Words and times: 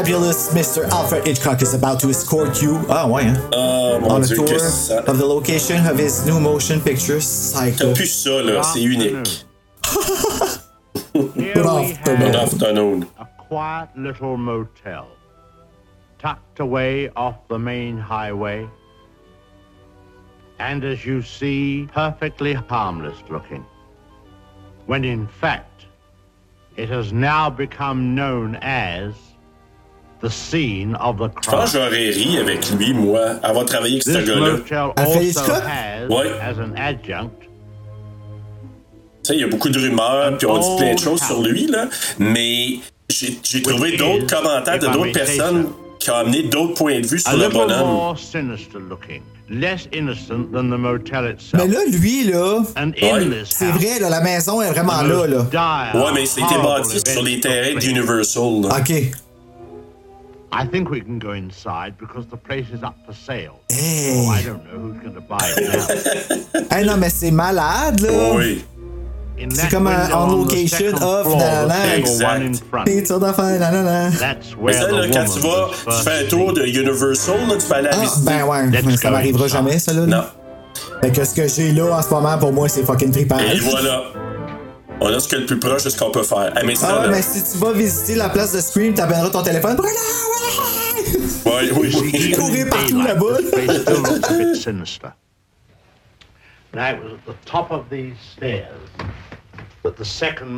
Fabulous 0.00 0.48
Mr. 0.54 0.88
Alfred 0.90 1.26
Hitchcock 1.26 1.60
is 1.60 1.74
about 1.74 2.00
to 2.00 2.08
escort 2.08 2.62
you. 2.62 2.78
Ah 2.88 3.06
ouais, 3.06 3.24
hein? 3.24 3.36
Mon 4.00 4.10
On 4.12 4.22
a 4.22 4.26
dieu, 4.26 4.36
tour 4.36 4.46
que 4.46 4.58
ça. 4.58 5.04
of 5.06 5.18
the 5.18 5.26
location 5.26 5.84
of 5.86 5.98
his 5.98 6.24
new 6.26 6.40
motion 6.40 6.80
picture, 6.80 7.20
Psycho. 7.20 7.88
T'as 7.88 7.94
plus 7.94 8.06
ça, 8.10 8.42
là, 8.42 8.62
c'est 8.62 8.80
unique. 8.80 9.44
Here 11.12 11.52
Good 11.54 11.66
we 11.66 11.92
afternoon. 11.92 12.18
Good 12.32 12.34
have 12.34 12.52
afternoon. 12.54 13.06
a 13.18 13.26
quiet 13.48 13.88
little 13.94 14.36
motel, 14.38 15.06
tucked 16.18 16.60
away 16.60 17.10
off 17.14 17.36
the 17.48 17.58
main 17.58 17.98
highway, 17.98 18.66
and 20.60 20.82
as 20.82 21.04
you 21.04 21.20
see, 21.20 21.88
perfectly 21.92 22.54
harmless 22.54 23.18
looking. 23.28 23.66
When 24.86 25.04
in 25.04 25.26
fact, 25.26 25.84
it 26.76 26.88
has 26.88 27.12
now 27.12 27.50
become 27.50 28.14
known 28.14 28.56
as 28.62 29.12
Je 30.22 31.50
pense 31.50 31.72
j'aurais 31.72 32.10
ri 32.10 32.38
avec 32.38 32.70
lui, 32.72 32.92
moi, 32.92 33.20
avoir 33.42 33.64
travaillé 33.64 33.94
avec 33.94 34.02
ce 34.02 34.10
gars-là. 34.26 34.92
also 34.96 35.20
Hitchcock? 35.20 35.62
has, 35.66 36.08
Ouais. 36.08 36.30
as 36.42 36.58
an 36.58 36.74
adjunct, 36.76 37.30
Tu 39.22 39.28
sais, 39.28 39.34
il 39.34 39.40
y 39.40 39.44
a 39.44 39.48
beaucoup 39.48 39.68
de 39.68 39.78
rumeurs, 39.78 40.36
puis 40.38 40.46
on 40.46 40.58
dit 40.58 40.76
plein 40.82 40.94
de 40.94 40.98
choses 40.98 41.20
sur 41.22 41.42
lui, 41.42 41.66
là. 41.66 41.86
Mais 42.18 42.78
j'ai 43.10 43.38
j'ai 43.42 43.62
trouvé 43.62 43.96
d'autres 43.96 44.26
commentaires 44.26 44.78
de 44.78 44.86
d'autres 44.86 45.12
personnes 45.12 45.66
qui 45.98 46.10
ont 46.10 46.14
amené 46.14 46.44
d'autres 46.44 46.74
points 46.74 47.00
de 47.00 47.06
vue 47.06 47.18
sur 47.20 47.36
le 47.36 47.48
bonhomme. 47.48 47.86
more 47.86 48.18
sinister 48.18 48.78
looking, 48.88 49.20
less 49.50 49.86
innocent 49.92 50.50
than 50.52 50.64
the 50.70 50.78
motel 50.78 51.34
itself. 51.34 51.62
Mais 51.62 51.68
là, 51.68 51.80
lui, 51.92 52.24
là, 52.24 52.60
Ouais. 52.60 53.42
c'est 53.44 53.66
vrai, 53.70 53.98
là, 54.00 54.08
la 54.08 54.22
maison 54.22 54.62
est 54.62 54.70
vraiment 54.70 55.02
là, 55.02 55.26
là. 55.26 55.92
Ouais, 55.94 56.12
mais 56.14 56.24
c'était 56.24 56.56
bâti 56.62 56.98
sur 57.06 57.22
les 57.22 57.40
terrains 57.40 57.78
d'Universal, 57.78 58.62
là. 58.62 58.78
OK. 58.78 58.92
I 60.52 60.66
think 60.66 60.90
we 60.90 61.00
can 61.00 61.18
go 61.18 61.32
inside 61.32 61.94
because 61.98 62.26
the 62.26 62.36
place 62.36 62.66
is 62.74 62.82
up 62.82 62.96
for 63.06 63.12
sale. 63.14 63.60
Hey. 63.70 64.14
Oh, 64.16 64.30
I 64.30 64.42
don't 64.42 64.64
know 64.64 64.78
who's 64.80 64.98
going 65.00 65.14
to 65.14 65.20
buy 65.20 65.38
it 65.56 66.52
now. 66.52 66.66
Hey, 66.76 66.84
non, 66.84 66.96
mais 66.98 67.10
c'est 67.10 67.30
malade, 67.30 68.00
là. 68.00 68.32
Oui. 68.34 68.64
In 69.42 69.48
C'est 69.50 69.62
that 69.62 69.70
comme 69.70 69.86
un 69.86 70.10
on 70.12 70.42
location 70.44 70.76
second 70.90 71.02
of 71.02 71.22
floor, 71.26 71.38
la- 71.38 71.62
the 71.64 71.68
la- 71.68 71.74
single 71.74 71.98
Exact. 72.00 72.34
one 72.34 72.42
in 72.42 72.54
front. 72.54 72.84
Pizza 72.84 73.18
d'affaires, 73.18 73.58
nanana. 73.60 74.10
That's 74.10 74.50
Mais 74.50 74.62
where 74.62 74.74
ça, 74.74 74.86
the 74.88 74.92
là, 74.92 75.06
quand 75.08 75.28
woman 75.28 75.32
tu 75.34 75.40
vas, 75.40 75.96
tu 75.96 76.02
fais 76.04 76.24
un 76.24 76.28
tour 76.28 76.52
de 76.52 76.62
Universal, 76.66 77.36
là, 77.48 77.54
tu 77.56 77.66
peux 77.66 77.74
aller 77.74 77.88
à 77.88 77.90
Ah, 77.94 78.00
visiter. 78.00 78.26
ben 78.26 78.44
ouais, 78.44 78.82
mais 78.84 78.96
ça 78.96 79.10
m'arrivera 79.10 79.46
jamais, 79.48 79.78
ça, 79.78 79.92
là. 79.94 80.06
Non. 80.06 80.24
Fait 81.00 81.10
que 81.12 81.24
ce 81.24 81.34
que 81.34 81.48
j'ai 81.48 81.72
là 81.72 81.96
en 81.96 82.02
ce 82.02 82.10
moment, 82.10 82.36
pour 82.38 82.52
moi, 82.52 82.68
c'est 82.68 82.84
fucking 82.84 83.12
trippant. 83.12 83.38
Et 83.38 83.58
voilà. 83.60 84.02
On 85.00 85.06
a 85.12 85.18
ce 85.20 85.28
qui 85.28 85.34
est 85.34 85.38
le 85.38 85.46
plus 85.46 85.58
proche 85.58 85.84
de 85.84 85.90
ce 85.90 85.98
qu'on 85.98 86.10
peut 86.10 86.22
faire. 86.22 86.52
Ah, 86.54 86.60
mais 86.64 86.74
Ah 86.82 86.96
ouais, 87.00 87.06
là. 87.06 87.08
mais 87.08 87.22
si 87.22 87.42
tu 87.52 87.58
vas 87.58 87.72
visiter 87.72 88.14
la 88.16 88.28
place 88.28 88.52
de 88.52 88.60
Scream, 88.60 88.92
t'appelleras 88.94 89.30
ton 89.30 89.42
téléphone. 89.42 89.76
Brûlant, 89.76 89.90
ouais! 89.92 91.52
Ouais, 91.52 91.70
oui, 91.72 91.96
oui. 92.12 92.30
courir 92.36 92.68
partout 92.68 93.00
là-bas. 93.02 93.38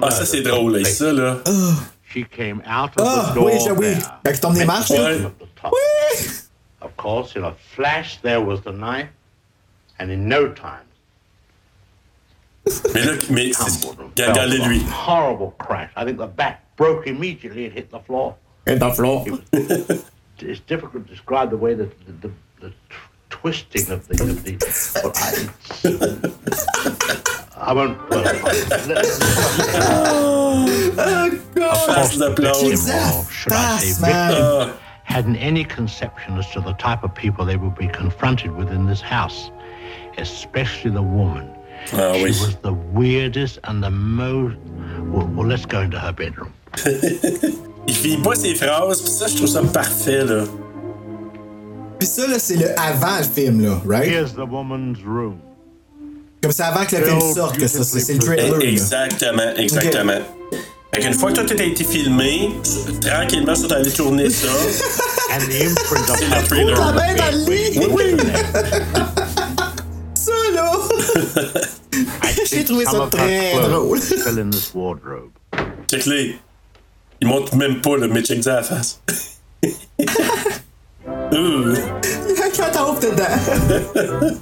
Ah, 0.02 0.10
ça, 0.10 0.26
c'est 0.26 0.42
drôle, 0.42 0.76
là, 0.78 0.84
ça, 0.84 1.12
là. 1.12 1.38
She 2.12 2.24
came 2.28 2.60
out 2.66 2.90
of 2.98 3.06
Ah, 3.06 3.30
the 3.30 3.34
door 3.36 3.44
oui, 3.46 3.52
je- 3.64 3.70
oui. 3.72 3.94
Fait 4.26 4.32
que 4.34 4.40
marches. 4.66 4.90
Ouais. 4.90 5.18
top. 5.62 5.72
Oui! 5.72 6.28
Of 6.82 6.90
course, 6.96 7.36
in 7.36 7.44
a 7.44 7.54
flash, 7.74 8.20
there 8.22 8.40
was 8.42 8.58
the 8.64 8.72
knife, 8.72 9.08
and 9.98 10.10
in 10.10 10.28
no 10.28 10.48
time, 10.48 10.84
Mais 12.94 13.04
là, 13.04 13.12
mais 13.30 13.50
tumbled 13.50 13.98
and 14.00 14.10
c'est- 14.16 14.22
fell 14.24 14.32
regardez 14.32 14.58
with 14.58 14.66
a 14.66 14.68
lui. 14.68 14.80
Horrible 14.90 15.52
crash. 15.58 15.90
I 15.96 16.04
think 16.04 16.18
the 16.18 16.26
back 16.26 16.60
broke 16.76 17.06
immediately 17.06 17.66
and 17.66 17.72
hit 17.74 17.90
the 17.90 18.00
floor. 18.00 18.34
Et 18.66 18.76
dans 18.78 18.88
le 18.88 18.94
floor. 18.94 19.24
It's 20.44 20.58
difficult 20.60 21.06
to 21.06 21.12
describe 21.12 21.50
the 21.50 21.56
way 21.56 21.74
that 21.74 21.90
the, 22.06 22.12
the, 22.28 22.32
the 22.60 22.72
twisting 23.30 23.88
of 23.92 24.08
the 24.08 24.14
of 24.24 24.42
the. 24.42 24.56
Well, 25.02 25.12
I, 27.54 27.70
I 27.70 27.72
won't. 27.72 27.96
Well, 28.10 28.24
Face 31.86 32.16
de 32.18 32.30
plonge. 32.34 32.88
or 32.88 33.24
should 33.30 33.52
I 33.52 33.78
say, 33.78 33.92
That's 33.92 34.00
man. 34.00 34.32
victim, 34.66 34.76
hadn't 35.04 35.36
any 35.36 35.64
conception 35.64 36.36
as 36.38 36.50
to 36.52 36.60
the 36.60 36.72
type 36.74 37.02
of 37.04 37.14
people 37.14 37.44
they 37.44 37.56
would 37.56 37.74
be 37.76 37.86
confronted 37.88 38.50
with 38.52 38.70
in 38.72 38.86
this 38.86 39.00
house, 39.00 39.50
especially 40.18 40.90
the 40.90 41.02
woman. 41.02 41.48
Ah 41.94 42.12
She 42.14 42.24
oui. 42.24 42.30
was 42.30 42.56
the 42.62 42.72
weirdest 42.92 43.58
and 43.64 43.82
the 43.82 43.90
most. 43.90 44.56
Well, 45.10 45.26
well, 45.34 45.46
let's 45.46 45.66
go 45.66 45.80
into 45.80 45.98
her 45.98 46.12
bedroom. 46.12 46.52
Il 47.88 47.94
finit 47.94 48.22
pas 48.22 48.34
ses 48.36 48.54
phrases, 48.54 49.00
pis 49.02 49.10
ça, 49.10 49.26
je 49.26 49.36
trouve 49.36 49.48
ça 49.48 49.60
parfait, 49.62 50.24
là. 50.24 50.44
Puis 51.98 52.08
ça, 52.08 52.26
là, 52.26 52.38
c'est 52.38 52.56
le 52.56 52.68
avant 52.78 53.18
le 53.18 53.24
film, 53.24 53.60
là, 53.60 53.80
right? 53.84 54.08
Here's 54.08 54.32
the 54.34 54.46
woman's 54.48 54.98
room. 55.04 55.38
Comme 56.42 56.52
c'est 56.52 56.62
avant 56.62 56.84
que 56.84 56.96
le 56.96 57.04
film 57.04 57.20
sorte, 57.34 57.56
que 57.58 57.66
ça, 57.66 57.84
c'est 57.84 58.14
le 58.14 58.18
trailer, 58.20 58.56
là. 58.58 58.64
Exactement, 58.64 59.54
exactement. 59.56 60.20
Fait 60.94 61.00
qu'une 61.00 61.14
fois 61.14 61.32
que 61.32 61.40
tout 61.40 61.56
a 61.58 61.62
été 61.64 61.84
filmé, 61.84 62.50
tranquillement, 63.00 63.54
tu 63.54 63.72
allé 63.72 63.90
tourner 63.90 64.30
ça. 64.30 64.48
And 65.32 65.40
the 65.48 65.62
imprint 65.64 66.10
of 66.10 66.48
trailer. 66.48 66.76
Oui, 67.48 67.80
oui. 67.90 68.16
J'ai 72.50 72.64
trouvé 72.64 72.84
ça 72.84 73.08
très 73.10 73.52
drôle. 73.68 73.98
Check-les. 75.88 76.38
Il 77.20 77.28
montre 77.28 77.54
même 77.56 77.80
pas, 77.80 77.96
là, 77.96 78.06
mais 78.08 78.22
check 78.22 78.46
à 78.46 78.56
la 78.56 78.62
face. 78.62 79.00
Ouh, 79.64 81.74
Quand 82.56 82.70
t'en 82.72 82.94
dedans. 82.94 84.36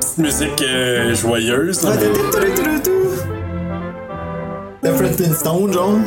Petite 0.00 0.18
musique 0.18 0.62
euh, 0.62 1.14
joyeuse, 1.14 1.82
là. 1.82 1.92
Le 4.82 4.92
Fred 4.94 5.14
Flintstone, 5.16 5.72
genre. 5.72 5.98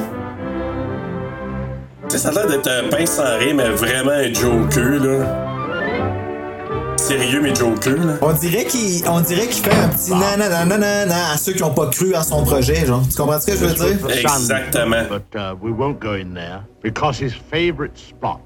Ça, 2.10 2.18
ça 2.18 2.30
a 2.30 2.32
l'air 2.34 2.48
d'être 2.48 2.68
un 2.70 2.90
pince 2.90 3.12
sans 3.12 3.38
rire, 3.38 3.56
mais 3.56 3.70
vraiment 3.70 4.12
un 4.12 4.34
joker, 4.34 5.00
là. 5.04 5.45
Sérieux, 7.08 7.40
mais 7.42 7.54
joker, 7.54 7.98
là. 8.04 8.14
On 8.22 8.34
dirait 8.34 8.66
qu'il 8.66 9.08
on 9.08 9.22
dirait 9.22 9.48
qu'il 9.48 9.64
fait 9.64 9.76
un 9.76 9.90
petit 9.90 10.12
nanananana 10.12 11.32
à 11.34 11.38
ceux 11.38 11.54
qui 11.54 11.62
ont 11.62 11.74
pas 11.74 11.88
cru 11.88 12.16
à 12.16 12.24
son 12.24 12.44
projet, 12.44 12.84
genre. 12.86 13.04
Tu 13.08 13.16
comprends 13.16 13.40
ce 13.40 13.46
que 13.46 13.52
je 13.56 13.66
veux 13.66 13.74
dire? 13.96 14.10
Exactement. 14.10 15.04
But 15.08 15.36
uh, 15.36 15.54
we 15.62 15.72
won't 15.72 16.00
go 16.00 16.14
in 16.14 16.34
there 16.34 16.62
because 16.82 17.20
his 17.22 17.34
favorite 17.52 17.96
spot 17.96 18.40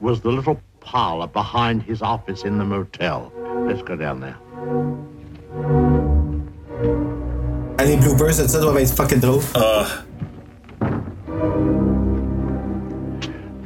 was 0.00 0.20
the 0.22 0.28
little 0.30 0.56
parlor 0.80 1.26
behind 1.28 1.82
his 1.86 2.00
office 2.00 2.44
in 2.44 2.56
the 2.58 2.64
motel. 2.64 3.30
Let's 3.68 3.82
go 3.82 3.96
down 3.96 4.20
there. 4.20 4.36
Ah, 7.78 7.84
les 7.84 7.96
bloopers 7.96 8.28
de 8.42 8.48
ça 8.48 8.60
doivent 8.60 8.78
être 8.78 8.94
fucking 8.94 9.20
drôles. 9.20 9.42
Ah, 9.54 9.84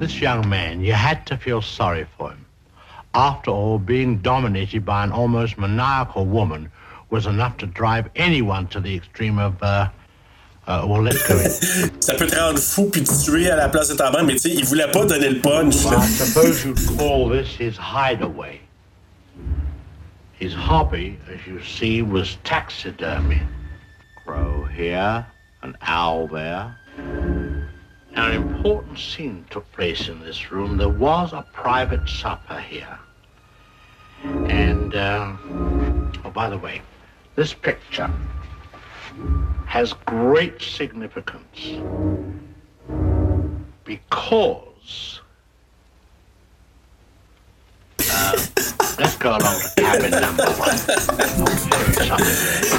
This 0.01 0.19
young 0.21 0.49
man, 0.49 0.81
you 0.81 0.95
had 0.95 1.25
to 1.27 1.37
feel 1.37 1.61
sorry 1.63 2.07
for 2.19 2.31
him. 2.33 2.40
After 3.15 3.51
all, 3.51 3.79
being 3.79 4.19
dominated 4.19 4.85
by 4.85 5.03
an 5.03 5.11
almost 5.11 5.59
maniacal 5.59 6.27
woman 6.27 6.71
was 7.11 7.27
enough 7.27 7.57
to 7.59 7.67
drive 7.67 8.09
anyone 8.15 8.69
to 8.69 8.81
the 8.81 8.95
extreme 8.95 9.39
of, 9.39 9.61
uh, 9.63 9.89
uh, 10.69 10.87
well, 10.87 11.03
let's 11.03 11.27
go 11.27 11.35
ça 12.01 12.15
peut 12.15 12.29
te 12.29 12.37
rendre 12.37 12.61
fou 12.61 12.89
puis 12.89 13.03
te 13.03 13.25
tuer 13.25 13.51
à 13.51 13.57
la 13.57 13.69
place 13.69 13.89
de 13.89 13.95
ta 13.95 14.13
mère, 14.13 14.25
mais 14.25 14.35
tu 14.35 14.41
sais, 14.41 14.51
il 14.51 14.65
voulait 14.65 14.91
pas 14.93 15.05
donner 15.05 15.29
le 15.29 15.41
punch, 15.41 15.85
là. 15.87 15.99
I 15.99 16.07
suppose 16.07 16.65
you'd 16.65 16.79
call 16.97 17.29
this 17.29 17.57
his 17.59 17.77
hideaway. 17.77 18.61
His 20.39 20.55
hobby, 20.55 21.19
as 21.29 21.47
you 21.47 21.61
see, 21.63 22.03
was 22.03 22.39
taxidermy. 22.45 23.43
Crow 24.25 24.65
here, 24.65 25.27
an 25.63 25.77
owl 25.83 26.29
there. 26.29 26.77
Now, 28.13 28.29
an 28.29 28.35
important 28.35 28.99
scene 28.99 29.45
took 29.51 29.71
place 29.73 30.09
in 30.09 30.21
this 30.21 30.51
room. 30.51 30.77
There 30.77 30.89
was 30.89 31.33
a 31.33 31.47
private 31.53 32.09
supper 32.09 32.59
here. 32.59 32.99
And, 34.23 34.95
uh, 34.95 35.37
oh, 36.25 36.31
by 36.33 36.51
the 36.51 36.59
way, 36.59 36.83
this 37.37 37.55
picture 37.55 38.11
has 39.67 39.93
great 40.05 40.61
significance 40.61 41.81
because. 43.85 45.21
Uh, 48.11 48.47
let's 48.99 49.17
go 49.19 49.29
along 49.31 49.55
to 49.61 49.83
cabin 49.83 50.11
number 50.11 50.47
one. 50.59 50.77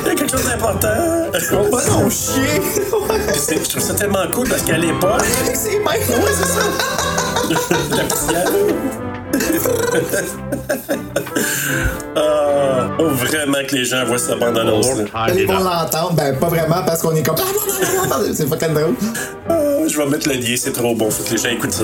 Il 0.03 0.07
y 0.07 0.09
a 0.11 0.15
quelque 0.15 0.31
chose 0.31 0.45
d'important. 0.45 1.31
Ton 1.31 2.09
chien! 2.09 2.59
Ouais, 3.09 3.33
C'est- 3.33 3.63
Je 3.63 3.69
trouve 3.69 3.83
ça 3.83 3.93
tellement 3.93 4.27
cool 4.33 4.47
parce 4.49 4.61
qu'à 4.63 4.77
l'époque, 4.77 5.21
avec 5.43 5.55
ses 5.55 5.79
mains, 5.79 5.91
ouais, 5.91 6.33
c'est 6.33 6.47
ça! 6.47 6.61
la 7.97 8.03
petite 8.03 8.31
Ah, 12.15 12.89
oh, 12.99 13.07
vraiment 13.09 13.63
que 13.67 13.75
les 13.75 13.85
gens 13.85 14.05
voient 14.05 14.17
cette 14.17 14.39
bande-annonce. 14.39 14.87
là. 14.97 15.27
Tied 15.27 15.39
Ils 15.41 15.47
vont 15.47 15.59
l'entendre, 15.63 16.13
ben 16.13 16.37
pas 16.37 16.47
vraiment 16.49 16.83
parce 16.85 17.01
qu'on 17.01 17.15
est 17.15 17.23
comme. 17.25 17.35
Ah, 17.39 18.17
C'est 18.33 18.47
fucking 18.47 18.73
drôle. 18.73 18.95
Ah, 19.49 19.53
je 19.87 19.97
vais 19.97 20.05
mettre 20.05 20.27
le 20.27 20.35
lien, 20.35 20.55
c'est 20.57 20.73
trop 20.73 20.93
bon. 20.95 21.09
Faut 21.09 21.23
que 21.23 21.31
les 21.31 21.37
gens 21.37 21.49
écoutent 21.49 21.73
ça. 21.73 21.83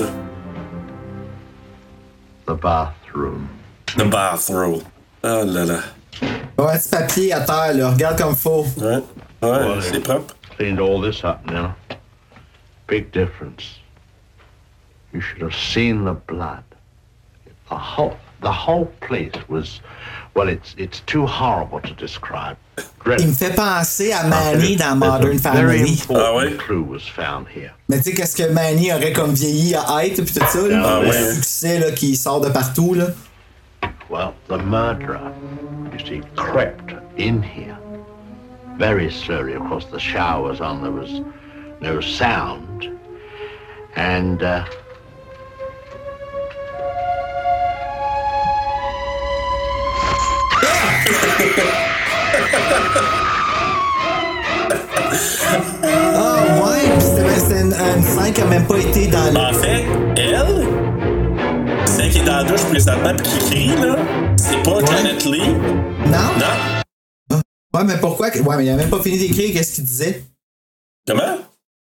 The 2.48 2.52
bathroom. 2.62 3.48
The 3.96 4.04
bathroom. 4.10 4.82
Oh 5.24 5.44
là 5.46 5.66
là. 5.66 5.80
Ouais, 6.58 6.78
petit 6.78 6.90
papier 6.90 7.34
à 7.34 7.42
terre, 7.42 7.74
là. 7.74 7.92
Regarde 7.92 8.18
comme 8.18 8.36
faut. 8.36 8.66
Ouais, 8.78 9.02
ouais, 9.42 9.80
c'est 9.82 10.00
propre. 10.02 10.36
Cleaned 10.58 10.80
all 10.80 11.02
this 11.02 11.24
up 11.24 11.40
now. 11.46 11.74
Big 12.88 13.12
difference. 13.12 13.80
You 15.14 15.22
should 15.22 15.42
have 15.42 15.54
seen 15.56 16.06
the 16.06 16.16
blood. 16.28 16.64
The 17.70 17.76
whole, 17.76 18.16
the 18.42 18.52
whole 18.52 18.88
place 19.02 19.34
was, 19.50 19.82
well, 20.36 20.48
it's 20.48 20.74
it's 20.78 21.02
too 21.06 21.26
horrible 21.26 21.82
to 21.82 21.94
describe. 21.94 22.58
Il 23.20 23.28
me 23.28 23.34
fait 23.34 23.56
penser 23.56 24.12
à 24.14 24.24
Manny 24.28 24.76
dans 24.76 24.96
Modern 24.96 25.38
very 25.38 25.40
Family. 25.40 25.94
important 26.02 26.16
Ah 26.26 26.36
ouais? 26.36 26.56
clue 26.58 26.82
was 26.84 27.02
found 27.08 27.48
here. 27.54 27.72
Mais 27.90 27.98
tu 27.98 28.04
sais, 28.04 28.14
qu'est-ce 28.14 28.36
que 28.36 28.52
Manny 28.52 28.92
aurait 28.94 29.14
comme 29.14 29.34
vieilli 29.34 29.76
à 29.76 30.06
être, 30.06 30.24
puis 30.24 30.34
tout 30.34 30.46
ça, 30.48 30.68
là? 30.68 30.84
Ah 30.86 31.00
le 31.02 31.10
ouais. 31.10 31.34
succès 31.34 31.80
là, 31.80 31.92
qui 31.92 32.16
sort 32.16 32.42
de 32.42 32.50
partout, 32.50 32.94
là. 32.94 33.08
Well, 34.10 34.34
the 34.48 34.58
murderer, 34.58 35.36
you 35.92 36.00
see, 36.06 36.22
crept 36.36 36.94
in 37.18 37.42
here 37.42 37.78
very 38.78 39.12
slowly. 39.12 39.54
Of 39.54 39.64
course, 39.64 39.86
the 39.86 40.00
shower 40.00 40.50
was 40.50 40.62
on. 40.62 40.82
There 40.82 40.92
was 40.92 41.22
no 41.82 42.00
sound, 42.00 42.98
and. 43.96 44.42
Uh, 44.42 44.66
ouais, 56.64 56.90
pis 56.96 57.04
c'était 57.04 57.40
c'était 57.40 57.62
une, 57.62 57.74
une 57.74 58.04
scène 58.04 58.34
qui 58.34 58.42
a 58.42 58.46
même 58.46 58.66
pas 58.68 58.78
été 58.78 59.08
dans 59.08 59.34
le. 59.34 59.38
En 59.38 59.54
fait, 59.54 59.86
elle, 60.16 60.46
celle 60.46 60.87
qui 62.18 62.24
est 62.24 62.26
dans 62.26 62.38
la 62.38 62.44
douche 62.44 62.64
présentement 62.64 63.16
qui 63.16 63.38
crie, 63.46 63.68
là, 63.68 63.96
c'est 64.38 64.64
pas 64.64 64.80
Janet 64.86 65.24
Lee? 65.26 65.50
Non? 66.08 66.34
Non? 66.40 67.42
Ouais, 67.74 67.84
mais 67.86 67.98
pourquoi? 68.00 68.30
Ouais, 68.30 68.58
mais 68.58 68.66
il 68.66 68.70
a 68.70 68.76
même 68.76 68.90
pas 68.90 69.02
fini 69.02 69.20
d'écrire 69.20 69.54
qu'est-ce 69.54 69.76
qu'il 69.76 69.84
disait? 69.84 70.24
Comment? 71.06 71.38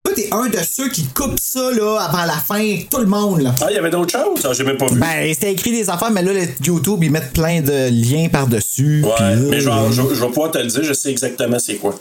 Toi, 0.04 0.14
t'es 0.14 0.28
un 0.30 0.48
de 0.48 0.58
ceux 0.58 0.90
qui 0.90 1.04
coupent 1.06 1.40
ça, 1.40 1.70
là, 1.72 2.00
avant 2.00 2.26
la 2.26 2.34
fin, 2.34 2.76
tout 2.90 2.98
le 2.98 3.06
monde, 3.06 3.40
là. 3.40 3.54
Ah, 3.62 3.66
il 3.70 3.76
y 3.76 3.78
avait 3.78 3.90
d'autres 3.90 4.12
choses? 4.12 4.44
Ah, 4.44 4.52
j'ai 4.52 4.64
même 4.64 4.76
pas 4.76 4.88
vu. 4.88 4.98
Ben, 4.98 5.32
c'était 5.32 5.52
écrit 5.52 5.70
des 5.70 5.88
affaires, 5.88 6.10
mais 6.10 6.22
là, 6.22 6.32
le 6.34 6.46
YouTube, 6.62 7.02
ils 7.02 7.10
mettent 7.10 7.32
plein 7.32 7.62
de 7.62 7.88
liens 7.90 8.28
par-dessus. 8.28 9.02
Ouais, 9.04 9.34
là, 9.34 9.36
mais 9.36 9.60
je 9.60 9.68
vais, 9.68 9.74
euh, 9.74 9.90
je, 9.90 10.02
je 10.14 10.20
vais 10.20 10.28
pouvoir 10.28 10.50
te 10.50 10.58
le 10.58 10.66
dire, 10.66 10.84
je 10.84 10.92
sais 10.92 11.10
exactement 11.10 11.58
c'est 11.58 11.76
quoi. 11.76 11.94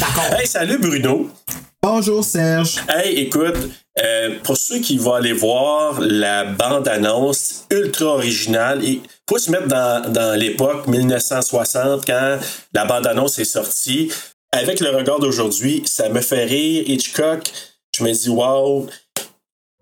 D'accord. 0.00 0.38
Hey, 0.38 0.46
salut 0.46 0.78
Bruno. 0.78 1.28
Bonjour, 1.82 2.24
Serge. 2.24 2.76
Hey, 2.88 3.16
écoute, 3.18 3.56
euh, 3.98 4.38
pour 4.42 4.56
ceux 4.56 4.80
qui 4.80 4.98
vont 4.98 5.14
aller 5.14 5.32
voir 5.32 6.00
la 6.00 6.44
bande-annonce 6.44 7.64
ultra 7.70 8.06
originale, 8.06 8.84
il 8.84 9.00
faut 9.28 9.38
se 9.38 9.50
mettre 9.50 9.68
dans, 9.68 10.12
dans 10.12 10.38
l'époque 10.38 10.86
1960 10.86 12.04
quand 12.06 12.38
la 12.74 12.84
bande-annonce 12.84 13.38
est 13.38 13.44
sortie. 13.46 14.12
Avec 14.52 14.80
le 14.80 14.90
regard 14.90 15.18
d'aujourd'hui, 15.18 15.82
ça 15.86 16.08
me 16.10 16.20
fait 16.20 16.44
rire. 16.44 16.84
Hitchcock, 16.86 17.50
je 17.96 18.04
me 18.04 18.12
dis, 18.12 18.28
wow. 18.28 18.86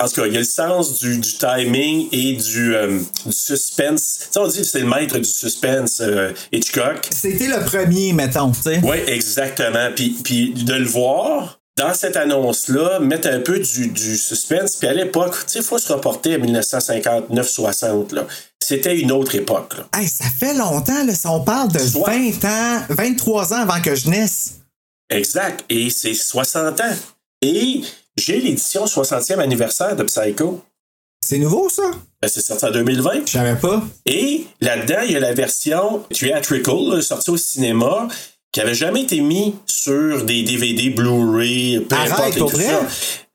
En 0.03 0.09
tout 0.09 0.21
cas, 0.21 0.27
il 0.27 0.33
y 0.33 0.37
a 0.37 0.41
le 0.41 0.45
sens 0.45 0.99
du, 1.01 1.19
du 1.19 1.33
timing 1.35 2.09
et 2.11 2.35
du, 2.35 2.75
euh, 2.75 2.99
du 3.25 3.33
suspense. 3.33 4.19
Tu 4.21 4.33
sais, 4.33 4.39
on 4.39 4.49
dit 4.49 4.59
que 4.59 4.65
c'est 4.65 4.81
le 4.81 4.87
maître 4.87 5.19
du 5.19 5.25
suspense, 5.25 6.01
euh, 6.01 6.33
Hitchcock. 6.53 7.09
C'était 7.11 7.47
le 7.47 7.65
premier, 7.65 8.13
mettons, 8.13 8.51
tu 8.51 8.63
sais. 8.63 8.81
Oui, 8.83 8.97
exactement. 9.07 9.91
Puis, 9.95 10.17
puis 10.23 10.53
de 10.53 10.75
le 10.75 10.85
voir 10.85 11.61
dans 11.77 11.93
cette 11.95 12.17
annonce-là, 12.17 13.01
mettre 13.01 13.29
un 13.29 13.41
peu 13.41 13.59
du, 13.59 13.89
du 13.89 14.17
suspense. 14.17 14.77
Puis 14.77 14.87
à 14.89 14.93
l'époque, 14.93 15.35
tu 15.47 15.53
sais, 15.55 15.59
il 15.59 15.65
faut 15.65 15.79
se 15.79 15.93
reporter 15.93 16.35
à 16.35 16.39
1959-60. 16.39 18.15
là. 18.15 18.27
C'était 18.61 18.99
une 18.99 19.13
autre 19.13 19.35
époque. 19.35 19.75
là. 19.77 20.01
Hey, 20.01 20.09
ça 20.09 20.25
fait 20.27 20.55
longtemps, 20.55 21.05
là. 21.05 21.15
Si 21.15 21.27
on 21.27 21.41
parle 21.43 21.71
de 21.73 21.79
Soit. 21.79 22.09
20 22.11 22.45
ans, 22.45 22.83
23 22.91 23.53
ans 23.55 23.69
avant 23.69 23.81
que 23.81 23.95
je 23.95 24.09
naisse. 24.09 24.55
Exact. 25.11 25.65
Et 25.69 25.91
c'est 25.91 26.15
60 26.15 26.81
ans. 26.81 26.97
Et 27.43 27.83
j'ai 28.17 28.41
l'édition 28.41 28.85
60e 28.87 29.39
anniversaire 29.39 29.97
de 29.97 30.05
Psycho. 30.05 30.63
C'est 31.27 31.39
nouveau, 31.39 31.69
ça? 31.69 31.83
Ben, 32.23 32.29
C'est 32.29 32.41
sorti 32.41 32.65
en 32.67 32.71
2020. 32.71 33.27
Je 33.27 33.33
savais 33.33 33.57
pas. 33.57 33.83
Et 34.07 34.47
là-dedans, 34.61 35.01
il 35.05 35.13
y 35.13 35.17
a 35.17 35.21
la 35.21 35.35
version 35.35 36.05
theatrical, 36.13 37.03
sortie 37.03 37.31
au 37.31 37.37
cinéma, 37.37 38.09
qui 38.55 38.61
avait 38.61 38.75
jamais 38.75 39.03
été 39.03 39.21
mise 39.21 39.53
sur 39.67 40.25
des 40.25 40.43
DVD, 40.45 40.89
Blu-ray, 40.91 41.81
peu 41.89 41.97
Arrête, 41.97 42.37
importe. 42.37 42.53
tout 42.55 42.61
ça. 42.61 42.81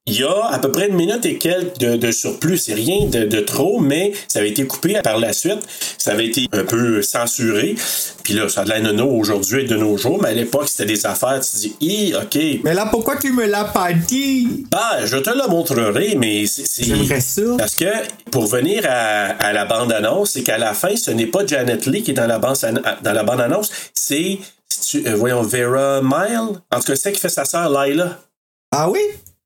Il 0.06 0.18
y 0.20 0.24
a 0.24 0.46
à 0.50 0.58
peu 0.58 0.72
près 0.72 0.88
une 0.88 0.96
minute 0.96 1.24
et 1.28 1.38
quelques 1.38 1.78
de, 1.78 1.96
de 1.96 2.10
surplus. 2.12 2.58
C'est 2.58 2.74
rien 2.74 3.06
de, 3.06 3.26
de 3.26 3.40
trop, 3.42 3.80
mais 3.80 4.12
ça 4.28 4.40
avait 4.40 4.50
été 4.50 4.66
coupé 4.66 4.98
par 5.04 5.20
la 5.20 5.34
suite. 5.34 5.60
Ça 6.00 6.14
avait 6.14 6.26
été 6.26 6.48
un 6.52 6.64
peu 6.64 7.04
censuré. 7.04 7.76
Puis 8.24 8.34
là, 8.34 8.50
ça 8.50 8.62
a 8.62 8.64
de 8.64 8.70
la 8.70 8.80
nono 8.80 9.06
aujourd'hui 9.08 9.62
et 9.62 9.68
de 9.68 9.76
nos 9.76 9.98
jours, 9.98 10.20
mais 10.20 10.30
à 10.30 10.34
l'époque, 10.34 10.68
c'était 10.68 10.92
des 10.92 11.06
affaires. 11.06 11.40
Tu 11.42 11.58
dis, 11.58 11.76
hi, 11.82 12.14
OK. 12.16 12.40
Mais 12.64 12.74
là, 12.74 12.88
pourquoi 12.90 13.18
tu 13.18 13.32
me 13.34 13.46
l'as 13.46 13.66
pas 13.66 13.94
dit? 13.94 14.66
Bah, 14.72 15.06
je 15.06 15.18
te 15.18 15.30
le 15.30 15.48
montrerai, 15.48 16.16
mais 16.18 16.48
c'est. 16.48 16.66
c'est- 16.66 16.86
J'aimerais 16.86 17.22
ça. 17.22 17.42
Parce 17.60 17.76
que 17.76 17.86
pour 18.32 18.48
venir 18.48 18.86
à, 18.90 19.26
à 19.34 19.54
la 19.54 19.66
bande-annonce, 19.66 20.32
c'est 20.32 20.42
qu'à 20.44 20.58
la 20.58 20.74
fin, 20.74 20.96
ce 20.96 21.12
n'est 21.12 21.28
pas 21.28 21.46
Janet 21.46 21.86
Lee 21.86 22.02
qui 22.02 22.12
est 22.12 22.14
dans 22.16 22.26
la, 22.26 22.40
bande, 22.40 22.56
dans 23.04 23.14
la 23.14 23.24
bande-annonce, 23.24 23.70
c'est, 23.94 24.40
euh, 24.96 25.16
voyons, 25.16 25.42
Vera 25.42 26.02
Mile. 26.02 26.60
En 26.72 26.80
tout 26.80 26.86
cas, 26.88 26.96
c'est 26.96 27.12
qui 27.12 27.20
fait 27.20 27.30
sa 27.30 27.46
sœur 27.46 27.70
Lila. 27.70 28.20
Ah 28.72 28.90
oui? 28.90 29.00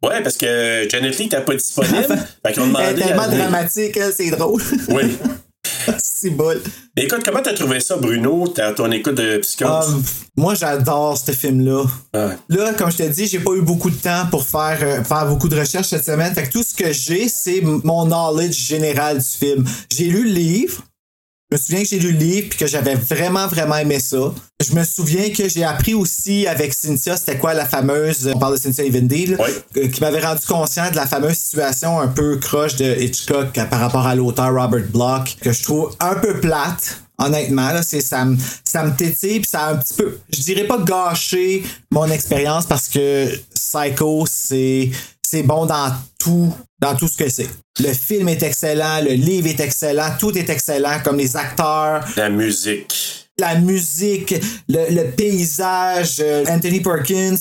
Ouais, 0.03 0.21
parce 0.21 0.35
que 0.37 0.85
Janet 0.89 1.17
Lee 1.17 1.23
n'était 1.25 1.41
pas 1.41 1.55
disponible. 1.55 1.95
fait 2.45 2.53
qu'on 2.53 2.75
Elle 2.75 2.99
est 3.01 3.05
tellement 3.05 3.23
à- 3.23 3.27
dramatique, 3.29 3.97
c'est 4.15 4.31
drôle. 4.31 4.61
Oui. 4.89 5.17
c'est 5.97 6.29
bol. 6.29 6.61
Mais 6.95 7.03
écoute, 7.03 7.21
comment 7.25 7.41
t'as 7.41 7.53
trouvé 7.53 7.79
ça, 7.79 7.95
Bruno, 7.95 8.47
ta- 8.49 8.73
ton 8.73 8.91
écoute 8.91 9.15
de 9.15 9.37
Psychose? 9.37 9.93
Um, 9.93 10.03
moi, 10.35 10.55
j'adore 10.55 11.17
ce 11.17 11.31
film-là. 11.31 11.83
Ouais. 12.13 12.37
Là, 12.49 12.73
comme 12.73 12.91
je 12.91 12.97
te 12.97 13.03
dis, 13.03 13.27
j'ai 13.27 13.39
pas 13.39 13.53
eu 13.53 13.61
beaucoup 13.61 13.89
de 13.89 13.95
temps 13.95 14.25
pour 14.29 14.43
faire, 14.45 14.77
euh, 14.81 15.03
faire 15.03 15.25
beaucoup 15.25 15.47
de 15.47 15.57
recherches 15.57 15.87
cette 15.87 16.05
semaine. 16.05 16.33
Fait 16.33 16.43
que 16.43 16.51
tout 16.51 16.63
ce 16.63 16.73
que 16.75 16.91
j'ai, 16.91 17.29
c'est 17.29 17.61
mon 17.61 18.05
knowledge 18.05 18.57
général 18.57 19.19
du 19.19 19.25
film. 19.27 19.65
J'ai 19.91 20.05
lu 20.05 20.23
le 20.25 20.31
livre. 20.31 20.83
Je 21.53 21.59
me 21.59 21.61
souviens 21.61 21.83
que 21.83 21.87
j'ai 21.89 21.99
lu 21.99 22.11
le 22.13 22.17
livre 22.17 22.47
puis 22.49 22.57
que 22.57 22.65
j'avais 22.65 22.95
vraiment, 22.95 23.45
vraiment 23.47 23.77
aimé 23.77 23.99
ça. 23.99 24.33
Je 24.67 24.73
me 24.73 24.83
souviens 24.83 25.29
que 25.29 25.47
j'ai 25.47 25.63
appris 25.63 25.93
aussi 25.93 26.47
avec 26.47 26.73
Cynthia, 26.73 27.15
c'était 27.15 27.37
quoi 27.37 27.53
la 27.53 27.67
fameuse, 27.67 28.27
on 28.33 28.39
parle 28.39 28.53
de 28.55 28.59
Cynthia 28.59 28.83
Evendy, 28.85 29.27
là, 29.27 29.37
Oui. 29.39 29.51
euh, 29.77 29.87
qui 29.87 30.01
m'avait 30.01 30.19
rendu 30.25 30.43
conscient 30.47 30.89
de 30.89 30.95
la 30.95 31.05
fameuse 31.05 31.35
situation 31.37 31.99
un 31.99 32.07
peu 32.07 32.37
croche 32.37 32.75
de 32.77 32.99
Hitchcock 32.99 33.55
euh, 33.55 33.65
par 33.65 33.81
rapport 33.81 34.07
à 34.07 34.15
l'auteur 34.15 34.51
Robert 34.51 34.87
Bloch, 34.91 35.37
que 35.41 35.51
je 35.53 35.61
trouve 35.61 35.95
un 35.99 36.15
peu 36.15 36.39
plate. 36.39 36.97
Honnêtement, 37.19 37.69
là, 37.71 37.83
c'est, 37.83 38.01
ça, 38.01 38.25
me, 38.25 38.35
ça 38.63 38.83
me 38.83 38.95
tétille, 38.95 39.41
puis 39.41 39.49
ça 39.49 39.65
a 39.67 39.73
un 39.73 39.75
petit 39.77 39.93
peu, 39.93 40.17
je 40.35 40.41
dirais 40.41 40.65
pas 40.65 40.79
gâché 40.79 41.61
mon 41.91 42.09
expérience 42.09 42.65
parce 42.65 42.87
que 42.89 43.29
Psycho, 43.53 44.25
c'est, 44.27 44.89
c'est 45.21 45.43
bon 45.43 45.67
dans 45.67 45.93
tout, 46.23 46.53
dans 46.79 46.95
tout 46.95 47.07
ce 47.07 47.17
que 47.17 47.29
c'est. 47.29 47.49
Le 47.79 47.91
film 47.93 48.29
est 48.29 48.43
excellent, 48.43 49.01
le 49.03 49.13
livre 49.13 49.47
est 49.47 49.59
excellent, 49.59 50.09
tout 50.19 50.37
est 50.37 50.49
excellent, 50.49 50.99
comme 51.03 51.17
les 51.17 51.35
acteurs, 51.35 52.05
La 52.15 52.29
musique. 52.29 53.29
la 53.39 53.55
musique, 53.55 54.35
le, 54.69 54.93
le 54.93 55.09
paysage, 55.11 56.17
euh, 56.19 56.45
Anthony 56.47 56.81
Perkins, 56.81 57.35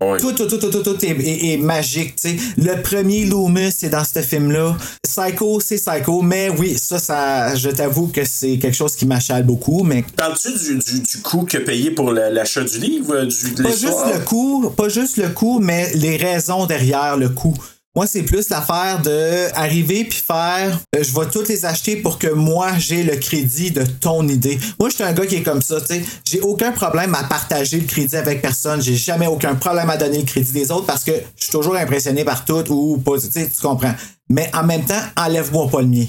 Oui. 0.00 0.18
tout, 0.20 0.32
tout, 0.32 0.46
tout, 0.46 0.58
tout, 0.58 0.70
tout, 0.70 0.82
tout 0.82 1.04
est, 1.04 1.08
est- 1.10 1.52
est 1.52 1.56
magique, 1.56 2.14
tu 2.16 2.30
sais. 2.30 2.36
Le 2.56 2.80
premier 2.80 3.24
Loomis 3.24 3.74
est 3.82 3.88
dans 3.90 4.04
ce 4.04 4.20
film-là. 4.22 4.76
Psycho, 5.02 5.58
c'est 5.60 5.76
Psycho, 5.84 6.22
mais 6.22 6.48
oui, 6.50 6.76
ça, 6.78 6.98
ça, 7.00 7.54
je 7.56 7.70
t'avoue 7.70 8.06
que 8.08 8.24
c'est 8.24 8.58
quelque 8.58 8.76
chose 8.76 8.94
qui 8.96 9.04
m'achale 9.04 9.42
beaucoup, 9.44 9.82
mais 9.82 10.04
Parles-tu 10.16 10.52
du, 10.52 10.78
du, 10.78 11.00
du 11.00 11.18
coût 11.22 11.42
que 11.44 11.58
payé 11.58 11.90
pour 11.90 12.12
la- 12.12 12.30
l'achat 12.30 12.62
du 12.62 12.78
livre, 12.78 13.24
du, 13.24 13.50
de 13.52 13.62
pas 13.64 13.70
juste 13.70 14.06
le 14.14 14.20
coup, 14.24 14.70
pas 14.70 14.88
juste 14.88 15.16
le 15.16 15.28
coup, 15.30 15.58
mais 15.58 15.90
les 15.94 16.16
raisons 16.16 16.66
derrière 16.66 17.16
le 17.16 17.28
coup. 17.30 17.54
Moi, 17.94 18.06
c'est 18.06 18.22
plus 18.22 18.48
l'affaire 18.48 19.02
de 19.02 19.54
arriver 19.54 20.04
puis 20.04 20.22
faire 20.26 20.80
euh, 20.96 21.02
je 21.02 21.12
vais 21.12 21.26
toutes 21.30 21.48
les 21.48 21.66
acheter 21.66 21.96
pour 21.96 22.18
que 22.18 22.28
moi 22.28 22.78
j'ai 22.78 23.02
le 23.02 23.16
crédit 23.16 23.70
de 23.70 23.84
ton 23.84 24.26
idée. 24.28 24.58
Moi, 24.80 24.88
je 24.88 24.94
suis 24.94 25.04
un 25.04 25.12
gars 25.12 25.26
qui 25.26 25.36
est 25.36 25.42
comme 25.42 25.60
ça, 25.60 25.78
tu 25.78 25.88
sais. 25.88 26.02
J'ai 26.24 26.40
aucun 26.40 26.72
problème 26.72 27.14
à 27.14 27.24
partager 27.24 27.78
le 27.78 27.86
crédit 27.86 28.16
avec 28.16 28.40
personne. 28.40 28.80
J'ai 28.80 28.96
jamais 28.96 29.26
aucun 29.26 29.54
problème 29.56 29.90
à 29.90 29.98
donner 29.98 30.18
le 30.20 30.24
crédit 30.24 30.52
des 30.52 30.70
autres 30.70 30.86
parce 30.86 31.04
que 31.04 31.12
je 31.36 31.44
suis 31.44 31.52
toujours 31.52 31.76
impressionné 31.76 32.24
par 32.24 32.46
tout 32.46 32.64
ou 32.70 32.96
pas, 32.96 33.18
tu 33.18 33.60
comprends. 33.60 33.94
Mais 34.30 34.50
en 34.54 34.64
même 34.64 34.86
temps, 34.86 35.02
enlève-moi 35.18 35.68
pas 35.68 35.82
le 35.82 35.88
mien. 35.88 36.06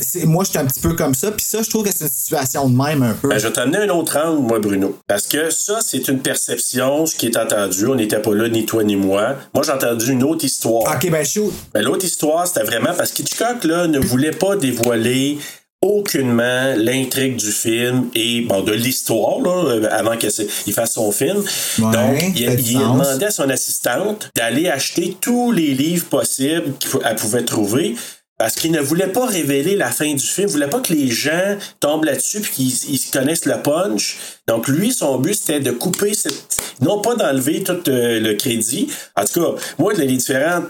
C'est- 0.00 0.24
moi, 0.24 0.44
je 0.44 0.50
suis 0.50 0.58
un 0.58 0.64
petit 0.66 0.80
peu 0.80 0.94
comme 0.94 1.14
ça, 1.14 1.30
puis 1.30 1.44
ça, 1.44 1.60
je 1.62 1.68
trouve 1.70 1.84
que 1.84 1.90
c'est 1.94 2.04
une 2.04 2.10
situation 2.10 2.68
de 2.68 2.76
même 2.76 3.02
un 3.02 3.12
peu. 3.14 3.28
Ben, 3.28 3.38
je 3.38 3.46
vais 3.46 3.52
t'amener 3.52 3.78
un 3.78 3.88
autre 3.90 4.16
angle, 4.18 4.40
moi, 4.42 4.58
Bruno. 4.58 4.96
Parce 5.06 5.26
que 5.26 5.50
ça, 5.50 5.80
c'est 5.84 6.08
une 6.08 6.20
perception, 6.20 7.06
ce 7.06 7.14
qui 7.16 7.26
est 7.26 7.36
entendu. 7.36 7.86
On 7.86 7.94
n'était 7.94 8.20
pas 8.20 8.34
là, 8.34 8.48
ni 8.48 8.64
toi, 8.66 8.84
ni 8.84 8.96
moi. 8.96 9.36
Moi, 9.54 9.64
j'ai 9.64 9.72
entendu 9.72 10.12
une 10.12 10.22
autre 10.22 10.44
histoire. 10.44 10.94
ok, 10.94 11.10
ben 11.10 11.24
shoot. 11.24 11.52
Ben, 11.74 11.82
L'autre 11.82 12.04
histoire, 12.04 12.46
c'était 12.46 12.64
vraiment 12.64 12.92
parce 12.96 13.12
qu'Hitchcock 13.12 13.64
là, 13.64 13.86
ne 13.86 13.98
voulait 13.98 14.30
pas 14.30 14.56
dévoiler 14.56 15.38
aucunement 15.86 16.74
l'intrigue 16.76 17.36
du 17.36 17.50
film 17.50 18.08
et 18.14 18.42
bon 18.42 18.62
de 18.62 18.72
l'histoire 18.72 19.40
là, 19.40 19.64
euh, 19.68 19.88
avant 19.90 20.16
qu'il 20.16 20.72
fasse 20.72 20.92
son 20.92 21.10
film. 21.10 21.38
Ouais, 21.80 21.90
Donc, 21.92 22.32
il, 22.36 22.42
il 22.42 22.78
demandé 22.78 23.24
à 23.24 23.30
son 23.32 23.50
assistante 23.50 24.30
d'aller 24.36 24.68
acheter 24.68 25.16
tous 25.20 25.50
les 25.50 25.74
livres 25.74 26.06
possibles 26.06 26.72
qu'elle 26.78 27.16
pouvait 27.16 27.44
trouver. 27.44 27.96
Parce 28.42 28.56
qu'il 28.56 28.72
ne 28.72 28.80
voulait 28.80 29.06
pas 29.06 29.24
révéler 29.24 29.76
la 29.76 29.92
fin 29.92 30.12
du 30.12 30.26
film, 30.26 30.48
il 30.48 30.52
voulait 30.54 30.66
pas 30.66 30.80
que 30.80 30.92
les 30.92 31.08
gens 31.12 31.56
tombent 31.78 32.02
là-dessus 32.02 32.40
puis 32.40 32.50
qu'ils 32.50 32.94
ils 32.96 33.10
connaissent 33.12 33.46
le 33.46 33.62
punch. 33.62 34.16
Donc 34.48 34.66
lui, 34.66 34.90
son 34.90 35.18
but 35.18 35.34
c'était 35.34 35.60
de 35.60 35.70
couper 35.70 36.12
cette, 36.12 36.60
non 36.80 37.00
pas 37.00 37.14
d'enlever 37.14 37.62
tout 37.62 37.88
euh, 37.88 38.18
le 38.18 38.34
crédit. 38.34 38.88
En 39.14 39.24
tout 39.24 39.40
cas, 39.40 39.62
moi 39.78 39.92
les 39.92 40.08
différentes 40.08 40.64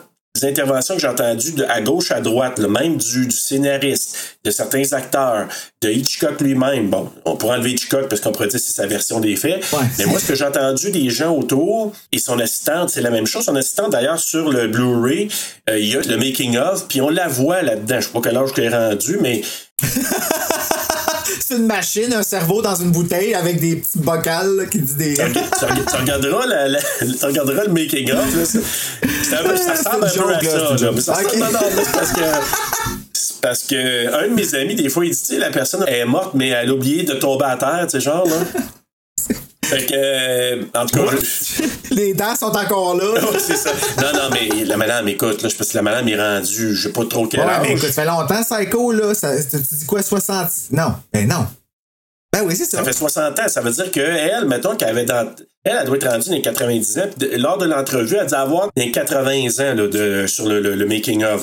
interventions 0.45 0.95
que 0.95 1.01
j'ai 1.01 1.09
entendues 1.09 1.53
de 1.53 1.65
à 1.65 1.81
gauche 1.81 2.11
à 2.11 2.21
droite, 2.21 2.59
le 2.59 2.69
même 2.69 2.97
du, 2.97 3.27
du 3.27 3.37
scénariste, 3.37 4.39
de 4.45 4.51
certains 4.51 4.93
acteurs, 4.93 5.47
de 5.83 5.91
Hitchcock 5.91 6.41
lui-même. 6.41 6.89
Bon, 6.89 7.11
on 7.25 7.37
pourrait 7.37 7.57
enlever 7.57 7.73
Hitchcock 7.73 8.09
parce 8.09 8.21
qu'on 8.21 8.33
pourrait 8.33 8.49
dire 8.49 8.59
que 8.59 8.65
c'est 8.65 8.73
sa 8.73 8.87
version 8.87 9.21
des 9.21 9.37
faits. 9.37 9.65
Ouais. 9.73 9.81
Mais 9.99 10.07
moi, 10.07 10.19
ce 10.19 10.27
que 10.27 10.35
j'ai 10.35 10.45
entendu 10.45 10.91
des 10.91 11.11
gens 11.11 11.37
autour 11.37 11.93
et 12.13 12.19
son 12.19 12.39
assistante, 12.39 12.91
c'est 12.91 13.03
la 13.03 13.11
même 13.11 13.27
chose. 13.27 13.45
Son 13.45 13.57
assistante, 13.57 13.93
d'ailleurs, 13.93 14.19
sur 14.19 14.51
le 14.51 14.69
Blu-ray, 14.69 15.29
euh, 15.69 15.79
il 15.79 15.89
y 15.89 15.97
a 15.97 16.01
le 16.01 16.17
making 16.17 16.57
of, 16.57 16.89
puis 16.89 17.01
on 17.01 17.11
la 17.11 17.29
voit 17.29 17.63
là-dedans. 17.63 18.01
Je 18.01 18.07
sais 18.07 18.13
pas 18.13 18.21
quel 18.23 18.37
âge 18.37 18.53
qu'elle 18.53 18.73
est 18.73 18.77
rendu, 18.77 19.19
mais 19.21 19.43
C'est 21.41 21.57
une 21.57 21.67
machine, 21.67 22.13
un 22.13 22.23
cerveau 22.23 22.63
dans 22.63 22.75
une 22.75 22.91
bouteille 22.91 23.35
avec 23.35 23.61
des 23.61 23.77
petits 23.77 23.99
bocals 23.99 24.57
là, 24.57 24.67
qui 24.67 24.79
dit 24.81 24.95
des. 24.95 25.15
tu, 25.15 25.21
reg- 25.23 25.33
tu 25.33 25.65
reg- 25.65 25.91
tu 25.91 25.97
regarderas, 25.97 26.47
la- 26.47 26.69
la- 26.69 26.81
tu 26.81 27.25
regarderas 27.27 27.65
le 27.65 27.73
making 27.73 28.11
of. 28.13 28.37
Là, 28.37 28.45
c'est- 28.45 28.61
c'est 29.25 29.37
un 29.37 29.43
peu- 29.45 29.57
ça 29.57 29.73
ressemble 29.73 30.05
un 30.05 30.09
peu 30.09 30.35
à 30.35 30.41
ça. 30.41 30.59
là. 30.85 30.91
Mais 30.95 31.01
ça 31.01 31.15
ressemble- 31.15 31.59
parce 31.93 32.13
que. 32.13 32.21
Parce 33.41 33.63
que 33.65 34.15
un 34.15 34.29
de 34.29 34.35
mes 34.35 34.55
amis, 34.55 34.75
des 34.77 34.89
fois, 34.89 35.05
il 35.05 35.13
dit, 35.13 35.37
la 35.37 35.51
personne 35.51 35.85
est 35.89 36.05
morte, 36.05 36.33
mais 36.35 36.49
elle 36.51 36.69
a 36.71 36.73
oublié 36.75 37.03
de 37.03 37.15
tomber 37.15 37.45
à 37.47 37.57
terre, 37.57 37.87
tu 37.91 37.91
sais, 37.99 38.01
genre, 38.01 38.25
là. 38.27 38.37
Fait 39.73 39.87
que, 39.87 39.93
euh, 39.95 40.63
en 40.75 40.87
tout 40.87 40.99
cas, 41.05 41.11
je- 41.17 41.95
Les 41.95 42.15
dents 42.15 42.37
sont 42.37 42.55
encore 42.57 42.97
là. 42.97 43.21
C'est 43.39 43.57
ça. 43.57 43.71
Non, 43.99 44.13
non, 44.13 44.29
mais 44.33 44.65
la 44.65 44.77
madame, 44.77 45.09
écoute, 45.09 45.43
là, 45.43 45.49
je 45.49 45.57
pense 45.57 45.69
que 45.69 45.77
la 45.77 45.83
madame 45.83 46.09
est 46.09 46.17
rendue, 46.21 46.75
je 46.75 46.83
sais 46.89 46.93
pas 46.93 47.05
trop 47.07 47.27
quel 47.27 47.41
Ouais, 47.41 47.47
âge. 47.47 47.61
mais 47.63 47.71
écoute, 47.73 47.89
ça 47.91 48.03
fait 48.03 48.05
longtemps, 48.07 48.43
Psycho, 48.43 48.93
là. 48.93 49.15
Ça, 49.15 49.35
tu 49.43 49.57
dis 49.57 49.87
quoi, 49.87 50.03
60? 50.03 50.49
Non. 50.73 50.95
Ben 51.13 51.27
non. 51.29 51.47
Ben 52.33 52.43
oui, 52.47 52.57
c'est 52.57 52.65
ça. 52.65 52.79
Ça 52.79 52.85
fait 52.85 52.93
60 52.93 53.39
ans. 53.39 53.49
Ça 53.49 53.61
veut 53.61 53.71
dire 53.73 53.91
qu'elle, 53.91 54.47
mettons 54.47 54.75
qu'elle 54.77 54.89
avait 54.89 55.05
dans. 55.05 55.29
Elle, 55.65 55.77
elle 55.81 55.87
doit 55.87 55.97
être 55.97 56.09
rendue 56.09 56.29
dans 56.31 56.35
les 56.37 56.43
90 56.43 56.99
ans. 56.99 57.03
Puis 57.19 57.29
de- 57.29 57.37
lors 57.37 57.59
de 57.59 57.67
l'entrevue, 57.67 58.17
elle 58.19 58.27
dit 58.27 58.35
avoir 58.35 58.71
des 58.75 58.91
80 58.91 59.61
ans 59.61 59.75
là, 59.75 59.87
de, 59.87 60.27
sur 60.27 60.47
le, 60.49 60.61
le- 60.61 60.75
le 60.75 60.87
making-of. 60.87 61.43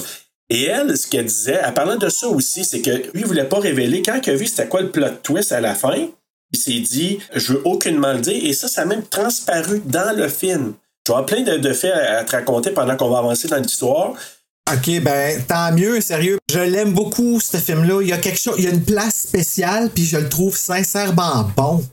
Et 0.49 0.63
elle, 0.65 0.97
ce 0.97 1.05
qu'elle 1.07 1.25
disait, 1.25 1.59
elle 1.63 1.73
parlait 1.75 1.97
de 1.97 2.09
ça 2.09 2.27
aussi, 2.27 2.65
c'est 2.65 2.81
que 2.81 2.89
lui, 2.89 3.11
il 3.21 3.25
voulait 3.27 3.43
pas 3.43 3.59
révéler. 3.59 4.01
Quand 4.01 4.19
il 4.25 4.29
a 4.31 4.35
vu 4.35 4.47
c'était 4.47 4.67
quoi 4.67 4.81
le 4.81 4.89
plot 4.89 5.05
twist 5.21 5.51
à 5.51 5.61
la 5.61 5.75
fin, 5.75 6.07
il 6.51 6.59
s'est 6.59 6.79
dit, 6.79 7.19
je 7.35 7.53
veux 7.53 7.61
aucunement 7.65 8.13
le 8.13 8.19
dire. 8.19 8.43
Et 8.43 8.53
ça, 8.53 8.67
ça 8.67 8.81
a 8.81 8.85
même 8.85 9.03
transparu 9.03 9.81
dans 9.85 10.15
le 10.15 10.27
film. 10.27 10.73
Vais 11.07 11.13
avoir 11.13 11.25
plein 11.25 11.41
de, 11.41 11.57
de 11.57 11.73
faits 11.73 11.93
à, 11.93 12.19
à 12.19 12.23
te 12.23 12.31
raconter 12.31 12.71
pendant 12.71 12.95
qu'on 12.95 13.09
va 13.09 13.19
avancer 13.19 13.47
dans 13.47 13.57
l'histoire. 13.57 14.13
Ok, 14.71 15.01
ben 15.01 15.41
tant 15.47 15.71
mieux, 15.71 15.99
sérieux. 15.99 16.37
Je 16.51 16.59
l'aime 16.59 16.93
beaucoup, 16.93 17.39
ce 17.39 17.57
film-là. 17.57 18.01
Il 18.01 18.09
y 18.09 18.13
a 18.13 18.17
quelque 18.17 18.39
chose, 18.39 18.55
il 18.59 18.65
y 18.65 18.67
a 18.67 18.71
une 18.71 18.83
place 18.83 19.15
spéciale, 19.15 19.89
puis 19.89 20.05
je 20.05 20.17
le 20.17 20.29
trouve 20.29 20.55
sincèrement 20.55 21.49
bon. 21.57 21.83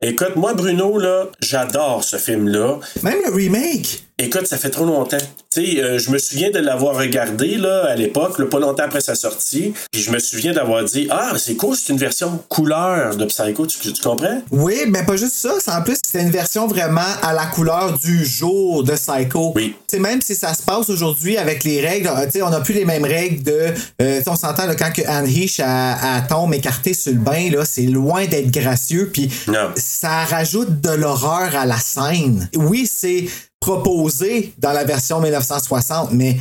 Écoute, 0.00 0.34
moi, 0.36 0.54
Bruno, 0.54 0.98
là, 0.98 1.26
j'adore 1.40 2.02
ce 2.02 2.16
film-là. 2.16 2.80
Même 3.02 3.18
le 3.26 3.34
remake? 3.34 4.04
Écoute, 4.24 4.46
ça 4.46 4.56
fait 4.56 4.70
trop 4.70 4.84
longtemps. 4.84 5.16
Tu 5.52 5.74
sais, 5.74 5.82
euh, 5.82 5.98
je 5.98 6.10
me 6.10 6.18
souviens 6.18 6.50
de 6.50 6.58
l'avoir 6.60 6.96
regardé 6.96 7.56
là, 7.56 7.86
à 7.88 7.96
l'époque, 7.96 8.38
là, 8.38 8.46
pas 8.46 8.60
longtemps 8.60 8.84
après 8.84 9.00
sa 9.00 9.14
sortie. 9.16 9.74
Puis 9.90 10.00
je 10.00 10.10
me 10.12 10.18
souviens 10.20 10.52
d'avoir 10.52 10.84
dit 10.84 11.08
Ah, 11.10 11.32
c'est 11.36 11.56
cool, 11.56 11.76
c'est 11.76 11.92
une 11.92 11.98
version 11.98 12.40
couleur 12.48 13.16
de 13.16 13.24
Psycho, 13.24 13.66
tu, 13.66 13.92
tu 13.92 14.00
comprends? 14.02 14.40
Oui, 14.52 14.76
mais 14.86 15.02
pas 15.04 15.16
juste 15.16 15.34
ça. 15.34 15.54
c'est 15.58 15.72
En 15.72 15.82
plus, 15.82 15.98
c'est 16.06 16.22
une 16.22 16.30
version 16.30 16.68
vraiment 16.68 17.00
à 17.22 17.32
la 17.34 17.46
couleur 17.46 17.98
du 17.98 18.24
jour 18.24 18.84
de 18.84 18.92
Psycho. 18.92 19.52
Oui. 19.56 19.74
Tu 19.88 19.96
sais, 19.96 19.98
même 19.98 20.22
si 20.22 20.34
ça 20.36 20.54
se 20.54 20.62
passe 20.62 20.88
aujourd'hui 20.88 21.36
avec 21.36 21.64
les 21.64 21.80
règles, 21.86 22.08
euh, 22.08 22.24
tu 22.26 22.32
sais, 22.32 22.42
on 22.42 22.50
n'a 22.50 22.60
plus 22.60 22.74
les 22.74 22.84
mêmes 22.84 23.04
règles 23.04 23.42
de. 23.42 23.74
euh, 24.00 24.20
on 24.28 24.36
s'entend 24.36 24.66
là, 24.66 24.76
quand 24.76 24.92
que 24.92 25.02
Anne 25.06 25.26
Heche 25.26 25.58
a, 25.60 26.16
a 26.16 26.20
tombe 26.22 26.54
écartée 26.54 26.94
sur 26.94 27.12
le 27.12 27.18
bain, 27.18 27.50
là, 27.50 27.64
c'est 27.64 27.82
loin 27.82 28.24
d'être 28.26 28.50
gracieux. 28.52 29.10
Puis 29.12 29.28
Non. 29.48 29.70
ça 29.76 30.24
rajoute 30.24 30.80
de 30.80 30.90
l'horreur 30.90 31.56
à 31.56 31.66
la 31.66 31.78
scène. 31.78 32.48
Oui, 32.56 32.86
c'est 32.90 33.26
proposé 33.62 34.52
dans 34.58 34.72
la 34.72 34.84
version 34.84 35.20
1960, 35.20 36.10
mais 36.12 36.36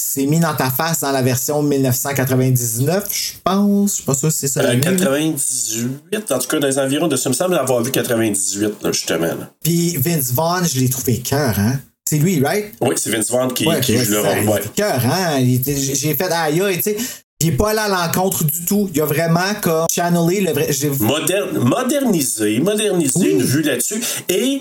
c'est 0.00 0.26
mis 0.26 0.40
dans 0.40 0.54
ta 0.54 0.70
face 0.70 1.00
dans 1.00 1.12
la 1.12 1.22
version 1.22 1.62
1999, 1.62 3.04
je 3.12 3.32
pense. 3.44 3.90
Je 3.90 3.94
suis 3.96 4.02
pas 4.04 4.14
sûr 4.14 4.32
si 4.32 4.38
c'est 4.40 4.48
ça. 4.48 4.60
Euh, 4.60 4.64
l'année, 4.64 4.80
là. 4.84 4.90
98, 4.90 6.32
en 6.32 6.38
tout 6.38 6.48
cas, 6.48 6.58
dans 6.58 6.66
les 6.66 6.78
environs 6.78 7.08
de 7.08 7.16
ça 7.16 7.28
me 7.28 7.34
semble 7.34 7.54
avoir 7.56 7.82
vu 7.82 7.90
98, 7.90 8.82
là, 8.82 8.92
justement. 8.92 9.26
là. 9.26 9.50
Puis 9.62 9.96
Vince 9.98 10.32
Vaughn, 10.32 10.64
je 10.66 10.80
l'ai 10.80 10.88
trouvé 10.88 11.18
cœur, 11.20 11.58
hein? 11.58 11.78
C'est 12.08 12.18
lui, 12.18 12.42
right? 12.44 12.72
Oui, 12.80 12.94
c'est 12.96 13.10
Vince 13.10 13.30
Vaughn 13.30 13.52
qui, 13.52 13.66
Ouais, 13.66 13.80
qui 13.80 13.96
joue 13.96 14.12
le 14.12 14.20
rôle. 14.20 14.48
ouais. 14.54 14.62
cœur, 14.74 15.00
hein? 15.06 15.38
J'ai 15.44 16.14
fait 16.14 16.32
aïe, 16.32 16.60
tu 16.76 16.82
sais. 16.82 16.96
Il 17.40 17.48
est 17.48 17.52
pas 17.52 17.70
allé 17.70 17.80
à 17.80 17.88
l'encontre 17.88 18.44
du 18.44 18.64
tout. 18.64 18.88
Il 18.94 19.00
a 19.00 19.04
vraiment 19.04 19.52
comme 19.60 19.86
channelé 19.90 20.40
le 20.42 20.52
vrai. 20.52 20.70
Moderne, 21.00 21.58
modernisé, 21.58 22.60
modernisé 22.60 23.18
Oui. 23.18 23.30
une 23.32 23.42
vue 23.42 23.62
là-dessus. 23.62 24.00
Et 24.28 24.60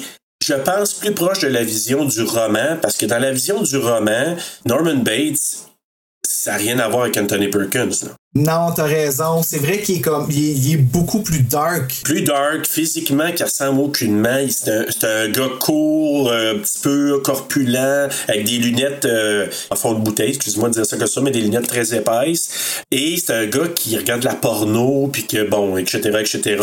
je 0.52 0.58
pense 0.58 0.94
plus 0.94 1.14
proche 1.14 1.40
de 1.40 1.48
la 1.48 1.64
vision 1.64 2.04
du 2.04 2.24
roman, 2.24 2.78
parce 2.82 2.98
que 2.98 3.06
dans 3.06 3.20
la 3.20 3.32
vision 3.32 3.62
du 3.62 3.78
roman, 3.78 4.36
Norman 4.66 4.96
Bates, 4.96 5.70
ça 6.28 6.52
n'a 6.52 6.58
rien 6.58 6.80
à 6.80 6.90
voir 6.90 7.04
avec 7.04 7.16
Anthony 7.16 7.48
Perkins. 7.48 7.90
là. 8.04 8.21
Non, 8.34 8.72
t'as 8.74 8.86
raison. 8.86 9.44
C'est 9.44 9.58
vrai 9.58 9.82
qu'il 9.82 9.98
est 9.98 10.02
comme. 10.02 10.26
Il 10.30 10.38
est, 10.38 10.52
il 10.54 10.74
est 10.74 10.78
beaucoup 10.78 11.22
plus 11.22 11.42
dark. 11.42 12.00
Plus 12.06 12.22
dark, 12.22 12.66
physiquement, 12.66 13.30
qui 13.34 13.44
ressemble 13.44 13.82
aucunement. 13.82 14.38
Il- 14.38 14.52
C'est 14.54 14.72
un, 14.72 14.86
c'est 14.90 15.04
un 15.06 15.28
gars 15.30 15.50
court, 15.60 16.30
euh, 16.32 16.56
un 16.56 16.60
petit 16.60 16.80
peu 16.82 17.20
corpulent, 17.22 18.08
avec 18.30 18.46
des 18.46 18.58
lunettes 18.58 19.04
euh, 19.04 19.48
en 19.70 19.76
fond 19.76 19.94
de 19.96 20.00
bouteille, 20.00 20.30
excuse-moi 20.30 20.70
de 20.70 20.76
dire 20.76 20.86
ça 20.86 20.96
comme 20.96 21.08
ça, 21.08 21.20
mais 21.20 21.32
des 21.32 21.42
lunettes 21.42 21.68
très 21.68 21.94
épaisses. 21.94 22.84
Et 22.90 23.18
c'est 23.18 23.34
un 23.34 23.46
gars 23.48 23.68
qui 23.76 23.98
regarde 23.98 24.24
la 24.24 24.36
porno, 24.36 25.10
puis 25.12 25.28
que 25.28 25.44
bon, 25.50 25.76
etc., 25.78 26.00
etc. 26.22 26.58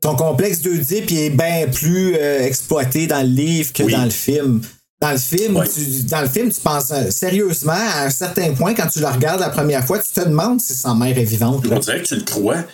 Ton 0.00 0.14
complexe 0.14 0.60
2D 0.62 1.04
puis 1.04 1.18
est 1.18 1.30
bien 1.30 1.66
plus 1.72 2.14
euh, 2.16 2.44
exploité 2.46 3.08
dans 3.08 3.22
le 3.22 3.28
livre 3.28 3.72
que 3.72 3.82
Oui. 3.82 3.92
dans 3.92 4.04
le 4.04 4.10
film. 4.10 4.60
Dans 5.00 5.12
le 5.12 5.18
film, 5.18 5.56
Ouais. 5.56 5.68
tu, 5.68 6.02
dans 6.04 6.22
le 6.22 6.28
film, 6.28 6.50
tu 6.50 6.60
penses 6.60 6.90
euh, 6.90 7.10
sérieusement, 7.10 7.72
à 7.72 8.02
un 8.06 8.10
certain 8.10 8.52
point, 8.54 8.74
quand 8.74 8.88
tu 8.88 8.98
le 8.98 9.06
regardes 9.06 9.40
la 9.40 9.50
première 9.50 9.84
fois, 9.86 9.98
tu 10.00 10.12
te 10.12 10.20
demandes 10.20 10.60
si 10.60 10.74
sa 10.74 10.92
mère 10.94 11.16
est 11.16 11.22
vivante. 11.24 11.66
là. 11.66 11.76
On 11.76 11.78
dirait 11.78 12.02
que 12.02 12.08
tu 12.08 12.16
le 12.16 12.22
crois. 12.22 12.64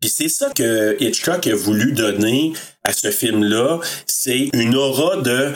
Puis 0.00 0.10
c'est 0.10 0.28
ça 0.28 0.50
que 0.54 0.96
Hitchcock 1.00 1.46
a 1.46 1.54
voulu 1.56 1.92
donner 1.92 2.52
à 2.84 2.92
ce 2.92 3.10
film-là. 3.10 3.80
C'est 4.06 4.48
une 4.52 4.74
aura 4.76 5.16
de. 5.22 5.52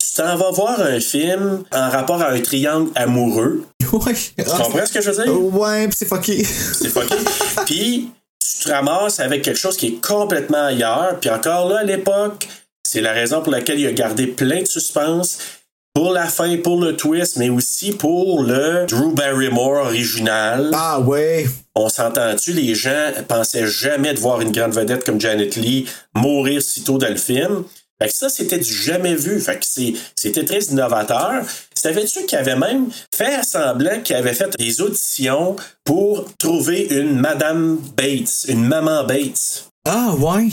Tu 0.00 0.14
t'en 0.16 0.36
vas 0.36 0.50
voir 0.50 0.80
un 0.80 0.98
film 0.98 1.62
en 1.72 1.88
rapport 1.90 2.20
à 2.20 2.30
un 2.30 2.40
triangle 2.40 2.90
amoureux. 2.94 3.64
Ouais. 3.92 4.14
Tu 4.14 4.44
comprends 4.44 4.86
ce 4.86 4.92
que 4.92 5.00
je 5.00 5.10
veux 5.10 5.24
dire? 5.24 5.42
Ouais, 5.54 5.88
pis 5.88 5.96
c'est 5.96 6.06
fucké. 6.06 6.44
C'est 6.44 6.88
fucké. 6.88 7.14
Puis 7.66 8.10
tu 8.40 8.64
te 8.64 8.70
ramasses 8.70 9.18
avec 9.18 9.42
quelque 9.42 9.58
chose 9.58 9.76
qui 9.76 9.86
est 9.88 10.00
complètement 10.06 10.66
ailleurs. 10.66 11.18
Puis 11.20 11.28
encore 11.28 11.68
là, 11.68 11.80
à 11.80 11.82
l'époque, 11.82 12.46
c'est 12.86 13.00
la 13.00 13.10
raison 13.12 13.42
pour 13.42 13.50
laquelle 13.50 13.80
il 13.80 13.86
a 13.88 13.92
gardé 13.92 14.28
plein 14.28 14.62
de 14.62 14.66
suspense. 14.68 15.38
Pour 15.92 16.12
la 16.12 16.26
fin, 16.26 16.56
pour 16.58 16.80
le 16.80 16.96
twist, 16.96 17.36
mais 17.36 17.50
aussi 17.50 17.90
pour 17.90 18.44
le 18.44 18.86
Drew 18.86 19.12
Barrymore 19.12 19.86
original. 19.86 20.70
Ah 20.72 21.00
ouais. 21.00 21.46
On 21.74 21.88
s'entend-tu, 21.88 22.52
les 22.52 22.76
gens 22.76 23.10
pensaient 23.26 23.66
jamais 23.66 24.14
de 24.14 24.20
voir 24.20 24.40
une 24.40 24.52
grande 24.52 24.72
vedette 24.72 25.04
comme 25.04 25.20
Janet 25.20 25.56
Lee 25.56 25.86
mourir 26.14 26.62
si 26.62 26.84
tôt 26.84 26.96
dans 26.98 27.08
le 27.08 27.16
film. 27.16 27.64
Fait 28.00 28.08
que 28.08 28.14
ça, 28.14 28.28
c'était 28.30 28.58
du 28.58 28.72
jamais 28.72 29.14
vu. 29.14 29.40
Fait 29.40 29.58
que 29.58 29.66
c'était 30.16 30.44
très 30.44 30.60
innovateur. 30.60 31.42
Savais-tu 31.74 32.24
qu'il 32.24 32.38
avait 32.38 32.56
même 32.56 32.86
fait 33.14 33.42
semblant 33.44 34.00
qu'il 34.00 34.16
avait 34.16 34.32
fait 34.32 34.56
des 34.58 34.80
auditions 34.80 35.56
pour 35.84 36.24
trouver 36.38 36.86
une 36.90 37.18
Madame 37.18 37.78
Bates, 37.96 38.46
une 38.48 38.64
Maman 38.64 39.04
Bates? 39.04 39.66
Ah 39.86 40.14
ouais. 40.14 40.48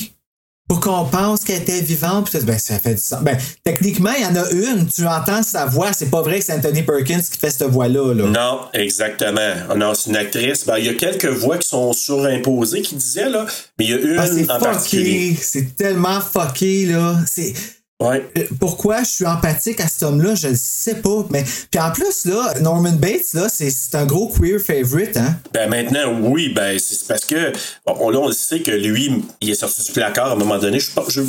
Pour 0.67 0.79
qu'on 0.81 1.05
pense 1.05 1.43
qu'elle 1.43 1.62
était 1.62 1.81
vivante. 1.81 2.29
Puis, 2.29 2.39
ben, 2.43 2.59
ça 2.59 2.77
fait 2.79 2.95
du 2.95 3.01
sens. 3.01 3.21
Ben, 3.24 3.38
techniquement, 3.63 4.12
il 4.17 4.24
y 4.24 4.25
en 4.25 4.36
a 4.36 4.50
une. 4.51 4.88
Tu 4.88 5.05
entends 5.05 5.41
sa 5.43 5.65
voix. 5.65 5.93
C'est 5.93 6.09
pas 6.09 6.21
vrai 6.21 6.39
que 6.39 6.45
c'est 6.45 6.53
Anthony 6.53 6.83
Perkins 6.83 7.21
qui 7.21 7.38
fait 7.39 7.50
cette 7.50 7.63
voix-là. 7.69 8.13
Là. 8.13 8.25
Non, 8.25 8.59
exactement. 8.74 9.75
Non, 9.75 9.93
c'est 9.93 10.09
une 10.09 10.17
actrice. 10.17 10.65
Ben, 10.65 10.77
il 10.77 10.86
y 10.86 10.89
a 10.89 10.93
quelques 10.93 11.25
voix 11.27 11.57
qui 11.57 11.67
sont 11.67 11.93
surimposées 11.93 12.81
qui 12.81 12.95
disaient, 12.95 13.29
là, 13.29 13.45
mais 13.79 13.86
il 13.86 13.91
y 13.91 13.93
a 13.93 13.97
une 13.97 14.19
Ah, 14.19 14.27
c'est 14.27 14.51
en 14.51 14.59
particulier. 14.59 15.29
fucké. 15.31 15.43
C'est 15.43 15.75
tellement 15.75 16.19
fucké, 16.21 16.86
là. 16.88 17.15
C'est. 17.25 17.53
Ouais. 18.00 18.30
Euh, 18.38 18.44
Pourquoi 18.60 19.00
je 19.01 19.10
suis 19.10 19.25
empathique 19.25 19.80
à 19.80 19.88
cet 19.88 20.04
homme-là, 20.04 20.36
je 20.36 20.50
le 20.50 20.56
sais 20.56 20.96
pas. 20.96 21.25
Mais 21.32 21.44
puis 21.72 21.80
en 21.80 21.92
plus 21.92 22.25
là, 22.25 22.54
Norman 22.62 22.94
Bates 22.94 23.34
là, 23.34 23.48
c'est 23.50 23.96
un 23.96 24.06
gros 24.06 24.27
queer 24.30 24.60
favorite, 24.60 25.18
hein. 25.18 25.36
Ben 25.54 25.68
maintenant, 25.70 26.13
oui, 26.22 26.50
ben 26.54 26.77
c'est 26.80 27.08
parce 27.08 27.25
que 27.25 27.51
on, 27.88 28.10
là, 28.12 28.20
on 28.20 28.27
le 28.27 28.34
sait 28.34 28.60
que 28.62 28.70
lui, 28.72 29.24
il 29.42 29.50
est 29.50 29.56
sorti 29.56 29.82
du 29.84 29.92
placard 29.94 30.27
à 30.27 30.32
un 30.34 30.36
moment 30.36 30.60
donné. 30.60 30.80
Je, 30.80 30.92
je, 31.10 31.22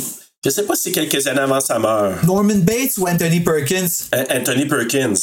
je 0.45 0.49
sais 0.51 0.63
pas 0.63 0.75
si 0.75 0.83
c'est 0.83 0.91
quelques 0.91 1.25
années 1.25 1.39
avant 1.39 1.59
sa 1.59 1.79
mort. 1.79 2.13
Norman 2.23 2.59
Bates 2.59 2.97
ou 2.99 3.07
Anthony 3.07 3.39
Perkins? 3.39 3.87
An- 4.13 4.37
Anthony 4.37 4.65
Perkins. 4.67 5.13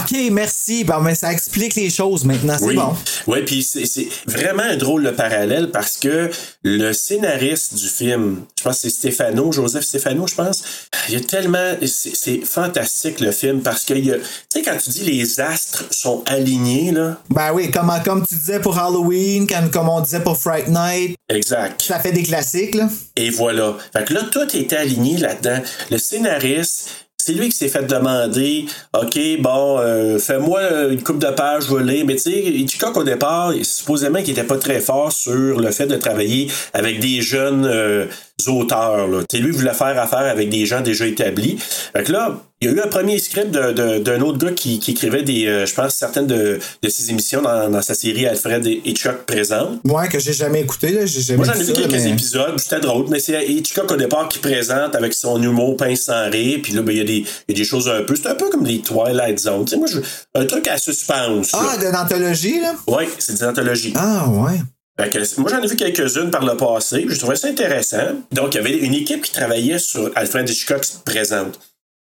Ok, 0.00 0.16
merci. 0.30 0.84
Bon, 0.84 1.00
mais 1.00 1.14
ça 1.14 1.32
explique 1.32 1.74
les 1.74 1.90
choses 1.90 2.24
maintenant, 2.24 2.56
c'est 2.58 2.64
Oui. 2.64 2.76
bon. 2.76 2.94
Oui, 3.26 3.42
puis 3.44 3.62
c'est 3.62 4.08
vraiment 4.26 4.62
un 4.62 4.76
drôle 4.76 5.02
de 5.04 5.10
parallèle 5.10 5.70
parce 5.70 5.96
que 5.96 6.30
le 6.62 6.92
scénariste 6.92 7.74
du 7.74 7.88
film, 7.88 8.42
je 8.58 8.62
pense 8.62 8.76
que 8.76 8.82
c'est 8.82 8.90
Stéphano, 8.90 9.52
Joseph 9.52 9.84
Stéphano, 9.84 10.26
je 10.26 10.34
pense. 10.34 10.62
Il 11.08 11.14
y 11.14 11.16
a 11.16 11.20
tellement. 11.20 11.74
C'est 11.84 12.44
fantastique 12.44 13.20
le 13.20 13.32
film 13.32 13.60
parce 13.60 13.84
que, 13.84 13.94
tu 13.94 14.12
sais, 14.48 14.62
quand 14.62 14.76
tu 14.82 14.90
dis 14.90 15.02
les 15.04 15.40
astres 15.40 15.84
sont 15.90 16.22
alignés, 16.26 16.92
là. 16.92 17.18
Ben 17.30 17.52
oui, 17.52 17.70
comme, 17.70 17.92
comme 18.04 18.26
tu 18.26 18.34
disais 18.34 18.60
pour 18.60 18.78
Halloween, 18.78 19.46
comme, 19.46 19.70
comme 19.70 19.88
on 19.88 20.00
disait 20.00 20.20
pour 20.20 20.38
Fright 20.38 20.68
Night, 20.68 21.16
Exact. 21.28 21.82
ça 21.82 21.98
fait 22.00 22.12
des 22.12 22.22
classiques, 22.22 22.74
là. 22.74 22.88
Et 23.16 23.30
voilà. 23.30 23.76
Fait 23.92 24.04
que 24.04 24.14
là, 24.14 24.22
tout 24.30 24.56
était 24.56 24.76
aligné 24.76 25.18
là-dedans. 25.18 25.60
Le 25.90 25.98
scénariste, 25.98 26.88
c'est 27.24 27.34
lui 27.34 27.48
qui 27.50 27.56
s'est 27.56 27.68
fait 27.68 27.84
demander 27.84 28.66
OK, 28.94 29.18
bon, 29.38 29.78
euh, 29.78 30.18
fais-moi 30.18 30.88
une 30.90 31.02
coupe 31.02 31.20
de 31.20 31.30
pages, 31.30 31.70
lire. 31.70 32.04
Mais 32.04 32.16
tu 32.16 32.22
sais, 32.22 32.42
Hitchcock, 32.42 32.96
au 32.96 33.04
départ, 33.04 33.52
supposément 33.62 34.20
qu'il 34.22 34.30
était 34.30 34.42
pas 34.42 34.56
très 34.56 34.80
fort 34.80 35.12
sur 35.12 35.60
le 35.60 35.70
fait 35.70 35.86
de 35.86 35.96
travailler 35.96 36.50
avec 36.72 36.98
des 36.98 37.22
jeunes 37.22 37.64
euh, 37.64 38.06
auteurs. 38.48 39.06
Là. 39.08 39.20
Tu 39.28 39.36
sais, 39.36 39.42
lui, 39.42 39.50
il 39.52 39.56
voulait 39.56 39.72
faire 39.74 39.98
affaire 40.00 40.18
avec 40.30 40.48
des 40.50 40.66
gens 40.66 40.80
déjà 40.80 41.06
établis. 41.06 41.56
Fait 41.58 42.02
que 42.02 42.12
là, 42.12 42.40
il 42.60 42.68
y 42.68 42.72
a 42.72 42.74
eu 42.76 42.80
un 42.80 42.86
premier 42.88 43.18
script 43.18 43.50
de- 43.50 43.72
de- 43.72 43.98
d'un 43.98 44.20
autre 44.20 44.38
gars 44.38 44.52
qui, 44.52 44.78
qui 44.78 44.92
écrivait 44.92 45.22
des, 45.22 45.46
euh, 45.46 45.66
je 45.66 45.74
pense, 45.74 45.94
certaines 45.94 46.26
de, 46.26 46.58
de 46.82 46.88
ses 46.88 47.10
émissions 47.10 47.42
dans, 47.42 47.68
dans 47.68 47.82
sa 47.82 47.94
série 47.94 48.26
Alfred 48.26 48.64
Hitchcock 48.84 49.26
présente. 49.26 49.80
Moi, 49.84 50.06
que 50.08 50.18
j'ai 50.18 50.32
jamais 50.32 50.60
écouté, 50.60 50.90
là. 50.92 51.06
J'ai 51.06 51.20
jamais 51.20 51.38
Moi, 51.38 51.46
j'en 51.46 51.54
ai 51.54 51.64
vu 51.64 51.66
ça, 51.66 51.72
quelques 51.72 51.90
mais- 51.92 52.10
épisodes, 52.10 52.58
c'était 52.58 52.80
drôle, 52.80 53.06
mais 53.08 53.18
c'est 53.20 53.44
Hitchcock 53.46 53.90
au 53.90 53.96
départ 53.96 54.28
qui 54.28 54.38
présente 54.38 54.94
avec 54.94 55.14
son 55.14 55.40
humour 55.42 55.76
pince 55.76 56.02
sans 56.02 56.30
rire, 56.30 56.60
puis 56.62 56.72
là, 56.72 56.82
ben, 56.82 56.92
il 56.92 56.98
y, 56.98 57.00
a 57.00 57.04
des- 57.04 57.24
il 57.48 57.48
y 57.48 57.52
a 57.52 57.54
des 57.54 57.64
choses 57.64 57.88
un 57.88 58.02
peu. 58.02 58.14
C'est 58.16 58.28
un 58.28 58.34
peu 58.36 58.48
comme 58.48 58.64
les 58.64 58.80
Twilight 58.80 59.38
Zone. 59.40 59.64
Tu 59.64 59.70
sais, 59.72 59.76
moi, 59.76 59.88
je, 59.88 59.98
un 60.34 60.44
truc 60.46 60.66
à 60.68 60.78
suspense. 60.78 61.50
Ah, 61.52 61.76
de 61.78 61.86
l'anthologie, 61.92 62.60
là? 62.60 62.74
Oui, 62.86 63.04
c'est 63.18 63.34
des 63.34 63.44
anthologies. 63.44 63.92
Ah, 63.96 64.26
ouais. 64.28 64.60
Moi, 64.98 65.50
j'en 65.50 65.62
ai 65.62 65.66
vu 65.66 65.76
quelques-unes 65.76 66.30
par 66.30 66.44
le 66.44 66.56
passé, 66.56 67.06
je 67.08 67.18
trouvais 67.18 67.36
ça 67.36 67.48
intéressant. 67.48 68.22
Donc, 68.30 68.54
il 68.54 68.58
y 68.58 68.60
avait 68.60 68.76
une 68.76 68.94
équipe 68.94 69.22
qui 69.22 69.32
travaillait 69.32 69.78
sur 69.78 70.10
Alfred 70.14 70.48
Hitchcock 70.48 70.84
présente. 71.04 71.58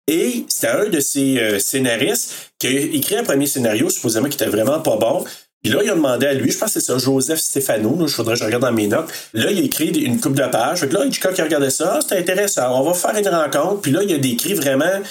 Et 0.07 0.47
c'était 0.49 0.69
un 0.69 0.89
de 0.89 1.01
ces 1.01 1.39
euh, 1.39 1.59
scénaristes 1.59 2.33
qui 2.59 2.67
a 2.67 2.71
écrit 2.71 3.17
un 3.17 3.25
premier 3.25 3.47
scénario, 3.47 3.91
supposément, 3.91 4.29
qui 4.29 4.37
était 4.37 4.47
vraiment 4.47 4.81
pas 4.81 4.97
bon. 4.97 5.23
Puis 5.63 5.73
là, 5.73 5.83
il 5.83 5.91
a 5.91 5.95
demandé 5.95 6.27
à 6.27 6.33
lui, 6.33 6.51
je 6.51 6.57
pense 6.57 6.73
que 6.73 6.81
c'est 6.81 6.87
ça, 6.87 6.97
Joseph 6.99 7.41
Stéphano, 7.41 7.95
là, 7.99 8.07
je 8.07 8.15
faudrait 8.15 8.35
que 8.35 8.41
je 8.41 8.45
regarde 8.45 8.63
dans 8.63 8.73
mes 8.73 8.87
notes. 8.87 9.11
Là, 9.35 9.51
il 9.51 9.59
a 9.59 9.63
écrit 9.63 9.89
une 9.89 10.19
coupe 10.19 10.35
de 10.35 10.47
pages. 10.47 10.81
Fait 10.81 10.93
là, 10.93 11.05
Hitchcock 11.05 11.39
a 11.39 11.45
regardé 11.45 11.69
ça, 11.69 11.97
Ah, 11.97 12.01
c'était 12.01 12.19
intéressant, 12.19 12.81
on 12.81 12.85
va 12.85 12.95
faire 12.95 13.17
une 13.17 13.29
rencontre. 13.29 13.83
Puis 13.83 13.91
là, 13.91 14.03
il 14.03 14.15
a 14.15 14.19
décrit 14.19 14.55
vraiment 14.55 15.03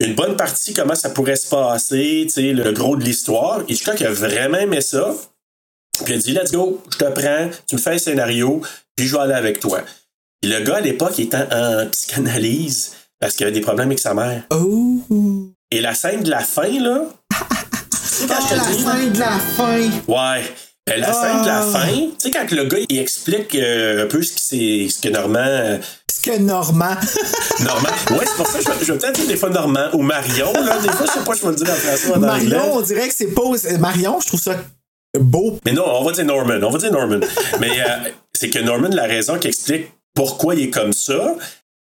une 0.00 0.14
bonne 0.14 0.36
partie 0.36 0.72
comment 0.74 0.96
ça 0.96 1.10
pourrait 1.10 1.36
se 1.36 1.48
passer, 1.48 2.26
le 2.36 2.72
gros 2.72 2.96
de 2.96 3.04
l'histoire. 3.04 3.62
Hitchcock 3.68 4.02
a 4.02 4.10
vraiment 4.10 4.58
aimé 4.58 4.80
ça. 4.80 5.14
Puis 6.04 6.14
il 6.14 6.14
a 6.14 6.18
dit, 6.18 6.32
let's 6.32 6.52
go, 6.52 6.82
je 6.90 6.96
te 6.98 7.04
prends, 7.04 7.48
tu 7.66 7.76
me 7.76 7.80
fais 7.80 7.90
un 7.94 7.98
scénario, 7.98 8.60
puis 8.96 9.06
je 9.06 9.14
vais 9.14 9.22
aller 9.22 9.34
avec 9.34 9.60
toi. 9.60 9.80
Puis 10.40 10.50
le 10.50 10.60
gars, 10.60 10.76
à 10.76 10.80
l'époque, 10.80 11.12
il 11.18 11.24
était 11.26 11.36
en 11.52 11.86
psychanalyse 11.90 12.92
parce 13.20 13.34
qu'il 13.34 13.44
avait 13.46 13.52
des 13.54 13.60
problèmes 13.60 13.88
avec 13.88 13.98
sa 14.00 14.14
mère. 14.14 14.42
Oh. 14.50 15.00
Et 15.70 15.80
la 15.80 15.94
scène 15.94 16.22
de 16.22 16.30
la 16.30 16.40
fin, 16.40 16.68
là. 16.80 17.04
quand 17.30 18.34
je 18.40 18.48
te 18.48 18.54
la 18.54 18.64
dis- 18.76 18.82
fin 18.82 19.06
de 19.06 19.18
la 19.18 19.38
fin. 19.38 19.80
Ouais. 20.08 20.42
Ben, 20.86 20.98
la 21.00 21.12
scène 21.12 21.42
de 21.42 21.46
la 21.46 21.58
Ah. 21.58 21.62
fin, 21.62 21.88
tu 21.88 22.10
sais, 22.18 22.30
quand 22.32 22.50
le 22.50 22.64
gars, 22.64 22.78
il 22.88 22.98
explique 22.98 23.54
euh, 23.54 24.04
un 24.04 24.06
peu 24.06 24.22
ce, 24.22 24.32
qui 24.32 24.42
c'est- 24.42 24.96
ce 24.96 25.00
que 25.00 25.08
Normand. 25.12 25.38
euh, 25.38 25.78
Ce 26.12 26.20
que 26.20 26.36
Normand. 26.38 26.96
Normand. 27.60 27.88
Ouais, 28.10 28.24
c'est 28.26 28.36
pour 28.36 28.46
ça 28.48 28.58
que 28.58 28.64
je, 28.64 28.70
vais- 28.70 28.84
je 28.86 28.92
vais 28.92 28.98
peut-être 28.98 29.14
dire 29.14 29.26
des 29.28 29.36
fois 29.36 29.50
Normand 29.50 29.88
ou 29.92 30.02
Marion, 30.02 30.52
là. 30.54 30.78
Des 30.80 30.88
fois, 30.90 31.06
je 31.06 31.12
sais 31.18 31.24
pas, 31.24 31.34
je 31.34 31.42
vais 31.42 31.48
le 31.50 31.54
dire 31.54 31.70
en 31.70 31.74
français 31.76 32.08
ou 32.08 32.12
en 32.14 32.22
anglais. 32.24 32.56
Marion, 32.56 32.74
on 32.76 32.80
dirait 32.80 33.08
que 33.08 33.14
c'est 33.14 33.26
pas. 33.28 33.42
Marion, 33.78 34.18
je 34.20 34.26
trouve 34.26 34.40
ça 34.42 34.56
beau. 35.18 35.58
Mais 35.64 35.72
non, 35.72 35.84
on 35.86 36.04
va 36.04 36.12
dire 36.12 36.24
Norman. 36.24 36.58
On 36.62 36.70
va 36.70 36.78
dire 36.78 36.92
Norman. 36.92 37.20
Mais 37.60 37.80
euh, 37.80 38.10
c'est 38.32 38.50
que 38.50 38.58
Norman, 38.58 38.88
la 38.88 39.04
raison 39.04 39.38
qui 39.38 39.48
explique 39.48 39.86
pourquoi 40.14 40.54
il 40.54 40.64
est 40.64 40.70
comme 40.70 40.92
ça, 40.92 41.36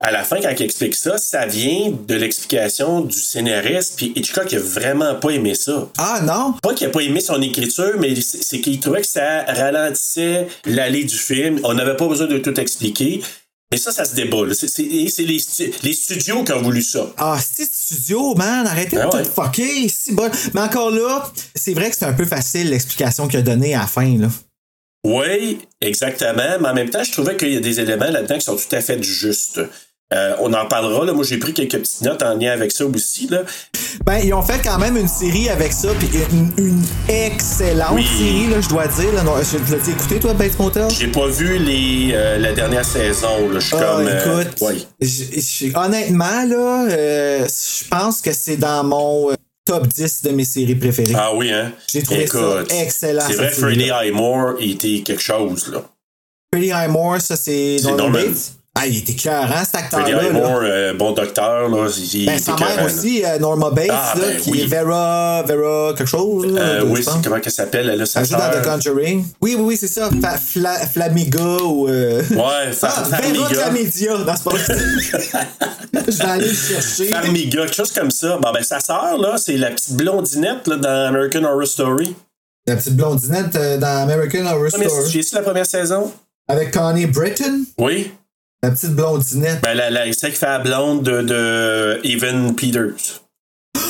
à 0.00 0.12
la 0.12 0.22
fin, 0.22 0.40
quand 0.40 0.52
il 0.56 0.62
explique 0.62 0.94
ça, 0.94 1.18
ça 1.18 1.46
vient 1.46 1.90
de 1.90 2.14
l'explication 2.14 3.00
du 3.00 3.18
scénariste. 3.18 3.94
Puis 3.96 4.12
Hitchcock 4.14 4.52
a 4.52 4.58
vraiment 4.58 5.16
pas 5.16 5.30
aimé 5.30 5.56
ça. 5.56 5.88
Ah 5.98 6.20
non? 6.22 6.54
Pas 6.62 6.72
qu'il 6.74 6.86
a 6.86 6.90
pas 6.90 7.00
aimé 7.00 7.18
son 7.20 7.42
écriture, 7.42 7.94
mais 7.98 8.14
c'est 8.20 8.44
c'est 8.44 8.60
qu'il 8.60 8.78
trouvait 8.78 9.00
que 9.00 9.08
ça 9.08 9.42
ralentissait 9.42 10.46
l'allée 10.66 11.02
du 11.02 11.16
film. 11.16 11.58
On 11.64 11.74
n'avait 11.74 11.96
pas 11.96 12.06
besoin 12.06 12.28
de 12.28 12.38
tout 12.38 12.58
expliquer. 12.60 13.22
Mais 13.70 13.76
ça, 13.76 13.92
ça 13.92 14.04
se 14.06 14.14
débat. 14.14 14.38
C'est 14.54 14.80
et 14.82 15.08
les, 15.18 15.38
stu- 15.38 15.70
les 15.82 15.92
studios 15.92 16.42
qui 16.42 16.52
ont 16.52 16.62
voulu 16.62 16.80
ça. 16.82 17.12
Ah, 17.18 17.38
c'est 17.38 17.70
studio, 17.70 18.34
man, 18.34 18.66
arrêtez 18.66 18.96
de 18.96 19.02
Ah 19.02 19.08
tout 19.10 19.24
fucker, 19.24 19.90
bon. 20.12 20.30
Mais 20.54 20.60
encore 20.62 20.90
là, 20.90 21.30
c'est 21.54 21.74
vrai 21.74 21.90
que 21.90 21.96
c'est 21.96 22.06
un 22.06 22.14
peu 22.14 22.24
facile 22.24 22.70
l'explication 22.70 23.28
qu'il 23.28 23.40
a 23.40 23.42
donnée 23.42 23.74
à 23.74 23.80
la 23.80 23.86
fin, 23.86 24.16
là. 24.18 24.28
Oui, 25.04 25.58
exactement. 25.82 26.32
Mais 26.60 26.68
en 26.68 26.74
même 26.74 26.90
temps, 26.90 27.04
je 27.04 27.12
trouvais 27.12 27.36
qu'il 27.36 27.52
y 27.52 27.56
a 27.56 27.60
des 27.60 27.78
éléments 27.78 28.10
là-dedans 28.10 28.36
qui 28.38 28.44
sont 28.44 28.56
tout 28.56 28.74
à 28.74 28.80
fait 28.80 29.02
justes. 29.02 29.60
Euh, 30.14 30.34
on 30.40 30.52
en 30.54 30.64
parlera. 30.66 31.04
Là. 31.04 31.12
Moi, 31.12 31.22
j'ai 31.24 31.36
pris 31.36 31.52
quelques 31.52 31.78
petites 31.78 32.00
notes 32.00 32.22
en 32.22 32.34
lien 32.34 32.52
avec 32.52 32.72
ça 32.72 32.86
aussi. 32.86 33.26
Là. 33.28 33.42
Ben, 34.06 34.18
ils 34.24 34.32
ont 34.32 34.40
fait 34.42 34.60
quand 34.64 34.78
même 34.78 34.96
une 34.96 35.08
série 35.08 35.50
avec 35.50 35.72
ça, 35.72 35.88
puis 35.98 36.08
une, 36.32 36.50
une 36.56 36.82
excellente 37.08 37.92
Oui. 37.92 38.06
série, 38.06 38.46
là, 38.48 38.60
je 38.60 38.68
dois 38.68 38.86
dire. 38.86 39.12
Là. 39.12 39.22
Non, 39.22 39.32
je 39.42 39.58
l'as 39.74 39.88
écouté, 39.88 40.18
toi, 40.18 40.32
Bates 40.32 40.58
Motel? 40.58 40.88
J'ai 40.98 41.08
pas 41.08 41.26
vu 41.26 41.58
les, 41.58 42.12
euh, 42.14 42.38
la 42.38 42.52
dernière 42.52 42.84
saison. 42.86 43.50
Là. 43.50 43.60
Je 43.60 43.66
suis 43.66 43.76
Ah, 43.78 43.96
comme. 43.96 44.06
euh, 44.06 44.40
écoute, 44.42 44.60
ouais. 44.62 44.76
j- 45.00 45.40
j- 45.40 45.72
honnêtement, 45.74 46.44
là, 46.46 46.88
je 46.88 47.88
pense 47.90 48.22
que 48.22 48.32
c'est 48.32 48.56
dans 48.56 48.84
mon 48.84 49.30
top 49.66 49.86
10 49.88 50.22
de 50.22 50.30
mes 50.30 50.44
séries 50.44 50.74
préférées. 50.76 51.12
Ah 51.16 51.34
oui, 51.34 51.52
hein? 51.52 51.72
J'ai 51.86 52.02
trouvé 52.02 52.26
ça 52.26 52.62
excellent, 52.70 53.24
C'est 53.26 53.34
vrai. 53.36 53.50
Freddie 53.50 53.90
Highmore, 53.90 54.54
était 54.58 55.02
quelque 55.04 55.20
chose. 55.22 55.68
là. 55.70 55.82
Freddie 56.50 56.72
Highmore, 56.72 57.20
ça, 57.20 57.36
c'est 57.36 57.76
C'est 57.78 57.84
Norman 57.88 58.04
Norman. 58.04 58.18
Bates? 58.28 58.52
Ah, 58.80 58.86
il 58.86 58.98
était 58.98 59.12
cet 59.12 59.22
Freddie 59.22 60.12
acteur-là. 60.12 60.12
là. 60.12 60.22
Highmore, 60.28 60.60
euh, 60.62 60.94
bon 60.94 61.12
docteur. 61.12 61.68
Là, 61.68 61.88
il 62.12 62.26
Ben, 62.26 62.38
sa 62.38 62.54
mère 62.56 62.84
aussi, 62.86 63.24
euh, 63.24 63.38
Norma 63.38 63.70
Bates, 63.70 63.88
Ah, 63.90 64.14
là, 64.16 64.24
ben 64.28 64.40
qui 64.40 64.50
oui. 64.52 64.60
est 64.62 64.66
Vera, 64.66 65.42
Vera 65.42 65.94
quelque 65.96 66.06
chose. 66.08 66.46
là, 66.46 66.60
Euh, 66.60 66.84
oui, 66.86 67.02
c'est 67.02 67.22
comment 67.24 67.40
qu'elle 67.40 67.52
s'appelle? 67.52 68.06
Sa 68.06 68.20
Elle 68.20 68.26
joue 68.26 68.36
dans. 68.36 68.50
The 68.50 68.64
Conjuring. 68.64 69.24
Oui, 69.40 69.54
oui, 69.58 69.64
oui, 69.64 69.76
c'est 69.76 69.88
ça. 69.88 70.08
Fa- 70.22 70.36
Fla- 70.38 70.86
Flamiga 70.86 71.40
ou. 71.62 71.88
Ouais, 71.88 72.22
Far- 72.72 72.92
Ah, 72.96 73.02
Vera 73.02 73.16
Farmiga. 73.22 73.44
Flamidia. 73.62 74.12
C'est 74.36 74.44
pas 74.44 74.50
vrai. 74.50 74.64
Je 76.08 76.16
vais 76.18 76.24
aller 76.24 76.48
le 76.48 76.54
chercher. 76.54 77.06
Farmiga, 77.06 77.60
quelque 77.62 77.74
chose 77.74 77.92
comme 77.92 78.10
ça. 78.10 78.36
Bon, 78.40 78.52
ben, 78.52 78.62
sa 78.62 78.80
sœur, 78.80 79.18
là, 79.18 79.36
c'est 79.38 79.56
la 79.56 79.70
petite 79.70 79.94
blondinette 79.96 80.66
là, 80.66 80.76
dans 80.76 81.08
American 81.08 81.44
Horror 81.44 81.66
Story. 81.66 82.14
La 82.66 82.76
petite 82.76 82.96
blondinette 82.96 83.56
dans 83.80 84.02
American 84.02 84.44
Horror 84.46 84.68
Story. 84.68 85.10
J'ai-tu 85.10 85.34
la 85.34 85.42
première 85.42 85.66
saison? 85.66 86.12
Avec 86.48 86.70
Connie 86.72 87.06
Britton? 87.06 87.64
Oui. 87.78 88.10
La 88.64 88.72
petite 88.72 88.90
blondinette. 88.90 89.62
Ben, 89.62 89.74
la, 89.74 89.88
la, 89.88 90.12
celle 90.12 90.32
qui 90.32 90.38
fait 90.38 90.46
la 90.46 90.58
blonde 90.58 91.04
de, 91.04 91.22
de 91.22 92.00
Evan 92.04 92.54
Peters. 92.54 93.22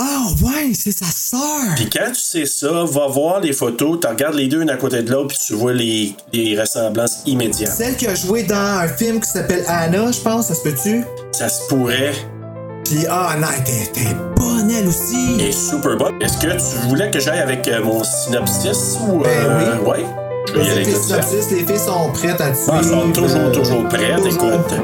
Ah, 0.00 0.28
ouais, 0.44 0.74
c'est 0.74 0.92
sa 0.92 1.06
sœur. 1.06 1.74
Puis 1.74 1.90
quand 1.90 2.12
tu 2.12 2.20
sais 2.20 2.46
ça, 2.46 2.84
va 2.84 3.08
voir 3.08 3.40
les 3.40 3.52
photos, 3.52 3.98
tu 4.00 4.06
regardes 4.06 4.36
les 4.36 4.46
deux 4.46 4.62
une 4.62 4.70
à 4.70 4.76
côté 4.76 5.02
de 5.02 5.10
l'autre, 5.10 5.28
puis 5.28 5.38
tu 5.44 5.54
vois 5.54 5.72
les, 5.72 6.14
les 6.32 6.58
ressemblances 6.58 7.22
immédiates. 7.26 7.72
Celle 7.72 7.96
qui 7.96 8.06
a 8.06 8.14
joué 8.14 8.44
dans 8.44 8.54
un 8.54 8.86
film 8.86 9.20
qui 9.20 9.28
s'appelle 9.28 9.64
Anna, 9.66 10.12
je 10.12 10.20
pense, 10.20 10.46
ça 10.46 10.54
se 10.54 10.62
peut-tu? 10.62 11.04
Ça 11.32 11.48
se 11.48 11.66
pourrait. 11.66 12.12
Puis, 12.84 13.06
ah, 13.10 13.34
non, 13.40 13.48
était 13.50 14.14
bonne, 14.36 14.70
elle 14.70 14.86
aussi. 14.86 15.34
Elle 15.34 15.46
est 15.46 15.52
super 15.52 15.96
bonne. 15.96 16.22
Est-ce 16.22 16.38
que 16.38 16.46
tu 16.46 16.88
voulais 16.88 17.10
que 17.10 17.18
j'aille 17.18 17.40
avec 17.40 17.66
euh, 17.66 17.82
mon 17.82 18.04
synopsis 18.04 18.98
ou. 19.02 19.18
Ben 19.18 19.30
euh, 19.30 19.78
oui. 19.82 19.88
Ouais? 19.88 20.27
Les 20.54 20.84
synopsis, 20.84 21.48
filles 21.48 21.78
sont 21.78 22.10
prêtes 22.12 22.40
à 22.40 22.50
tuer. 22.50 22.70
Ah, 22.70 22.78
elles 22.78 22.84
sont 22.84 23.12
toujours, 23.12 23.52
toujours 23.52 23.88
prêtes, 23.88 24.26
écoute. 24.26 24.74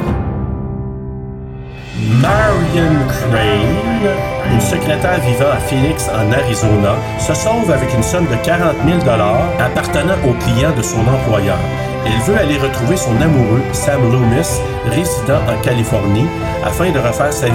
Marion 2.20 2.90
Crane, 3.09 4.53
une 4.53 4.61
secrétaire 4.61 5.20
vivant 5.20 5.50
à 5.53 5.59
Phoenix, 5.59 6.09
en 6.09 6.31
Arizona, 6.33 6.96
se 7.18 7.35
sauve 7.35 7.70
avec 7.70 7.92
une 7.94 8.03
somme 8.03 8.27
de 8.27 8.37
40 8.44 8.77
000 8.87 8.98
appartenant 9.59 10.16
au 10.27 10.33
client 10.44 10.72
de 10.77 10.83
son 10.83 11.00
employeur. 11.00 11.59
Elle 12.07 12.20
veut 12.22 12.38
aller 12.38 12.59
retrouver 12.59 12.96
son 12.96 13.18
amoureux, 13.20 13.62
Sam 13.72 14.03
Loomis, 14.11 14.61
résident 14.90 15.40
en 15.48 15.61
Californie, 15.62 16.27
afin 16.64 16.90
de 16.90 16.98
refaire 16.98 17.33
sa 17.33 17.46
vie 17.46 17.53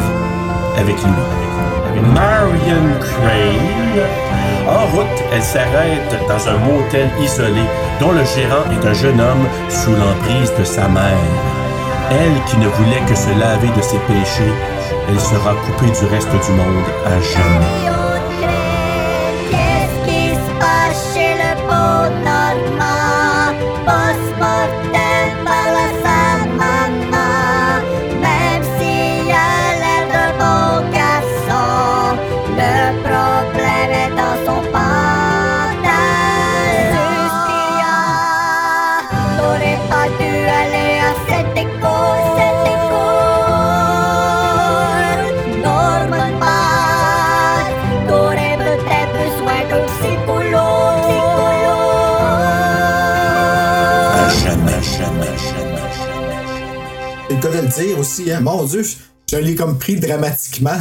avec 0.77 0.95
lui. 0.95 1.48
Marion 1.95 2.99
Crane. 2.99 4.05
En 4.67 4.85
route, 4.95 5.23
elle 5.33 5.41
s'arrête 5.41 6.15
dans 6.27 6.47
un 6.47 6.57
motel 6.57 7.09
isolé 7.21 7.63
dont 7.99 8.11
le 8.11 8.23
gérant 8.23 8.65
est 8.71 8.85
un 8.85 8.93
jeune 8.93 9.19
homme 9.19 9.47
sous 9.69 9.91
l'emprise 9.91 10.53
de 10.57 10.63
sa 10.63 10.87
mère. 10.87 11.17
Elle 12.11 12.43
qui 12.45 12.57
ne 12.57 12.67
voulait 12.67 13.05
que 13.07 13.15
se 13.15 13.29
laver 13.39 13.69
de 13.75 13.81
ses 13.81 13.99
péchés, 13.99 14.53
elle 15.09 15.19
sera 15.19 15.53
coupée 15.55 15.91
du 15.91 16.05
reste 16.05 16.31
du 16.31 16.51
monde 16.51 16.85
à 17.05 17.19
jamais. 17.21 17.98
Aussi, 58.09 58.31
hein. 58.31 58.39
Mon 58.41 58.63
Dieu, 58.63 58.83
je, 58.83 58.95
je 59.31 59.37
l'ai 59.37 59.55
comme 59.55 59.77
pris 59.77 59.95
dramatiquement. 59.97 60.77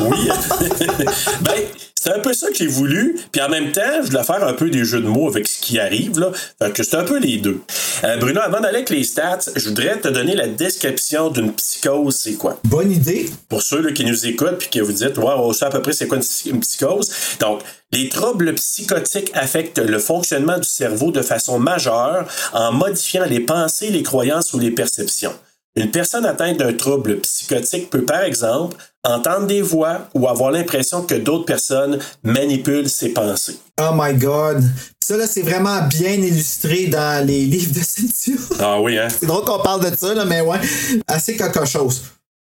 Oui. 0.00 0.28
ben, 1.42 1.54
c'est 1.94 2.12
un 2.12 2.18
peu 2.18 2.32
ça 2.32 2.48
que 2.48 2.56
j'ai 2.56 2.66
voulu. 2.66 3.16
Puis 3.30 3.40
en 3.40 3.48
même 3.48 3.70
temps, 3.70 4.02
je 4.02 4.08
voulais 4.08 4.24
faire 4.24 4.44
un 4.44 4.54
peu 4.54 4.68
des 4.68 4.84
jeux 4.84 5.00
de 5.00 5.06
mots 5.06 5.28
avec 5.28 5.46
ce 5.46 5.60
qui 5.60 5.78
arrive. 5.78 6.18
Là. 6.18 6.32
Fait 6.60 6.72
que 6.72 6.82
c'est 6.82 6.96
un 6.96 7.04
peu 7.04 7.20
les 7.20 7.36
deux. 7.38 7.60
Euh, 8.02 8.16
Bruno, 8.16 8.40
avant 8.40 8.60
d'aller 8.60 8.78
avec 8.78 8.90
les 8.90 9.04
stats, 9.04 9.38
je 9.54 9.68
voudrais 9.68 10.00
te 10.00 10.08
donner 10.08 10.34
la 10.34 10.48
description 10.48 11.30
d'une 11.30 11.52
psychose, 11.52 12.16
c'est 12.16 12.34
quoi? 12.34 12.58
Bonne 12.64 12.90
idée. 12.90 13.30
Pour 13.48 13.62
ceux 13.62 13.80
là, 13.80 13.92
qui 13.92 14.04
nous 14.04 14.26
écoutent 14.26 14.58
puis 14.58 14.68
qui 14.68 14.80
vous 14.80 14.92
dites, 14.92 15.16
ouais, 15.18 15.34
on 15.36 15.52
sait 15.52 15.66
à 15.66 15.70
peu 15.70 15.80
près 15.80 15.92
c'est 15.92 16.08
quoi 16.08 16.18
une 16.46 16.60
psychose. 16.60 17.12
Donc, 17.38 17.60
les 17.92 18.08
troubles 18.08 18.54
psychotiques 18.54 19.30
affectent 19.34 19.78
le 19.78 20.00
fonctionnement 20.00 20.58
du 20.58 20.68
cerveau 20.68 21.12
de 21.12 21.22
façon 21.22 21.60
majeure 21.60 22.26
en 22.52 22.72
modifiant 22.72 23.26
les 23.26 23.40
pensées, 23.40 23.90
les 23.90 24.02
croyances 24.02 24.52
ou 24.54 24.58
les 24.58 24.72
perceptions. 24.72 25.34
Une 25.74 25.90
personne 25.90 26.26
atteinte 26.26 26.58
d'un 26.58 26.74
trouble 26.74 27.20
psychotique 27.20 27.88
peut, 27.88 28.04
par 28.04 28.22
exemple, 28.22 28.76
entendre 29.04 29.46
des 29.46 29.62
voix 29.62 30.08
ou 30.14 30.28
avoir 30.28 30.50
l'impression 30.50 31.02
que 31.02 31.14
d'autres 31.14 31.46
personnes 31.46 31.98
manipulent 32.22 32.90
ses 32.90 33.08
pensées. 33.08 33.58
Oh 33.80 33.90
my 33.94 34.12
god. 34.14 34.62
Ça, 35.02 35.16
là, 35.16 35.26
c'est 35.26 35.42
vraiment 35.42 35.80
bien 35.88 36.12
illustré 36.12 36.88
dans 36.88 37.26
les 37.26 37.46
livres 37.46 37.72
de 37.72 37.80
Cynthia. 37.80 38.34
Ah 38.60 38.80
oui, 38.80 38.98
hein? 38.98 39.08
c'est 39.08 39.26
drôle 39.26 39.44
qu'on 39.44 39.62
parle 39.62 39.90
de 39.90 39.96
ça, 39.96 40.12
là, 40.14 40.26
mais 40.26 40.42
ouais. 40.42 40.58
Assez 41.06 41.36
quelque 41.36 41.64
chose. 41.64 42.02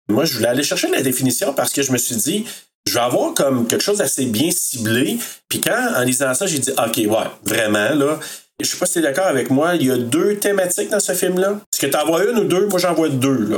Moi, 0.09 0.23
je 0.23 0.35
voulais 0.35 0.47
aller 0.47 0.63
chercher 0.63 0.87
la 0.87 1.01
définition 1.01 1.53
parce 1.53 1.73
que 1.73 1.81
je 1.81 1.91
me 1.91 1.97
suis 1.97 2.15
dit, 2.15 2.45
je 2.87 2.93
vais 2.93 3.01
avoir 3.01 3.33
comme 3.33 3.67
quelque 3.67 3.83
chose 3.83 3.97
d'assez 3.97 4.25
bien 4.25 4.49
ciblé. 4.51 5.19
Puis 5.49 5.59
quand, 5.59 5.91
en 5.97 6.01
lisant 6.03 6.33
ça, 6.33 6.47
j'ai 6.47 6.59
dit, 6.59 6.71
OK, 6.71 6.95
ouais, 6.95 7.27
vraiment, 7.43 7.93
là. 7.93 8.19
Je 8.59 8.65
sais 8.65 8.77
pas 8.77 8.87
si 8.87 8.93
tu 8.93 8.99
es 8.99 9.01
d'accord 9.03 9.27
avec 9.27 9.51
moi, 9.51 9.75
il 9.75 9.85
y 9.85 9.91
a 9.91 9.97
deux 9.97 10.37
thématiques 10.37 10.89
dans 10.89 10.99
ce 10.99 11.13
film-là. 11.13 11.59
Est-ce 11.71 11.85
que 11.85 11.91
tu 11.91 11.95
en 11.95 12.07
vois 12.07 12.25
une 12.25 12.39
ou 12.39 12.43
deux? 12.45 12.65
Moi, 12.65 12.79
j'en 12.79 12.93
vois 12.95 13.09
deux, 13.09 13.45
là. 13.49 13.57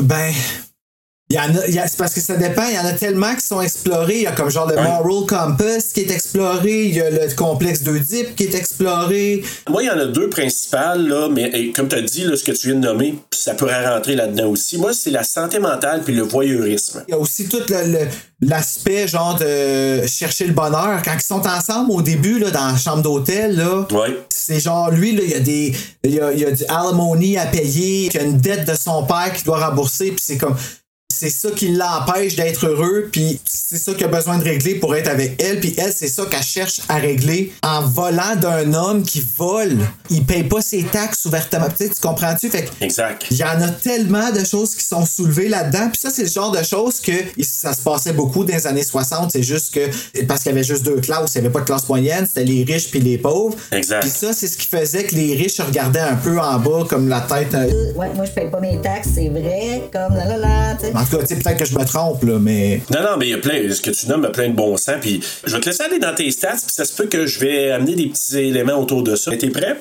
Ben. 0.00 0.32
C'est 1.30 1.96
parce 1.98 2.14
que 2.14 2.20
ça 2.20 2.36
dépend, 2.36 2.64
il 2.68 2.74
y 2.74 2.78
en 2.78 2.86
a 2.86 2.92
tellement 2.92 3.34
qui 3.34 3.44
sont 3.46 3.60
explorés. 3.60 4.16
Il 4.16 4.22
y 4.22 4.26
a 4.26 4.32
comme 4.32 4.50
genre 4.50 4.66
le 4.66 4.76
Ouais. 4.76 4.82
Moral 4.82 5.26
Compass 5.26 5.92
qui 5.92 6.00
est 6.00 6.10
exploré, 6.10 6.86
il 6.86 6.94
y 6.94 7.00
a 7.00 7.10
le 7.10 7.34
complexe 7.34 7.82
d'Oedipe 7.82 8.36
qui 8.36 8.44
est 8.44 8.54
exploré. 8.54 9.42
Moi, 9.68 9.82
il 9.82 9.86
y 9.86 9.90
en 9.90 9.98
a 9.98 10.06
deux 10.06 10.28
principales, 10.28 11.06
là, 11.06 11.28
mais 11.30 11.50
et 11.52 11.72
comme 11.72 11.88
tu 11.88 11.96
as 11.96 12.02
dit, 12.02 12.24
là, 12.24 12.36
ce 12.36 12.44
que 12.44 12.52
tu 12.52 12.68
viens 12.68 12.76
de 12.76 12.86
nommer, 12.86 13.16
ça 13.32 13.54
pourrait 13.54 13.86
rentrer 13.88 14.14
là-dedans 14.14 14.46
aussi. 14.46 14.78
Moi, 14.78 14.92
c'est 14.92 15.10
la 15.10 15.24
santé 15.24 15.58
mentale 15.58 16.02
puis 16.04 16.14
le 16.14 16.22
voyeurisme. 16.22 17.04
Il 17.08 17.10
y 17.12 17.14
a 17.14 17.18
aussi 17.18 17.48
tout 17.48 17.62
l'aspect 18.40 19.08
genre 19.08 19.36
de 19.36 20.06
chercher 20.06 20.46
le 20.46 20.52
bonheur. 20.52 21.02
Quand 21.04 21.14
ils 21.14 21.20
sont 21.20 21.46
ensemble 21.46 21.90
au 21.90 22.02
début, 22.02 22.38
là, 22.38 22.50
dans 22.50 22.68
la 22.68 22.76
chambre 22.76 23.02
d'hôtel, 23.02 23.56
là. 23.56 23.86
Ouais. 23.90 24.16
C'est 24.28 24.60
genre, 24.60 24.90
lui, 24.90 25.12
là, 25.14 25.22
il 25.24 25.30
y 25.30 25.34
a 25.34 25.40
des. 25.40 25.74
Il 26.04 26.14
y 26.14 26.20
a, 26.20 26.32
il 26.32 26.38
y 26.38 26.44
a 26.44 26.52
du 26.52 26.64
alimony 26.68 27.36
à 27.36 27.46
payer, 27.46 28.06
il 28.06 28.14
y 28.14 28.18
a 28.18 28.22
une 28.22 28.38
dette 28.38 28.66
de 28.66 28.74
son 28.74 29.02
père 29.04 29.32
qu'il 29.34 29.44
doit 29.44 29.66
rembourser, 29.68 30.06
puis 30.10 30.22
c'est 30.22 30.38
comme. 30.38 30.56
C'est 31.10 31.30
ça 31.30 31.50
qui 31.50 31.68
l'empêche 31.70 32.36
d'être 32.36 32.66
heureux, 32.66 33.08
puis 33.10 33.40
c'est 33.46 33.78
ça 33.78 33.94
qu'il 33.94 34.04
a 34.04 34.08
besoin 34.08 34.36
de 34.36 34.44
régler 34.44 34.74
pour 34.74 34.94
être 34.94 35.08
avec 35.08 35.42
elle, 35.42 35.58
puis 35.58 35.74
elle, 35.78 35.90
c'est 35.90 36.06
ça 36.06 36.26
qu'elle 36.26 36.42
cherche 36.42 36.82
à 36.86 36.96
régler 36.96 37.50
en 37.62 37.80
volant 37.80 38.36
d'un 38.38 38.74
homme 38.74 39.02
qui 39.02 39.24
vole. 39.38 39.78
Il 40.10 40.26
paye 40.26 40.44
pas 40.44 40.60
ses 40.60 40.84
taxes 40.84 41.24
ouvertement. 41.24 41.68
Tu 41.70 41.86
sais, 41.86 41.88
tu 41.94 42.00
comprends-tu? 42.02 42.50
Fait 42.50 42.64
que 42.64 42.84
Exact. 42.84 43.24
il 43.30 43.38
y 43.38 43.42
en 43.42 43.58
a 43.62 43.68
tellement 43.70 44.30
de 44.32 44.44
choses 44.44 44.74
qui 44.74 44.84
sont 44.84 45.06
soulevées 45.06 45.48
là-dedans. 45.48 45.88
Puis 45.90 45.98
ça, 45.98 46.10
c'est 46.10 46.24
le 46.24 46.28
genre 46.28 46.50
de 46.50 46.62
choses 46.62 47.00
que 47.00 47.12
ça 47.42 47.72
se 47.72 47.80
passait 47.80 48.12
beaucoup 48.12 48.44
dans 48.44 48.54
les 48.54 48.66
années 48.66 48.84
60. 48.84 49.32
C'est 49.32 49.42
juste 49.42 49.72
que, 49.74 50.24
parce 50.26 50.42
qu'il 50.42 50.52
y 50.52 50.54
avait 50.54 50.62
juste 50.62 50.82
deux 50.84 51.00
classes, 51.00 51.34
il 51.34 51.40
n'y 51.40 51.46
avait 51.46 51.52
pas 51.54 51.60
de 51.60 51.64
classe 51.64 51.88
moyenne, 51.88 52.26
c'était 52.26 52.44
les 52.44 52.64
riches 52.64 52.90
puis 52.90 53.00
les 53.00 53.16
pauvres. 53.16 53.56
Exact. 53.72 54.00
Puis 54.02 54.10
ça, 54.10 54.34
c'est 54.34 54.46
ce 54.46 54.58
qui 54.58 54.66
faisait 54.66 55.04
que 55.04 55.14
les 55.14 55.34
riches 55.34 55.58
regardaient 55.58 56.00
un 56.00 56.16
peu 56.16 56.38
en 56.38 56.58
bas 56.58 56.84
comme 56.86 57.08
la 57.08 57.22
tête. 57.22 57.54
euh, 57.54 57.94
Ouais, 57.94 58.10
moi 58.14 58.26
je 58.26 58.30
paye 58.32 58.50
pas 58.50 58.60
mes 58.60 58.78
taxes, 58.82 59.08
c'est 59.14 59.30
vrai, 59.30 59.88
comme 59.90 60.14
là 60.14 60.26
là 60.26 60.36
là, 60.36 60.74
tu 60.78 60.84
sais. 60.84 60.92
En 60.98 61.04
tout 61.04 61.16
cas, 61.16 61.24
peut-être 61.24 61.56
que 61.56 61.64
je 61.64 61.78
me 61.78 61.84
trompe, 61.84 62.24
là, 62.24 62.38
mais. 62.40 62.82
Non, 62.92 63.02
non, 63.02 63.16
mais 63.18 63.26
il 63.26 63.30
y 63.30 63.34
a 63.34 63.38
plein, 63.38 63.72
ce 63.72 63.80
que 63.80 63.90
tu 63.90 64.06
nommes 64.08 64.24
a 64.24 64.30
plein 64.30 64.48
de 64.48 64.54
bon 64.54 64.76
sens. 64.76 64.96
Puis 65.00 65.22
je 65.44 65.52
vais 65.52 65.60
te 65.60 65.68
laisser 65.68 65.82
aller 65.84 65.98
dans 65.98 66.14
tes 66.14 66.30
stats, 66.30 66.52
puis 66.52 66.72
ça 66.74 66.84
se 66.84 66.92
peut 66.94 67.06
que 67.06 67.26
je 67.26 67.38
vais 67.38 67.70
amener 67.70 67.94
des 67.94 68.08
petits 68.08 68.38
éléments 68.38 68.80
autour 68.80 69.02
de 69.02 69.14
ça. 69.14 69.36
T'es 69.36 69.50
prêt? 69.50 69.76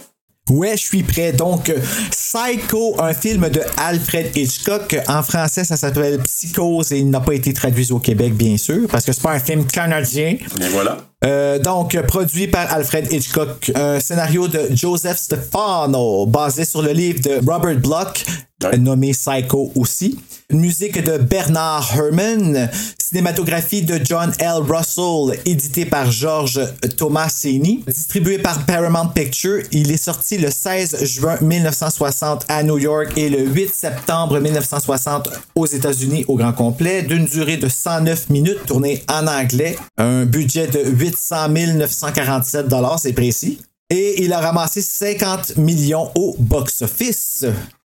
Ouais, 0.49 0.77
je 0.77 0.84
suis 0.84 1.03
prêt. 1.03 1.34
Donc, 1.34 1.73
Psycho, 2.12 2.95
un 3.01 3.13
film 3.13 3.49
de 3.49 3.62
Alfred 3.75 4.36
Hitchcock. 4.36 4.97
En 5.08 5.21
français, 5.21 5.65
ça 5.65 5.75
s'appelle 5.75 6.19
Psychose 6.19 6.93
et 6.93 6.99
il 6.99 7.10
n'a 7.10 7.19
pas 7.19 7.34
été 7.34 7.51
traduit 7.51 7.91
au 7.91 7.99
Québec, 7.99 8.34
bien 8.34 8.56
sûr, 8.56 8.88
parce 8.89 9.06
que 9.06 9.12
c'est 9.12 9.21
pas 9.21 9.34
un 9.34 9.39
film 9.39 9.65
canadien. 9.65 10.38
Et 10.62 10.69
voilà. 10.69 10.99
Euh, 11.25 11.58
donc, 11.58 11.99
produit 12.03 12.47
par 12.47 12.71
Alfred 12.71 13.12
Hitchcock, 13.12 13.71
un 13.75 13.99
scénario 13.99 14.47
de 14.47 14.67
Joseph 14.71 15.17
Stefano, 15.17 16.27
basé 16.27 16.63
sur 16.63 16.82
le 16.84 16.91
livre 16.91 17.21
de 17.21 17.39
Robert 17.51 17.80
Bloch, 17.80 18.23
Ouais. 18.63 18.75
nommé 18.80 19.12
Psycho 19.12 19.71
aussi. 19.75 20.17
Musique 20.51 21.03
de 21.03 21.17
Bernard 21.19 21.91
Herrmann, 21.95 22.71
cinématographie 22.99 23.84
de 23.84 23.99
John 24.03 24.32
L. 24.39 24.63
Russell, 24.67 25.39
édité 25.45 25.86
par 25.86 26.10
George 26.10 26.60
Tomasini, 26.97 27.84
distribué 27.88 28.39
par 28.39 28.65
Paramount 28.65 29.10
Pictures. 29.10 29.62
Il 29.71 29.91
est 29.91 30.03
sorti 30.03 30.39
le 30.39 30.49
16 30.49 31.03
juin 31.06 31.38
1960 31.39 32.45
à 32.49 32.63
New 32.63 32.80
York 32.80 33.12
et 33.15 33.30
le 33.30 33.45
8 33.45 33.75
septembre 33.75 34.39
1960 34.39 35.30
aux 35.53 35.67
États-Unis 35.67 36.25
au 36.27 36.36
grand 36.36 36.53
complet, 36.53 37.03
d'une 37.03 37.25
durée 37.25 37.58
de 37.58 37.69
109 37.69 38.30
minutes, 38.32 38.65
tourné 38.65 39.03
en 39.08 39.27
anglais, 39.27 39.75
un 39.99 40.25
budget 40.25 40.65
de 40.65 40.80
800 41.17 41.49
947 41.75 42.67
dollars, 42.67 42.99
c'est 42.99 43.13
précis. 43.13 43.60
Et 43.89 44.23
il 44.23 44.34
a 44.34 44.39
ramassé 44.39 44.82
50 44.82 45.58
millions 45.58 46.12
au 46.15 46.36
box-office. 46.39 47.45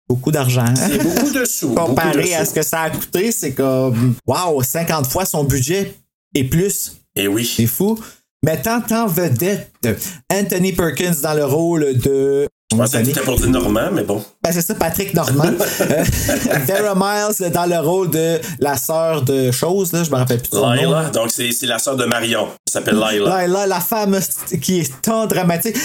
Beaucoup 0.08 0.32
d'argent. 0.32 0.64
hein? 0.66 0.74
C'est 0.74 0.98
beaucoup 1.02 1.30
de 1.30 1.44
sous. 1.44 1.70
de 1.70 1.74
Comparé 1.74 2.34
à 2.34 2.44
sous. 2.44 2.50
ce 2.50 2.54
que 2.54 2.62
ça 2.62 2.82
a 2.82 2.90
coûté, 2.90 3.30
c'est 3.32 3.52
comme, 3.52 4.14
wow, 4.26 4.62
50 4.62 5.06
fois 5.06 5.24
son 5.24 5.44
budget 5.44 5.94
et 6.34 6.44
plus. 6.44 6.96
Et 7.14 7.28
oui. 7.28 7.50
C'est 7.56 7.66
fou. 7.66 7.98
Mettant 8.44 8.82
en 8.90 9.06
vedette 9.06 9.70
Anthony 10.32 10.72
Perkins 10.72 11.14
dans 11.22 11.34
le 11.34 11.44
rôle 11.44 11.96
de. 11.98 12.48
Je 12.72 12.76
pensais 12.76 13.00
que 13.00 13.06
c'était 13.06 13.20
pour 13.20 13.36
dire 13.36 13.50
Normand, 13.50 13.90
mais 13.92 14.02
bon. 14.02 14.24
Ben, 14.42 14.50
c'est 14.52 14.62
ça, 14.62 14.74
Patrick 14.74 15.14
Normand. 15.14 15.52
Vera 16.66 16.94
Miles 16.94 17.50
dans 17.50 17.66
le 17.66 17.78
rôle 17.78 18.10
de 18.10 18.40
la 18.58 18.76
sœur 18.76 19.22
de 19.22 19.50
chose, 19.50 19.92
là, 19.92 20.04
je 20.04 20.10
me 20.10 20.16
rappelle 20.16 20.40
plus. 20.40 20.50
Lila, 20.52 21.10
donc 21.10 21.30
c'est 21.30 21.52
la 21.62 21.78
sœur 21.78 21.96
de 21.96 22.04
Marion. 22.04 22.48
Elle 22.66 22.72
s'appelle 22.72 22.96
Lila. 22.96 23.46
Là, 23.46 23.66
la 23.66 23.80
femme 23.80 24.18
qui 24.60 24.80
est 24.80 25.02
tant 25.02 25.26
dramatique. 25.26 25.76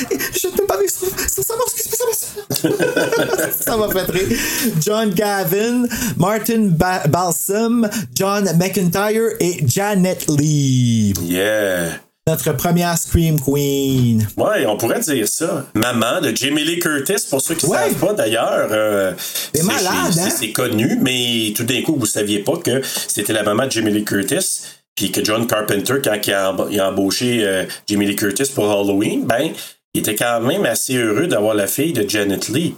Je 0.42 0.48
ne 0.48 0.54
peux 0.54 0.66
pas 0.66 0.78
vivre 0.80 0.92
sans 0.92 1.42
ça, 1.42 1.54
ça, 1.54 2.48
ça, 2.50 3.52
ça 3.52 3.78
m'a 3.78 3.90
fait 3.90 4.10
rire. 4.10 4.38
John 4.80 5.10
Gavin, 5.10 5.84
Martin 6.16 6.70
ba 6.72 7.06
Balsam, 7.08 7.90
John 8.16 8.50
McIntyre 8.58 9.32
et 9.40 9.64
Janet 9.68 10.26
Lee. 10.30 11.14
Yeah. 11.22 12.07
Notre 12.28 12.52
première 12.52 12.98
Scream 12.98 13.40
Queen. 13.40 14.28
Ouais, 14.36 14.66
on 14.66 14.76
pourrait 14.76 15.00
dire 15.00 15.28
ça. 15.28 15.66
Maman 15.74 16.20
de 16.20 16.36
Jamie 16.36 16.66
Lee 16.66 16.80
Curtis, 16.80 17.26
pour 17.30 17.40
ceux 17.42 17.56
qui 17.56 17.66
ne 17.68 17.72
Ouais. 17.72 17.78
savent 17.90 17.96
pas 17.96 18.14
d'ailleurs. 18.14 18.68
euh, 18.70 19.14
C'est 19.54 19.64
malade, 19.64 20.14
hein? 20.20 20.30
C'est 20.30 20.52
connu, 20.52 21.00
mais 21.02 21.54
tout 21.56 21.64
d'un 21.64 21.82
coup, 21.84 21.96
vous 21.98 22.06
saviez 22.06 22.40
pas 22.40 22.58
que 22.58 22.82
c'était 23.08 23.32
la 23.34 23.44
maman 23.44 23.66
de 23.68 23.72
Jamie 23.72 23.92
Lee 23.92 24.04
Curtis. 24.04 24.62
Puis 24.96 25.12
que 25.12 25.24
John 25.24 25.46
Carpenter, 25.48 25.94
quand 26.04 26.18
il 26.26 26.34
a, 26.34 26.52
emba- 26.52 26.68
il 26.72 26.80
a 26.80 26.90
embauché 26.90 27.46
euh, 27.46 27.66
Jamie 27.88 28.08
Lee 28.08 28.16
Curtis 28.16 28.52
pour 28.54 28.70
Halloween, 28.70 29.26
ben, 29.26 29.52
il 29.94 30.00
était 30.02 30.16
quand 30.16 30.42
même 30.42 30.66
assez 30.66 30.96
heureux 30.96 31.28
d'avoir 31.28 31.54
la 31.56 31.68
fille 31.68 31.94
de 31.94 32.08
Janet 32.10 32.50
Lee. 32.50 32.76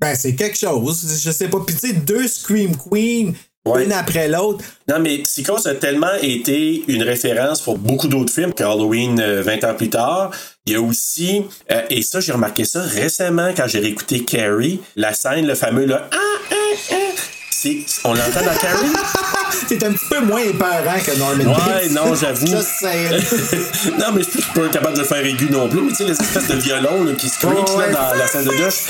Ben, 0.00 0.14
c'est 0.14 0.34
quelque 0.34 0.58
chose. 0.58 1.20
Je 1.24 1.30
sais 1.30 1.48
pas. 1.48 1.58
Puis, 1.66 1.76
tu 1.76 1.88
sais, 1.88 1.92
deux 1.94 2.26
Scream 2.26 2.72
Queen, 2.76 3.34
Ouais. 3.66 3.84
une 3.84 3.92
après 3.92 4.26
l'autre. 4.26 4.64
Non, 4.88 4.98
mais 5.00 5.18
Psychose 5.18 5.66
a 5.66 5.74
tellement 5.74 6.14
été 6.22 6.82
une 6.88 7.02
référence 7.02 7.60
pour 7.60 7.76
beaucoup 7.76 8.08
d'autres 8.08 8.32
films 8.32 8.54
qu'Halloween 8.54 9.20
euh, 9.20 9.42
20 9.42 9.64
ans 9.64 9.74
plus 9.74 9.90
tard. 9.90 10.30
Il 10.66 10.72
y 10.72 10.76
a 10.76 10.80
aussi, 10.80 11.42
euh, 11.70 11.82
et 11.90 12.02
ça, 12.02 12.20
j'ai 12.20 12.32
remarqué 12.32 12.64
ça 12.64 12.80
récemment 12.80 13.52
quand 13.54 13.66
j'ai 13.66 13.80
réécouté 13.80 14.24
Carrie, 14.24 14.80
la 14.96 15.12
scène, 15.12 15.46
le 15.46 15.54
fameux 15.54 15.84
là, 15.84 16.08
ah, 16.10 16.16
ah, 16.50 16.54
ah, 16.92 17.68
on 18.04 18.14
l'entend 18.14 18.40
dans 18.46 18.56
Carrie? 18.58 18.86
C'est 19.68 19.82
un 19.84 19.92
petit 19.92 20.06
peu 20.08 20.20
moins 20.20 20.40
épeurant 20.40 20.98
que 21.04 21.18
Norman 21.18 21.44
Ouais, 21.52 21.88
Bates. 21.88 21.90
non, 21.90 22.14
j'avoue. 22.14 22.46
Non, 23.98 24.06
mais 24.14 24.22
je 24.22 24.30
suis 24.30 24.52
pas 24.54 24.68
capable 24.72 24.94
de 24.94 25.00
le 25.00 25.06
faire 25.06 25.24
aigu 25.24 25.48
non 25.50 25.68
plus, 25.68 25.82
mais 25.82 25.90
tu 25.90 25.96
sais, 25.96 26.04
les 26.04 26.12
espèces 26.12 26.48
de 26.48 26.54
violon 26.56 27.04
là, 27.04 27.12
qui 27.12 27.28
screech 27.28 27.70
Ouais. 27.76 27.92
là, 27.92 28.12
dans 28.12 28.18
la 28.18 28.26
scène 28.26 28.44
de 28.44 28.56
douche. 28.56 28.84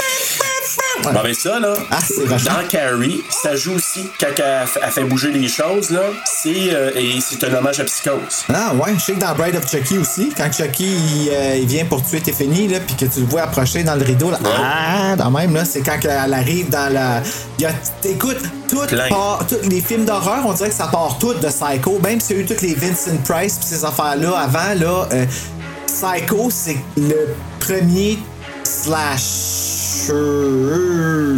Bon, 1.03 1.11
ben 1.23 1.35
ça, 1.35 1.59
là, 1.59 1.75
Ah, 1.91 1.99
dans 2.29 2.69
Carrie, 2.69 3.23
ça 3.31 3.57
joue 3.57 3.75
aussi 3.75 4.09
quand 4.19 4.27
elle, 4.37 4.91
fait 4.91 5.05
bouger 5.05 5.31
les 5.33 5.49
choses, 5.49 5.91
là. 5.91 6.03
C'est, 6.25 6.75
euh, 6.75 6.91
et 6.95 7.19
c'est 7.21 7.43
un 7.45 7.55
hommage 7.55 7.81
à 7.81 7.85
Psychose. 7.85 8.45
Ah 8.53 8.75
ouais, 8.75 8.95
je 8.97 9.01
sais 9.01 9.13
que 9.15 9.21
dans 9.21 9.35
Bride 9.35 9.57
of 9.57 9.71
Chucky 9.71 9.99
aussi, 9.99 10.33
quand 10.37 10.51
Chucky 10.53 10.85
il, 10.87 11.31
euh, 11.33 11.57
il 11.57 11.67
vient 11.67 11.85
pour 11.87 12.05
tuer 12.05 12.21
Tiffany, 12.21 12.69
là, 12.69 12.81
puis 12.81 12.97
que 12.97 13.07
tu 13.07 13.21
le 13.21 13.27
vois 13.27 13.43
approcher 13.43 13.83
dans 13.83 13.95
le 13.95 14.05
rideau, 14.05 14.31
là, 14.31 14.39
ah, 14.45 15.17
dans 15.17 15.31
même, 15.31 15.55
là, 15.55 15.65
c'est 15.65 15.81
quand 15.81 15.99
elle 16.03 16.35
arrive 16.35 16.69
dans 16.69 16.93
la. 16.93 17.23
Il 17.59 17.63
y 17.63 17.67
a, 17.67 17.71
écoute, 18.05 18.39
tous 18.69 19.69
les 19.69 19.81
films 19.81 20.05
d'horreur, 20.05 20.43
on 20.45 20.53
dirait 20.53 20.69
que 20.69 20.75
ça 20.75 20.89
part 20.89 21.17
tout 21.19 21.35
de 21.35 21.49
Psycho, 21.49 21.99
même 22.03 22.21
s'il 22.21 22.37
y 22.37 22.39
a 22.41 22.43
eu 22.43 22.47
toutes 22.47 22.63
les 22.63 22.75
Vincent 22.75 23.17
Price 23.25 23.59
pis 23.59 23.67
ces 23.67 23.85
affaires-là 23.85 24.39
avant, 24.39 24.75
là, 24.79 25.09
euh, 25.13 25.27
Psycho, 25.87 26.51
c'est 26.51 26.77
le 26.97 27.35
premier 27.59 28.19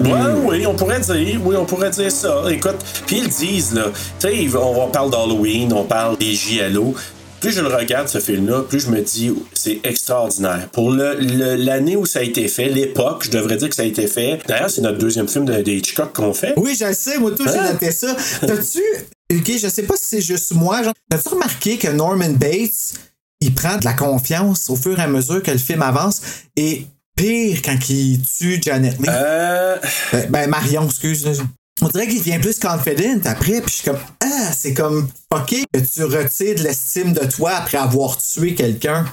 Ouais, 0.05 0.33
oui, 0.45 0.67
on 0.67 0.75
pourrait 0.75 1.01
dire, 1.01 1.41
oui, 1.45 1.57
on 1.57 1.65
pourrait 1.65 1.91
dire 1.91 2.11
ça. 2.13 2.43
Écoute, 2.51 2.77
puis 3.07 3.19
ils 3.25 3.29
disent, 3.29 3.75
là, 3.75 3.87
tu 4.21 4.29
sais, 4.29 4.57
on, 4.57 4.89
parle 4.89 5.11
d'Halloween, 5.11 5.73
on 5.73 5.85
parle 5.85 6.17
des 6.19 6.35
JLO. 6.35 6.95
Plus 7.41 7.53
je 7.53 7.61
le 7.61 7.75
regarde, 7.75 8.09
ce 8.09 8.21
film-là, 8.21 8.63
plus 8.63 8.81
je 8.81 8.89
me 8.91 9.01
dis, 9.01 9.33
c'est 9.53 9.81
extraordinaire. 9.83 10.69
Pour 10.73 10.91
l'année 10.93 11.97
où 11.97 12.07
ça 12.07 12.21
a 12.21 12.23
été 12.23 12.47
fait, 12.47 12.69
l'époque, 12.69 13.25
je 13.25 13.31
devrais 13.31 13.57
dire 13.57 13.69
que 13.69 13.75
ça 13.75 13.83
a 13.83 13.87
été 13.87 14.07
fait. 14.07 14.39
D'ailleurs, 14.47 14.71
c'est 14.71 14.81
notre 14.83 14.99
deuxième 14.99 15.27
film 15.29 15.45
de, 15.47 15.61
de 15.61 15.71
Hitchcock 15.73 16.13
qu'on 16.15 16.35
fait. 16.35 16.55
Oui, 16.57 16.77
je 16.79 16.85
le 16.85 16.95
sais, 16.95 17.19
moi 17.19 17.33
tout, 17.33 17.45
j'ai 17.45 17.59
Hein? 17.59 17.73
noté 17.73 17.91
ça. 17.91 18.15
T'as-tu. 18.43 18.81
Ok, 19.35 19.51
je 19.61 19.69
sais 19.69 19.83
pas 19.83 19.97
si 19.97 20.05
c'est 20.05 20.21
juste 20.21 20.53
moi, 20.55 20.83
genre. 20.85 20.95
T'as-tu 21.11 21.29
remarqué 21.31 21.79
que 21.79 21.89
Norman 21.89 22.31
Bates, 22.31 22.95
il 23.41 23.53
prend 23.55 23.77
de 23.77 23.85
la 23.85 23.95
confiance 23.95 24.71
au 24.71 24.77
fur 24.77 24.97
et 24.99 25.03
à 25.03 25.09
mesure 25.09 25.43
que 25.43 25.51
le 25.51 25.59
film 25.59 25.83
avance? 25.83 26.21
Et 26.57 26.87
pire 27.17 27.61
quand 27.65 27.79
il 27.89 28.21
tue 28.23 28.61
Janet 28.63 28.99
Leigh. 28.99 29.09
Euh, 29.11 29.77
Ben, 30.13 30.31
ben, 30.31 30.51
Marion, 30.51 30.87
excuse. 30.87 31.43
On 31.81 31.89
dirait 31.89 32.07
qu'il 32.07 32.19
devient 32.19 32.39
plus 32.39 32.59
confident 32.59 33.21
après, 33.25 33.61
puis 33.61 33.69
je 33.69 33.75
suis 33.75 33.85
comme 33.85 33.99
Ah, 34.21 34.53
c'est 34.57 34.75
comme 34.75 35.09
fucké 35.33 35.65
que 35.73 35.81
tu 35.81 36.05
retires 36.05 36.55
de 36.57 36.63
l'estime 36.63 37.13
de 37.13 37.25
toi 37.27 37.53
après 37.53 37.79
avoir 37.79 38.19
tué 38.19 38.55
quelqu'un. 38.55 39.05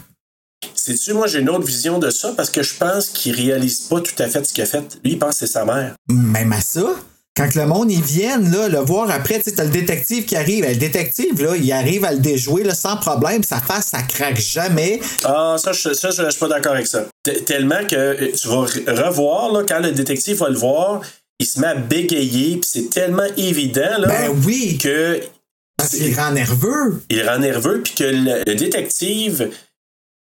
Sais-tu, 0.76 1.14
moi, 1.14 1.28
j'ai 1.28 1.40
une 1.40 1.50
autre 1.50 1.66
vision 1.66 2.00
de 2.00 2.10
ça 2.10 2.34
parce 2.36 2.50
que 2.50 2.62
je 2.62 2.76
pense 2.76 3.08
qu'il 3.10 3.34
réalise 3.34 3.80
pas 3.82 4.02
tout 4.02 4.22
à 4.22 4.28
fait 4.28 4.46
ce 4.46 4.54
qu'il 4.54 4.64
a 4.64 4.68
fait. 4.68 5.00
Lui, 5.04 5.14
il 5.14 5.20
pense 5.20 5.36
que 5.40 5.48
c'est 5.48 5.54
sa 5.54 5.66
mère. 5.66 5.96
Même 6.10 6.52
à 6.52 6.62
ça, 6.62 6.96
quand 7.40 7.56
le 7.56 7.66
monde 7.66 7.90
ils 7.90 8.02
viennent 8.04 8.52
là, 8.52 8.68
le 8.68 8.80
voir 8.80 9.10
après, 9.10 9.36
tu 9.38 9.44
sais, 9.50 9.56
t'as 9.56 9.64
le 9.64 9.70
détective 9.70 10.26
qui 10.26 10.36
arrive. 10.36 10.64
Ben, 10.66 10.74
Le 10.74 10.78
détective, 10.78 11.42
là, 11.42 11.56
il 11.56 11.72
arrive 11.72 12.04
à 12.04 12.12
le 12.12 12.20
déjouer 12.20 12.64
là, 12.64 12.76
sans 12.76 12.98
problème. 12.98 13.44
Sa 13.44 13.60
face, 13.62 13.88
ça 13.88 14.02
craque 14.02 14.40
jamais. 14.40 15.00
Ah, 15.24 15.56
ça, 15.58 15.72
je, 15.72 15.94
ça, 15.94 16.10
je, 16.10 16.24
je 16.26 16.30
suis 16.32 16.40
pas 16.40 16.50
d'accord 16.50 16.74
avec 16.74 16.88
ça. 16.88 17.06
T- 17.24 17.42
tellement 17.46 17.86
que 17.90 17.96
euh, 17.96 18.32
tu 18.38 18.48
vas 18.50 18.66
re- 18.66 19.06
revoir, 19.06 19.54
là, 19.54 19.64
quand 19.66 19.80
le 19.80 19.92
détective 19.94 20.36
va 20.38 20.50
le 20.50 20.58
voir, 20.58 21.02
il 21.40 21.46
se 21.46 21.62
met 21.62 21.68
à 21.68 21.76
bégayer, 21.76 22.58
puis 22.58 22.70
c'est 22.70 22.90
tellement 22.90 23.24
évident, 23.38 24.00
là, 24.00 24.08
Ben 24.10 24.32
oui, 24.46 24.78
que 24.78 25.22
parce 25.78 25.92
qu'il 25.92 26.14
rend 26.20 26.32
nerveux. 26.32 27.02
il 27.10 27.26
rend 27.26 27.40
nerveux, 27.40 27.82
puis 27.82 27.94
que 27.96 28.04
le, 28.04 28.44
le 28.46 28.56
détective, 28.56 29.50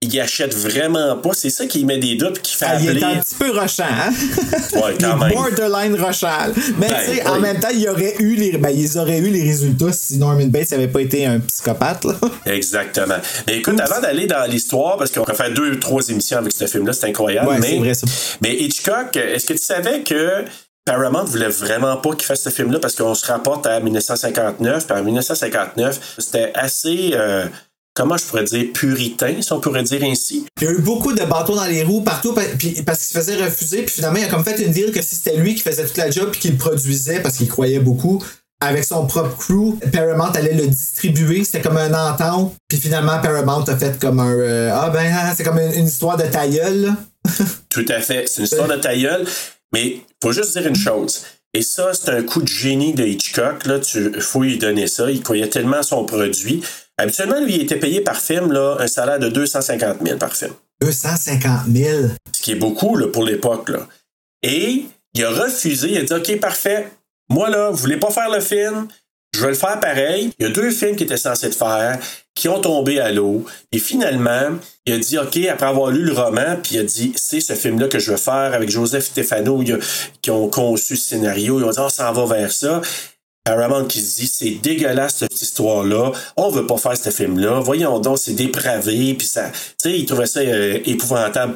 il 0.06 0.20
achète 0.22 0.54
vraiment 0.56 1.18
pas. 1.18 1.32
C'est 1.34 1.50
ça 1.50 1.66
qui 1.66 1.84
met 1.86 1.98
des 1.98 2.16
doutes, 2.16 2.42
qui 2.42 2.56
fait 2.56 2.66
Ah, 2.68 2.78
il 2.82 2.98
est 2.98 3.04
un 3.04 3.18
petit 3.18 3.36
peu 3.36 3.52
rushant, 3.52 3.84
hein? 3.84 4.12
Ouais, 4.74 4.96
quand 5.00 5.18
même. 5.18 5.34
borderline 5.34 5.96
rushant. 5.96 6.52
Mais 6.78 6.90
Ben, 6.90 6.96
tu 7.06 7.16
sais, 7.16 7.28
en 7.28 7.40
même 7.40 7.60
temps, 7.60 7.70
il 7.74 7.88
aurait 7.90 8.16
eu 8.20 8.36
les, 8.36 8.58
ben, 8.58 8.70
ils 8.70 8.98
auraient 8.98 9.20
eu 9.20 9.30
les 9.30 9.44
résultats 9.44 9.92
si 9.92 10.18
Norman 10.18 10.46
Bates 10.48 10.72
n'avait 10.72 10.88
pas 10.88 11.02
été 11.02 11.26
un 11.26 11.40
psychopathe. 11.40 12.06
Là. 12.06 12.14
Exactement. 12.46 13.18
Mais 13.48 13.58
écoute, 13.58 13.80
avant 13.80 14.02
d'aller 14.02 14.28
dans 14.28 14.50
l'histoire, 14.50 14.98
parce 14.98 15.12
qu'on 15.12 15.24
va 15.24 15.34
faire 15.34 15.54
deux, 15.54 15.80
trois 15.80 16.08
émissions 16.10 16.38
avec 16.38 16.52
ce 16.54 16.66
film-là, 16.68 16.94
c'est 16.94 17.08
incroyable. 17.08 17.48
Ouais, 17.50 17.60
mais, 17.60 17.68
c'est 17.70 17.78
vrai, 17.78 17.94
ça. 17.94 18.08
mais 18.42 18.56
Hitchcock, 18.56 19.16
est-ce 19.16 19.46
que 19.46 19.54
tu 19.54 19.60
savais 19.60 20.02
que 20.02 20.46
Paramount 20.86 21.24
voulait 21.24 21.50
vraiment 21.50 21.98
pas 21.98 22.12
qu'il 22.12 22.26
fasse 22.26 22.44
ce 22.44 22.50
film-là 22.50 22.80
parce 22.80 22.96
qu'on 22.96 23.16
se 23.16 23.26
rapporte 23.26 23.66
à 23.66 23.80
1959, 23.80 24.86
puis 24.86 24.98
en 24.98 25.04
1959, 25.04 26.16
c'était 26.20 26.52
assez, 26.54 27.12
euh, 27.14 27.46
comment 27.96 28.18
je 28.18 28.26
pourrais 28.26 28.44
dire, 28.44 28.66
puritain, 28.74 29.42
si 29.42 29.52
on 29.54 29.60
pourrait 29.60 29.84
dire 29.84 30.04
ainsi? 30.04 30.46
Il 30.62 30.66
y 30.66 30.68
a 30.68 30.74
eu 30.74 30.82
beaucoup 30.82 31.14
de 31.14 31.24
bâtons 31.24 31.56
dans 31.56 31.66
les 31.66 31.84
roues 31.84 32.02
partout 32.02 32.34
parce 32.34 32.50
qu'il 32.58 32.86
se 32.86 33.14
faisait 33.14 33.44
refuser. 33.44 33.84
Puis 33.84 33.96
finalement, 33.96 34.20
il 34.20 34.26
a 34.26 34.28
comme 34.28 34.44
fait 34.44 34.62
une 34.62 34.72
deal 34.72 34.92
que 34.92 35.02
si 35.02 35.16
c'était 35.16 35.38
lui 35.38 35.56
qui 35.56 35.62
faisait 35.62 35.86
toute 35.86 35.98
la 35.98 36.12
job 36.12 36.30
puis 36.32 36.42
qu'il 36.42 36.52
le 36.52 36.58
produisait 36.58 37.22
parce 37.22 37.38
qu'il 37.38 37.48
croyait 37.48 37.80
beaucoup 37.80 38.24
avec 38.62 38.84
son 38.84 39.06
propre 39.06 39.38
crew, 39.38 39.78
Paramount 39.92 40.32
allait 40.32 40.54
le 40.54 40.68
distribuer. 40.68 41.44
C'était 41.44 41.62
comme 41.62 41.78
un 41.78 41.94
entente. 41.94 42.56
Puis 42.68 42.78
finalement, 42.78 43.20
Paramount 43.22 43.64
a 43.64 43.78
fait 43.78 44.00
comme 44.00 44.20
un... 44.20 44.34
euh, 44.34 44.72
ah 44.74 44.90
ben, 44.90 45.12
ah, 45.14 45.34
c'est 45.36 45.44
comme 45.44 45.60
une, 45.60 45.74
une 45.74 45.88
histoire 45.88 46.18
de 46.18 46.24
ta 46.24 46.48
gueule, 46.48 46.82
là. 46.82 46.98
Tout 47.70 47.86
à 47.90 48.00
fait. 48.02 48.28
C'est 48.28 48.40
une 48.40 48.46
histoire 48.46 48.68
de 48.68 48.76
ta 48.76 48.96
gueule. 48.96 49.26
Mais 49.74 50.02
faut 50.22 50.32
juste 50.32 50.58
dire 50.58 50.68
une 50.68 50.76
chose. 50.76 51.24
Et 51.54 51.62
ça, 51.62 51.92
c'est 51.94 52.10
un 52.10 52.24
coup 52.24 52.42
de 52.42 52.48
génie 52.48 52.94
de 52.94 53.06
Hitchcock. 53.06 53.66
Là, 53.66 53.80
tu 53.80 54.20
faut 54.20 54.44
lui 54.44 54.58
donner 54.58 54.88
ça. 54.88 55.10
Il 55.10 55.22
croyait 55.22 55.50
tellement 55.50 55.78
à 55.78 55.84
son 55.84 56.06
produit. 56.06 56.62
Habituellement, 56.98 57.40
lui, 57.42 57.56
il 57.56 57.62
était 57.64 57.80
payé 57.80 58.02
par 58.02 58.18
film 58.18 58.52
là, 58.52 58.78
un 58.80 58.88
salaire 58.88 59.20
de 59.20 59.30
250 59.30 59.98
000 60.06 60.18
par 60.18 60.36
film. 60.36 60.54
250 60.82 61.68
000. 61.74 62.04
Ce 62.34 62.42
qui 62.42 62.52
est 62.52 62.56
beaucoup 62.56 62.96
là, 62.96 63.08
pour 63.08 63.24
l'époque. 63.24 63.70
là. 63.70 63.88
Et 64.44 64.86
il 65.14 65.24
a 65.24 65.30
refusé. 65.30 65.90
Il 65.92 65.98
a 65.98 66.04
dit 66.04 66.14
OK, 66.14 66.40
parfait. 66.40 66.88
Moi, 67.30 67.50
là, 67.50 67.70
vous 67.70 67.78
voulez 67.78 67.98
pas 67.98 68.12
faire 68.12 68.30
le 68.30 68.40
film? 68.40 68.88
Je 69.34 69.42
vais 69.42 69.50
le 69.50 69.56
faire 69.56 69.80
pareil. 69.82 70.32
Il 70.40 70.46
y 70.46 70.50
a 70.50 70.52
deux 70.52 70.72
films 70.72 70.96
qui 70.96 71.04
étaient 71.04 71.18
censés 71.18 71.52
faire, 71.52 72.00
qui 72.36 72.48
ont 72.48 72.62
tombé 72.62 73.02
à 73.02 73.12
l'eau. 73.12 73.46
Et 73.74 73.80
finalement, 73.80 74.52
il 74.86 74.94
a 74.94 74.98
dit, 74.98 75.18
OK, 75.18 75.38
après 75.52 75.66
avoir 75.66 75.92
lu 75.92 76.04
le 76.06 76.14
roman, 76.14 76.56
puis 76.64 76.76
il 76.76 76.80
a 76.80 76.84
dit, 76.84 77.12
c'est 77.18 77.42
ce 77.42 77.52
film-là 77.52 77.90
que 77.90 78.00
je 78.00 78.12
veux 78.12 78.18
faire 78.18 78.54
avec 78.54 78.70
Joseph 78.70 79.04
Stefano, 79.06 79.62
qui 80.22 80.32
ont 80.32 80.48
conçu 80.48 80.96
ce 80.96 81.10
scénario. 81.10 81.60
Ils 81.60 81.66
ont 81.66 81.70
dit, 81.72 81.80
on 81.80 81.90
s'en 81.90 82.14
va 82.14 82.38
vers 82.38 82.52
ça. 82.52 82.82
Paramount 83.46 83.86
qui 83.86 84.02
se 84.02 84.22
dit, 84.22 84.28
c'est 84.28 84.50
dégueulasse 84.62 85.18
cette 85.18 85.40
histoire-là. 85.40 86.12
On 86.36 86.50
veut 86.50 86.66
pas 86.66 86.78
faire 86.78 86.98
ce 86.98 87.12
film-là. 87.12 87.60
Voyons 87.60 88.00
donc, 88.00 88.18
c'est 88.18 88.34
dépravé. 88.34 89.14
Puis 89.14 89.28
ça, 89.28 89.52
tu 89.52 89.62
sais, 89.78 90.00
ils 90.00 90.06
trouvaient 90.06 90.26
ça 90.26 90.40
euh, 90.40 90.80
épouvantable. 90.86 91.54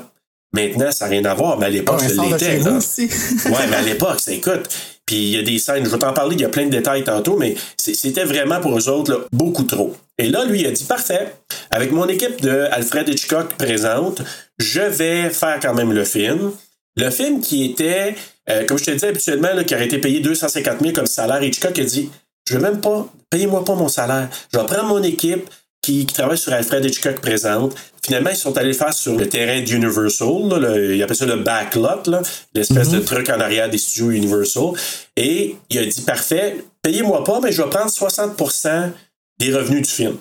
Maintenant, 0.53 0.91
ça 0.91 1.05
n'a 1.05 1.11
rien 1.11 1.25
à 1.25 1.33
voir, 1.33 1.57
mais 1.59 1.65
à 1.65 1.69
l'époque, 1.69 2.01
de 2.01 2.31
l'était. 2.31 2.61
ouais, 3.49 3.67
mais 3.69 3.75
à 3.75 3.81
l'époque, 3.81 4.19
c'est 4.19 4.35
écoute. 4.35 4.69
Puis 5.05 5.15
il 5.15 5.29
y 5.31 5.37
a 5.39 5.41
des 5.41 5.57
scènes, 5.57 5.85
je 5.85 5.89
vais 5.89 5.97
t'en 5.97 6.13
parler, 6.13 6.35
il 6.35 6.41
y 6.41 6.45
a 6.45 6.49
plein 6.49 6.65
de 6.65 6.69
détails 6.69 7.03
tantôt, 7.03 7.35
mais 7.35 7.55
c'était 7.77 8.25
vraiment 8.25 8.59
pour 8.59 8.77
eux 8.77 8.89
autres 8.89 9.11
là, 9.11 9.17
beaucoup 9.31 9.63
trop. 9.63 9.95
Et 10.19 10.29
là, 10.29 10.45
lui, 10.45 10.61
il 10.61 10.67
a 10.67 10.71
dit 10.71 10.83
parfait. 10.83 11.33
Avec 11.71 11.91
mon 11.91 12.07
équipe 12.07 12.41
de 12.41 12.67
Alfred 12.71 13.09
Hitchcock 13.09 13.55
présente, 13.57 14.21
je 14.59 14.81
vais 14.81 15.31
faire 15.31 15.59
quand 15.59 15.73
même 15.73 15.93
le 15.93 16.03
film. 16.03 16.51
Le 16.95 17.09
film 17.09 17.41
qui 17.41 17.65
était, 17.65 18.15
euh, 18.49 18.65
comme 18.65 18.77
je 18.77 18.85
te 18.85 18.91
dis 18.91 19.05
habituellement, 19.05 19.53
là, 19.53 19.63
qui 19.63 19.75
aurait 19.75 19.85
été 19.85 19.97
payé 19.99 20.19
250 20.19 20.79
000 20.81 20.93
comme 20.93 21.05
salaire, 21.05 21.41
Hitchcock 21.43 21.77
a 21.77 21.83
dit 21.83 22.09
Je 22.47 22.55
veux 22.55 22.61
même 22.61 22.81
pas, 22.81 23.07
payez-moi 23.29 23.63
pas 23.65 23.75
mon 23.75 23.87
salaire. 23.87 24.29
Je 24.53 24.57
vais 24.59 24.65
prendre 24.65 24.85
mon 24.85 25.03
équipe 25.03 25.49
qui, 25.81 26.05
qui 26.05 26.13
travaille 26.13 26.37
sur 26.37 26.51
Alfred 26.51 26.83
Hitchcock 26.83 27.21
présente. 27.21 27.73
Finalement, 28.03 28.31
ils 28.31 28.35
sont 28.35 28.57
allés 28.57 28.69
le 28.69 28.73
faire 28.73 28.93
sur 28.93 29.15
le 29.15 29.29
terrain 29.29 29.61
d'Universal. 29.61 30.27
là, 30.49 30.57
le- 30.59 30.95
Ils 30.95 31.03
appellent 31.03 31.15
ça 31.15 31.25
le 31.25 31.37
backlot, 31.37 32.03
là, 32.07 32.21
l'espèce 32.53 32.89
de 32.89 32.99
truc 32.99 33.29
en 33.29 33.39
arrière 33.39 33.69
des 33.69 33.77
studios 33.77 34.11
Universal. 34.11 34.71
Et 35.15 35.55
il 35.69 35.77
a 35.77 35.85
dit 35.85 36.01
Parfait, 36.01 36.57
payez-moi 36.81 37.23
pas, 37.23 37.39
mais 37.39 37.51
je 37.51 37.61
vais 37.61 37.69
prendre 37.69 37.89
60% 37.91 38.91
des 39.39 39.53
revenus 39.53 39.87
du 39.87 39.89
film. 39.93 40.17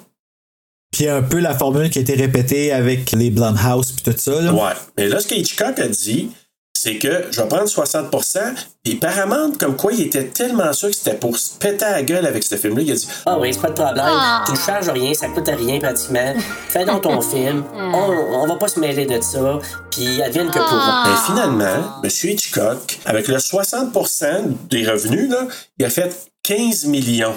Puis 0.93 1.07
un 1.09 1.23
peu 1.23 1.39
la 1.39 1.55
formule 1.57 1.91
qui 1.91 1.99
a 1.99 2.03
été 2.03 2.15
répétée 2.15 2.73
avec 2.73 3.13
les 3.13 3.31
Blumhouse 3.31 3.93
puis 3.93 4.03
tout 4.13 4.19
ça. 4.19 4.41
Là. 4.41 4.53
Ouais. 4.53 4.73
Mais 4.97 5.09
là, 5.09 5.21
ce 5.21 5.27
que 5.27 5.35
Hitchcock 5.35 5.79
a 5.79 5.89
dit, 5.89 6.31
c'est 6.75 6.99
que 6.99 7.25
je 7.33 7.41
vais 7.41 7.49
prendre 7.49 7.65
60% 7.67 8.39
Puis 8.85 8.95
Paramount, 8.97 9.53
comme 9.59 9.77
quoi, 9.77 9.93
il 9.93 10.03
était 10.03 10.27
tellement 10.29 10.73
sûr 10.73 10.91
que 10.91 10.95
c'était 10.97 11.17
pour 11.17 11.37
se 11.37 11.59
péter 11.59 11.85
à 11.85 11.91
la 11.91 12.03
gueule 12.03 12.25
avec 12.25 12.45
ce 12.45 12.55
film-là. 12.57 12.83
Il 12.83 12.93
a 12.93 12.95
dit 12.95 13.09
Ah 13.27 13.39
oui, 13.39 13.53
c'est 13.53 13.61
pas 13.61 13.71
de 13.71 13.75
problème. 13.75 14.05
Tu 14.47 14.53
ne 14.53 14.57
charges 14.57 14.89
rien, 14.91 15.13
ça 15.13 15.29
coûte 15.29 15.49
rien 15.49 15.81
pratiquement. 15.81 16.35
Fais 16.69 16.85
donc 16.85 17.03
ton 17.03 17.21
film. 17.33 17.65
On, 17.75 18.43
on 18.43 18.47
va 18.47 18.57
pas 18.57 18.69
se 18.69 18.79
mêler 18.79 19.07
de 19.07 19.21
ça. 19.21 19.59
Puis 19.91 20.23
advienne 20.23 20.49
que 20.51 20.59
pourra. 20.59 21.05
Mais 21.09 21.17
finalement, 21.27 22.01
M. 22.05 22.11
Hitchcock, 22.11 23.01
avec 23.05 23.27
le 23.27 23.39
60% 23.39 24.69
des 24.71 24.89
revenus, 24.89 25.31
là, 25.31 25.49
il 25.79 25.85
a 25.85 25.91
fait 25.91 26.31
15 26.45 26.85
millions. 26.85 27.35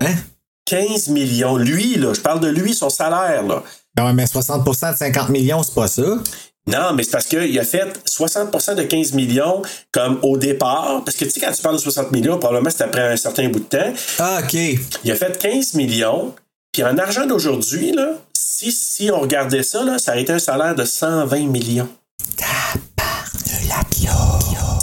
Hein? 0.00 0.14
15 0.64 1.08
millions. 1.08 1.56
Lui, 1.56 1.96
là, 1.96 2.12
je 2.14 2.20
parle 2.20 2.40
de 2.40 2.48
lui, 2.48 2.74
son 2.74 2.88
salaire, 2.90 3.42
là. 3.42 3.62
Ah 3.98 4.06
ouais, 4.06 4.12
mais 4.12 4.24
60% 4.24 4.92
de 4.92 4.96
50 4.96 5.28
millions, 5.30 5.62
c'est 5.62 5.74
pas 5.74 5.88
ça. 5.88 6.02
Non, 6.68 6.92
mais 6.94 7.04
c'est 7.04 7.12
parce 7.12 7.26
qu'il 7.26 7.56
a 7.58 7.64
fait 7.64 7.86
60% 8.08 8.74
de 8.74 8.82
15 8.82 9.12
millions 9.12 9.62
comme 9.92 10.18
au 10.22 10.36
départ. 10.36 11.02
Parce 11.04 11.16
que 11.16 11.24
tu 11.24 11.30
sais, 11.30 11.40
quand 11.40 11.52
tu 11.52 11.62
parles 11.62 11.76
de 11.76 11.80
60 11.80 12.10
millions, 12.10 12.38
probablement 12.38 12.70
c'est 12.76 12.82
après 12.82 13.12
un 13.12 13.16
certain 13.16 13.48
bout 13.48 13.60
de 13.60 13.64
temps. 13.64 13.92
Ah, 14.18 14.40
OK. 14.42 14.54
Il 15.04 15.12
a 15.12 15.14
fait 15.14 15.38
15 15.38 15.74
millions. 15.74 16.34
Puis 16.72 16.82
en 16.82 16.98
argent 16.98 17.24
d'aujourd'hui, 17.26 17.92
là, 17.92 18.08
si, 18.34 18.72
si 18.72 19.10
on 19.12 19.20
regardait 19.20 19.62
ça, 19.62 19.84
là, 19.84 19.98
ça 19.98 20.10
aurait 20.12 20.22
été 20.22 20.32
un 20.32 20.38
salaire 20.40 20.74
de 20.74 20.84
120 20.84 21.46
millions. 21.46 21.88
Tu 22.36 22.44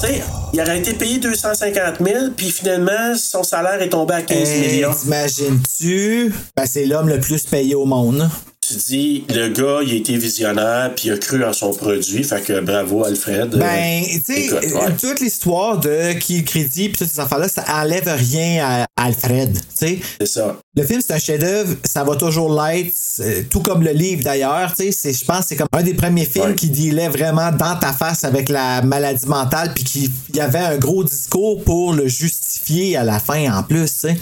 sais, 0.07 0.21
il 0.53 0.61
aurait 0.61 0.79
été 0.79 0.93
payé 0.93 1.17
250 1.17 1.95
000, 2.03 2.17
puis 2.35 2.49
finalement, 2.49 3.15
son 3.17 3.43
salaire 3.43 3.81
est 3.81 3.89
tombé 3.89 4.13
à 4.15 4.21
15 4.21 4.37
Hey, 4.49 4.67
millions. 4.75 4.93
T'imagines-tu? 4.93 6.33
Ben, 6.55 6.65
c'est 6.65 6.85
l'homme 6.85 7.09
le 7.09 7.19
plus 7.19 7.43
payé 7.43 7.75
au 7.75 7.85
monde. 7.85 8.29
Tu 8.73 8.79
dis, 8.87 9.23
le 9.29 9.49
gars, 9.49 9.79
il 9.85 9.91
a 9.93 9.95
été 9.95 10.17
visionnaire, 10.17 10.91
puis 10.95 11.07
il 11.09 11.11
a 11.13 11.17
cru 11.17 11.43
en 11.43 11.53
son 11.53 11.73
produit. 11.73 12.23
Fait 12.23 12.41
que 12.41 12.59
bravo, 12.59 13.03
Alfred. 13.05 13.49
Ben, 13.57 14.03
tu 14.25 14.33
sais, 14.33 14.53
ouais. 14.73 14.95
toute 14.99 15.19
l'histoire 15.19 15.77
de 15.79 16.13
qui 16.13 16.37
le 16.39 16.43
crédit 16.43 16.89
pis 16.89 16.97
toutes 16.99 17.09
ces 17.09 17.19
affaires-là, 17.19 17.47
ça 17.47 17.63
enlève 17.69 18.07
rien 18.07 18.65
à 18.65 18.85
Alfred, 19.05 19.53
tu 19.53 19.61
sais. 19.75 19.99
C'est 20.19 20.27
ça. 20.27 20.57
Le 20.75 20.83
film, 20.83 21.01
c'est 21.05 21.13
un 21.13 21.19
chef-d'œuvre, 21.19 21.75
ça 21.83 22.03
va 22.03 22.15
toujours 22.15 22.49
l'être, 22.63 22.93
euh, 23.19 23.43
tout 23.49 23.59
comme 23.61 23.83
le 23.83 23.91
livre 23.91 24.23
d'ailleurs, 24.23 24.73
tu 24.75 24.85
sais. 24.85 24.91
c'est- 24.91 25.13
Je 25.13 25.25
pense 25.25 25.41
que 25.41 25.45
c'est 25.49 25.55
comme 25.55 25.67
un 25.73 25.83
des 25.83 25.93
premiers 25.93 26.25
films 26.25 26.45
Ouais. 26.45 26.55
qui 26.55 26.69
dealait 26.69 27.09
vraiment 27.09 27.51
dans 27.51 27.77
ta 27.77 27.93
face 27.93 28.23
avec 28.23 28.49
la 28.49 28.81
maladie 28.81 29.27
mentale, 29.27 29.71
puis 29.75 29.83
qu'il 29.83 30.09
y 30.35 30.39
avait 30.39 30.57
un 30.59 30.77
gros 30.77 31.03
discours 31.03 31.63
pour 31.63 31.93
le 31.93 32.07
justifier 32.07 32.97
à 32.97 33.03
la 33.03 33.19
fin 33.19 33.53
en 33.55 33.63
plus, 33.63 33.85
tu 33.93 33.99
sais. 33.99 34.17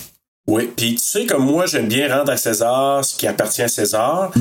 Oui, 0.47 0.69
puis 0.75 0.95
tu 0.95 1.01
sais 1.03 1.25
comme 1.25 1.45
moi, 1.45 1.65
j'aime 1.65 1.87
bien 1.87 2.13
rendre 2.15 2.31
à 2.31 2.37
César 2.37 3.05
ce 3.05 3.15
qui 3.15 3.27
appartient 3.27 3.61
à 3.61 3.67
César. 3.67 4.31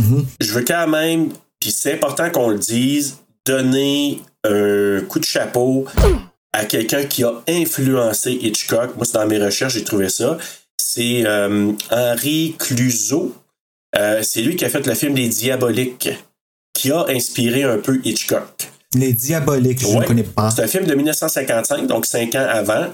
Je 0.40 0.52
veux 0.52 0.64
quand 0.64 0.88
même, 0.88 1.28
puis 1.60 1.70
c'est 1.70 1.94
important 1.94 2.30
qu'on 2.30 2.48
le 2.50 2.58
dise, 2.58 3.18
donner 3.46 4.20
un 4.44 5.00
coup 5.08 5.18
de 5.18 5.24
chapeau 5.24 5.86
à 6.52 6.64
quelqu'un 6.64 7.04
qui 7.04 7.22
a 7.24 7.32
influencé 7.48 8.32
Hitchcock. 8.32 8.96
Moi, 8.96 9.04
c'est 9.04 9.14
dans 9.14 9.26
mes 9.26 9.38
recherches, 9.38 9.74
j'ai 9.74 9.84
trouvé 9.84 10.08
ça. 10.08 10.38
C'est 10.78 11.24
euh, 11.26 11.72
Henri 11.90 12.56
Clouseau. 12.58 13.34
Euh, 13.96 14.20
c'est 14.22 14.40
lui 14.42 14.56
qui 14.56 14.64
a 14.64 14.68
fait 14.70 14.86
le 14.86 14.94
film 14.94 15.14
Les 15.14 15.28
Diaboliques, 15.28 16.08
qui 16.72 16.90
a 16.92 17.04
inspiré 17.08 17.62
un 17.64 17.78
peu 17.78 18.00
Hitchcock. 18.04 18.68
Les 18.94 19.12
diaboliques, 19.12 19.80
je 19.80 19.86
ne 19.86 19.98
Ouais. 20.00 20.04
connais 20.06 20.22
pas. 20.24 20.50
C'est 20.50 20.62
un 20.64 20.66
film 20.66 20.84
de 20.86 20.94
1955, 20.94 21.86
donc 21.86 22.06
cinq 22.06 22.34
ans 22.34 22.46
avant. 22.48 22.86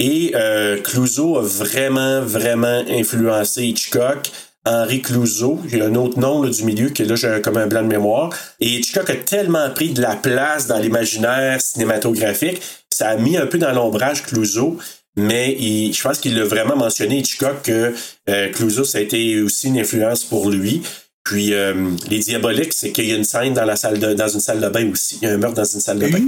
Et 0.00 0.32
euh, 0.34 0.78
Clouseau 0.80 1.36
a 1.38 1.42
vraiment, 1.42 2.22
vraiment 2.22 2.82
influencé 2.88 3.64
Hitchcock. 3.66 4.30
Henri 4.64 5.00
Clouseau, 5.02 5.58
il 5.70 5.78
y 5.78 5.80
a 5.82 5.86
un 5.86 5.94
autre 5.94 6.18
nom 6.18 6.42
là, 6.42 6.50
du 6.50 6.64
milieu 6.64 6.88
que 6.90 7.02
là 7.02 7.14
j'ai 7.16 7.40
comme 7.42 7.56
un 7.58 7.66
blanc 7.66 7.82
de 7.82 7.86
mémoire. 7.88 8.30
Et 8.60 8.68
Hitchcock 8.76 9.08
a 9.10 9.14
tellement 9.16 9.68
pris 9.70 9.90
de 9.90 10.00
la 10.02 10.16
place 10.16 10.66
dans 10.66 10.78
l'imaginaire 10.78 11.60
cinématographique, 11.60 12.60
ça 12.90 13.08
a 13.10 13.16
mis 13.16 13.36
un 13.38 13.46
peu 13.46 13.58
dans 13.58 13.72
l'ombrage 13.72 14.22
Clouseau. 14.24 14.76
Mais 15.16 15.54
il- 15.58 15.92
je 15.92 16.02
pense 16.02 16.18
qu'il 16.18 16.36
l'a 16.38 16.44
vraiment 16.44 16.76
mentionné, 16.76 17.18
Hitchcock, 17.18 17.62
que 17.62 17.92
euh, 18.30 18.48
Clouseau, 18.52 18.84
ça 18.84 18.98
a 18.98 19.00
été 19.02 19.40
aussi 19.42 19.68
une 19.68 19.78
influence 19.78 20.24
pour 20.24 20.48
lui. 20.50 20.82
Puis 21.24 21.52
euh, 21.52 21.74
les 22.08 22.20
diaboliques, 22.20 22.72
c'est 22.72 22.90
qu'il 22.92 23.06
y 23.06 23.12
a 23.12 23.16
une 23.16 23.24
scène 23.24 23.52
dans 23.54 23.64
la 23.66 23.76
salle 23.76 23.98
de, 23.98 24.14
dans 24.14 24.28
une 24.28 24.40
salle 24.40 24.60
de 24.60 24.68
bain 24.68 24.88
aussi. 24.90 25.18
Il 25.20 25.28
y 25.28 25.30
a 25.30 25.34
un 25.34 25.36
meurtre 25.38 25.56
dans 25.56 25.64
une 25.64 25.80
salle 25.80 25.98
de 25.98 26.06
bain. 26.08 26.20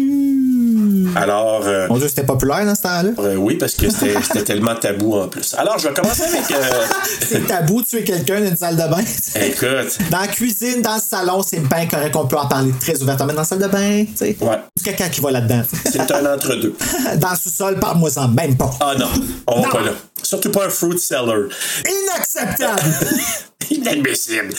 Alors, 1.16 1.62
euh, 1.66 1.87
Mon 1.88 1.98
Dieu, 1.98 2.09
c'était 2.09 2.25
populaire 2.25 2.64
dans 2.64 2.75
ce 2.75 2.83
temps-là. 2.83 3.11
euh, 3.18 3.37
oui, 3.37 3.57
parce 3.57 3.75
que 3.75 3.87
c'était 3.90 4.42
tellement 4.44 4.75
tabou 4.75 5.16
en 5.16 5.29
plus. 5.29 5.55
Alors, 5.55 5.79
je 5.79 5.88
vais 5.88 5.94
commencer 5.94 6.22
avec. 6.25 6.51
euh, 6.51 6.64
C'est 7.29 7.46
tabou 7.46 7.83
de 7.83 7.87
tuer 7.87 8.05
quelqu'un 8.05 8.40
dans 8.40 8.48
une 8.48 8.57
salle 8.57 8.77
de 8.77 8.83
bain. 8.88 9.03
écoute, 9.40 9.98
Dans 10.11 10.20
la 10.20 10.29
cuisine, 10.29 10.83
dans 10.83 10.94
le 10.94 11.01
salon, 11.01 11.42
c'est 11.42 11.61
bien 11.61 11.87
correct 11.87 12.12
qu'on 12.12 12.27
peut 12.27 12.37
en 12.38 12.46
parler 12.46 12.72
très 12.81 13.01
ouvertement. 13.03 13.29
Mais 13.29 13.35
dans 13.35 13.40
la 13.42 13.46
salle 13.46 13.59
de 13.61 13.66
bain, 13.68 14.05
tu 14.05 14.16
sais. 14.16 14.37
ouais, 14.40 14.59
Du 14.77 14.83
caca 14.83 15.09
qui 15.09 15.20
va 15.20 15.31
là-dedans? 15.31 15.62
c'est 15.90 16.11
un 16.11 16.35
entre-deux. 16.35 16.75
Dans 17.16 17.31
le 17.31 17.37
sous-sol, 17.37 17.79
parle-moi-en 17.79 18.29
même 18.29 18.57
pas. 18.57 18.70
Ah 18.81 18.94
non, 18.98 19.09
on 19.46 19.61
va 19.61 19.66
Non. 19.66 19.72
pas 19.72 19.83
là. 19.83 19.90
Surtout 20.23 20.51
pas 20.51 20.67
un 20.67 20.71
fruit 20.71 20.99
seller. 20.99 21.49
Inacceptable! 21.89 22.83
Inadmissible. 23.71 24.53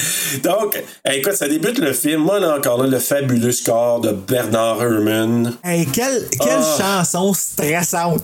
Donc, 0.43 0.81
eh, 1.05 1.17
écoute, 1.17 1.33
ça 1.33 1.47
débute 1.47 1.77
le 1.79 1.93
film. 1.93 2.21
Moi, 2.21 2.39
là, 2.39 2.55
encore 2.57 2.81
là, 2.81 2.87
le 2.89 2.99
fabuleux 2.99 3.51
score 3.51 3.99
de 4.01 4.11
Bernard 4.11 4.81
Herrmann. 4.81 5.55
hey, 5.63 5.85
quelle, 5.87 6.27
quelle 6.39 6.59
Ah. 6.61 7.03
chanson 7.03 7.33
stressante! 7.33 8.23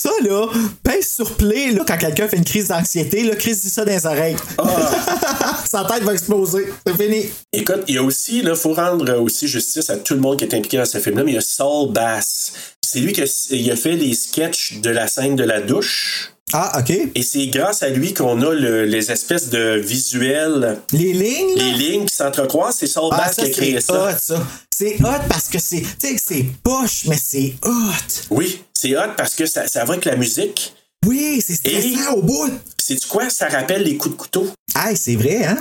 Ça, 0.00 0.10
là, 0.22 0.46
pèse 0.82 1.08
sur 1.14 1.34
play, 1.36 1.72
là, 1.72 1.82
quand 1.86 1.96
quelqu'un 1.96 2.28
fait 2.28 2.36
une 2.36 2.44
crise 2.44 2.68
d'anxiété, 2.68 3.24
là, 3.24 3.34
Chris 3.34 3.56
dit 3.56 3.70
ça 3.70 3.84
dans 3.84 3.90
les 3.92 4.06
oreilles. 4.06 4.36
Sa 5.64 5.84
tête 5.84 6.02
va 6.02 6.12
exploser. 6.12 6.66
C'est 6.86 6.96
fini. 7.02 7.28
Écoute, 7.52 7.82
il 7.88 7.94
y 7.94 7.98
a 7.98 8.02
aussi, 8.02 8.38
il 8.40 8.54
faut 8.56 8.74
rendre 8.74 9.18
aussi 9.20 9.48
justice 9.48 9.88
à 9.90 9.96
tout 9.96 10.14
le 10.14 10.20
monde 10.20 10.38
qui 10.38 10.44
est 10.44 10.54
impliqué 10.54 10.76
dans 10.76 10.84
ce 10.84 10.98
film-là, 10.98 11.24
mais 11.24 11.32
il 11.32 11.34
y 11.34 11.38
a 11.38 11.42
Saul 11.42 11.92
Bass. 11.92 12.52
C'est 12.86 13.00
lui 13.00 13.12
qui 13.12 13.22
a, 13.22 13.46
il 13.50 13.70
a 13.70 13.76
fait 13.76 13.96
les 13.96 14.14
sketchs 14.14 14.74
de 14.80 14.90
la 14.90 15.08
scène 15.08 15.34
de 15.34 15.44
la 15.44 15.60
douche. 15.60 16.32
Ah, 16.52 16.78
OK. 16.78 16.90
Et 17.14 17.22
c'est 17.22 17.48
grâce 17.48 17.82
à 17.82 17.88
lui 17.88 18.14
qu'on 18.14 18.40
a 18.42 18.54
le- 18.54 18.84
les 18.84 19.10
espèces 19.10 19.48
de 19.50 19.80
visuels, 19.84 20.78
Les 20.92 21.12
lignes, 21.12 21.56
les 21.56 21.72
lignes 21.72 22.06
qui 22.06 22.14
s'entrecroisent. 22.14 22.76
C'est 22.78 22.86
Saul 22.86 23.10
Ah, 23.12 23.32
ça, 23.32 23.42
qui 23.44 23.50
a 23.50 23.52
créé 23.52 23.72
c'est 23.74 23.80
ça. 23.80 24.10
hot, 24.14 24.16
ça. 24.18 24.46
C'est 24.70 24.94
hot 25.00 25.22
parce 25.28 25.48
que 25.48 25.58
c'est, 25.58 25.80
tu 25.80 25.88
sais, 26.08 26.16
c'est 26.24 26.44
poche, 26.62 27.06
mais 27.06 27.18
c'est 27.20 27.54
hot. 27.64 28.26
Oui, 28.30 28.62
c'est 28.74 28.96
hot 28.96 29.14
parce 29.16 29.34
que 29.34 29.46
ça, 29.46 29.66
ça 29.66 29.84
va 29.84 29.94
avec 29.94 30.04
la 30.04 30.14
musique. 30.16 30.72
Oui, 31.04 31.42
c'est 31.44 31.54
stressant 31.56 32.14
au 32.14 32.22
bout. 32.22 32.50
C'est 32.80 32.96
tu 32.96 33.08
quoi? 33.08 33.28
Ça 33.28 33.48
rappelle 33.48 33.82
les 33.82 33.96
coups 33.96 34.14
de 34.14 34.20
couteau. 34.20 34.48
Hey, 34.76 34.96
c'est 34.96 35.16
vrai, 35.16 35.44
hein? 35.44 35.58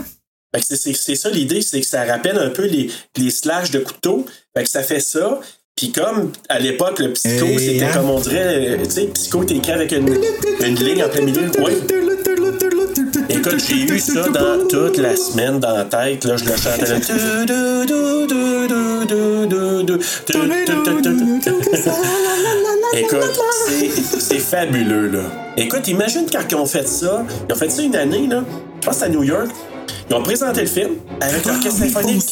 Fait 0.55 0.61
que 0.61 0.93
c'est- 0.93 1.15
ça 1.15 1.29
l'idée, 1.29 1.61
c'est 1.61 1.81
que 1.81 1.87
ça 1.87 2.05
rappelle 2.05 2.37
un 2.37 2.49
peu 2.49 2.65
les, 2.65 2.89
les 3.17 3.31
slashes 3.31 3.71
de 3.71 3.79
couteau. 3.79 4.25
Fait 4.55 4.63
que 4.63 4.69
ça 4.69 4.83
fait 4.83 4.99
ça. 5.01 5.39
Puis 5.75 5.91
comme 5.91 6.31
à 6.47 6.57
l'époque, 6.57 6.99
le 6.99 7.11
psycho, 7.11 7.47
c'était 7.59 7.83
hein? 7.83 7.89
comme 7.93 8.09
on 8.09 8.19
dirait, 8.21 8.77
tu 8.85 8.89
sais, 8.89 9.07
psycho, 9.07 9.43
t'es 9.43 9.55
écrit 9.55 9.73
avec 9.73 9.91
une, 9.91 10.07
une 10.65 10.75
ligne 10.75 11.03
en 11.03 11.09
plein 11.09 11.21
milieu. 11.21 11.51
Oui. 11.59 11.73
Écoute, 13.27 13.61
j'ai 13.67 13.81
eu 13.81 13.99
ça 13.99 14.29
dans 14.29 14.65
toute 14.69 14.95
la 14.97 15.17
semaine 15.17 15.59
dans 15.59 15.75
la 15.75 15.83
tête. 15.83 16.23
Là, 16.23 16.37
je 16.37 16.45
le 16.45 16.55
chantais. 16.55 16.85
là. 16.87 18.05
Écoute, 22.93 23.39
c'est- 24.19 24.39
fabuleux, 24.39 25.09
là. 25.09 25.19
Écoute, 25.57 25.87
imagine 25.89 26.25
quand 26.31 26.39
ils 26.49 26.55
ont 26.55 26.65
fait 26.65 26.87
ça. 26.87 27.25
Ils 27.49 27.53
ont 27.53 27.55
fait 27.57 27.69
ça 27.69 27.81
une 27.81 27.95
année, 27.97 28.27
là. 28.27 28.43
Je 28.81 28.87
pense 28.87 29.01
à 29.01 29.09
New 29.09 29.23
York. 29.23 29.49
Ils 30.09 30.15
ont 30.15 30.23
présenté 30.23 30.61
le 30.61 30.67
film 30.67 30.91
avec 31.19 31.41
Ah, 31.45 31.49
l'orchestre 31.49 31.79
symphonique. 31.79 32.23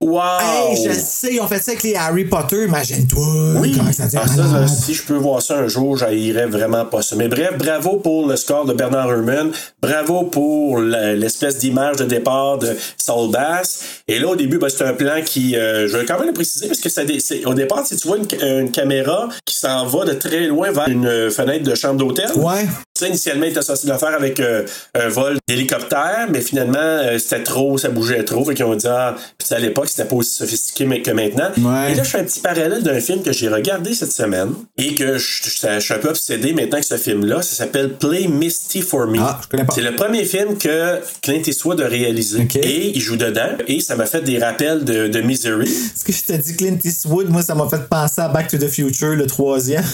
Wow! 0.00 0.20
Hey, 0.40 0.76
je 0.86 0.92
sais, 0.92 1.40
on 1.40 1.48
fait 1.48 1.58
ça 1.58 1.72
avec 1.72 1.82
les 1.82 1.96
Harry 1.96 2.24
Potter, 2.24 2.66
imagine-toi. 2.66 3.26
Oui, 3.56 3.74
Comment 3.76 3.90
ça 3.92 4.04
Ah, 4.14 4.28
ça, 4.28 4.68
si 4.68 4.94
je 4.94 5.02
peux 5.02 5.16
voir 5.16 5.42
ça 5.42 5.56
un 5.56 5.66
jour, 5.66 5.96
j'haïrais 5.96 6.46
vraiment 6.46 6.84
pas 6.84 7.02
ça. 7.02 7.16
Mais 7.16 7.26
bref, 7.26 7.54
bravo 7.58 7.96
pour 7.96 8.28
le 8.28 8.36
score 8.36 8.64
de 8.64 8.74
Bernard 8.74 9.10
Herrmann. 9.10 9.50
Bravo 9.82 10.22
pour 10.22 10.78
l'espèce 10.78 11.58
d'image 11.58 11.96
de 11.96 12.04
départ 12.04 12.58
de 12.58 12.76
Saul 12.96 13.32
Bass. 13.32 13.80
Et 14.06 14.20
là, 14.20 14.28
au 14.28 14.36
début, 14.36 14.58
ben, 14.58 14.68
c'est 14.68 14.84
un 14.84 14.92
plan 14.92 15.20
qui, 15.24 15.56
euh, 15.56 15.88
je 15.88 15.96
vais 15.96 16.04
quand 16.04 16.18
même 16.18 16.28
le 16.28 16.32
préciser, 16.32 16.68
parce 16.68 16.78
que 16.80 16.88
ça, 16.88 17.02
au 17.46 17.54
départ, 17.54 17.84
si 17.84 17.96
tu 17.96 18.06
vois 18.06 18.18
une, 18.18 18.28
ca- 18.30 18.60
une 18.60 18.70
caméra 18.70 19.28
qui 19.44 19.56
s'en 19.56 19.84
va 19.86 20.04
de 20.04 20.12
très 20.12 20.46
loin 20.46 20.70
vers 20.70 20.86
une 20.88 21.06
euh, 21.06 21.28
fenêtre 21.30 21.64
de 21.68 21.74
chambre 21.74 21.96
d'hôtel. 21.96 22.30
Ouais. 22.36 22.66
Ça, 22.96 23.08
initialement, 23.08 23.46
il 23.46 23.50
était 23.50 23.58
associé 23.58 23.88
d'affaires 23.88 24.14
avec 24.14 24.38
euh, 24.38 24.64
un 24.94 25.08
vol 25.08 25.38
d'hélicoptère, 25.48 26.28
mais 26.30 26.40
finalement, 26.40 26.78
euh, 26.78 27.18
c'était 27.18 27.42
trop, 27.42 27.78
ça 27.78 27.88
bougeait 27.88 28.22
trop. 28.22 28.44
Fait 28.44 28.54
qu'ils 28.54 28.64
ont 28.64 28.76
dit, 28.76 28.86
ah, 28.88 29.16
puis 29.36 29.48
à 29.54 29.58
l'époque, 29.58 29.87
c'était 29.88 30.04
pas 30.04 30.16
aussi 30.16 30.34
sophistiqué 30.34 31.02
que 31.02 31.10
maintenant. 31.10 31.50
Ouais. 31.58 31.92
Et 31.92 31.94
là, 31.94 32.02
je 32.02 32.08
fais 32.10 32.18
un 32.20 32.24
petit 32.24 32.40
parallèle 32.40 32.82
d'un 32.82 33.00
film 33.00 33.22
que 33.22 33.32
j'ai 33.32 33.48
regardé 33.48 33.94
cette 33.94 34.12
semaine 34.12 34.50
et 34.76 34.94
que 34.94 35.18
je, 35.18 35.26
je- 35.44 35.50
je 35.74 35.80
suis 35.80 35.94
un 35.94 35.98
peu 35.98 36.08
obsédé 36.08 36.52
maintenant 36.52 36.80
que 36.80 36.86
ce 36.86 36.96
film-là. 36.96 37.42
Ça 37.42 37.54
s'appelle 37.56 37.94
Play 37.94 38.28
Misty 38.28 38.82
for 38.82 39.06
Me. 39.06 39.18
Ah, 39.20 39.40
je 39.42 39.48
connais 39.48 39.64
pas. 39.64 39.74
C'est 39.74 39.82
le 39.82 39.94
premier 39.96 40.24
film 40.24 40.56
que 40.58 41.00
Clint 41.22 41.42
Eastwood 41.46 41.80
a 41.80 41.88
réalisé. 41.88 42.46
Et 42.62 42.96
il 42.96 43.00
joue 43.00 43.16
dedans. 43.16 43.56
Et 43.66 43.80
ça 43.80 43.96
m'a 43.96 44.06
fait 44.06 44.22
des 44.22 44.38
rappels 44.38 44.84
de, 44.84 45.08
de 45.08 45.20
Misery. 45.20 45.68
Ce 45.68 46.04
que 46.04 46.12
je 46.12 46.22
t'ai 46.22 46.38
dit, 46.38 46.56
Clint 46.56 46.78
Eastwood, 46.84 47.28
moi, 47.28 47.42
ça 47.42 47.54
m'a 47.54 47.68
fait 47.68 47.88
penser 47.88 48.20
à 48.20 48.28
Back 48.28 48.48
to 48.48 48.58
the 48.58 48.68
Future, 48.68 49.14
le 49.14 49.26
troisième. 49.26 49.84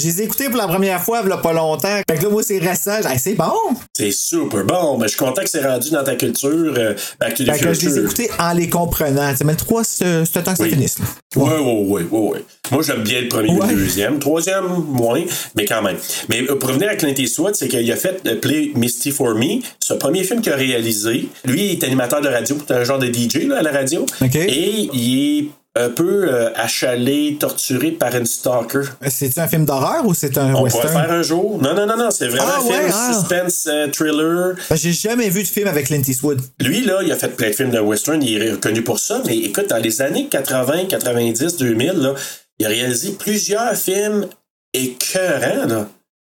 Je 0.00 0.06
les 0.08 0.22
ai 0.22 0.24
écoutés 0.24 0.46
pour 0.46 0.56
la 0.56 0.66
première 0.66 1.00
fois, 1.00 1.20
il 1.22 1.28
y 1.28 1.32
a 1.32 1.36
pas 1.36 1.52
longtemps. 1.52 1.96
Fait 2.10 2.16
que 2.18 2.24
là, 2.24 2.28
moi, 2.30 2.42
c'est 2.42 2.58
récent. 2.58 2.96
Hey, 3.08 3.18
c'est 3.20 3.34
bon. 3.34 3.52
C'est 3.96 4.10
super 4.10 4.64
bon. 4.64 4.96
Mais 4.98 5.04
je 5.04 5.10
suis 5.10 5.18
content 5.18 5.42
que 5.42 5.48
c'est 5.48 5.64
rendu 5.64 5.90
dans 5.90 6.02
ta 6.02 6.16
culture 6.16 6.50
euh, 6.76 6.94
Back 7.20 7.34
to 7.34 7.44
the 7.44 7.52
Fait 7.52 7.58
que 7.60 7.72
je 7.72 7.86
les 7.88 7.98
ai 7.98 8.02
écoutés 8.02 8.30
en 8.38 8.52
les 8.52 8.68
comprenant. 8.68 9.32
Tu 9.34 9.44
le 9.46 9.54
3, 9.54 9.84
c'est 9.84 10.04
le 10.04 10.24
temps 10.26 10.50
que 10.52 10.56
ça 10.56 10.62
Oui. 10.64 10.70
finisse. 10.70 10.98
là. 10.98 11.04
Oui, 11.36 11.50
oui, 11.60 12.06
oui, 12.10 12.30
oui. 12.34 12.38
Moi, 12.72 12.82
j'aime 12.82 13.02
bien 13.04 13.20
le 13.20 13.28
premier 13.28 13.50
et 13.50 13.60
Ouais. 13.60 13.68
le 13.68 13.74
deuxième. 13.76 14.18
Troisième, 14.18 14.64
moins, 14.88 15.22
mais 15.54 15.66
quand 15.66 15.82
même. 15.82 15.98
Mais 16.28 16.42
euh, 16.50 16.56
pour 16.56 16.70
revenir 16.70 16.88
à 16.88 16.96
Clint 16.96 17.14
Eastwood, 17.16 17.54
c'est 17.54 17.68
qu'il 17.68 17.92
a 17.92 17.96
fait 17.96 18.20
euh, 18.26 18.40
Play 18.40 18.72
Misty 18.74 19.12
for 19.12 19.34
Me. 19.36 19.60
C'est 19.78 19.92
le 19.94 19.98
premier 20.00 20.24
film 20.24 20.40
qu'il 20.40 20.52
a 20.52 20.56
réalisé. 20.56 21.28
Lui, 21.44 21.66
il 21.66 21.72
est 21.72 21.84
animateur 21.84 22.20
de 22.20 22.28
radio. 22.28 22.56
Un 22.70 22.82
genre 22.84 22.98
de 22.98 23.06
DJ 23.12 23.44
là, 23.46 23.58
à 23.58 23.62
la 23.62 23.70
radio. 23.70 24.04
OK. 24.20 24.34
Et 24.34 24.88
il 24.92 25.38
est 25.38 25.44
un 25.74 25.88
peu 25.88 26.28
euh, 26.30 26.50
achalé, 26.54 27.38
torturé 27.40 27.92
par 27.92 28.14
une 28.14 28.26
stalker. 28.26 28.82
C'est-tu 29.08 29.40
un 29.40 29.48
film 29.48 29.64
d'horreur 29.64 30.04
ou 30.06 30.12
c'est 30.12 30.36
un 30.36 30.54
On 30.54 30.64
western? 30.64 30.88
pourrait 30.88 31.02
faire 31.06 31.12
un 31.12 31.22
jour. 31.22 31.58
Non, 31.62 31.74
non, 31.74 31.86
non, 31.86 31.96
non, 31.96 32.10
c'est 32.10 32.28
vraiment 32.28 32.44
Ah, 32.54 32.58
un 32.58 32.66
film 32.66 32.90
ah. 32.92 33.12
suspense 33.14 33.66
euh, 33.70 33.88
thriller. 33.88 34.54
Ben, 34.68 34.76
J'ai 34.76 34.92
jamais 34.92 35.30
vu 35.30 35.42
de 35.42 35.48
film 35.48 35.68
avec 35.68 35.86
Clint 35.86 36.02
Eastwood. 36.06 36.42
Lui, 36.60 36.84
là, 36.84 37.00
il 37.02 37.10
a 37.10 37.16
fait 37.16 37.28
plein 37.34 37.48
de 37.48 37.54
films 37.54 37.70
de 37.70 37.80
western, 37.80 38.22
il 38.22 38.42
est 38.42 38.50
reconnu 38.52 38.82
pour 38.84 38.98
ça, 38.98 39.22
mais 39.26 39.36
écoute, 39.38 39.68
dans 39.70 39.78
les 39.78 40.02
années 40.02 40.28
80, 40.28 40.84
90, 40.90 41.56
2000, 41.56 41.92
là, 41.92 42.14
il 42.58 42.66
a 42.66 42.68
réalisé 42.68 43.12
plusieurs 43.12 43.74
films 43.74 44.26
écœurants, 44.74 45.66
là. 45.66 45.88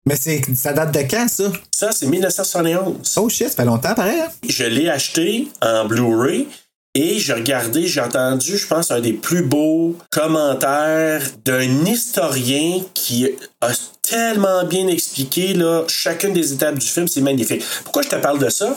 Mais 0.06 0.16
c'est 0.16 0.42
ça 0.54 0.74
date 0.74 0.92
de 0.92 1.00
quand, 1.10 1.26
ça? 1.28 1.44
Ça, 1.70 1.90
c'est 1.90 2.06
1971. 2.06 3.14
Oh 3.16 3.28
shit, 3.30 3.48
ça 3.48 3.54
fait 3.56 3.64
longtemps, 3.64 3.94
pareil. 3.94 4.20
hein? 4.20 4.28
Je 4.46 4.64
l'ai 4.64 4.90
acheté 4.90 5.48
en 5.62 5.86
Blu-ray 5.86 6.46
et 6.94 7.18
j'ai 7.18 7.32
regardé, 7.32 7.86
j'ai 7.86 8.00
entendu, 8.00 8.56
je 8.56 8.66
pense, 8.66 8.90
un 8.92 9.00
des 9.00 9.12
plus 9.12 9.42
beaux 9.42 9.96
commentaires 10.10 11.22
d'un 11.44 11.84
historien 11.84 12.82
qui 12.94 13.28
a 13.60 13.72
tellement 14.02 14.64
bien 14.64 14.86
expliqué 14.86 15.56
chacune 15.88 16.32
des 16.32 16.52
étapes 16.52 16.78
du 16.78 16.86
film. 16.86 17.08
C'est 17.08 17.20
magnifique. 17.20 17.64
Pourquoi 17.82 18.02
je 18.02 18.10
te 18.10 18.16
parle 18.16 18.38
de 18.38 18.48
ça? 18.48 18.76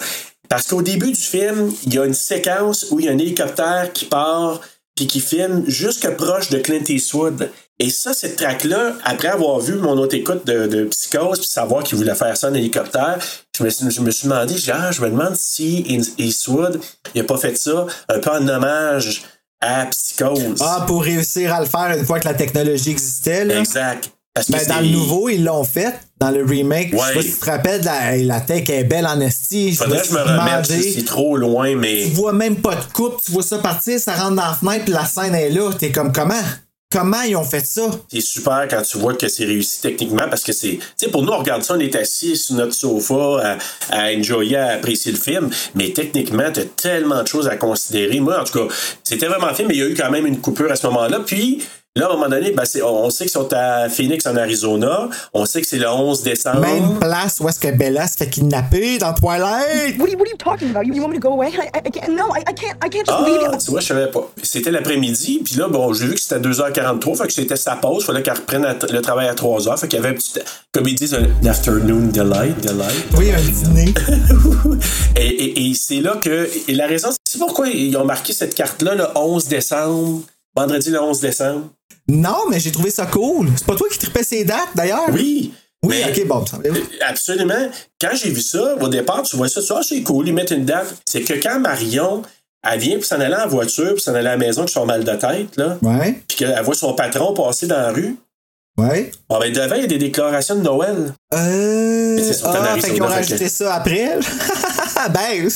Parce 0.50 0.66
qu'au 0.68 0.82
début 0.82 1.12
du 1.12 1.22
film, 1.22 1.72
il 1.86 1.94
y 1.94 2.00
a 2.00 2.06
une 2.06 2.14
séquence 2.14 2.88
où 2.90 3.00
il 3.00 3.06
y 3.06 3.10
a 3.10 3.12
un 3.12 3.18
hélicoptère 3.18 3.92
qui 3.94 4.06
part 4.06 4.62
puis 4.96 5.06
qui 5.06 5.20
filme 5.20 5.64
jusque 5.68 6.10
proche 6.16 6.50
de 6.50 6.58
Clint 6.58 6.84
Eastwood. 6.90 7.52
Et 7.80 7.92
ça, 7.92 8.14
cette 8.14 8.38
track-là, 8.38 8.96
après 9.04 9.28
avoir 9.28 9.60
vu 9.60 9.76
mon 9.76 9.96
autre 10.00 10.16
écoute 10.16 10.48
de, 10.48 10.66
de 10.66 10.86
Psychose, 10.86 11.38
puis 11.38 11.48
savoir 11.48 11.84
qu'il 11.84 11.98
voulait 12.00 12.16
faire 12.16 12.36
ça 12.36 12.50
en 12.50 12.54
hélicoptère, 12.56 13.20
je 13.58 13.64
me, 13.64 13.70
suis- 13.70 13.92
je 13.92 14.02
me 14.02 14.12
suis 14.12 14.28
demandé, 14.28 14.56
ah, 14.74 14.92
je 14.92 15.02
me 15.02 15.10
demande 15.10 15.36
si 15.36 15.86
Eastwood, 16.18 16.80
il 17.16 17.22
a 17.22 17.24
pas 17.24 17.38
fait 17.38 17.58
ça 17.58 17.86
un 18.10 18.20
peu 18.20 18.30
en 18.32 18.48
hommage 18.48 19.24
à 19.62 19.86
Psychose. 19.88 20.60
Ah, 20.62 20.84
pour 20.88 21.04
réussir 21.04 21.54
à 21.54 21.60
le 21.62 21.66
faire 21.66 21.96
une 21.98 22.06
fois 22.06 22.20
que 22.20 22.28
la 22.28 22.34
technologie 22.36 22.92
existait, 22.92 23.46
là. 23.46 23.60
exact. 23.60 24.12
Parce 24.34 24.46
que 24.48 24.52
Ben, 24.54 24.68
dans 24.68 24.80
le 24.82 24.90
nouveau, 24.90 25.30
ils 25.30 25.44
l'ont 25.44 25.64
fait. 25.64 25.96
Dans 26.20 26.30
le 26.30 26.44
remake, 26.46 26.92
je 26.92 26.98
sais 26.98 27.14
pas 27.14 27.22
si 27.24 27.32
tu 27.34 27.40
te 27.40 27.46
rappelles, 27.50 27.82
la, 27.84 28.18
la 28.18 28.40
tech 28.42 28.70
est 28.70 28.84
belle 28.84 29.08
en 29.08 29.20
esti. 29.20 29.74
Faudrait 29.76 30.02
que 30.02 30.08
je 30.08 30.14
me 30.14 30.20
remette, 30.20 30.66
c'est 30.94 31.06
trop 31.06 31.38
loin, 31.38 31.76
mais. 31.76 32.04
Tu 32.04 32.10
vois 32.12 32.34
même 32.34 32.58
pas 32.58 32.76
de 32.76 32.84
coupe, 32.94 33.20
tu 33.26 33.32
vois 33.32 33.42
ça 33.42 33.58
partir, 33.58 34.00
ça 34.00 34.14
rentre 34.14 34.36
dans 34.36 34.46
la 34.46 34.54
fenêtre, 34.54 34.86
puis 34.86 34.94
la 34.94 35.06
scène 35.06 35.34
est 35.34 35.50
là. 35.50 35.72
T'es 35.74 35.92
comme, 35.92 36.12
comment? 36.14 36.36
Comment 36.90 37.22
ils 37.24 37.36
ont 37.36 37.44
fait 37.44 37.66
ça? 37.66 37.90
C'est 38.10 38.22
super 38.22 38.66
quand 38.70 38.82
tu 38.82 38.98
vois 38.98 39.14
que 39.14 39.28
c'est 39.28 39.44
réussi 39.44 39.82
techniquement 39.82 40.30
parce 40.30 40.44
que 40.44 40.54
c'est. 40.54 40.78
Tu 40.78 40.82
sais, 40.96 41.10
pour 41.10 41.22
nous, 41.22 41.34
on 41.34 41.40
regarde 41.40 41.62
ça, 41.62 41.74
on 41.76 41.80
est 41.80 41.94
assis 41.96 42.38
sur 42.38 42.56
notre 42.56 42.74
sofa 42.74 43.58
à, 43.90 44.14
enjoyer, 44.14 44.56
à 44.56 44.76
apprécier 44.76 45.12
le 45.12 45.18
film, 45.18 45.50
mais 45.76 45.92
techniquement, 45.92 46.50
t'as 46.54 46.64
tellement 46.64 47.24
de 47.24 47.28
choses 47.28 47.50
à 47.50 47.58
considérer. 47.58 48.22
Moi, 48.22 48.40
en 48.40 48.46
tout 48.46 48.54
cas, 48.54 48.74
c'était 49.04 49.28
vraiment 49.28 49.54
film, 49.54 49.68
mais 49.68 49.76
il 49.76 49.80
y 49.80 49.84
a 49.84 49.88
eu 49.88 49.96
quand 49.96 50.10
même 50.10 50.26
une 50.26 50.40
coupure 50.40 50.72
à 50.72 50.78
ce 50.78 50.88
moment-là. 50.88 51.20
Puis. 51.26 51.64
Là, 51.98 52.06
à 52.08 52.10
un 52.10 52.14
moment 52.14 52.30
donné, 52.30 52.52
ben, 52.52 52.64
c'est- 52.66 52.82
on 52.82 53.10
sait 53.10 53.26
qu'ils 53.26 53.32
sont 53.32 53.50
à 53.54 53.90
Phoenix, 53.90 54.26
en 54.28 54.36
Arizona. 54.36 55.10
On 55.34 55.46
sait 55.46 55.62
que 55.62 55.68
c'est 55.68 55.78
le 55.80 55.90
11 55.90 56.22
décembre. 56.24 56.62
Même 56.62 57.00
place 57.00 57.40
où 57.40 57.50
est-ce 57.50 57.60
que 57.60 57.72
Bella 57.72 58.08
se 58.08 58.18
fait 58.18 58.30
kidnapper 58.30 58.98
dans 59.00 59.14
Twilight. 59.14 59.98
What 59.98 60.06
are 60.06 60.10
you, 60.10 60.18
what 60.18 60.26
are 60.26 60.32
you 60.32 60.38
talking 60.38 60.70
about? 60.70 60.84
You, 60.84 60.94
you 60.94 61.02
want 61.02 61.10
me 61.10 61.16
to 61.20 61.28
go 61.28 61.34
away? 61.34 61.48
I, 61.48 61.68
I, 61.76 61.82
I 61.88 61.92
can't. 61.92 62.10
No, 62.16 62.26
I, 62.36 62.42
I 62.48 62.54
can't. 62.54 62.76
I 62.86 62.90
can't 62.90 63.06
just 63.06 63.20
leave 63.26 63.40
Ah, 63.48 63.52
you. 63.54 63.58
tu 63.64 63.72
vois, 63.72 63.80
je 63.80 63.88
savais 63.88 64.08
pas. 64.12 64.32
C'était 64.44 64.72
l'après-midi, 64.72 65.42
puis 65.44 65.56
là, 65.56 65.68
bon, 65.68 65.92
j'ai 65.94 66.06
vu 66.06 66.14
que 66.14 66.20
c'était 66.22 66.36
à 66.36 66.40
2h43, 66.40 67.16
fait 67.18 67.28
que 67.28 67.34
c'était 67.34 67.56
sa 67.56 67.76
pause, 67.76 68.06
fallait 68.06 68.22
qu'elle 68.22 68.36
reprenne 68.38 68.66
le 68.92 69.02
travail 69.02 69.28
à 69.28 69.34
3h, 69.34 69.78
fait 69.80 69.88
qu'il 69.88 69.98
y 69.98 70.00
avait 70.02 70.10
un 70.10 70.14
petit, 70.14 70.34
comme 70.72 70.88
ils 70.88 70.96
disent, 70.96 71.16
un 71.16 71.48
afternoon 71.48 72.08
delight, 72.14 72.60
delight. 72.62 73.06
Oui, 73.18 73.32
un 73.32 73.42
dîner. 73.42 73.94
Et, 75.16 75.28
et- 75.28 75.70
et 75.70 75.74
c'est 75.74 76.02
là 76.02 76.16
que, 76.24 76.48
et 76.68 76.74
la 76.76 76.86
raison, 76.88 77.10
c'est 77.28 77.40
pourquoi 77.40 77.68
ils 77.70 77.96
ont 77.98 78.06
marqué 78.06 78.34
cette 78.34 78.54
carte-là 78.54 78.94
le 78.96 79.06
11 79.16 79.48
décembre, 79.48 80.22
vendredi 80.58 80.90
le 80.90 81.02
11 81.02 81.20
décembre. 81.20 81.70
Non, 82.08 82.46
mais 82.50 82.60
j'ai 82.60 82.72
trouvé 82.72 82.90
ça 82.90 83.06
cool. 83.06 83.50
C'est 83.56 83.66
pas 83.66 83.76
toi 83.76 83.88
qui 83.92 83.98
tripais 84.00 84.24
ces 84.24 84.44
dates, 84.46 84.70
d'ailleurs? 84.76 85.08
Oui. 85.14 85.54
Oui, 85.84 85.96
mais- 86.04 86.12
ok, 86.22 86.28
bon. 86.28 86.46
ça- 86.46 86.58
Absolument. 87.08 87.70
Quand 88.02 88.10
j'ai 88.16 88.32
vu 88.32 88.42
ça, 88.42 88.76
au 88.82 88.88
départ, 88.88 89.22
tu 89.24 89.36
vois 89.38 89.48
ça, 89.48 89.62
tu 89.62 89.68
vois, 89.68 89.80
ah, 89.82 89.86
c'est 89.88 90.02
cool, 90.02 90.28
ils 90.28 90.34
mettent 90.34 90.52
une 90.52 90.66
date. 90.66 90.88
C'est 91.06 91.22
que 91.22 91.34
quand 91.34 91.60
Marion, 91.60 92.24
elle 92.68 92.80
vient 92.80 92.96
pour 92.98 93.06
s'en 93.06 93.20
aller 93.20 93.36
en 93.36 93.48
voiture, 93.48 93.92
pour 93.92 94.00
s'en 94.02 94.16
aller 94.16 94.28
à 94.28 94.32
la 94.32 94.38
maison, 94.38 94.66
qui 94.66 94.74
sont 94.74 94.86
mal 94.86 95.04
de 95.04 95.12
tête, 95.14 95.56
là, 95.58 95.78
Ouais, 95.84 96.20
puis 96.28 96.38
qu'elle 96.38 96.64
voit 96.64 96.74
son 96.76 96.94
patron 96.94 97.34
passer 97.34 97.68
dans 97.68 97.78
la 97.78 97.92
rue, 97.92 98.16
ouais. 98.80 99.12
bon, 99.30 99.40
ben, 99.40 99.54
devant, 99.54 99.76
il 99.76 99.82
y 99.82 99.84
a 99.84 99.88
des 99.88 100.00
déclarations 100.00 100.56
de 100.56 100.62
Noël. 100.62 101.14
Euh. 101.34 102.18
Ah, 102.44 102.76
fait 102.82 102.94
qu'ils 102.94 103.04
ont 103.04 103.08
rajouté 103.08 103.48
ça 103.50 103.76
après. 103.76 104.18
ben, 105.14 105.50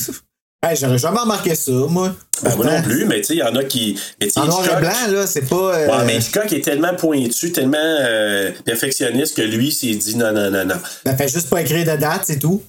hey, 0.62 0.76
j'aurais 0.76 0.98
jamais 0.98 1.18
remarqué 1.20 1.54
ça, 1.54 1.72
moi. 1.72 2.14
Ben, 2.42 2.56
moi 2.56 2.66
non 2.66 2.82
plus, 2.82 3.04
mais 3.04 3.18
tu 3.20 3.24
sais, 3.28 3.34
il 3.34 3.38
y 3.38 3.42
en 3.42 3.54
a 3.54 3.64
qui. 3.64 3.98
mais 4.20 4.28
En 4.36 4.46
noir 4.46 4.64
et 4.64 4.80
blanc, 4.80 4.90
là, 5.10 5.26
c'est 5.26 5.48
pas. 5.48 5.76
euh, 5.76 5.86
Ouais, 5.86 6.04
mais 6.06 6.16
Hitchcock 6.18 6.52
est 6.52 6.60
tellement 6.64 6.94
pointu, 6.94 7.52
tellement 7.52 7.76
euh, 7.78 8.50
perfectionniste 8.64 9.36
que 9.36 9.42
lui 9.42 9.70
s'est 9.72 9.94
dit 9.94 10.16
non, 10.16 10.32
non, 10.32 10.50
non, 10.50 10.64
non. 10.64 10.76
Ben, 11.04 11.16
fait 11.16 11.28
juste 11.28 11.48
pas 11.50 11.60
écrire 11.60 11.84
de 11.94 12.00
date, 12.00 12.22
c'est 12.24 12.38
tout. 12.38 12.62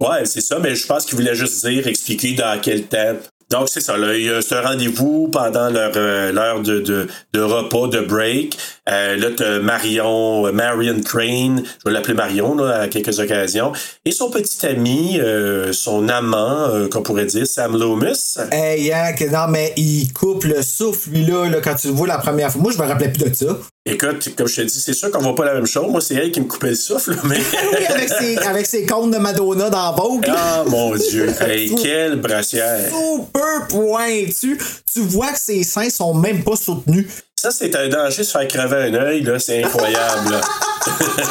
Ouais, 0.00 0.24
c'est 0.24 0.40
ça, 0.40 0.58
mais 0.58 0.74
je 0.74 0.86
pense 0.86 1.04
qu'il 1.04 1.16
voulait 1.16 1.34
juste 1.34 1.66
dire, 1.66 1.86
expliquer 1.86 2.32
dans 2.34 2.58
quel 2.60 2.84
temps. 2.84 3.16
Donc, 3.50 3.68
c'est 3.68 3.80
ça, 3.80 3.96
là, 3.96 4.16
il 4.16 4.26
y 4.26 4.30
a 4.30 4.40
ce 4.42 4.54
rendez-vous 4.54 5.26
pendant 5.26 5.70
leur 5.70 5.90
euh, 5.96 6.30
l'heure 6.30 6.60
de, 6.60 6.78
de, 6.78 7.08
de 7.32 7.40
repas, 7.40 7.88
de 7.88 7.98
break. 8.00 8.56
Euh, 8.88 9.16
là, 9.16 9.26
t'as 9.36 9.58
Marion, 9.58 10.46
euh, 10.46 10.52
Marion 10.52 11.00
Crane, 11.00 11.62
je 11.64 11.84
vais 11.84 11.90
l'appeler 11.92 12.14
Marion, 12.14 12.54
là, 12.54 12.82
à 12.82 12.88
quelques 12.88 13.18
occasions. 13.18 13.72
Et 14.04 14.12
son 14.12 14.30
petit 14.30 14.64
ami, 14.66 15.18
euh, 15.18 15.72
son 15.72 16.08
amant, 16.08 16.68
euh, 16.68 16.88
qu'on 16.88 17.02
pourrait 17.02 17.26
dire, 17.26 17.44
Sam 17.44 17.76
Loomis. 17.76 18.36
Hey, 18.52 18.92
que 19.18 19.28
non, 19.28 19.48
mais 19.48 19.72
il 19.76 20.12
coupe 20.12 20.44
le 20.44 20.62
souffle, 20.62 21.10
lui, 21.10 21.26
là, 21.26 21.48
là, 21.48 21.60
quand 21.60 21.74
tu 21.74 21.88
le 21.88 21.94
vois 21.94 22.06
la 22.06 22.18
première 22.18 22.52
fois. 22.52 22.62
Moi, 22.62 22.70
je 22.72 22.78
me 22.78 22.86
rappelais 22.86 23.10
plus 23.10 23.28
de 23.28 23.34
ça. 23.34 23.58
Écoute, 23.86 24.34
comme 24.36 24.46
je 24.46 24.56
te 24.56 24.60
dis, 24.60 24.78
c'est 24.78 24.92
sûr 24.92 25.10
qu'on 25.10 25.20
voit 25.20 25.34
pas 25.34 25.46
la 25.46 25.54
même 25.54 25.66
chose. 25.66 25.90
Moi, 25.90 26.02
c'est 26.02 26.14
elle 26.14 26.30
qui 26.30 26.40
me 26.40 26.44
coupait 26.44 26.68
le 26.68 26.74
souffle, 26.74 27.16
mais... 27.24 27.38
Oui, 27.72 27.86
avec 27.86 28.10
ses, 28.10 28.36
avec 28.36 28.66
ses 28.66 28.84
comptes 28.84 29.10
de 29.10 29.16
Madonna 29.16 29.70
dans 29.70 29.94
Vogue. 29.94 30.26
Ah, 30.28 30.64
mon 30.66 30.94
Dieu! 30.94 31.34
Hey, 31.40 31.74
quelle 31.82 32.16
brassière! 32.16 32.90
Super 32.90 33.66
pointu. 33.68 34.60
Tu 34.92 35.00
vois 35.00 35.32
que 35.32 35.40
ses 35.40 35.64
seins 35.64 35.88
sont 35.88 36.12
même 36.12 36.44
pas 36.44 36.56
soutenus. 36.56 37.06
Ça, 37.34 37.50
c'est 37.50 37.74
un 37.74 37.88
danger 37.88 38.18
de 38.18 38.22
se 38.24 38.30
faire 38.32 38.46
crever 38.48 38.90
un 38.90 38.94
œil, 38.94 39.22
là, 39.22 39.38
c'est 39.38 39.64
incroyable. 39.64 40.40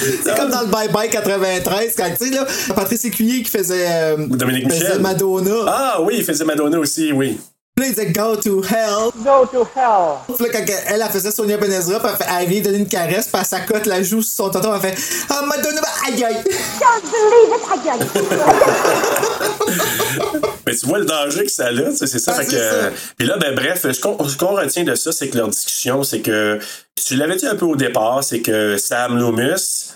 C'est 0.00 0.36
comme 0.36 0.50
dans 0.50 0.60
le 0.60 0.68
Bye 0.68 0.88
Bye 0.90 1.10
93, 1.10 1.94
quand 1.96 2.08
tu 2.16 2.26
sais, 2.26 2.30
là, 2.30 2.46
Patrice 2.74 3.04
Écuyer 3.04 3.42
qui 3.42 3.50
faisait, 3.50 3.86
euh, 3.88 4.16
Dominique 4.28 4.70
faisait 4.70 4.84
Michel. 4.84 5.00
Madonna. 5.00 5.64
Ah 5.66 5.98
oui, 6.02 6.14
il 6.18 6.24
faisait 6.24 6.44
Madonna 6.44 6.78
aussi, 6.78 7.10
oui. 7.10 7.36
Là, 7.78 7.86
il 7.86 7.90
disait 7.94 8.06
Go 8.12 8.34
to 8.36 8.62
hell. 8.64 9.10
Go 9.24 9.46
to 9.52 9.66
hell. 9.76 10.34
Puis 10.36 10.44
là, 10.46 10.52
quand 10.52 10.64
elle, 10.88 11.00
elle 11.02 11.08
faisait 11.12 11.30
Sonia 11.30 11.56
Benezra, 11.56 12.00
puis 12.00 12.08
elle, 12.10 12.16
fait- 12.26 12.32
elle 12.42 12.48
vient 12.48 12.60
donner 12.62 12.78
une 12.78 12.88
caresse, 12.88 13.28
puis 13.28 13.36
elle 13.40 13.46
s'accote 13.46 13.86
la 13.86 14.02
joue 14.02 14.20
sur 14.22 14.46
son 14.46 14.50
tonton, 14.50 14.74
elle 14.74 14.80
fait 14.80 14.96
Ah, 15.30 15.42
Madonna, 15.46 15.80
bah, 15.80 15.88
aïe 16.08 16.24
aïe. 16.24 16.42
Can't 16.44 17.04
believe 17.04 17.54
it. 17.54 17.62
Aïe, 17.72 17.90
aïe. 17.90 19.38
Mais 20.66 20.74
tu 20.76 20.86
vois 20.86 20.98
le 20.98 21.04
danger 21.06 21.44
que 21.44 21.50
ça 21.50 21.66
a, 21.68 21.70
c'est 21.94 22.06
ça. 22.18 22.32
Ah, 22.34 22.40
fait 22.40 22.44
c'est 22.50 22.56
que, 22.56 22.62
ça. 22.62 22.90
Puis 23.16 23.26
là, 23.26 23.36
ben 23.38 23.54
bref, 23.54 23.86
ce 23.90 24.00
qu'on 24.00 24.28
ce 24.28 24.36
qu'on 24.36 24.54
retient 24.56 24.84
de 24.84 24.94
ça, 24.94 25.12
c'est 25.12 25.28
que 25.28 25.36
leur 25.38 25.48
discussion, 25.48 26.02
c'est 26.02 26.20
que, 26.20 26.58
tu 26.96 27.14
l'avais 27.16 27.36
dit 27.36 27.46
un 27.46 27.54
peu 27.56 27.64
au 27.64 27.76
départ, 27.76 28.22
c'est 28.24 28.40
que 28.40 28.76
Sam 28.76 29.18
Loomis, 29.18 29.87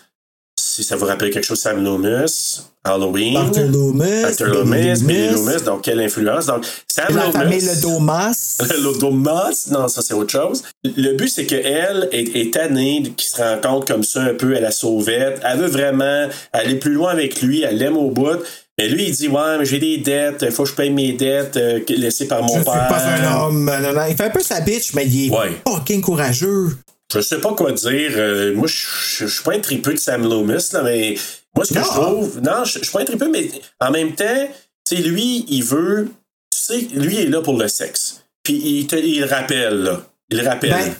si 0.72 0.82
ça 0.84 0.96
vous 0.96 1.04
rappelle 1.06 1.30
quelque 1.30 1.44
chose, 1.44 1.60
Sam 1.60 1.82
Loomis, 1.84 2.62
Halloween, 2.84 3.36
Arthur 3.36 3.68
Loomis. 3.68 4.24
Arthur 4.24 4.46
Billy 4.64 4.88
Loomis, 4.88 5.02
Billy 5.04 5.28
Loomis. 5.28 5.46
Loomis, 5.50 5.62
donc 5.64 5.82
quelle 5.82 6.00
influence? 6.00 6.46
Donc, 6.46 6.64
Sam 6.88 7.14
La 7.14 7.22
Loomis. 7.24 7.32
famille 7.32 7.60
Le 7.60 7.80
Domas. 7.82 8.56
Le 8.60 8.98
Domas, 9.00 9.68
non, 9.70 9.88
ça 9.88 10.02
c'est 10.02 10.14
autre 10.14 10.32
chose. 10.32 10.62
Le 10.84 11.12
but, 11.16 11.28
c'est 11.28 11.46
qu'elle 11.46 12.08
est, 12.12 12.36
est 12.36 12.52
tannée, 12.54 13.12
qui 13.16 13.26
se 13.26 13.36
rend 13.40 13.58
compte 13.62 13.86
comme 13.86 14.02
ça 14.02 14.22
un 14.22 14.34
peu 14.34 14.56
à 14.56 14.60
la 14.60 14.70
sauvette. 14.70 15.40
Elle 15.44 15.58
veut 15.60 15.66
vraiment 15.68 16.26
aller 16.52 16.76
plus 16.76 16.92
loin 16.94 17.10
avec 17.12 17.42
lui, 17.42 17.62
elle 17.62 17.76
l'aime 17.78 17.96
au 17.96 18.10
bout. 18.10 18.38
Mais 18.78 18.88
lui, 18.88 19.08
il 19.08 19.14
dit 19.14 19.28
Ouais, 19.28 19.58
mais 19.58 19.66
j'ai 19.66 19.78
des 19.78 19.98
dettes, 19.98 20.42
il 20.42 20.50
faut 20.50 20.62
que 20.64 20.70
je 20.70 20.74
paye 20.74 20.90
mes 20.90 21.12
dettes 21.12 21.58
euh, 21.58 21.80
laissées 21.90 22.26
par 22.26 22.40
mon 22.42 22.48
Je 22.48 22.54
suis 22.54 22.64
père. 22.64 22.88
pas 22.88 23.02
un 23.04 23.46
homme. 23.46 23.64
Non, 23.66 23.92
non. 23.92 24.00
Il 24.08 24.16
fait 24.16 24.24
un 24.24 24.30
peu 24.30 24.40
sa 24.40 24.60
bitch, 24.60 24.94
mais 24.94 25.06
il 25.06 25.26
est 25.26 25.30
Ouais. 25.30 25.52
fucking 25.68 26.00
courageux. 26.00 26.68
Je 27.12 27.20
sais 27.20 27.38
pas 27.40 27.52
quoi 27.54 27.72
dire. 27.72 28.12
Euh, 28.16 28.54
moi, 28.54 28.66
je 28.68 29.26
suis 29.26 29.42
pas 29.42 29.54
un 29.54 29.60
tripeux 29.60 29.94
de 29.94 29.98
Sam 29.98 30.22
Loomis, 30.22 30.70
là, 30.72 30.82
mais 30.82 31.16
moi, 31.54 31.64
ce 31.64 31.74
que 31.74 31.80
je 31.80 31.84
trouve. 31.84 32.40
Non, 32.40 32.64
je 32.64 32.78
suis 32.78 32.90
pas 32.90 33.00
un 33.00 33.04
tripeux, 33.04 33.28
mais 33.30 33.50
en 33.80 33.90
même 33.90 34.14
temps, 34.14 34.48
tu 34.88 34.96
sais, 34.96 35.02
lui, 35.02 35.44
il 35.48 35.62
veut. 35.64 36.08
Tu 36.50 36.58
sais, 36.58 36.78
lui, 36.94 37.14
il 37.14 37.20
est 37.20 37.26
là 37.26 37.40
pour 37.42 37.58
le 37.58 37.68
sexe. 37.68 38.24
Puis 38.42 38.54
il, 38.54 38.86
te, 38.86 38.96
il 38.96 39.20
le 39.20 39.26
rappelle, 39.26 39.74
là. 39.82 40.02
Il 40.30 40.38
le 40.38 40.48
rappelle. 40.48 40.70
Ben, 40.70 40.94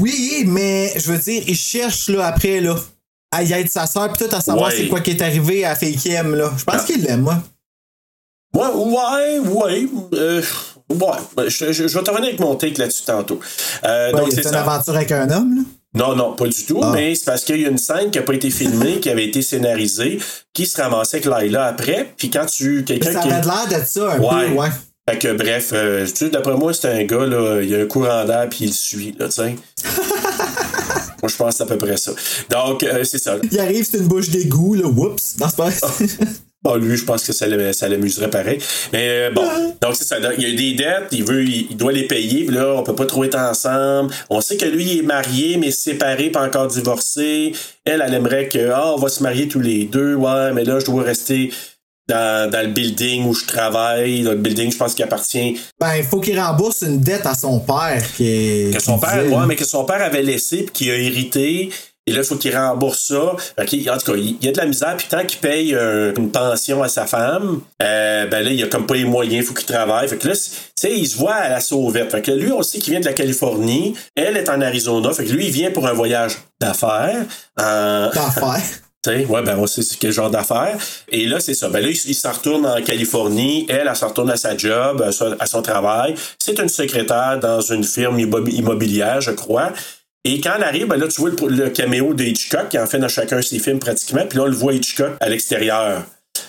oui, 0.00 0.44
mais 0.46 0.92
je 0.98 1.12
veux 1.12 1.18
dire, 1.18 1.42
il 1.46 1.56
cherche, 1.56 2.08
là, 2.08 2.26
après, 2.26 2.60
là, 2.60 2.76
à 3.30 3.42
y 3.42 3.52
être 3.52 3.70
sa 3.70 3.86
soeur, 3.86 4.12
pis 4.12 4.24
tout, 4.24 4.34
à 4.34 4.40
savoir 4.40 4.68
Ouais. 4.68 4.74
c'est 4.76 4.88
quoi 4.88 5.00
qui 5.00 5.10
est 5.12 5.22
arrivé 5.22 5.64
à 5.64 5.76
aime, 5.82 6.34
là. 6.34 6.52
Je 6.58 6.64
pense 6.64 6.76
Ah. 6.82 6.84
qu'il 6.84 7.02
l'aime, 7.02 7.22
moi. 7.22 7.42
Ouais, 8.54 8.66
ouais, 8.66 9.38
ouais. 9.40 9.88
euh, 10.14 10.42
ouais. 10.90 10.96
Ben, 11.36 11.48
Je, 11.48 11.72
je, 11.72 11.88
je 11.88 11.98
vais 11.98 12.04
te 12.04 12.10
revenir 12.10 12.28
avec 12.28 12.40
mon 12.40 12.54
take 12.56 12.78
là-dessus 12.78 13.02
tantôt. 13.04 13.40
Euh, 13.84 14.12
Ouais, 14.12 14.20
donc, 14.20 14.28
c'est 14.32 14.42
une 14.44 14.50
ça. 14.50 14.60
aventure 14.62 14.94
avec 14.96 15.12
un 15.12 15.30
homme, 15.30 15.56
là? 15.56 15.62
Non, 15.94 16.14
non, 16.14 16.34
pas 16.36 16.46
du 16.46 16.64
tout, 16.64 16.80
Ah. 16.82 16.92
mais 16.94 17.14
c'est 17.14 17.24
parce 17.24 17.44
qu'il 17.44 17.60
y 17.60 17.64
a 17.64 17.68
une 17.68 17.78
scène 17.78 18.10
qui 18.10 18.18
n'a 18.18 18.24
pas 18.24 18.34
été 18.34 18.50
filmée, 18.50 19.00
qui 19.00 19.08
avait 19.08 19.24
été 19.26 19.40
scénarisée, 19.42 20.18
qui 20.52 20.66
se 20.66 20.80
ramassait 20.80 21.16
avec 21.16 21.24
Laila 21.26 21.64
après. 21.66 22.12
Puis 22.16 22.30
quand 22.30 22.44
tu. 22.46 22.84
Quelqu'un 22.84 23.12
Ça 23.14 23.20
qui. 23.20 23.28
avait 23.30 23.46
l'air 23.46 23.80
de 23.80 23.84
ça, 23.86 24.12
un 24.12 24.18
Ouais. 24.18 24.48
peu, 24.48 24.52
ouais. 24.54 24.68
Fait 25.08 25.18
que 25.18 25.32
bref, 25.32 25.70
euh, 25.72 26.04
tu 26.06 26.14
sais, 26.16 26.28
d'après 26.28 26.54
moi, 26.54 26.74
c'est 26.74 26.88
un 26.92 27.02
gars, 27.04 27.24
là, 27.24 27.62
il 27.62 27.74
a 27.74 27.78
un 27.78 27.86
courant 27.86 28.26
d'air 28.26 28.46
puis 28.50 28.58
il 28.64 28.66
le 28.68 28.72
suit, 28.74 29.14
là, 29.18 29.28
tu 29.28 29.36
sais. 29.36 29.56
moi, 31.22 31.28
je 31.30 31.36
pense 31.36 31.60
à 31.62 31.66
peu 31.66 31.78
près 31.78 31.96
ça. 31.96 32.12
Donc, 32.50 32.82
euh, 32.82 33.02
c'est 33.04 33.18
ça. 33.18 33.36
Il 33.50 33.58
arrive, 33.58 33.86
c'est 33.90 33.96
une 33.96 34.06
bouche 34.06 34.28
d'égout, 34.28 34.74
là. 34.74 34.86
Whoops. 34.86 35.38
Non, 35.40 35.46
c'est 35.48 35.56
pas. 35.56 35.70
Bon, 36.62 36.74
lui, 36.74 36.96
je 36.96 37.04
pense 37.04 37.24
que 37.24 37.32
ça, 37.32 37.46
l'am- 37.46 37.72
ça 37.72 37.88
l'amuserait 37.88 38.30
pareil. 38.30 38.58
Mais 38.92 39.08
euh, 39.08 39.30
bon, 39.30 39.48
donc 39.80 39.94
c'est 39.94 40.04
ça. 40.04 40.16
Il 40.36 40.42
y 40.42 40.52
a 40.52 40.56
des 40.56 40.72
dettes, 40.74 41.08
il 41.12 41.22
veut, 41.24 41.44
il, 41.44 41.76
doit 41.76 41.92
les 41.92 42.08
payer. 42.08 42.46
Puis 42.46 42.54
là, 42.54 42.74
on 42.74 42.82
peut 42.82 42.96
pas 42.96 43.06
trop 43.06 43.22
être 43.24 43.38
ensemble. 43.38 44.12
On 44.28 44.40
sait 44.40 44.56
que 44.56 44.64
lui, 44.64 44.84
il 44.84 44.98
est 44.98 45.02
marié, 45.02 45.56
mais 45.56 45.70
séparé, 45.70 46.30
pas 46.30 46.44
encore 46.44 46.66
divorcé. 46.66 47.52
Elle, 47.84 48.02
elle 48.04 48.12
aimerait 48.14 48.48
que, 48.48 48.70
ah, 48.70 48.92
on 48.92 48.96
va 48.98 49.08
se 49.08 49.22
marier 49.22 49.46
tous 49.46 49.60
les 49.60 49.84
deux. 49.84 50.14
Ouais, 50.16 50.52
mais 50.52 50.64
là, 50.64 50.80
je 50.80 50.86
dois 50.86 51.04
rester 51.04 51.52
dans, 52.08 52.50
dans 52.50 52.62
le 52.66 52.72
building 52.72 53.24
où 53.26 53.34
je 53.34 53.44
travaille. 53.46 54.22
Dans 54.22 54.32
le 54.32 54.38
building, 54.38 54.72
je 54.72 54.76
pense 54.78 54.94
qu'il 54.94 55.04
appartient 55.04 55.60
ben, 55.78 55.96
il 55.96 56.02
faut 56.04 56.18
qu'il 56.20 56.40
rembourse 56.40 56.82
une 56.82 56.98
dette 57.00 57.26
à 57.26 57.34
son 57.34 57.60
père 57.60 58.02
qui 58.16 58.26
est. 58.26 58.74
que 58.74 58.82
son 58.82 58.98
père, 58.98 59.24
ouais, 59.30 59.46
mais 59.46 59.54
que 59.56 59.64
son 59.64 59.84
père 59.84 60.02
avait 60.02 60.22
laissé 60.22 60.62
puis 60.64 60.72
qu'il 60.72 60.90
a 60.90 60.96
hérité. 60.96 61.70
Et 62.08 62.12
là, 62.12 62.20
il 62.22 62.24
faut 62.24 62.36
qu'il 62.36 62.56
rembourse 62.56 63.00
ça. 63.08 63.20
En 63.22 63.64
tout 63.64 63.76
cas, 64.12 64.16
il 64.16 64.36
y 64.42 64.48
a 64.48 64.52
de 64.52 64.56
la 64.56 64.64
misère. 64.64 64.96
Puis 64.96 65.06
tant 65.10 65.24
qu'il 65.26 65.38
paye 65.40 65.74
euh, 65.74 66.14
une 66.16 66.30
pension 66.32 66.82
à 66.82 66.88
sa 66.88 67.04
femme, 67.06 67.60
euh, 67.82 68.26
ben 68.26 68.42
là, 68.42 68.50
il 68.50 68.62
a 68.62 68.66
comme 68.66 68.86
pas 68.86 68.94
les 68.94 69.04
moyens. 69.04 69.44
Il 69.44 69.46
faut 69.46 69.52
qu'il 69.52 69.66
travaille. 69.66 70.08
Fait 70.08 70.16
que 70.16 70.26
là, 70.28 70.34
tu 70.34 70.40
sais, 70.74 70.96
il 70.96 71.06
se 71.06 71.16
voit 71.18 71.34
à 71.34 71.50
la 71.50 71.60
sauvette. 71.60 72.10
Fait 72.10 72.22
que 72.22 72.30
lui, 72.30 72.50
on 72.50 72.62
sait 72.62 72.78
qu'il 72.78 72.92
vient 72.92 73.00
de 73.00 73.04
la 73.04 73.12
Californie. 73.12 73.94
Elle 74.14 74.38
est 74.38 74.48
en 74.48 74.60
Arizona. 74.62 75.12
Fait 75.12 75.24
que 75.26 75.32
lui, 75.32 75.46
il 75.46 75.52
vient 75.52 75.70
pour 75.70 75.86
un 75.86 75.92
voyage 75.92 76.38
d'affaires. 76.60 77.26
En... 77.60 78.08
D'affaires. 78.14 78.62
Tu 79.00 79.10
sais, 79.10 79.26
ouais, 79.26 79.42
ben 79.42 79.56
on 79.56 79.66
sait 79.68 79.82
c'est 79.82 79.96
quel 79.96 80.10
genre 80.10 80.28
d'affaires. 80.28 80.76
Et 81.08 81.26
là, 81.26 81.38
c'est 81.38 81.54
ça. 81.54 81.68
Ben 81.68 81.80
là, 81.80 81.88
il, 81.88 81.96
il 82.06 82.14
s'en 82.14 82.32
retourne 82.32 82.66
en 82.66 82.82
Californie. 82.82 83.64
Elle, 83.68 83.86
elle 83.88 83.94
s'en 83.96 84.08
retourne 84.08 84.30
à 84.30 84.36
sa 84.36 84.56
job, 84.56 85.02
à 85.02 85.12
son, 85.12 85.36
à 85.38 85.46
son 85.46 85.62
travail. 85.62 86.16
C'est 86.40 86.58
une 86.58 86.68
secrétaire 86.68 87.38
dans 87.40 87.60
une 87.60 87.84
firme 87.84 88.18
immo- 88.18 88.48
immobilière, 88.50 89.20
je 89.20 89.30
crois. 89.30 89.72
Et 90.34 90.40
quand 90.40 90.52
elle 90.56 90.64
arrive, 90.64 90.86
ben 90.86 90.96
là, 90.96 91.08
tu 91.08 91.20
vois 91.20 91.30
le, 91.30 91.48
le 91.48 91.70
caméo 91.70 92.12
de 92.14 92.22
Hitchcock, 92.24 92.68
qui 92.68 92.78
en 92.78 92.86
fait 92.86 92.98
dans 92.98 93.08
chacun 93.08 93.40
ses 93.42 93.58
films 93.58 93.78
pratiquement. 93.78 94.22
Puis 94.28 94.38
là, 94.38 94.44
on 94.44 94.48
le 94.48 94.56
voit 94.56 94.72
Hitchcock 94.74 95.12
à 95.20 95.28
l'extérieur. 95.28 96.02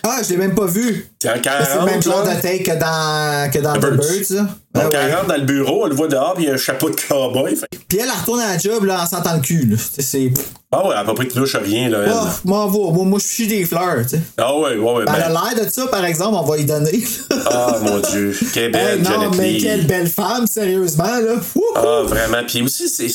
Ah, 0.04 0.20
je 0.24 0.30
l'ai 0.30 0.38
même 0.38 0.54
pas 0.56 0.66
vu. 0.66 1.08
C'est 1.22 1.28
le 1.30 1.34
même 1.34 1.42
40, 1.42 2.04
genre 2.04 2.24
de 2.24 2.42
take 2.42 2.64
que 2.64 2.80
dans, 2.80 3.52
que 3.52 3.60
dans 3.60 3.74
The 3.74 3.78
The 3.78 3.82
Birds. 3.82 3.98
Birds, 3.98 4.36
là. 4.36 4.48
Donc, 4.76 4.94
ouais. 4.94 5.00
elle 5.02 5.16
rentre 5.16 5.28
dans 5.28 5.36
le 5.36 5.42
bureau, 5.44 5.84
on 5.84 5.88
le 5.88 5.96
voit 5.96 6.08
dehors, 6.08 6.34
puis 6.36 6.44
il 6.44 6.48
y 6.48 6.52
a 6.52 6.54
un 6.54 6.58
chapeau 6.58 6.90
de 6.90 6.96
cowboy. 6.96 7.56
Fait- 7.56 7.66
Puis 7.88 7.98
elle, 7.98 8.06
elle 8.06 8.20
retourne 8.20 8.40
à 8.40 8.54
la 8.54 8.58
job, 8.60 8.86
là, 8.86 9.02
en 9.04 9.08
sentant 9.08 9.34
le 9.36 9.42
cul. 9.42 9.76
C'est-. 9.98 10.32
Ah 10.72 10.86
ouais, 10.86 10.92
elle 10.94 11.00
a 11.00 11.04
pas 11.04 11.14
pris 11.16 11.28
de 11.28 11.34
touche 11.34 11.56
à 11.56 11.60
rien, 11.60 11.90
là. 11.90 12.00
elle. 12.06 12.12
Oh, 12.14 12.24
va. 12.24 12.32
Moi, 12.46 12.68
moi 13.06 13.20
je 13.20 13.26
suis 13.28 13.48
des 13.48 13.66
fleurs, 13.66 14.04
tu 14.04 14.10
sais. 14.10 14.22
Ah 14.38 14.56
ouais, 14.56 14.76
ouais, 14.78 14.94
ouais. 14.94 15.06
Ben, 15.06 15.14
Elle 15.16 15.24
a 15.24 15.28
ben- 15.30 15.42
l'air 15.56 15.66
de 15.66 15.70
ça, 15.72 15.88
par 15.88 16.06
exemple, 16.06 16.38
on 16.40 16.46
va 16.46 16.58
y 16.60 16.66
donner. 16.66 17.04
Ah 17.48 17.78
mon 17.82 17.98
Dieu. 18.00 18.38
Quelle 18.54 18.72
belle 18.72 19.00
Hey, 19.00 19.02
non, 19.04 19.10
Janet 19.10 19.38
mais 19.38 19.58
quelle 19.58 19.88
belle 19.88 20.08
femme, 20.08 20.46
sérieusement, 20.46 21.04
là. 21.20 21.34
Wouhou! 21.56 21.64
Ah, 21.76 22.04
vraiment. 22.06 22.44
Puis 22.48 22.62
aussi, 22.62 22.88
c'est. 22.88 23.08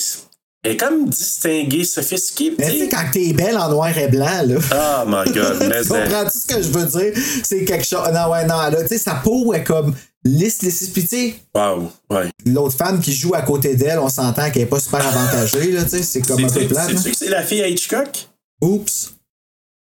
Elle 0.65 0.73
est 0.73 0.77
comme 0.79 1.09
distinguée, 1.11 1.85
sophistiquée. 1.85 2.55
Mais 2.59 2.71
tu 2.71 2.79
sais, 2.81 2.89
quand 2.89 3.05
t'es 3.12 3.33
belle 3.35 3.59
en 3.59 3.69
noir 3.69 3.97
et 3.97 4.09
blanc, 4.09 4.43
là. 4.47 4.57
Oh 4.57 5.05
my 5.07 5.31
god. 5.33 5.67
Mais 5.69 5.83
tu 5.83 5.89
comprends 5.89 6.25
tout 6.25 6.39
ce 6.41 6.47
que 6.47 6.62
je 6.62 6.69
veux 6.69 6.87
dire? 6.87 7.23
C'est 7.45 7.65
quelque 7.65 7.85
chose. 7.87 8.09
Non, 8.12 8.31
ouais, 8.31 8.47
non, 8.47 8.57
là, 8.71 8.83
tu 8.83 8.89
sais, 8.89 8.99
sa 8.99 9.17
peau 9.17 9.53
est 9.53 9.62
comme 9.62 9.95
lisse, 10.25 10.62
lisse. 10.62 10.89
Puis, 10.89 11.03
tu 11.03 11.09
sais, 11.09 11.35
Wow. 11.55 11.93
Ouais. 12.11 12.31
l'autre 12.47 12.77
femme 12.77 13.01
qui 13.01 13.12
joue 13.15 13.35
à 13.35 13.43
côté 13.43 13.77
d'elle, 13.77 13.99
on 13.99 14.09
s'entend 14.09 14.51
qu'elle 14.51 14.62
est 14.62 14.67
pas 14.67 14.81
super 14.81 15.07
avantagée, 15.07 15.71
là, 15.73 15.85
tu 15.85 15.91
sais, 15.91 16.03
c'est 16.03 16.23
comme 16.23 16.43
un 16.43 16.49
peu 16.49 16.61
C'est 16.61 16.67
plate. 16.67 16.89
hein. 16.91 16.95
c'est-tu 16.97 17.11
que 17.11 17.17
c'est 17.19 17.29
la 17.29 17.43
fille 17.43 17.62
à 17.62 17.69
Hitchcock? 17.69 18.29
Oups. 18.62 19.12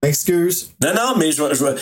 M'excuse. 0.02 0.70
Non, 0.82 0.92
non, 0.94 1.14
mais 1.16 1.32
je 1.32 1.42
je 1.52 1.58
vois- 1.60 1.74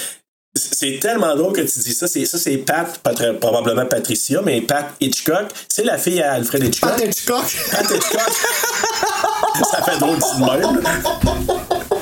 C'est 0.55 0.99
tellement 1.01 1.35
drôle 1.35 1.55
que 1.55 1.63
tu 1.63 1.79
dis 1.79 1.95
ça. 1.95 2.07
C'est, 2.07 2.27
ça, 2.27 2.37
c'est 2.37 2.59
Pat, 2.59 2.99
Pat- 3.03 3.39
probablement 3.41 3.87
Patricia, 3.87 4.43
mais 4.43 4.61
Pat 4.61 4.91
Hitchcock, 5.01 5.47
c'est 5.67 5.83
la 5.85 5.97
fille 5.97 6.21
à 6.21 6.33
Alfred 6.35 6.63
Hitchcock. 6.65 6.91
Pat 6.91 7.01
Hitchcock. 7.01 7.45
Pat 7.71 7.91
Hitchcock. 7.91 8.21
ça 9.71 9.83
fait 9.83 9.99
drôle 9.99 10.19
de 10.19 10.41
même. 10.41 10.83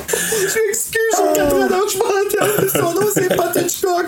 Je 0.09 0.59
m'excuse, 0.67 1.15
j'ai 1.17 1.33
80 1.33 1.65
ans 1.67 1.87
je 1.89 1.97
m'entends. 1.97 2.69
Son 2.73 2.93
nom, 3.01 3.07
c'est 3.13 3.35
Pat 3.37 3.55
Hitchcock. 3.55 4.07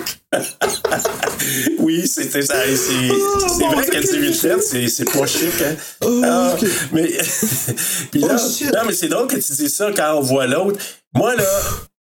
Oui, 1.80 2.06
c'était 2.06 2.41
ça. 2.41 2.56
C'est, 2.66 2.76
c'est 2.76 3.60
bon, 3.60 3.72
vrai 3.72 3.86
tu 4.02 4.34
fait, 4.34 4.62
c'est, 4.62 4.88
c'est 4.89 5.06
pas 5.06 5.26
chic, 5.26 5.54
hein. 5.62 5.76
Oh, 6.04 6.22
Ah, 6.26 6.54
ok. 6.54 6.68
Mais, 6.91 7.08
puis 8.12 8.20
là, 8.20 8.36
Oh, 8.38 8.66
non, 8.74 8.82
mais 8.88 8.94
c'est 8.94 9.08
drôle 9.08 9.28
que 9.28 9.38
tu 9.38 9.54
dis 9.54 9.70
ça 9.70 9.89
quand 9.96 10.16
on 10.18 10.22
voit 10.22 10.48
l'autre. 10.48 10.80
Moi, 11.14 11.36
là, 11.36 11.44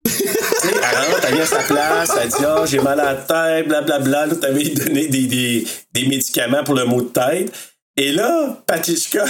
rentre, 0.06 1.24
elle 1.28 1.34
vient 1.34 1.42
à 1.44 1.46
sa 1.46 1.62
place, 1.62 2.10
elle 2.20 2.28
dit, 2.28 2.34
ah, 2.44 2.64
j'ai 2.66 2.80
mal 2.80 2.98
à 3.00 3.12
la 3.12 3.14
tête, 3.16 3.68
blablabla. 3.68 4.26
Là, 4.26 4.34
t'avais 4.36 4.64
donné 4.70 5.08
des, 5.08 5.26
des, 5.26 5.66
des 5.92 6.06
médicaments 6.06 6.64
pour 6.64 6.74
le 6.74 6.84
mot 6.84 7.02
de 7.02 7.08
tête. 7.08 7.52
Et 7.96 8.12
là. 8.12 8.62
Patricia, 8.66 9.26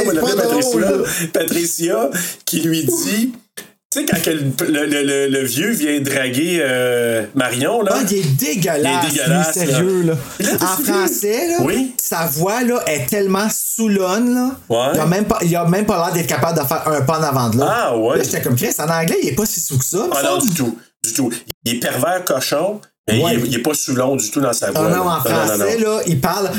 Hey, 0.00 0.06
on 0.06 0.10
c'est 0.10 0.14
l'appelle 0.14 0.36
pas 0.36 0.42
Patricia. 0.42 0.70
drôle. 0.80 1.04
Patricia 1.32 2.10
qui 2.44 2.60
lui 2.60 2.84
dit. 2.84 3.32
Tu 3.96 4.06
sais, 4.06 4.22
quand 4.58 4.66
le, 4.66 4.72
le- 4.72 4.86
le- 4.86 5.02
le- 5.02 5.28
le 5.28 5.44
vieux 5.46 5.70
vient 5.70 5.98
draguer 6.00 6.58
euh, 6.60 7.24
Marion, 7.34 7.82
là. 7.82 7.92
Ah, 7.96 8.00
il 8.10 8.18
est 8.18 8.36
dégueulasse, 8.36 9.04
Il 9.04 9.08
est 9.08 9.22
dégueulasse, 9.22 9.56
lui, 9.56 9.66
sérieux, 9.66 10.02
là. 10.02 10.14
Là, 10.40 10.50
En 10.60 10.84
français, 10.84 11.48
là, 11.48 11.56
Oui. 11.62 11.94
sa 12.00 12.26
voix, 12.26 12.62
là, 12.62 12.80
est 12.86 13.06
tellement 13.08 13.48
saoulonne, 13.50 14.34
là. 14.34 14.50
Ouais. 14.68 14.92
Il 14.94 15.00
a 15.00 15.06
même 15.06 15.24
pas, 15.24 15.38
il 15.42 15.56
a 15.56 15.64
même 15.64 15.86
pas 15.86 15.96
l'air 16.04 16.12
d'être 16.14 16.26
capable 16.26 16.58
de 16.60 16.64
faire 16.66 16.86
un 16.88 17.00
pas 17.02 17.18
en 17.18 17.22
avant 17.22 17.48
de 17.50 17.56
l'autre. 17.58 17.72
Ah, 17.74 17.96
ouais. 17.96 18.18
Là, 18.18 18.22
j'étais 18.24 18.42
comme 18.42 18.56
Chris, 18.56 18.74
en 18.78 18.88
anglais, 18.88 19.16
il 19.22 19.28
est 19.30 19.34
pas 19.34 19.46
si 19.46 19.60
sous 19.60 19.78
que 19.78 19.84
ça. 19.84 20.06
Ah 20.14 20.22
non, 20.22 20.38
du 20.38 20.50
tout. 20.50 20.78
Du 21.04 21.12
tout. 21.12 21.32
Il 21.64 21.76
est 21.76 21.78
pervers 21.80 22.24
cochon, 22.24 22.80
mais 23.08 23.22
Ouais. 23.22 23.34
il, 23.34 23.44
est, 23.44 23.48
il 23.48 23.54
est 23.54 23.62
pas 23.62 23.74
sous 23.74 23.94
long 23.94 24.16
du 24.16 24.30
tout 24.30 24.40
dans 24.40 24.52
sa 24.52 24.66
Ah 24.68 24.72
voix. 24.72 24.90
non, 24.90 25.04
là. 25.04 25.16
en 25.16 25.20
français, 25.20 25.78
là, 25.78 26.00
il 26.06 26.20
parle. 26.20 26.50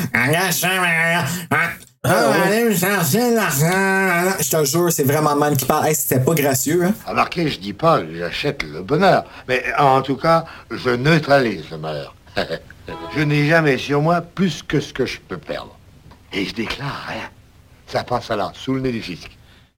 Ah, 2.09 2.31
Allez 2.45 2.63
me 2.65 2.73
chercher 2.75 3.31
l'argent. 3.31 4.37
Je 4.39 4.49
te 4.49 4.65
jure, 4.65 4.91
c'est 4.91 5.03
vraiment 5.03 5.35
même 5.35 5.57
qui 5.57 5.65
parle. 5.65 5.87
Hey, 5.87 5.95
c'était 5.95 6.19
pas 6.23 6.33
gracieux, 6.33 6.83
hein? 6.85 6.93
Remarquez, 7.05 7.49
je 7.49 7.59
dis 7.59 7.73
pas 7.73 7.99
que 7.99 8.15
j'achète 8.15 8.63
le 8.63 8.81
bonheur, 8.81 9.25
mais 9.47 9.63
en 9.77 10.01
tout 10.01 10.15
cas, 10.15 10.45
je 10.71 10.89
neutralise 10.91 11.69
le 11.69 11.77
malheur. 11.77 12.15
je 13.15 13.21
n'ai 13.21 13.47
jamais 13.47 13.77
sur 13.77 14.01
moi 14.01 14.21
plus 14.21 14.63
que 14.63 14.79
ce 14.79 14.93
que 14.93 15.05
je 15.05 15.19
peux 15.19 15.37
perdre. 15.37 15.77
Et 16.31 16.45
je 16.45 16.53
déclare 16.53 17.05
rien. 17.09 17.29
Ça 17.87 18.03
passe 18.03 18.31
alors 18.31 18.51
sous 18.55 18.73
le 18.73 18.81
nez 18.81 18.91
du 18.91 19.01
fisc. 19.01 19.29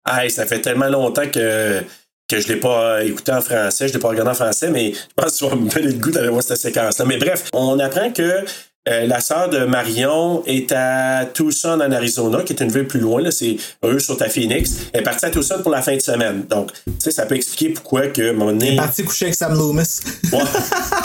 Hey, 0.07 0.29
ça 0.29 0.45
fait 0.45 0.61
tellement 0.61 0.89
longtemps 0.89 1.27
que, 1.31 1.81
que 2.27 2.39
je 2.39 2.47
l'ai 2.47 2.55
pas 2.57 3.03
écouté 3.03 3.31
en 3.31 3.41
français, 3.41 3.87
je 3.87 3.93
l'ai 3.93 3.99
pas 3.99 4.09
regardé 4.09 4.31
en 4.31 4.35
français, 4.35 4.69
mais 4.69 4.93
je 4.93 4.99
pense 5.15 5.33
que 5.33 5.37
tu 5.45 5.49
vas 5.49 5.55
me 5.55 5.69
donner 5.69 5.87
le 5.87 5.93
goût 5.99 6.11
d'aller 6.11 6.29
voir 6.29 6.43
cette 6.43 6.57
séquence-là. 6.57 7.05
Mais 7.05 7.17
bref, 7.17 7.45
on 7.53 7.77
apprend 7.79 8.11
que 8.11 8.43
euh, 8.89 9.05
la 9.07 9.19
sœur 9.21 9.49
de 9.49 9.59
Marion 9.65 10.43
est 10.45 10.71
à 10.71 11.25
Tucson, 11.33 11.79
en 11.81 11.91
Arizona, 11.91 12.43
qui 12.43 12.53
est 12.53 12.61
une 12.61 12.71
ville 12.71 12.87
plus 12.87 12.99
loin. 12.99 13.21
Là, 13.21 13.31
c'est, 13.31 13.57
eux 13.85 13.99
sont 13.99 14.21
à 14.21 14.29
Phoenix. 14.29 14.71
Elle 14.93 15.01
est 15.01 15.03
partie 15.03 15.25
à 15.25 15.29
Tucson 15.29 15.55
pour 15.61 15.71
la 15.71 15.81
fin 15.81 15.95
de 15.95 16.01
semaine. 16.01 16.45
Donc, 16.49 16.71
tu 16.85 16.91
sais, 16.99 17.11
ça 17.11 17.25
peut 17.25 17.35
expliquer 17.35 17.69
pourquoi 17.73 18.07
que, 18.07 18.21
à 18.21 18.29
un 18.29 18.33
moment 18.33 18.51
donné... 18.51 18.75
Parti 18.75 19.03
coucher 19.03 19.25
avec 19.25 19.35
Sam 19.35 19.53
Loomis. 19.55 19.99
Ouais, 20.31 20.39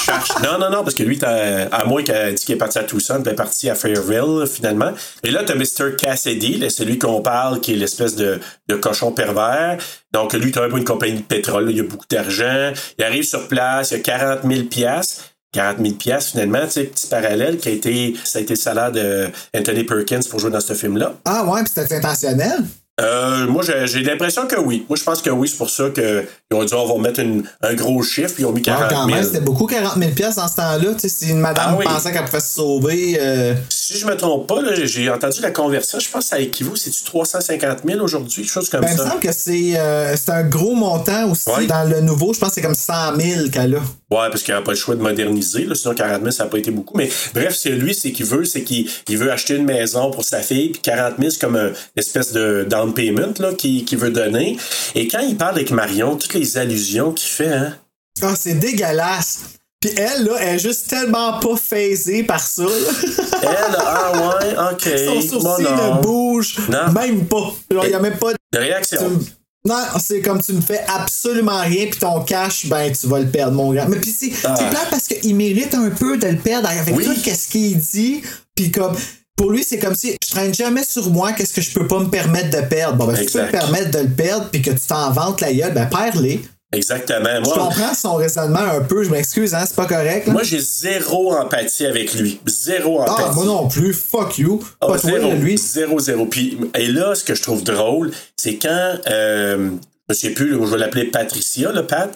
cherche. 0.05 0.31
Non, 0.43 0.59
non, 0.59 0.71
non, 0.71 0.83
parce 0.83 0.95
que 0.95 1.03
lui, 1.03 1.19
t'as- 1.19 1.67
à 1.71 1.85
moins 1.85 2.03
qu'elle 2.03 2.35
dit 2.35 2.45
qu'il 2.45 2.55
est 2.55 2.59
parti 2.59 2.79
à 2.79 2.85
Tucson, 2.85 3.21
il 3.25 3.29
est 3.31 3.35
parti 3.35 3.69
à 3.71 3.75
Fairville, 3.75 4.47
finalement. 4.47 4.93
Et 5.23 5.31
là, 5.31 5.43
t'as 5.45 5.55
Mr. 5.55 5.97
Cassidy, 5.99 6.59
là, 6.59 6.71
celui 6.71 6.99
qu'on 6.99 7.21
parle, 7.21 7.61
qui 7.61 7.73
est 7.73 7.77
l'espèce 7.77 8.17
de, 8.17 8.41
de 8.69 8.75
cochon 8.77 9.13
pervers. 9.13 9.79
Donc, 10.13 10.33
lui, 10.33 10.47
il 10.47 10.53
travaille 10.53 10.71
pour 10.71 10.79
une 10.79 10.85
compagnie 10.85 11.19
de 11.19 11.23
pétrole, 11.23 11.67
là, 11.67 11.71
il 11.73 11.81
a 11.81 11.83
beaucoup 11.83 12.07
d'argent. 12.09 12.73
Il 12.99 13.05
arrive 13.05 13.25
sur 13.25 13.49
place, 13.49 13.91
il 13.91 13.95
y 13.95 14.01
a 14.01 14.03
40 14.03 14.41
000 14.49 14.63
piastres. 14.65 15.23
40 15.55 15.79
000 15.79 15.95
piastres, 15.95 16.33
finalement, 16.33 16.65
tu 16.65 16.73
sais, 16.73 16.85
petit 16.85 17.07
parallèle 17.07 17.59
qui 17.59 17.69
a 17.69 17.73
été, 17.73 18.15
ça 18.25 18.41
a 18.41 18.43
été 18.43 18.55
le 18.55 18.59
salaire 18.59 18.93
de 18.93 19.29
Anthony 19.57 19.85
Perkins 19.85 20.21
pour 20.29 20.41
jouer 20.41 20.51
dans 20.51 20.61
ce 20.61 20.75
film-là. 20.75 21.15
Ah 21.25 21.45
ouais, 21.45 21.63
puis 21.63 21.73
c'était 21.75 21.97
intentionnel. 21.97 22.65
Euh, 23.01 23.49
moi, 23.49 23.65
j'ai 23.87 24.03
l'impression 24.05 24.47
que 24.47 24.55
oui. 24.61 24.87
Moi, 24.89 24.97
je 24.97 25.03
pense 25.03 25.21
que 25.21 25.31
oui. 25.31 25.49
C'est 25.49 25.57
pour 25.57 25.69
ça 25.71 25.91
qu'ils 25.91 26.25
ont 26.53 26.63
dit, 26.65 26.75
on 26.75 26.87
va 26.97 27.03
mettre 27.03 27.19
une- 27.21 27.43
un 27.63 27.75
gros 27.75 28.01
chiffre, 28.05 28.33
puis 28.35 28.45
ils 28.45 28.47
ont 28.47 28.53
mis 28.53 28.63
40 28.63 28.85
Ah, 28.85 28.89
000. 28.91 29.01
quand 29.01 29.07
même, 29.09 29.25
c'était 29.25 29.41
beaucoup 29.41 29.67
40 29.67 29.97
000 29.99 30.13
pièces 30.13 30.37
dans 30.37 30.47
ce 30.47 30.55
temps-là. 30.57 30.95
Tu 30.95 31.01
sais, 31.01 31.09
si 31.09 31.31
une 31.31 31.41
madame 31.41 31.71
Ah 31.71 31.77
oui. 31.77 31.85
pensait 31.87 32.13
qu'elle 32.13 32.25
pouvait 32.25 32.39
se 32.41 32.55
sauver. 32.55 33.19
euh, 33.21 33.55
Si 33.69 33.99
je 33.99 34.07
me 34.07 34.17
trompe 34.17 34.47
pas, 34.47 34.61
j'ai 34.85 35.11
entendu 35.11 35.41
la 35.43 35.51
conversion. 35.51 35.99
Je 35.99 36.09
pense 36.09 36.23
que 36.25 36.29
ça 36.31 36.39
équivaut, 36.39 36.77
c'est-tu 36.77 37.03
350 37.05 37.79
000 37.87 38.01
aujourd'hui, 38.01 38.43
quelque 38.43 38.53
chose 38.53 38.69
comme 38.71 38.81
Ben, 38.83 38.89
il 38.93 38.97
me 38.97 39.03
ça? 39.03 39.09
semble 39.11 39.21
que 39.21 39.33
c'est 39.33 39.77
euh, 39.79 40.17
c'est 40.17 40.31
un 40.31 40.45
gros 40.45 40.75
montant 40.75 41.31
aussi. 41.31 41.51
Ouais. 41.51 41.67
Dans 41.67 41.85
le 41.89 42.01
nouveau, 42.01 42.33
je 42.33 42.39
pense 42.39 42.51
que 42.51 42.55
c'est 42.55 42.63
comme 42.63 42.75
100 42.75 43.17
000 43.21 43.49
qu'elle 43.51 43.75
a. 43.75 43.79
Ouais, 44.11 44.29
parce 44.31 44.43
qu'il 44.43 44.55
n'y 44.55 44.59
a 44.61 44.63
pas 44.63 44.71
le 44.71 44.77
choix 44.77 44.95
de 44.95 45.03
moderniser. 45.03 45.65
Là, 45.67 45.75
sinon, 45.75 45.95
40 45.95 46.21
000, 46.21 46.31
ça 46.31 46.45
n'a 46.45 46.51
pas 46.51 46.59
été 46.59 46.71
beaucoup. 46.71 46.97
Mais 46.97 47.11
bref, 47.35 47.57
c'est 47.61 47.71
lui, 47.71 47.95
c'est 47.95 48.13
qu'il 48.13 48.25
veut, 48.27 48.45
c'est 48.45 48.63
qu'il 48.63 48.89
il 49.09 49.19
veut 49.19 49.33
acheter 49.33 49.57
une 49.57 49.65
maison 49.65 50.11
pour 50.13 50.25
sa 50.25 50.39
fille. 50.41 50.71
Puis 50.71 50.81
40 50.83 51.15
000, 51.19 51.31
c'est 51.31 51.41
comme 51.41 51.57
un- 51.57 51.69
une 51.69 51.75
espèce 51.97 52.33
de 52.33 52.65
down 52.85 52.95
payment 52.95 53.35
là, 53.41 53.55
qu'il 53.55 53.85
qu'il 53.85 53.99
veut 53.99 54.11
donner. 54.11 54.57
Et 54.95 55.09
quand 55.09 55.21
il 55.21 55.37
parle 55.37 55.55
avec 55.57 55.71
Marion, 55.71 56.17
toutes 56.17 56.35
les 56.35 56.57
allusions 56.59 57.13
qu'il 57.13 57.29
fait, 57.29 57.49
hein, 57.53 57.77
Ah, 58.23 58.35
c'est 58.39 58.55
dégueulasse. 58.55 59.41
Puis 59.81 59.91
elle, 59.99 60.25
là, 60.25 60.37
elle 60.41 60.55
est 60.55 60.59
juste 60.59 60.89
tellement 60.89 61.39
pas 61.41 61.57
phasée 61.57 62.23
par 62.23 62.41
ça. 62.41 62.63
elle, 63.43 63.77
ah 63.79 64.13
ouais, 64.41 64.55
ok. 64.73 64.99
Son 64.99 65.15
bon, 65.15 65.41
sourcil 65.41 65.65
non. 65.67 65.97
ne 65.97 66.01
bouge 66.03 66.57
Non. 66.71 66.93
même 66.93 67.27
pas. 67.27 67.53
Il 67.85 67.91
y 67.91 67.95
a 67.95 68.01
même 68.01 68.17
pas 68.17 68.33
de... 68.33 68.59
Réaction. 68.59 69.21
Non, 69.67 69.83
c'est 69.99 70.21
comme 70.21 70.43
tu 70.43 70.53
me 70.53 70.61
fais 70.61 70.81
absolument 70.89 71.61
rien, 71.63 71.87
puis 71.91 71.99
ton 71.99 72.21
cash, 72.21 72.67
ben 72.67 72.93
tu 72.93 73.07
vas 73.09 73.19
le 73.19 73.27
perdre, 73.27 73.53
mon 73.57 73.73
gars. 73.73 73.87
Mais 73.89 73.97
puis 73.99 74.11
c'est 74.19 74.31
Ah. 74.45 74.55
plate 74.55 74.91
parce 74.91 75.07
qu'il 75.07 75.35
mérite 75.37 75.75
un 75.75 75.91
peu 75.91 76.17
de 76.19 76.29
le 76.29 76.37
perdre 76.37 76.69
avec 76.69 76.95
Oui. 76.97 77.05
tout 77.05 77.15
ce 77.15 77.49
qu'il 77.49 77.79
dit, 77.79 78.23
puis 78.55 78.71
comme. 78.71 78.95
Pour 79.37 79.51
lui, 79.51 79.65
c'est 79.65 79.79
comme 79.79 79.95
si 79.97 80.17
je 80.23 80.31
traîne 80.31 80.55
jamais 80.55 80.85
sur 80.85 81.11
moi 81.11 81.33
qu'est-ce 81.33 81.53
que 81.53 81.61
je 81.61 81.73
peux 81.73 81.89
pas 81.89 81.99
me 81.99 82.09
permettre 82.09 82.51
de 82.57 82.65
perdre. 82.67 82.97
Bon, 82.97 83.07
ben, 83.07 83.17
si 83.17 83.27
tu 83.27 83.33
peux 83.33 83.47
te 83.47 83.51
permettre 83.51 83.91
de 83.91 83.99
le 83.99 84.09
perdre 84.11 84.49
puis 84.51 84.63
que 84.63 84.71
tu 84.71 84.87
t'en 84.87 85.11
vantes 85.11 85.41
la 85.41 85.53
gueule, 85.53 85.75
ben, 85.75 85.87
perds-les. 85.87 86.41
Exactement. 86.73 87.45
Je 87.45 87.51
comprends 87.51 87.95
son 87.95 88.15
raisonnement 88.15 88.59
un 88.59 88.81
peu, 88.81 89.05
je 89.05 89.11
m'excuse, 89.11 89.55
hein, 89.55 89.65
c'est 89.67 89.77
pas 89.77 89.87
correct. 89.87 90.27
là. 90.27 90.33
moi 90.33 90.43
j'ai 90.43 90.61
zéro 90.61 91.35
empathie 91.35 91.87
avec 91.87 92.15
lui. 92.15 92.41
Zéro 92.47 93.01
empathie. 93.01 93.23
ah, 93.29 93.33
moi 93.35 93.45
non 93.45 93.69
plus, 93.69 93.93
fuck 93.93 94.39
you. 94.39 94.61
Ah, 94.81 94.87
pas 94.87 94.99
toi, 94.99 95.11
zéro, 95.11 95.29
là, 95.29 95.35
lui. 95.35 95.57
zéro, 95.59 96.01
zéro. 96.01 96.27
Puis, 96.27 96.59
et 96.75 96.87
là, 96.87 97.15
ce 97.15 97.25
que 97.25 97.35
je 97.35 97.43
trouve 97.43 97.63
drôle, 97.63 98.11
c'est 98.37 98.57
quand, 98.57 98.95
euh, 99.09 99.71
je 100.09 100.15
sais 100.15 100.31
plus, 100.31 100.53
je 100.53 100.57
vais 100.59 100.79
l'appeler 100.79 101.05
Patricia, 101.05 101.73
le 101.73 101.87
Pat, 101.87 102.11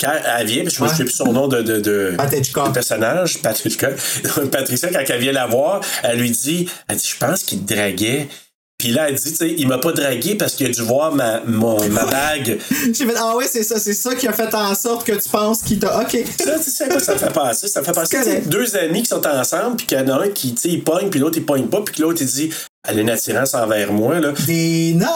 quand 0.00 0.12
elle 0.38 0.46
vient, 0.46 0.64
parce 0.64 0.76
que 0.76 0.84
je 0.86 0.90
ne 0.90 0.96
sais 0.96 1.04
plus 1.04 1.14
son 1.14 1.32
nom 1.32 1.48
de, 1.48 1.62
de, 1.62 1.80
de, 1.80 2.14
Pat 2.16 2.32
Hitchcock. 2.32 2.68
de 2.68 2.72
personnage, 2.72 3.40
Patricia. 3.42 3.90
Patricia, 4.52 4.88
quand 4.92 5.04
elle 5.08 5.20
vient 5.20 5.32
la 5.32 5.46
voir, 5.46 5.80
elle 6.02 6.18
lui 6.18 6.30
dit, 6.30 6.68
elle 6.88 6.96
dit, 6.96 7.08
je 7.12 7.18
pense 7.18 7.42
qu'il 7.44 7.64
te 7.64 7.72
draguait. 7.74 8.28
Puis 8.76 8.88
là, 8.92 9.08
elle 9.08 9.14
dit, 9.14 9.30
tu 9.30 9.36
sais, 9.36 9.54
il 9.56 9.68
m'a 9.68 9.78
pas 9.78 9.92
dragué 9.92 10.34
parce 10.34 10.54
qu'il 10.54 10.66
a 10.66 10.70
dû 10.70 10.82
voir 10.82 11.14
ma, 11.14 11.40
mon- 11.46 11.88
ma 11.90 12.04
bague. 12.10 12.58
J'ai 12.92 13.06
fait, 13.06 13.14
ah 13.16 13.36
ouais, 13.36 13.46
c'est 13.48 13.62
ça, 13.62 13.78
c'est 13.78 13.94
ça 13.94 14.14
qui 14.16 14.26
a 14.26 14.32
fait 14.32 14.52
en 14.52 14.74
sorte 14.74 15.06
que 15.06 15.12
tu 15.12 15.28
penses 15.28 15.62
qu'il 15.62 15.78
t'a. 15.78 16.00
Ok. 16.00 16.18
Ça, 16.38 16.58
tu 16.58 16.70
sais 16.70 16.98
ça 17.00 17.14
me 17.14 17.18
fait 17.18 17.32
passer? 17.32 17.68
Ça 17.68 17.80
me 17.80 17.84
fait 17.86 17.92
passer 17.92 18.40
deux 18.46 18.76
amis 18.76 19.02
qui 19.02 19.08
sont 19.08 19.24
ensemble, 19.26 19.76
puis 19.76 19.86
qu'il 19.86 19.96
y 19.96 20.00
en 20.00 20.08
a 20.08 20.24
un 20.24 20.28
qui, 20.28 20.54
tu 20.54 20.60
sais, 20.60 20.68
il 20.70 20.82
pogne, 20.82 21.08
puis 21.08 21.20
l'autre, 21.20 21.38
il 21.38 21.46
pogne 21.46 21.68
pas, 21.68 21.82
puis 21.82 22.02
l'autre, 22.02 22.20
il 22.20 22.26
dit, 22.26 22.50
elle 22.86 22.98
a 22.98 23.00
une 23.02 23.10
attirance 23.10 23.54
envers 23.54 23.92
moi, 23.92 24.20
là. 24.20 24.32
Denial! 24.46 25.08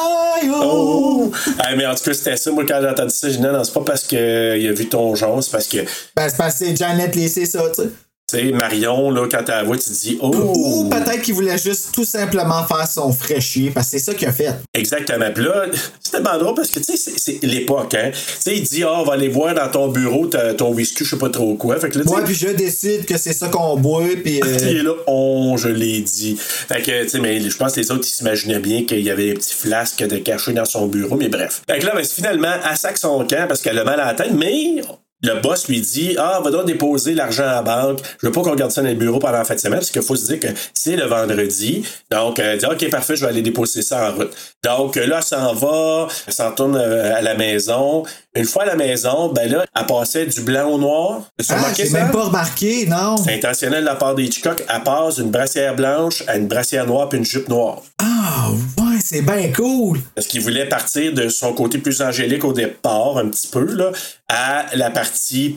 Oh! 0.52 1.30
Ah, 1.58 1.74
mais 1.76 1.86
en 1.86 1.94
tout 1.94 2.04
cas, 2.04 2.14
c'était 2.14 2.36
ça. 2.36 2.50
Moi, 2.50 2.64
quand 2.66 2.78
j'ai 2.80 2.88
entendu 2.88 3.10
ça, 3.10 3.28
j'ai 3.28 3.36
dit 3.36 3.42
non, 3.42 3.52
non, 3.52 3.64
c'est 3.64 3.74
pas 3.74 3.82
parce 3.84 4.04
qu'il 4.04 4.18
a 4.18 4.72
vu 4.72 4.88
ton 4.88 5.14
genre, 5.14 5.42
c'est 5.42 5.50
parce 5.50 5.66
que, 5.68 5.78
Ben, 6.16 6.28
c'est 6.28 6.36
parce 6.36 6.58
que 6.58 6.66
c'est 6.66 6.76
Janet 6.76 7.14
laissé 7.14 7.44
ça, 7.46 7.62
tu 7.74 7.82
sais. 7.82 7.88
Sais, 8.36 8.52
Marion, 8.52 9.10
là, 9.10 9.26
quand 9.30 9.42
tu 9.42 9.50
la 9.50 9.62
vois, 9.62 9.76
tu 9.76 9.84
te 9.84 9.92
dis, 9.92 10.18
oh! 10.20 10.30
Ou 10.34 10.88
peut-être 10.88 11.22
qu'il 11.22 11.34
voulait 11.34 11.58
juste 11.58 11.92
tout 11.92 12.04
simplement 12.04 12.64
faire 12.66 12.86
son 12.86 13.12
frais 13.12 13.40
chier, 13.40 13.70
parce 13.70 13.86
que 13.86 13.98
c'est 13.98 14.04
ça 14.04 14.14
qu'il 14.14 14.28
a 14.28 14.32
fait. 14.32 14.54
Exactement. 14.74 15.30
Puis 15.34 15.44
là, 15.44 15.64
c'était 16.00 16.18
tellement 16.18 16.38
drôle 16.38 16.54
parce 16.54 16.70
que, 16.70 16.80
tu 16.80 16.96
sais, 16.96 17.12
c'est- 17.16 17.42
l'époque, 17.42 17.94
hein. 17.94 18.10
Tu 18.12 18.20
sais, 18.40 18.56
il 18.56 18.62
dit, 18.62 18.82
ah, 18.84 19.00
on 19.00 19.04
va 19.04 19.14
aller 19.14 19.28
voir 19.28 19.54
dans 19.54 19.68
ton 19.70 19.88
bureau 19.88 20.26
ton 20.56 20.72
whisky, 20.72 21.04
je 21.04 21.10
sais 21.10 21.18
pas 21.18 21.30
trop 21.30 21.54
quoi. 21.54 21.78
Fait 21.78 21.88
que 21.88 21.98
là, 21.98 22.04
tu 22.04 22.08
sais, 22.08 22.14
Moi, 22.14 22.24
puis 22.24 22.34
je 22.34 22.48
décide 22.48 23.06
que 23.06 23.16
c'est 23.16 23.32
ça 23.32 23.48
qu'on 23.48 23.76
boit, 23.76 24.04
puis. 24.22 24.40
euh, 24.44 24.82
là, 24.82 24.92
on, 25.06 25.56
je 25.56 25.68
l'ai 25.68 26.00
dit. 26.00 26.36
Fait 26.38 26.82
que, 26.82 27.04
tu 27.04 27.08
sais, 27.08 27.20
mais 27.20 27.40
je 27.40 27.56
pense 27.56 27.74
que 27.74 27.80
les 27.80 27.90
autres, 27.90 28.06
ils 28.06 28.10
s'imaginaient 28.10 28.58
bien 28.60 28.84
qu'il 28.84 29.00
y 29.00 29.10
avait 29.10 29.26
des 29.26 29.34
petits 29.34 29.54
flasques 29.54 30.06
de 30.06 30.18
cachés 30.18 30.52
dans 30.52 30.64
son 30.64 30.86
bureau, 30.86 31.16
mais 31.16 31.28
bref. 31.28 31.62
Fait 31.68 31.78
que 31.78 31.86
là, 31.86 31.92
ben, 31.94 32.04
finalement, 32.04 32.52
elle 32.68 32.76
sac 32.76 32.98
son 32.98 33.24
camp 33.24 33.46
parce 33.48 33.60
qu'elle 33.60 33.78
a 33.78 33.84
mal 33.84 34.00
à 34.00 34.06
la 34.06 34.14
tête, 34.14 34.32
mais 34.32 34.82
le 35.22 35.40
boss 35.40 35.68
lui 35.68 35.80
dit 35.80 36.16
Ah, 36.18 36.40
va 36.42 36.50
donc 36.50 36.66
déposer 36.66 37.14
l'argent 37.14 37.42
à 37.44 37.54
la 37.54 37.62
banque. 37.62 38.00
Je 38.20 38.26
veux 38.26 38.32
pas 38.32 38.42
qu'on 38.42 38.54
garde 38.54 38.70
ça 38.70 38.82
dans 38.82 38.88
le 38.88 38.94
bureau 38.94 39.18
pendant 39.18 39.38
la 39.38 39.44
fin 39.44 39.54
de 39.54 39.60
semaine, 39.60 39.80
parce 39.80 39.90
qu'il 39.90 40.02
faut 40.02 40.16
se 40.16 40.26
dire 40.26 40.40
que 40.40 40.48
c'est 40.74 40.96
le 40.96 41.04
vendredi. 41.04 41.84
Donc, 42.10 42.38
elle 42.38 42.58
dit 42.58 42.66
OK, 42.66 42.88
parfait, 42.90 43.16
je 43.16 43.22
vais 43.22 43.30
aller 43.30 43.42
déposer 43.42 43.82
ça 43.82 44.10
en 44.10 44.14
route. 44.14 44.32
Donc, 44.64 44.96
là, 44.96 45.18
elle 45.18 45.22
s'en 45.22 45.54
va, 45.54 46.08
elle 46.26 46.32
s'en 46.32 46.52
tourne 46.52 46.76
euh, 46.76 47.16
à 47.16 47.22
la 47.22 47.34
maison. 47.34 48.04
Une 48.34 48.44
fois 48.44 48.62
à 48.62 48.66
la 48.66 48.76
maison, 48.76 49.32
ben 49.32 49.50
là, 49.50 49.64
elle 49.76 49.86
passait 49.86 50.26
du 50.26 50.40
blanc 50.42 50.68
au 50.70 50.78
noir. 50.78 51.22
Ah, 51.48 51.54
j'ai 51.76 51.90
même 51.90 52.12
pas 52.12 52.24
remarqué, 52.24 52.86
non. 52.86 53.16
C'est 53.16 53.34
intentionnel 53.34 53.80
de 53.80 53.86
la 53.86 53.96
part 53.96 54.14
des 54.14 54.24
Hitchcock. 54.24 54.64
Elle 54.72 54.82
passe 54.84 55.16
d'une 55.16 55.30
brassière 55.30 55.74
blanche 55.74 56.22
à 56.28 56.36
une 56.36 56.46
brassière 56.46 56.86
noire 56.86 57.08
puis 57.08 57.18
une 57.18 57.24
jupe 57.24 57.48
noire. 57.48 57.82
Ah, 57.98 58.50
ouais, 58.50 58.98
c'est 59.02 59.22
bien 59.22 59.50
cool. 59.52 59.98
Parce 60.14 60.26
qu'il 60.28 60.40
voulait 60.40 60.68
partir 60.68 61.12
de 61.12 61.28
son 61.28 61.52
côté 61.52 61.78
plus 61.78 62.00
angélique 62.00 62.44
au 62.44 62.52
départ, 62.52 63.18
un 63.18 63.28
petit 63.28 63.48
peu, 63.48 63.64
là, 63.64 63.90
à 64.28 64.66
la 64.74 64.90
partie 64.90 65.07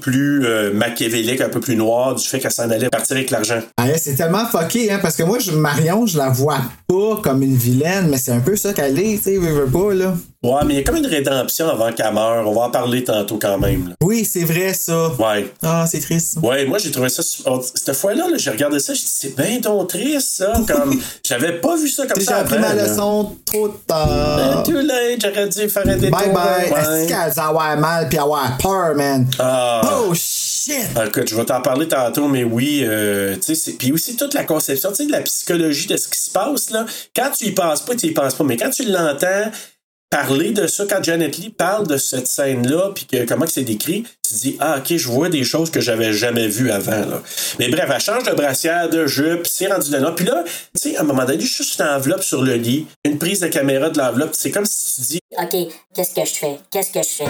plus 0.02 0.46
euh, 0.46 0.74
machiavélique, 0.74 1.42
un 1.42 1.50
peu 1.50 1.60
plus 1.60 1.76
noire, 1.76 2.16
du 2.16 2.24
fait 2.28 2.40
qu'elle 2.40 2.52
s'en 2.52 2.70
allait 2.70 2.90
partir 2.90 3.18
avec 3.18 3.30
l'argent. 3.32 3.60
Ah, 3.78 3.86
c'est 3.98 4.16
tellement 4.16 4.46
fucké, 4.46 4.92
hein, 4.92 5.00
parce 5.02 5.16
que 5.16 5.24
moi, 5.24 5.40
je, 5.40 5.52
Marion, 5.52 6.06
je 6.06 6.18
la 6.18 6.30
vois 6.30 6.60
pas 6.88 7.20
comme 7.24 7.42
une 7.44 7.56
vilaine, 7.56 8.08
mais 8.10 8.18
c'est 8.18 8.32
un 8.32 8.40
peu 8.40 8.56
ça 8.56 8.74
qu'elle 8.74 8.98
est, 9.00 9.18
tu 9.18 9.24
sais, 9.24 9.38
veux 9.38 9.66
pas, 9.66 9.94
là. 9.94 10.14
Ouais, 10.44 10.62
mais 10.66 10.74
il 10.74 10.78
y 10.78 10.80
a 10.80 10.84
comme 10.84 10.96
une 10.96 11.06
rédemption 11.06 11.70
avant 11.70 11.92
qu'elle 11.92 12.12
meure. 12.16 12.48
On 12.48 12.54
va 12.56 12.62
en 12.62 12.72
parler 12.72 13.04
tantôt 13.04 13.38
quand 13.40 13.60
même. 13.60 13.90
là. 13.90 13.96
Oui, 14.02 14.26
c'est 14.26 14.44
vrai, 14.44 14.74
ça. 14.74 15.10
Ouais. 15.20 15.54
Ah, 15.62 15.86
c'est 15.88 16.00
triste. 16.00 16.40
Ouais, 16.42 16.66
moi 16.66 16.80
j'ai 16.80 16.90
trouvé 16.90 17.10
ça. 17.10 17.22
Cette 17.22 17.96
fois-là, 17.96 18.28
là, 18.28 18.38
j'ai 18.38 18.50
regardé 18.50 18.80
ça, 18.80 18.96
j'ai 18.96 19.02
dit 19.02 19.06
c'est 19.08 19.36
bien 19.36 19.60
donc 19.60 19.90
triste 19.90 20.38
ça. 20.38 20.54
Comme 20.68 21.00
j'avais 21.24 21.60
pas 21.60 21.76
vu 21.78 21.88
ça 21.88 22.08
comme 22.08 22.20
J'ai 22.20 22.26
ça. 22.26 22.38
appris 22.38 22.56
avant, 22.56 22.70
ma 22.70 22.74
leçon 22.88 23.36
trop 23.46 23.68
tard. 23.86 24.64
too 24.64 24.72
late, 24.82 25.22
j'aurais 25.22 25.48
dû 25.48 25.70
faire 25.70 25.88
un 25.88 25.98
détour. 25.98 26.18
Bye 26.20 26.34
bye. 26.34 26.72
ouais. 26.72 27.02
Est-ce 27.04 27.08
qu'elle 27.08 27.40
a 27.40 27.48
avoir 27.48 27.78
mal 27.78 28.10
puis 28.10 28.18
avoir 28.18 28.58
peur, 28.58 28.96
man? 28.96 29.28
Ah. 29.44 29.82
Oh 30.08 30.14
shit! 30.14 30.76
Ah, 30.96 31.06
Écoute, 31.08 31.28
je 31.28 31.36
vais 31.36 31.46
t'en 31.46 31.62
parler 31.62 31.88
tantôt, 31.88 32.28
mais 32.28 32.44
oui, 32.44 32.82
euh, 32.84 33.36
tu 33.36 33.42
sais, 33.42 33.56
c'est- 33.56 33.72
puis 33.74 33.92
aussi 33.92 34.16
toute 34.16 34.34
la 34.34 34.44
conception, 34.44 34.90
tu 34.90 34.98
sais, 34.98 35.06
de 35.06 35.12
la 35.12 35.22
psychologie 35.22 35.88
de 35.88 35.98
ce 35.98 36.08
qui 36.08 36.20
se 36.20 36.30
passe, 36.30 36.70
là. 36.70 36.86
Quand 37.16 37.32
tu 37.38 37.46
y 37.46 37.52
penses 37.52 37.82
pas, 37.84 37.96
tu 37.96 38.08
y 38.08 38.12
penses 38.12 38.36
pas, 38.36 38.44
mais 38.44 38.58
quand 38.58 38.70
tu 38.70 38.84
l'entends 38.84 39.52
parler 40.12 40.52
de 40.52 40.68
ça, 40.68 40.84
quand 40.90 41.02
Janet 41.02 41.38
Lee 41.38 41.50
parle 41.52 41.88
de 41.88 41.96
cette 41.96 42.28
scène-là, 42.28 42.92
puis 42.94 43.06
que 43.06 43.26
comment 43.26 43.46
que 43.46 43.52
c'est 43.54 43.64
décrit, 43.64 44.04
tu 44.28 44.34
te 44.36 44.40
dis, 44.42 44.58
ah, 44.60 44.76
ok, 44.80 44.98
je 44.98 45.08
vois 45.08 45.30
des 45.30 45.46
choses 45.46 45.72
que 45.72 45.80
j'avais 45.80 46.12
jamais 46.12 46.50
vues 46.50 46.70
avant, 46.70 46.92
là. 47.06 47.22
Mais 47.60 47.70
bref, 47.70 47.90
elle 47.96 48.02
change 48.02 48.24
de 48.24 48.34
brassière, 48.34 48.90
de 48.90 49.08
jupe, 49.08 49.48
c'est 49.48 49.68
rendu 49.68 49.90
de 49.90 49.96
là. 49.98 50.12
Puis 50.12 50.26
là, 50.26 50.44
tu 50.46 50.52
sais, 50.76 50.98
à 50.98 51.02
un 51.02 51.04
moment 51.06 51.24
donné, 51.24 51.40
juste 51.40 51.80
une 51.80 51.86
enveloppe 51.88 52.24
sur 52.24 52.42
le 52.44 52.56
lit, 52.56 52.88
une 53.06 53.18
prise 53.18 53.40
de 53.40 53.48
caméra 53.48 53.90
de 53.90 53.98
l'enveloppe, 53.98 54.32
c'est 54.34 54.52
comme 54.52 54.66
si 54.66 54.96
tu 54.96 55.02
dis, 55.14 55.20
Ok, 55.42 55.56
qu'est-ce 55.96 56.14
que 56.14 56.26
je 56.28 56.34
fais? 56.34 56.58
Qu'est-ce 56.70 56.92
que 56.92 57.00
je 57.02 57.08
fais? 57.08 57.24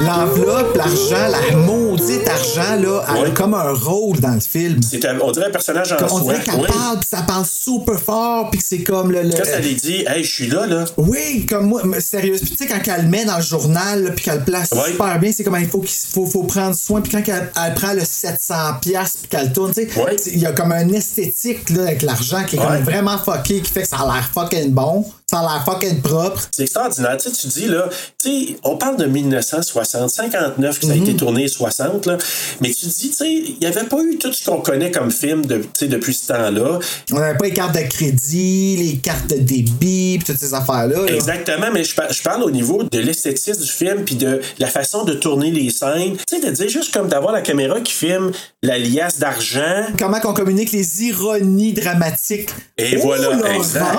L'enveloppe, 0.00 0.76
l'argent, 0.76 1.28
la 1.28 1.56
maudite 1.56 2.28
argent, 2.28 2.76
là, 2.80 3.04
elle 3.18 3.26
a 3.26 3.30
comme 3.30 3.54
un 3.54 3.72
rôle 3.72 4.20
dans 4.20 4.34
le 4.34 4.40
film. 4.40 4.80
c'est 4.82 5.04
un- 5.04 5.18
on 5.20 5.32
dirait 5.32 5.46
un 5.46 5.50
personnage 5.50 5.92
en 5.92 5.96
Comme 5.96 6.08
on 6.12 6.18
soi. 6.22 6.32
dirait 6.34 6.44
qu'elle 6.44 6.60
Oui. 6.60 6.66
parle, 6.68 6.98
puis 7.00 7.08
ça 7.10 7.22
parle 7.22 7.44
super 7.44 7.98
fort, 7.98 8.50
puis 8.50 8.60
que 8.60 8.64
c'est 8.66 8.82
comme 8.84 9.10
le. 9.10 9.22
le- 9.22 9.30
Quand 9.30 9.44
ça 9.44 9.58
lui 9.58 9.74
dit, 9.74 10.04
hey, 10.06 10.22
je 10.22 10.30
suis 10.32 10.46
là, 10.46 10.66
là. 10.66 10.84
Oui, 10.96 11.46
comme 11.46 11.66
moi, 11.66 11.82
sérieux. 12.00 12.36
Puis 12.40 12.50
tu 12.50 12.56
sais, 12.56 12.66
quand 12.66 12.80
elle 12.94 13.02
le 13.04 13.08
met 13.08 13.24
dans 13.24 13.36
le 13.38 13.42
journal, 13.42 14.12
puis 14.14 14.24
qu'elle 14.26 14.38
le 14.38 14.44
place 14.44 14.70
super 14.86 15.18
bien, 15.18 15.32
c'est 15.32 15.42
comme 15.42 15.56
il 15.58 15.68
faut, 15.68 15.80
qu'il 15.80 15.90
faut, 16.12 16.26
faut 16.26 16.44
prendre 16.44 16.74
soin. 16.76 17.00
Puis 17.00 17.10
quand 17.12 17.22
elle, 17.26 17.50
elle 17.66 17.74
prend 17.74 17.92
le 17.92 18.02
700$, 18.04 18.78
piastres, 18.80 19.18
puis 19.20 19.28
qu'elle 19.30 19.52
tourne, 19.52 19.72
tu 19.72 19.82
sais, 19.88 20.30
il 20.32 20.38
y 20.38 20.46
a 20.46 20.52
comme 20.52 20.70
un 20.72 20.88
esthétique 20.90 21.70
là, 21.70 21.82
avec 21.82 22.02
l'argent 22.02 22.44
qui 22.46 22.56
est 22.56 22.58
comme 22.60 22.82
vraiment 22.84 23.18
fucké, 23.18 23.60
qui 23.62 23.72
fait 23.72 23.82
que 23.82 23.88
ça 23.88 23.96
a 23.98 24.06
l'air 24.14 24.30
fucking 24.32 24.70
bon, 24.70 25.04
ça 25.30 25.40
a 25.40 25.42
l'air 25.42 25.64
fucking 25.64 26.00
propre. 26.00 26.40
C'est 26.50 26.62
extraordinaire. 26.62 27.16
Tu 27.18 27.28
sais, 27.28 27.36
tu 27.36 27.46
dis, 27.48 27.66
là, 27.66 27.88
tu 28.22 28.30
sais, 28.46 28.56
on 28.64 28.76
parle 28.76 28.96
de 28.96 29.04
1960, 29.04 30.10
59, 30.10 30.78
que 30.80 30.86
ça 30.86 30.92
a 30.92 30.96
Mhm. 30.96 31.02
été 31.02 31.16
tourné 31.16 31.48
60, 31.48 32.06
là. 32.06 32.16
Mais 32.60 32.70
tu 32.70 32.86
dis, 32.86 33.10
tu 33.10 33.12
sais, 33.14 33.30
il 33.32 33.56
n'y 33.60 33.66
avait 33.66 33.84
pas 33.86 33.98
eu 34.02 34.16
tout 34.18 34.32
ce 34.32 34.44
qu'on 34.48 34.60
connaît 34.60 34.90
comme 34.90 35.10
film 35.10 35.44
de, 35.44 35.62
depuis 35.82 36.14
ce 36.14 36.28
temps-là. 36.28 36.78
On 37.12 37.16
n'avait 37.16 37.36
pas 37.36 37.44
les 37.46 37.52
cartes 37.52 37.74
de 37.74 37.86
crédit, 37.88 38.76
les 38.78 38.96
cartes 38.98 39.28
de 39.28 39.36
débit, 39.36 40.18
puis 40.18 40.24
toutes 40.26 40.38
ces 40.38 40.54
affaires-là. 40.54 41.02
là. 41.04 41.12
Exactement, 41.14 41.66
mais 41.72 41.84
je, 41.84 41.94
par- 41.94 42.12
je 42.12 42.22
parle 42.22 42.42
au 42.42 42.50
niveau 42.50 42.82
de 42.82 42.98
l'esthétisme 42.98 43.60
du 43.62 43.68
film 43.70 44.04
puis 44.04 44.14
de 44.14 44.40
la 44.58 44.66
façon 44.68 45.04
de 45.04 45.12
tourner 45.14 45.50
les 45.50 45.70
scènes. 45.70 46.16
Tu 46.26 46.36
sais, 46.36 46.40
de 46.46 46.50
dire 46.50 46.68
juste 46.68 46.92
comme 46.94 47.08
d'avoir 47.08 47.32
la 47.32 47.42
caméra 47.42 47.80
qui 47.80 47.92
filme 47.92 48.32
la 48.62 48.78
liasse 48.78 49.18
d'argent. 49.18 49.86
Comment 49.98 50.20
qu'on 50.20 50.34
communique 50.34 50.72
les 50.72 51.04
ironies 51.04 51.72
dramatiques. 51.72 52.50
Et 52.76 52.96
Oh, 52.96 53.00
voilà, 53.02 53.30
Laurence! 53.34 53.56
exact. 53.56 53.98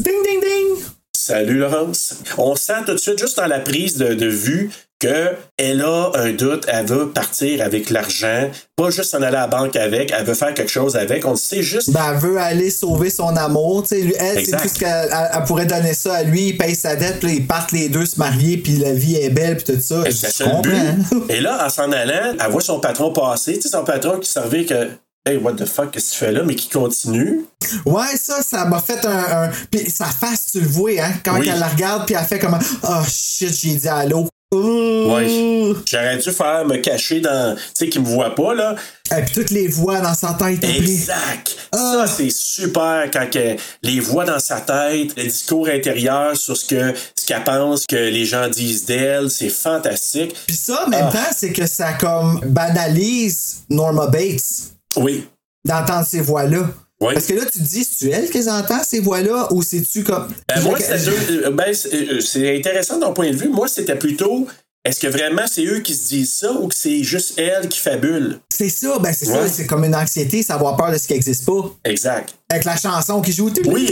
Ding, 0.00 0.14
ding, 0.24 0.40
ding! 0.40 0.84
Salut 1.16 1.58
Laurence. 1.58 2.16
On 2.36 2.54
sent 2.56 2.84
tout 2.86 2.92
de 2.92 2.96
suite, 2.98 3.18
juste 3.18 3.36
dans 3.36 3.46
la 3.46 3.60
prise 3.60 3.96
de, 3.96 4.14
de 4.14 4.26
vue, 4.26 4.70
qu'elle 5.06 5.82
a 5.82 6.10
un 6.14 6.32
doute, 6.32 6.64
elle 6.68 6.86
veut 6.86 7.08
partir 7.10 7.62
avec 7.62 7.90
l'argent, 7.90 8.50
pas 8.76 8.90
juste 8.90 9.10
s'en 9.10 9.18
aller 9.18 9.26
à 9.36 9.40
la 9.42 9.46
banque 9.48 9.76
avec, 9.76 10.12
elle 10.16 10.24
veut 10.24 10.34
faire 10.34 10.54
quelque 10.54 10.70
chose 10.70 10.96
avec. 10.96 11.24
On 11.26 11.30
le 11.32 11.36
sait 11.36 11.62
juste. 11.62 11.90
Ben, 11.90 12.12
elle 12.12 12.18
veut 12.20 12.38
aller 12.38 12.70
sauver 12.70 13.10
son 13.10 13.36
amour. 13.36 13.82
Tu 13.82 13.88
sais, 14.00 14.14
elle, 14.18 14.44
c'est 14.46 14.56
tout 14.56 14.68
ce 14.68 14.78
qu'elle 14.78 15.10
elle- 15.10 15.44
pourrait 15.44 15.66
donner 15.66 15.94
ça 15.94 16.14
à 16.14 16.22
lui. 16.22 16.48
Il 16.48 16.56
paye 16.58 16.74
sa 16.74 16.96
dette, 16.96 17.20
puis 17.20 17.36
ils 17.36 17.46
partent 17.46 17.72
les 17.72 17.88
deux 17.88 18.06
se 18.06 18.18
marier, 18.18 18.56
puis 18.58 18.76
la 18.78 18.92
vie 18.92 19.16
est 19.16 19.30
belle, 19.30 19.56
puis 19.56 19.74
tout 19.74 19.80
ça. 19.80 20.04
Comprends. 20.44 20.96
Et 21.28 21.40
là, 21.40 21.66
en 21.66 21.68
s'en 21.68 21.90
allant, 21.92 22.34
elle 22.38 22.50
voit 22.50 22.60
son 22.60 22.80
patron 22.80 23.12
passer. 23.12 23.54
Tu 23.54 23.62
sais, 23.62 23.68
son 23.68 23.84
patron 23.84 24.18
qui 24.18 24.30
servait 24.30 24.64
que. 24.64 24.90
Hey, 25.24 25.36
what 25.36 25.52
the 25.52 25.66
fuck, 25.66 25.92
qu'est-ce 25.92 26.06
que 26.06 26.12
tu 26.14 26.18
fais 26.18 26.32
là? 26.32 26.42
Mais 26.44 26.56
qui 26.56 26.68
continue. 26.68 27.44
Ouais, 27.86 28.16
ça, 28.16 28.42
ça 28.42 28.64
m'a 28.64 28.80
fait 28.80 29.04
un. 29.06 29.44
un... 29.44 29.50
Puis 29.70 29.88
sa 29.88 30.06
face, 30.06 30.46
tu 30.52 30.60
le 30.60 30.66
vois, 30.66 30.90
hein, 31.00 31.12
quand 31.24 31.38
Oui. 31.38 31.48
elle 31.52 31.60
la 31.60 31.68
regarde, 31.68 32.06
puis 32.06 32.16
elle 32.18 32.24
fait 32.26 32.40
comme 32.40 32.58
Oh 32.82 33.02
shit, 33.08 33.54
j'ai 33.54 33.74
dit 33.76 33.88
allô. 33.88 34.26
Ouais. 34.52 35.74
J'aurais 35.90 36.18
dû 36.18 36.30
faire 36.30 36.64
me 36.66 36.76
cacher 36.76 37.20
dans. 37.20 37.54
Tu 37.56 37.62
sais, 37.74 37.88
qu'il 37.88 38.02
me 38.02 38.06
voit 38.06 38.34
pas, 38.34 38.54
là. 38.54 38.76
Et 39.16 39.22
puis 39.22 39.32
toutes 39.34 39.50
les 39.50 39.68
voix 39.68 40.00
dans 40.00 40.14
sa 40.14 40.34
tête. 40.34 40.62
Exact. 40.64 41.56
Ah. 41.72 42.04
Ça, 42.06 42.06
c'est 42.06 42.30
super 42.30 43.08
quand 43.12 43.30
que 43.30 43.56
les 43.82 44.00
voix 44.00 44.24
dans 44.24 44.38
sa 44.38 44.60
tête, 44.60 45.16
le 45.16 45.24
discours 45.24 45.68
intérieur 45.68 46.36
sur 46.36 46.56
ce 46.56 46.66
que 46.66 46.94
ce 47.18 47.26
qu'elle 47.26 47.44
pense 47.44 47.86
que 47.86 47.96
les 47.96 48.24
gens 48.26 48.48
disent 48.48 48.84
d'elle, 48.84 49.30
c'est 49.30 49.48
fantastique. 49.48 50.34
Puis 50.46 50.56
ça, 50.56 50.84
en 50.86 50.90
même 50.90 51.06
Ah. 51.08 51.12
temps, 51.12 51.34
c'est 51.36 51.52
que 51.52 51.66
ça 51.66 51.94
comme 51.94 52.40
banalise 52.46 53.62
Norma 53.70 54.06
Bates 54.06 54.72
Oui. 54.96 55.26
d'entendre 55.64 56.06
ces 56.06 56.20
voix-là. 56.20 56.68
Oui. 57.02 57.14
Parce 57.14 57.26
que 57.26 57.34
là, 57.34 57.42
tu 57.52 57.58
te 57.58 57.64
dis, 57.64 57.84
c'est-tu 57.84 58.10
elle 58.12 58.30
qu'ils 58.30 58.48
entendent 58.48 58.84
ces 58.88 59.00
voix-là 59.00 59.48
ou 59.52 59.62
c'est-tu 59.62 60.04
comme. 60.04 60.28
Ben, 60.48 60.62
moi, 60.62 60.78
deux- 60.78 61.44
euh, 61.46 61.50
ben, 61.50 61.74
c'est 61.74 61.92
euh, 61.94 62.20
c'est 62.20 62.56
intéressant 62.56 62.98
d'un 62.98 63.12
point 63.12 63.30
de 63.30 63.36
vue. 63.36 63.48
Moi, 63.48 63.68
c'était 63.68 63.96
plutôt. 63.96 64.46
Est-ce 64.84 64.98
que 64.98 65.06
vraiment 65.06 65.42
c'est 65.48 65.64
eux 65.64 65.78
qui 65.78 65.94
se 65.94 66.08
disent 66.08 66.32
ça 66.40 66.52
ou 66.52 66.66
que 66.66 66.74
c'est 66.76 67.04
juste 67.04 67.34
elle 67.38 67.68
qui 67.68 67.78
fabule? 67.78 68.38
C'est 68.52 68.68
ça, 68.68 68.98
ben 68.98 69.12
c'est 69.12 69.28
Ouais. 69.28 69.34
ça, 69.46 69.48
c'est 69.48 69.66
comme 69.66 69.84
une 69.84 69.94
anxiété, 69.94 70.42
savoir 70.42 70.76
peur 70.76 70.90
de 70.90 70.98
ce 70.98 71.06
qui 71.06 71.12
n'existe 71.12 71.44
pas. 71.46 71.70
Exact. 71.84 72.34
Avec 72.50 72.64
la 72.64 72.76
chanson 72.76 73.20
qui 73.20 73.30
joue. 73.32 73.48
Oui. 73.66 73.86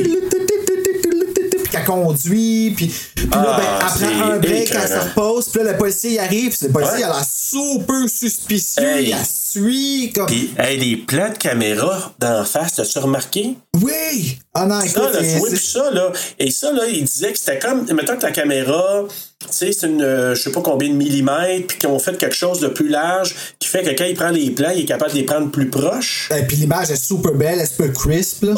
Conduit, 1.91 2.72
puis, 2.76 2.86
puis 3.16 3.26
là, 3.26 3.30
Ah, 3.32 3.57
ben, 3.59 3.86
après 3.86 4.22
un 4.32 4.38
break, 4.38 4.70
elle 4.72 4.88
se 4.88 5.09
repose, 5.09 5.49
puis 5.49 5.62
là, 5.64 5.72
le 5.72 5.78
policier 5.78 6.12
il 6.12 6.18
arrive, 6.20 6.57
puis 6.57 6.66
le 6.68 6.72
policier 6.72 6.95
Ouais. 6.95 7.01
il 7.01 7.05
a 7.05 7.09
l'air 7.09 7.24
super 7.24 8.09
suspicieux, 8.09 8.82
Hey. 8.84 9.05
il 9.07 9.11
la 9.11 9.24
suit, 9.24 10.12
comme. 10.14 10.26
Puis, 10.26 10.55
hey, 10.57 10.78
les 10.78 10.97
plans 10.99 11.30
de 11.30 11.36
caméra 11.38 12.12
d'en 12.20 12.45
face, 12.45 12.74
t'as-tu 12.74 12.99
remarqué? 13.01 13.57
Oui! 13.82 14.38
Ah 14.55 14.66
non, 14.66 14.80
écoute, 14.80 14.95
Ça, 15.03 15.11
là, 15.11 15.18
tu 15.20 15.38
vois, 15.38 15.49
ça, 15.57 15.91
là. 15.91 16.12
Et 16.38 16.51
ça, 16.53 16.72
là, 16.72 16.82
il 16.86 17.05
disait 17.05 17.32
que 17.32 17.38
c'était 17.38 17.59
comme, 17.59 17.84
mettons 17.93 18.14
que 18.14 18.20
ta 18.20 18.30
caméra, 18.30 19.05
tu 19.41 19.47
sais, 19.51 19.72
c'est 19.72 19.86
une, 19.88 20.03
euh, 20.03 20.34
je 20.36 20.43
sais 20.43 20.51
pas 20.53 20.61
combien 20.61 20.88
de 20.91 20.95
millimètres, 20.95 21.66
puis 21.66 21.78
qu'on 21.78 21.99
fait 21.99 22.16
quelque 22.16 22.36
chose 22.36 22.61
de 22.61 22.68
plus 22.68 22.88
large, 22.88 23.34
qui 23.59 23.68
fait 23.68 23.82
que 23.82 23.91
quand 23.91 24.05
il 24.05 24.14
prend 24.14 24.30
les 24.30 24.51
plans, 24.51 24.70
il 24.74 24.82
est 24.82 24.84
capable 24.84 25.11
de 25.12 25.16
les 25.16 25.24
prendre 25.24 25.51
plus 25.51 25.68
proches. 25.70 26.28
Et 26.36 26.43
puis 26.45 26.57
l'image 26.57 26.91
est 26.91 27.05
super 27.05 27.32
belle, 27.32 27.55
elle 27.55 27.61
est 27.62 27.66
super 27.66 27.93
crisp, 27.93 28.45
là. 28.45 28.55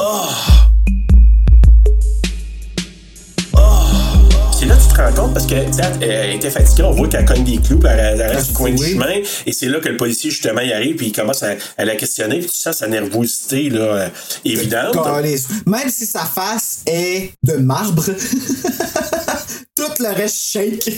C'est 0.86 0.91
là 4.72 4.78
tu 4.78 4.88
te 4.88 5.00
rends 5.00 5.12
compte 5.12 5.34
parce 5.34 5.46
que 5.46 5.66
tu 5.66 5.72
sais, 5.72 5.82
elle, 6.00 6.36
était 6.36 6.50
fatiguée, 6.50 6.82
on 6.84 6.92
voit 6.92 7.08
qu'elle 7.08 7.24
cogne 7.24 7.44
des 7.44 7.58
clous, 7.58 7.78
puis 7.78 7.88
elle, 7.90 8.20
elle 8.20 8.36
reste 8.36 8.48
du 8.48 8.52
coin 8.54 8.70
du 8.70 8.84
chemin, 8.84 9.20
et 9.46 9.52
c'est 9.52 9.68
là 9.68 9.80
que 9.80 9.88
le 9.88 9.96
policier, 9.96 10.30
justement, 10.30 10.60
il 10.60 10.72
arrive, 10.72 10.96
puis 10.96 11.08
il 11.08 11.12
commence 11.12 11.42
à, 11.42 11.54
à 11.76 11.84
la 11.84 11.96
questionner, 11.96 12.38
puis 12.38 12.48
tu 12.48 12.56
sens 12.56 12.76
sa 12.76 12.88
nervosité, 12.88 13.70
là, 13.70 13.80
euh, 13.80 14.08
évidente. 14.44 14.94
Même 15.66 15.88
si 15.88 16.06
sa 16.06 16.24
face 16.24 16.82
est 16.86 17.32
de 17.42 17.54
marbre, 17.54 18.04
tout 19.74 19.92
le 20.00 20.14
reste 20.14 20.36
shake. 20.36 20.90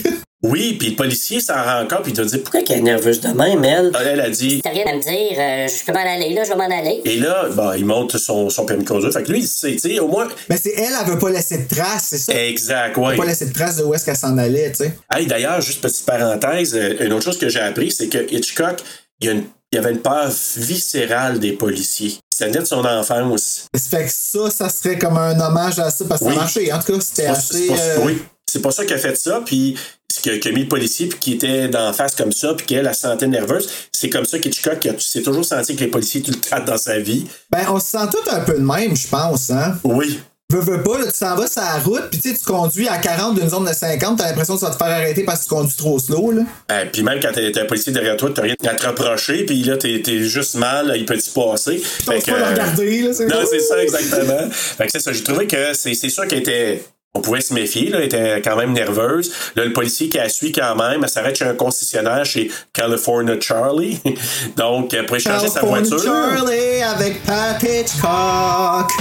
Oui, 0.47 0.75
puis 0.79 0.89
le 0.91 0.95
policier 0.95 1.39
s'en 1.39 1.55
rend 1.55 1.85
compte, 1.87 2.03
puis 2.03 2.11
il 2.11 2.15
te 2.15 2.21
dit, 2.21 2.37
pourquoi 2.39 2.61
qu'elle 2.61 2.79
est 2.79 2.81
nerveuse 2.81 3.19
de 3.21 3.29
même, 3.29 3.63
elle? 3.63 3.91
elle, 3.99 4.07
elle 4.07 4.21
a 4.21 4.29
dit, 4.29 4.61
T'as 4.63 4.69
rien 4.71 4.85
à 4.87 4.93
me 4.95 5.01
dire, 5.01 5.37
euh, 5.39 5.67
je 5.67 5.85
peux 5.85 5.91
m'en 5.93 6.05
aller, 6.05 6.33
là, 6.33 6.43
je 6.43 6.49
vais 6.49 6.55
m'en 6.55 6.63
aller. 6.77 7.01
et 7.05 7.17
là, 7.17 7.47
bah, 7.53 7.73
il 7.77 7.85
monte 7.85 8.17
son, 8.17 8.49
son 8.49 8.65
permis 8.65 8.83
de 8.83 8.89
conduire, 8.89 9.11
fait 9.11 9.23
que 9.23 9.31
lui, 9.31 9.39
il 9.39 9.47
sait, 9.47 9.71
tu 9.73 9.79
sais, 9.79 9.99
au 9.99 10.07
moins, 10.07 10.27
Mais 10.49 10.57
c'est 10.57 10.73
elle, 10.77 10.93
elle 10.99 11.11
veut 11.11 11.19
pas 11.19 11.29
laisser 11.29 11.57
de 11.57 11.67
traces, 11.67 12.07
c'est 12.09 12.17
ça? 12.17 12.33
exact, 12.45 12.93
Elle 12.97 13.03
ouais. 13.03 13.11
veut 13.11 13.17
pas 13.17 13.25
laisser 13.25 13.45
de 13.47 13.53
traces 13.53 13.77
de 13.77 13.83
où 13.83 13.93
est-ce 13.93 14.05
qu'elle 14.05 14.17
s'en 14.17 14.37
allait, 14.37 14.71
tu 14.71 14.77
sais. 14.83 14.93
Hey, 15.11 15.25
d'ailleurs, 15.27 15.61
juste 15.61 15.81
petite 15.81 16.05
parenthèse, 16.05 16.75
euh, 16.75 16.95
une 17.05 17.13
autre 17.13 17.23
chose 17.25 17.37
que 17.37 17.49
j'ai 17.49 17.59
appris, 17.61 17.91
c'est 17.91 18.07
que 18.07 18.31
Hitchcock, 18.31 18.81
il 19.21 19.27
y, 19.27 19.29
a 19.29 19.33
une- 19.33 19.45
il 19.71 19.75
y 19.75 19.79
avait 19.79 19.91
une 19.91 19.99
peur 20.01 20.29
viscérale 20.57 21.39
des 21.39 21.53
policiers. 21.53 22.15
Ça 22.29 22.47
venait 22.47 22.59
de 22.59 22.65
son 22.65 22.83
enfance. 22.85 23.67
Ça 23.73 23.97
fait 23.97 24.05
que 24.05 24.11
ça, 24.13 24.49
ça 24.49 24.69
serait 24.69 24.97
comme 24.99 25.17
un 25.17 25.39
hommage 25.39 25.79
à 25.79 25.89
ça, 25.89 26.03
parce 26.07 26.19
que 26.21 26.25
Oui. 26.25 26.33
ça 26.33 26.39
a 26.39 26.43
marché. 26.43 26.73
En 26.73 26.79
tout 26.79 26.93
cas, 26.93 26.99
c'était 27.01 27.25
assez. 27.27 27.67
pour- 27.67 27.77
euh, 27.79 27.97
Oui, 28.03 28.21
c'est 28.49 28.61
pour 28.61 28.73
ça 28.73 28.85
qu'il 28.85 28.95
a 28.95 28.99
fait 28.99 29.15
ça, 29.15 29.41
puis 29.45 29.75
ce 30.11 30.21
qui 30.21 30.29
a, 30.29 30.37
qui 30.37 30.47
a 30.47 30.51
mis 30.51 30.61
le 30.61 30.67
policier, 30.67 31.07
puis 31.07 31.19
qui 31.19 31.33
était 31.33 31.67
d'en 31.67 31.91
face 31.93 32.15
comme 32.15 32.31
ça, 32.31 32.53
puis 32.53 32.65
qu'elle 32.65 32.83
la 32.85 32.93
sentait 32.93 33.27
nerveuse. 33.27 33.67
C'est 33.91 34.09
comme 34.09 34.25
ça 34.25 34.39
qu'Hitchcock 34.39 34.87
s'est 34.99 35.21
toujours 35.21 35.45
senti 35.45 35.75
que 35.75 35.81
les 35.81 35.89
policiers 35.89 36.21
tout 36.21 36.31
le 36.31 36.37
temps 36.37 36.63
dans 36.63 36.77
sa 36.77 36.99
vie. 36.99 37.25
Ben, 37.49 37.65
on 37.69 37.79
se 37.79 37.87
sent 37.87 38.07
tous 38.11 38.29
un 38.31 38.41
peu 38.41 38.53
de 38.53 38.63
même, 38.63 38.95
je 38.95 39.07
pense, 39.07 39.49
hein. 39.49 39.77
Oui. 39.83 40.19
Veux, 40.51 40.59
veux 40.59 40.83
pas, 40.83 40.99
là, 40.99 41.05
tu 41.05 41.17
s'en 41.17 41.35
vas 41.35 41.47
sur 41.47 41.61
la 41.63 41.79
route, 41.79 42.03
puis 42.11 42.19
tu 42.19 42.31
tu 42.31 42.45
conduis 42.45 42.87
à 42.87 42.99
40 42.99 43.39
d'une 43.39 43.49
zone 43.49 43.65
de 43.65 43.73
50, 43.73 44.19
t'as 44.19 44.27
l'impression 44.27 44.55
que 44.55 44.65
te 44.65 44.77
faire 44.77 44.87
arrêter 44.87 45.23
parce 45.23 45.39
que 45.39 45.43
tu 45.45 45.49
conduis 45.49 45.75
trop 45.75 45.97
slow, 45.97 46.31
là. 46.31 46.43
Euh, 46.71 46.85
puis 46.93 47.01
même 47.01 47.19
quand 47.19 47.31
t'es 47.33 47.59
un 47.59 47.65
policier 47.65 47.91
derrière 47.91 48.15
toi, 48.15 48.29
t'as 48.33 48.43
rien 48.43 48.55
à 48.63 48.75
te 48.75 48.85
reprocher, 48.85 49.43
puis 49.43 49.63
là, 49.63 49.75
t'es 49.77 50.03
t'es 50.03 50.19
juste 50.19 50.53
mal, 50.53 50.93
il 50.95 51.05
peut 51.05 51.17
t'y 51.17 51.31
passer. 51.31 51.79
Fait 51.79 52.23
pas 52.23 52.37
le 52.37 52.45
regarder, 52.45 53.01
là, 53.01 53.13
c'est 53.13 53.25
Non, 53.25 53.43
c'est 53.49 53.59
ça, 53.59 53.81
exactement. 53.81 54.49
fait 54.51 54.85
que 54.85 54.91
c'est 54.91 54.99
ça, 54.99 55.11
j'ai 55.13 55.23
trouvé 55.23 55.47
que 55.47 55.73
c'est 55.73 55.95
c'est 55.95 56.09
sûr 56.09 56.27
qu'elle 56.27 56.39
était. 56.39 56.83
On 57.15 57.21
pouvait 57.21 57.39
se 57.39 57.53
méfier, 57.53 57.89
là, 57.89 57.99
elle 57.99 58.05
était 58.05 58.41
quand 58.41 58.57
même 58.57 58.73
nerveuse. 58.73 59.31
Là, 59.55 59.63
le 59.63 59.71
policier 59.71 60.09
qui 60.09 60.17
la 60.17 60.27
suit 60.27 60.51
quand 60.51 60.75
même, 60.75 61.01
elle 61.01 61.09
s'arrête 61.09 61.37
chez 61.37 61.45
un 61.45 61.53
concessionnaire 61.53 62.25
chez 62.25 62.51
California 62.73 63.35
Charlie. 63.39 63.99
Donc, 64.57 64.93
elle 64.93 65.05
pourrait 65.05 65.21
changer 65.21 65.47
sa 65.47 65.61
California 65.61 65.89
voiture. 65.89 66.11
Charlie 66.11 66.83
avec 66.83 67.23
Pat 67.23 67.63
Hitchcock. 67.63 68.91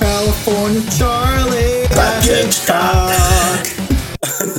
California 0.00 0.80
Charlie, 0.98 1.88
Pat 1.94 2.24
Hitchcock. 2.24 3.81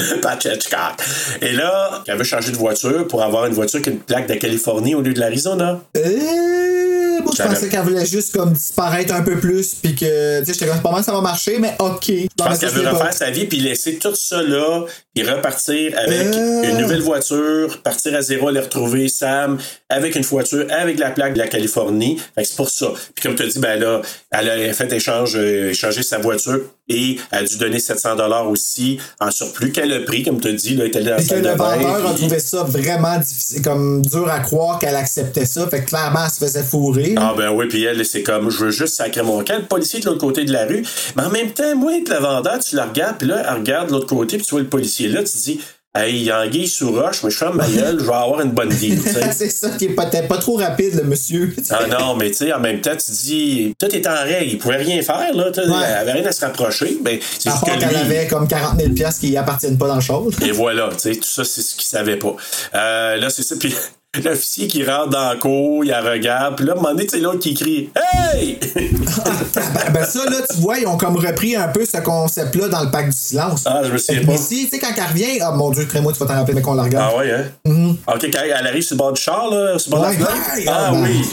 Hitchcock. 0.00 0.20
Pat 0.22 0.44
Hitchcock. 0.44 0.94
Et 1.40 1.52
là, 1.52 2.02
elle 2.06 2.16
veut 2.16 2.24
changer 2.24 2.52
de 2.52 2.56
voiture 2.56 3.06
pour 3.08 3.22
avoir 3.22 3.46
une 3.46 3.54
voiture 3.54 3.82
qui 3.82 3.88
a 3.90 3.92
une 3.92 4.00
plaque 4.00 4.28
de 4.28 4.34
Californie 4.34 4.94
au 4.94 5.00
lieu 5.02 5.12
de 5.12 5.20
l'Arizona. 5.20 5.80
Euh, 5.96 7.20
moi, 7.22 7.32
je 7.36 7.42
pensais 7.42 7.68
qu'elle 7.68 7.82
voulait 7.82 8.06
juste 8.06 8.34
comme 8.34 8.52
disparaître 8.52 9.12
un 9.14 9.22
peu 9.22 9.38
plus, 9.38 9.74
puis 9.74 9.94
que, 9.94 10.40
tu 10.40 10.46
sais, 10.46 10.52
j'étais 10.54 10.66
comme, 10.66 10.80
pas 10.80 10.90
mal, 10.90 11.04
ça 11.04 11.12
va 11.12 11.20
marcher, 11.20 11.58
mais 11.58 11.74
ok. 11.78 12.06
Je 12.08 12.26
pense 12.36 12.58
qu'elle 12.58 12.70
veut 12.70 12.88
refaire 12.88 13.12
sa 13.12 13.30
vie 13.30 13.44
puis 13.46 13.58
laisser 13.58 13.96
tout 13.96 14.14
ça 14.14 14.42
là, 14.42 14.84
puis 15.14 15.28
repartir 15.28 15.92
avec 15.98 16.28
Euh. 16.34 16.62
une 16.62 16.78
nouvelle 16.78 17.02
voiture, 17.02 17.82
partir 17.82 18.14
à 18.14 18.22
zéro, 18.22 18.48
aller 18.48 18.60
retrouver 18.60 19.08
Sam 19.08 19.58
avec 19.90 20.14
une 20.16 20.22
voiture 20.22 20.64
avec 20.70 20.98
la 20.98 21.10
plaque 21.10 21.34
de 21.34 21.38
la 21.38 21.48
Californie. 21.48 22.18
Fait 22.34 22.42
que 22.42 22.48
c'est 22.48 22.56
pour 22.56 22.70
ça. 22.70 22.86
Puis 23.14 23.22
comme 23.22 23.34
tu 23.34 23.42
as 23.42 23.46
dit, 23.46 23.58
ben 23.58 23.78
là, 23.78 24.00
elle 24.30 24.48
a 24.48 24.72
fait 24.72 24.90
échange, 24.92 25.32
euh, 25.36 25.70
échanger 25.70 26.02
sa 26.02 26.18
voiture 26.18 26.60
et 26.90 27.18
elle 27.30 27.44
a 27.44 27.46
dû 27.46 27.56
donner 27.56 27.78
700 27.78 28.16
dollars 28.16 28.48
aussi 28.48 28.98
en 29.20 29.30
surplus 29.30 29.72
qu'elle 29.72 29.92
a 29.92 30.00
pris, 30.00 30.22
comme 30.22 30.40
tu 30.40 30.48
as 30.48 30.52
dit, 30.52 30.74
là, 30.74 30.84
la 30.92 31.16
Puis 31.16 31.28
que 31.28 31.34
le 31.36 31.50
vendeur 31.50 32.06
a 32.06 32.14
trouvé 32.14 32.38
ça 32.40 32.64
vraiment 32.64 33.16
difficile, 33.18 33.62
comme 33.62 34.02
dur 34.02 34.28
à 34.28 34.40
croire 34.40 34.78
qu'elle 34.78 34.96
acceptait 34.96 35.46
ça. 35.46 35.68
Fait 35.68 35.84
que 35.84 35.88
clairement, 35.90 36.24
elle 36.24 36.30
se 36.30 36.38
faisait 36.38 36.62
fourrer. 36.64 37.14
là. 37.14 37.30
Ah 37.30 37.34
ben 37.36 37.50
oui, 37.52 37.66
puis 37.68 37.84
elle, 37.84 38.04
c'est 38.04 38.22
comme, 38.22 38.50
je 38.50 38.64
veux 38.64 38.70
juste 38.70 38.94
sacrer 38.94 39.22
mon 39.22 39.42
camp. 39.44 39.58
Le 39.58 39.66
policier 39.66 40.00
de 40.00 40.06
l'autre 40.06 40.20
côté 40.20 40.44
de 40.44 40.52
la 40.52 40.66
rue. 40.66 40.84
Mais 41.16 41.22
en 41.22 41.30
même 41.30 41.52
temps, 41.52 41.76
moi, 41.76 41.92
le 41.92 42.18
vendeur, 42.18 42.58
tu 42.58 42.74
la 42.76 42.86
regardes, 42.86 43.18
puis 43.18 43.28
là, 43.28 43.42
elle 43.48 43.58
regarde 43.58 43.88
de 43.88 43.92
l'autre 43.92 44.06
côté, 44.06 44.36
puis 44.36 44.46
tu 44.46 44.50
vois 44.50 44.60
le 44.60 44.68
policier 44.68 45.08
là, 45.08 45.22
tu 45.22 45.32
te 45.32 45.38
dis, 45.38 45.60
hey, 45.94 46.14
il 46.16 46.22
y 46.24 46.30
a 46.30 46.40
anguille 46.42 46.68
sous 46.68 46.92
roche, 46.92 47.22
mais 47.24 47.30
je 47.30 47.36
ferme 47.36 47.56
ma 47.56 47.66
gueule, 47.68 47.98
je 47.98 48.04
vais 48.04 48.12
avoir 48.12 48.40
une 48.40 48.52
bonne 48.52 48.70
sais. 48.70 48.96
c'est 49.32 49.50
ça 49.50 49.70
qui 49.70 49.86
est 49.86 49.94
peut-être 49.94 50.28
pas 50.28 50.38
trop 50.38 50.56
rapide, 50.56 50.94
le 50.94 51.04
monsieur. 51.04 51.54
Ah 51.70 51.86
non, 51.86 52.16
mais 52.16 52.30
tu 52.30 52.36
sais, 52.38 52.52
en 52.52 52.60
même 52.60 52.80
temps, 52.80 52.96
tu 52.96 53.10
dis, 53.10 53.74
tout 53.78 53.94
est 53.94 54.06
en 54.06 54.22
règle, 54.22 54.52
il 54.52 54.58
pouvait 54.58 54.76
rien 54.76 55.02
faire, 55.02 55.34
là, 55.34 55.50
Ouais. 55.50 55.62
elle 55.88 55.94
avait 55.96 56.12
rien 56.12 56.26
à 56.26 56.32
se 56.32 56.44
rapprocher, 56.44 56.98
ben, 57.02 57.18
c'est 57.38 57.48
À 57.48 57.52
juste 57.52 57.64
part 57.64 57.74
que 57.76 57.80
qu'elle 57.80 57.88
lui... 57.90 57.96
avait 57.96 58.26
comme 58.28 58.46
40 58.46 58.78
000 58.80 58.92
piastres 58.92 59.20
qui 59.20 59.36
appartiennent 59.36 59.78
pas 59.78 59.88
dans 59.88 59.96
le 59.96 60.00
char. 60.00 60.22
Et 60.42 60.52
voilà, 60.52 60.88
tu 60.92 60.98
sais, 60.98 61.14
tout 61.16 61.28
ça, 61.28 61.44
c'est 61.44 61.62
ce 61.62 61.74
qu'il 61.74 61.84
savait 61.84 62.16
pas. 62.16 62.34
Euh, 62.74 63.16
là, 63.16 63.30
c'est 63.30 63.42
ça, 63.42 63.56
puis 63.58 63.74
l'officier 64.18 64.66
qui 64.66 64.84
rentre 64.84 65.10
dans 65.10 65.28
la 65.30 65.36
cour, 65.36 65.84
il 65.84 65.88
la 65.90 66.00
regarde, 66.00 66.56
puis 66.56 66.66
là, 66.66 66.72
à 66.72 66.74
un 66.74 66.78
moment 66.80 66.90
donné, 66.90 67.04
tu 67.06 67.10
sais, 67.16 67.20
l'autre 67.20 67.38
qui 67.38 67.54
crie 67.54 67.90
«Hey!» 68.34 68.58
ben, 68.74 69.92
ben 69.92 70.04
ça, 70.04 70.24
là, 70.24 70.38
tu 70.50 70.56
vois, 70.56 70.78
ils 70.78 70.86
ont 70.86 70.96
comme 70.96 71.16
repris 71.16 71.54
un 71.54 71.68
peu 71.68 71.84
ce 71.84 71.98
concept-là 71.98 72.68
dans 72.68 72.82
le 72.82 72.90
pack 72.90 73.06
du 73.10 73.16
silence. 73.16 73.62
Ah, 73.66 73.82
je 73.84 73.92
me 73.92 73.98
souviens 73.98 74.24
pas. 74.24 74.32
ici, 74.32 74.64
tu 74.64 74.70
sais, 74.70 74.78
quand 74.80 74.90
elle 74.96 75.04
revient, 75.04 75.40
ah 75.40 75.52
mon 75.52 75.70
Dieu, 75.70 75.84
crée-moi, 75.84 76.12
tu 76.12 76.18
vas 76.18 76.26
t'en 76.26 76.34
rappeler, 76.34 76.54
mais 76.54 76.62
qu'on 76.62 76.74
la 76.74 76.82
regarde. 76.84 77.12
Ah 77.14 77.18
ouais, 77.18 77.30
hein? 77.30 77.94
Ok, 78.12 78.28
quand 78.32 78.40
elle 78.44 78.66
arrive 78.66 78.82
sur 78.82 78.96
le 78.96 78.98
bord 78.98 79.12
du 79.12 79.20
char, 79.20 79.48
là, 79.48 79.78
sur 79.78 79.94
le 79.94 79.96
bord 80.00 80.10
de 80.10 80.16
la. 80.24 80.56
Hey! 80.56 80.64
Ah 80.66 80.86
Ah, 80.88 80.92
ben. 80.92 81.02
oui. 81.04 81.24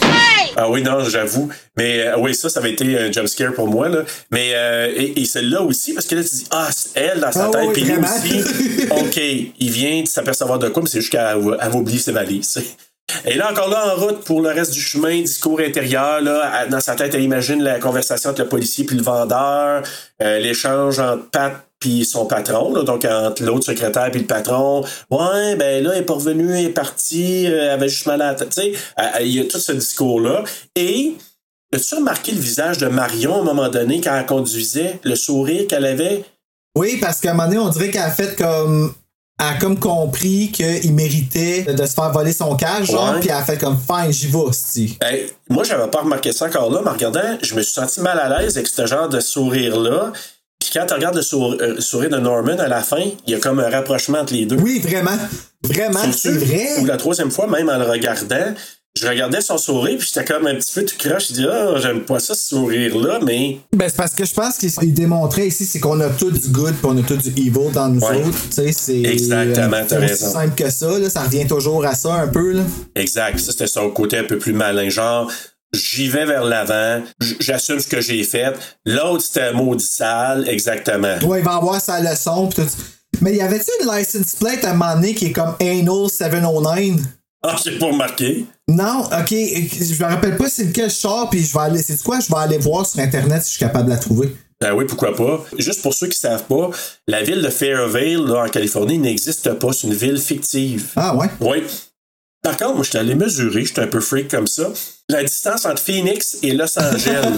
Ah 0.59 0.71
oui, 0.71 0.81
non, 0.81 1.03
j'avoue. 1.03 1.49
Mais 1.77 2.07
euh, 2.07 2.17
oui, 2.17 2.33
ça, 2.33 2.49
ça 2.49 2.59
avait 2.59 2.71
été 2.71 2.97
un 2.97 3.11
jumpscare 3.11 3.53
pour 3.53 3.67
moi. 3.67 3.89
Là. 3.89 4.03
Mais 4.31 4.53
euh, 4.55 4.91
et, 4.95 5.21
et 5.21 5.25
celle-là 5.25 5.61
aussi, 5.61 5.93
parce 5.93 6.07
que 6.07 6.15
là, 6.15 6.23
tu 6.23 6.35
dis, 6.35 6.47
ah, 6.49 6.67
c'est 6.75 6.99
elle 6.99 7.19
dans 7.19 7.31
sa 7.31 7.45
Ah 7.45 7.49
tête, 7.51 7.67
oui, 7.67 7.73
puis 7.73 7.83
lui 7.83 7.97
aussi. 7.97 8.87
OK, 8.91 9.53
il 9.59 9.69
vient 9.69 10.01
de 10.01 10.07
s'apercevoir 10.07 10.57
de 10.57 10.69
quoi, 10.69 10.81
mais 10.81 10.89
c'est 10.89 11.01
juste 11.01 11.11
qu'elle 11.11 11.37
oublier 11.75 11.99
ses 11.99 12.11
valises. 12.11 12.59
Et 13.25 13.35
là, 13.35 13.51
encore 13.51 13.69
là, 13.69 13.93
en 13.93 13.99
route 13.99 14.23
pour 14.23 14.41
le 14.41 14.49
reste 14.49 14.73
du 14.73 14.81
chemin, 14.81 15.21
discours 15.21 15.59
intérieur, 15.59 16.21
là, 16.21 16.65
dans 16.67 16.79
sa 16.79 16.95
tête, 16.95 17.13
elle 17.13 17.23
imagine 17.23 17.63
la 17.63 17.79
conversation 17.79 18.31
entre 18.31 18.41
le 18.41 18.49
policier 18.49 18.83
puis 18.83 18.97
le 18.97 19.03
vendeur, 19.03 19.83
euh, 20.21 20.39
l'échange 20.39 20.99
entre 20.99 21.29
Pat 21.29 21.66
puis 21.79 22.05
son 22.05 22.25
patron, 22.25 22.73
là, 22.73 22.83
donc 22.83 23.05
entre 23.05 23.43
l'autre 23.43 23.65
secrétaire 23.65 24.09
puis 24.11 24.21
le 24.21 24.27
patron. 24.27 24.83
Ouais, 25.11 25.55
ben 25.55 25.83
là, 25.83 25.91
elle 25.93 26.01
est 26.01 26.05
pas 26.05 26.15
revenue, 26.15 26.51
elle 26.57 26.65
est 26.65 26.69
partie, 26.69 27.45
euh, 27.45 27.65
elle 27.65 27.69
avait 27.69 27.89
juste 27.89 28.07
mal 28.07 28.21
à 28.21 28.31
la 28.31 28.35
tête. 28.35 28.49
Tu 28.49 28.61
sais, 28.61 28.73
il 29.21 29.35
y 29.35 29.39
a 29.39 29.45
tout 29.45 29.59
ce 29.59 29.71
discours-là. 29.71 30.43
Et 30.75 31.13
as-tu 31.73 31.95
remarqué 31.95 32.31
le 32.31 32.39
visage 32.39 32.77
de 32.79 32.87
Marion 32.87 33.35
à 33.35 33.39
un 33.41 33.43
moment 33.43 33.69
donné 33.69 34.01
quand 34.01 34.15
elle 34.15 34.25
conduisait, 34.25 34.99
le 35.03 35.15
sourire 35.15 35.67
qu'elle 35.67 35.85
avait? 35.85 36.23
Oui, 36.75 36.97
parce 36.99 37.19
qu'à 37.19 37.31
un 37.31 37.33
moment 37.33 37.47
donné, 37.47 37.59
on 37.59 37.69
dirait 37.69 37.89
qu'elle 37.89 38.01
a 38.03 38.11
fait 38.11 38.35
comme. 38.35 38.93
Elle 39.39 39.45
a 39.45 39.59
comme 39.59 39.77
compris 39.77 40.49
qu'il 40.51 40.95
méritait 40.95 41.61
de 41.61 41.85
se 41.85 41.93
faire 41.93 42.11
voler 42.11 42.33
son 42.33 42.55
cash, 42.55 42.87
genre, 42.87 43.19
puis 43.19 43.29
elle 43.29 43.35
a 43.35 43.43
fait 43.43 43.59
comme 43.59 43.77
fine, 43.77 44.11
j'y 44.11 44.25
vais, 44.25 44.51
c'ti. 44.51 44.97
Hey, 44.99 45.31
moi, 45.47 45.63
j'avais 45.63 45.87
pas 45.91 46.01
remarqué 46.01 46.31
ça 46.31 46.47
encore 46.47 46.71
là, 46.71 46.81
mais 46.83 46.89
en 46.89 46.93
regardant, 46.93 47.37
je 47.43 47.53
me 47.53 47.61
suis 47.61 47.71
senti 47.71 48.01
mal 48.01 48.17
à 48.17 48.41
l'aise 48.41 48.57
avec 48.57 48.67
ce 48.67 48.87
genre 48.87 49.07
de 49.07 49.19
sourire-là. 49.19 50.11
Puis 50.59 50.69
quand 50.73 50.85
tu 50.85 50.93
regardes 50.93 51.15
le 51.15 51.21
sour- 51.21 51.55
euh, 51.61 51.79
sourire 51.79 52.09
de 52.09 52.17
Norman 52.17 52.57
à 52.59 52.67
la 52.67 52.81
fin, 52.81 53.03
il 53.25 53.31
y 53.31 53.35
a 53.35 53.39
comme 53.39 53.59
un 53.59 53.69
rapprochement 53.69 54.19
entre 54.19 54.33
les 54.33 54.45
deux. 54.45 54.57
Oui, 54.57 54.79
vraiment. 54.79 55.17
Vraiment, 55.63 56.11
c'est 56.11 56.31
vrai. 56.31 56.67
Ou 56.79 56.85
la 56.85 56.97
troisième 56.97 57.31
fois, 57.31 57.47
même 57.47 57.69
en 57.69 57.77
le 57.77 57.85
regardant, 57.85 58.53
je 58.99 59.07
regardais 59.07 59.41
son 59.41 59.59
sourire, 59.59 59.97
puis 59.99 60.09
j'étais 60.11 60.25
comme 60.25 60.47
un 60.47 60.55
petit 60.55 60.71
peu 60.73 60.83
tout 60.83 60.95
croche. 60.97 61.27
Je 61.29 61.33
dis, 61.33 61.45
ah, 61.49 61.75
j'aime 61.79 62.01
pas 62.01 62.19
ça, 62.19 62.33
ce 62.33 62.49
sourire-là, 62.49 63.19
mais. 63.23 63.59
Ben, 63.71 63.87
c'est 63.89 63.95
parce 63.97 64.13
que 64.15 64.25
je 64.25 64.33
pense 64.33 64.57
qu'il 64.57 64.93
démontrait 64.93 65.47
ici, 65.47 65.65
c'est 65.65 65.79
qu'on 65.79 65.99
a 66.01 66.09
tout 66.09 66.31
du 66.31 66.47
good 66.49 66.73
puis 66.73 66.85
on 66.85 66.97
a 66.97 67.01
tout 67.03 67.15
du 67.17 67.29
evil 67.29 67.71
dans 67.73 67.89
nous 67.89 68.01
Ouais. 68.01 68.23
autres. 68.23 68.37
Tu 68.49 68.55
sais, 68.55 68.71
c'est. 68.71 69.01
Exactement, 69.03 69.77
euh, 69.77 69.81
t'as 69.87 69.87
c'est 69.87 69.97
raison. 69.97 70.25
aussi 70.25 70.33
simple 70.33 70.55
que 70.55 70.69
ça, 70.71 70.97
là. 70.99 71.09
Ça 71.11 71.21
revient 71.21 71.45
toujours 71.45 71.85
à 71.85 71.93
ça 71.93 72.13
un 72.15 72.27
peu, 72.27 72.53
là. 72.53 72.63
Exact. 72.95 73.39
Ça, 73.39 73.51
c'était 73.51 73.67
son 73.67 73.89
côté 73.91 74.17
un 74.17 74.23
peu 74.23 74.37
plus 74.39 74.53
malin. 74.53 74.89
Genre, 74.89 75.31
j'y 75.77 76.09
vais 76.09 76.25
vers 76.25 76.43
l'avant, 76.43 77.03
j'assume 77.39 77.79
ce 77.79 77.87
que 77.87 78.01
j'ai 78.01 78.23
fait. 78.23 78.53
L'autre, 78.85 79.21
c'était 79.23 79.53
maudit 79.53 79.85
sale, 79.85 80.47
exactement. 80.49 81.17
Ouais, 81.23 81.39
il 81.39 81.45
va 81.45 81.55
avoir 81.55 81.81
sa 81.81 81.99
leçon. 82.01 82.47
pis. 82.47 82.61
Mais 83.21 83.35
y 83.35 83.41
avait-tu 83.41 83.71
une 83.81 83.89
license 83.91 84.35
plate 84.35 84.63
à 84.65 84.71
un 84.71 84.73
moment 84.73 84.95
donné 84.95 85.13
qui 85.13 85.27
est 85.27 85.31
comme 85.31 85.55
Anal 85.61 86.09
709? 86.09 87.01
Ah, 87.43 87.55
j'ai 87.63 87.77
pas 87.77 87.85
remarqué. 87.87 88.45
Non, 88.67 89.03
ok, 89.05 89.29
je 89.29 90.03
me 90.03 90.09
rappelle 90.09 90.35
pas 90.37 90.49
c'est 90.49 90.65
lequel 90.65 90.89
je 90.89 90.95
sors, 90.95 91.29
puis 91.29 91.43
je 91.43 91.53
vais 91.53 91.59
aller. 91.59 91.81
C'est 91.81 92.01
quoi? 92.03 92.19
Je 92.19 92.27
vais 92.27 92.39
aller 92.39 92.57
voir 92.57 92.85
sur 92.85 92.99
internet 92.99 93.41
si 93.43 93.49
je 93.53 93.57
suis 93.57 93.59
capable 93.65 93.85
de 93.85 93.91
la 93.91 93.97
trouver. 93.97 94.35
Ben 94.59 94.73
oui, 94.73 94.85
pourquoi 94.85 95.15
pas. 95.15 95.45
Juste 95.59 95.83
pour 95.83 95.93
ceux 95.93 96.07
qui 96.07 96.17
savent 96.17 96.43
pas, 96.45 96.71
la 97.07 97.21
ville 97.21 97.41
de 97.43 97.49
Fairvale, 97.49 98.25
là, 98.25 98.45
en 98.45 98.49
Californie, 98.49 98.97
n'existe 98.97 99.53
pas. 99.53 99.71
C'est 99.71 99.87
une 99.87 99.93
ville 99.93 100.17
fictive. 100.17 100.87
Ah 100.95 101.15
ouais? 101.15 101.27
Oui. 101.39 101.63
Par 102.41 102.55
contre, 102.55 102.75
moi, 102.75 102.83
j'étais 102.83 102.99
allé 102.99 103.15
mesurer, 103.15 103.65
j'étais 103.65 103.81
un 103.81 103.87
peu 103.87 103.99
freak 103.99 104.29
comme 104.29 104.47
ça. 104.47 104.71
La 105.09 105.23
distance 105.23 105.65
entre 105.65 105.81
Phoenix 105.81 106.37
et 106.43 106.53
Los 106.53 106.77
Angeles. 106.79 107.37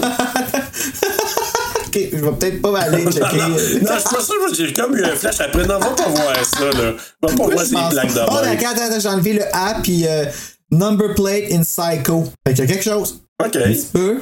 Ok, 1.90 1.98
je 2.12 2.16
vais 2.18 2.32
peut-être 2.32 2.62
pas 2.62 2.78
aller 2.82 3.02
checker. 3.02 3.36
non, 3.36 3.56
c'est 3.58 3.82
pas 3.82 4.20
ça, 4.20 4.32
j'ai 4.52 4.72
comme 4.72 4.96
eu 4.96 5.02
un 5.02 5.16
flash 5.16 5.40
après. 5.40 5.66
Non, 5.66 5.80
va 5.80 5.90
pas 5.90 6.08
voir 6.08 6.44
ça, 6.44 6.64
là. 6.66 6.92
Va 7.20 7.28
pas 7.28 7.34
voir 7.34 7.50
je 7.58 7.64
ces 7.64 7.74
pense 7.74 7.92
de 7.92 8.14
pas? 8.14 8.26
Oh, 8.30 8.44
d'accord, 8.44 8.68
attends, 8.68 9.00
j'ai 9.00 9.08
enlevé 9.08 9.32
le 9.32 9.42
A, 9.52 9.80
puis 9.82 10.06
euh, 10.06 10.26
number 10.70 11.16
plate 11.16 11.50
in 11.50 11.62
Psycho. 11.62 12.26
Fait 12.46 12.54
qu'il 12.54 12.64
y 12.64 12.68
a 12.68 12.72
quelque 12.72 12.84
chose. 12.84 13.24
OK. 13.44 13.56
Un 13.56 13.72
petit 13.72 13.86
peu. 13.92 14.20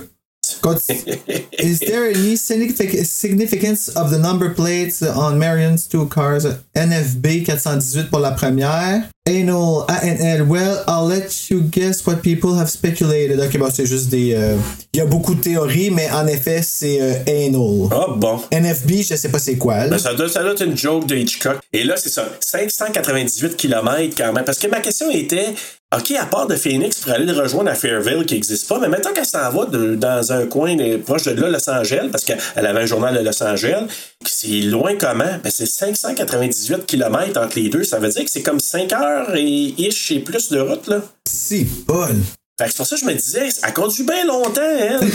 Is 1.59 1.80
there 1.80 2.06
any 2.11 2.36
signific- 2.36 3.04
significance 3.04 3.88
of 3.96 4.11
the 4.11 4.18
number 4.18 4.50
plates 4.54 5.02
on 5.02 5.38
Marion's 5.38 5.86
two 5.88 6.06
cars? 6.09 6.46
NFB 6.74 7.44
418 7.44 8.11
pour 8.11 8.20
la 8.20 8.32
première. 8.32 9.09
Anal 9.26 9.84
ANL. 9.88 10.42
Well, 10.48 10.82
I'll 10.88 11.04
let 11.06 11.50
you 11.50 11.61
guess 11.61 12.06
what 12.06 12.22
people 12.22 12.54
have 12.59 12.70
speculated. 12.70 13.38
Ok, 13.40 13.59
bon, 13.59 13.68
c'est 13.70 13.84
juste 13.84 14.09
des. 14.09 14.32
euh, 14.34 14.56
Il 14.94 14.98
y 14.98 15.02
a 15.02 15.06
beaucoup 15.06 15.34
de 15.34 15.40
théories, 15.42 15.90
mais 15.90 16.11
en 16.11 16.26
effet, 16.26 16.62
c'est 16.62 16.98
euh, 17.02 17.14
anal. 17.26 17.88
Ah, 17.92 18.14
bon. 18.16 18.40
NFB, 18.50 19.02
je 19.02 19.16
sais 19.16 19.28
pas 19.28 19.38
c'est 19.38 19.56
quoi. 19.56 19.80
là. 19.84 19.88
Ben, 19.88 19.98
ça, 19.98 20.14
doit, 20.14 20.30
ça 20.30 20.42
doit 20.42 20.52
être 20.52 20.64
une 20.64 20.76
joke 20.78 21.06
de 21.06 21.14
Hitchcock. 21.16 21.59
Et 21.74 21.84
là, 21.84 21.96
c'est 21.98 22.09
ça. 22.09 22.26
598 22.40 23.54
km 23.56 24.14
quand 24.16 24.32
même. 24.32 24.44
Parce 24.46 24.59
que 24.59 24.66
ma 24.68 24.80
question 24.80 25.11
était, 25.11 25.48
OK, 25.97 26.11
à 26.20 26.26
part 26.26 26.47
de 26.47 26.55
Phoenix 26.55 26.97
pour 27.01 27.12
aller 27.12 27.24
le 27.24 27.32
rejoindre 27.32 27.70
à 27.70 27.74
Fairville 27.74 28.26
qui 28.26 28.34
n'existe 28.34 28.68
pas, 28.68 28.78
mais 28.78 28.89
maintenant 28.89 29.11
qu'elle 29.14 29.24
s'en 29.24 29.51
va 29.51 29.64
de- 29.64 29.95
dans 29.95 30.32
un 30.32 30.45
coin 30.47 30.76
de- 30.76 30.99
proche 30.99 31.22
de 31.24 31.30
là, 31.30 31.49
Los 31.49 31.70
Angeles, 31.70 32.09
parce 32.12 32.24
qu'elle 32.24 32.39
avait 32.57 32.80
un 32.82 32.84
journal 32.86 33.16
de 33.16 33.20
Los 33.24 33.43
Angeles, 33.43 33.84
c'est 34.26 34.49
loin 34.49 34.97
comment? 35.01 35.24
Ben, 35.43 35.51
c'est 35.51 35.64
598 35.64 36.84
km 36.84 37.41
entre 37.41 37.59
les 37.59 37.70
deux. 37.70 37.84
Ça 37.84 37.99
veut 37.99 38.11
dire 38.11 38.22
que 38.22 38.30
c'est 38.30 38.43
comme 38.43 38.61
5 38.61 38.93
heures 38.93 39.34
et 39.34 39.43
ish 39.78 40.11
et 40.11 40.20
plus 40.20 40.51
de 40.51 40.61
route, 40.61 40.89
là. 40.89 41.01
Si, 41.26 41.64
Paul. 41.86 42.14
Fait 42.61 42.64
que 42.66 42.70
c'est 42.72 42.76
pour 42.76 42.86
ça 42.86 42.97
que 42.97 43.01
je 43.03 43.07
me 43.07 43.14
disais, 43.14 43.49
elle 43.66 43.72
conduit 43.72 44.03
bien 44.05 44.26
longtemps, 44.26 44.61
elle. 44.61 45.01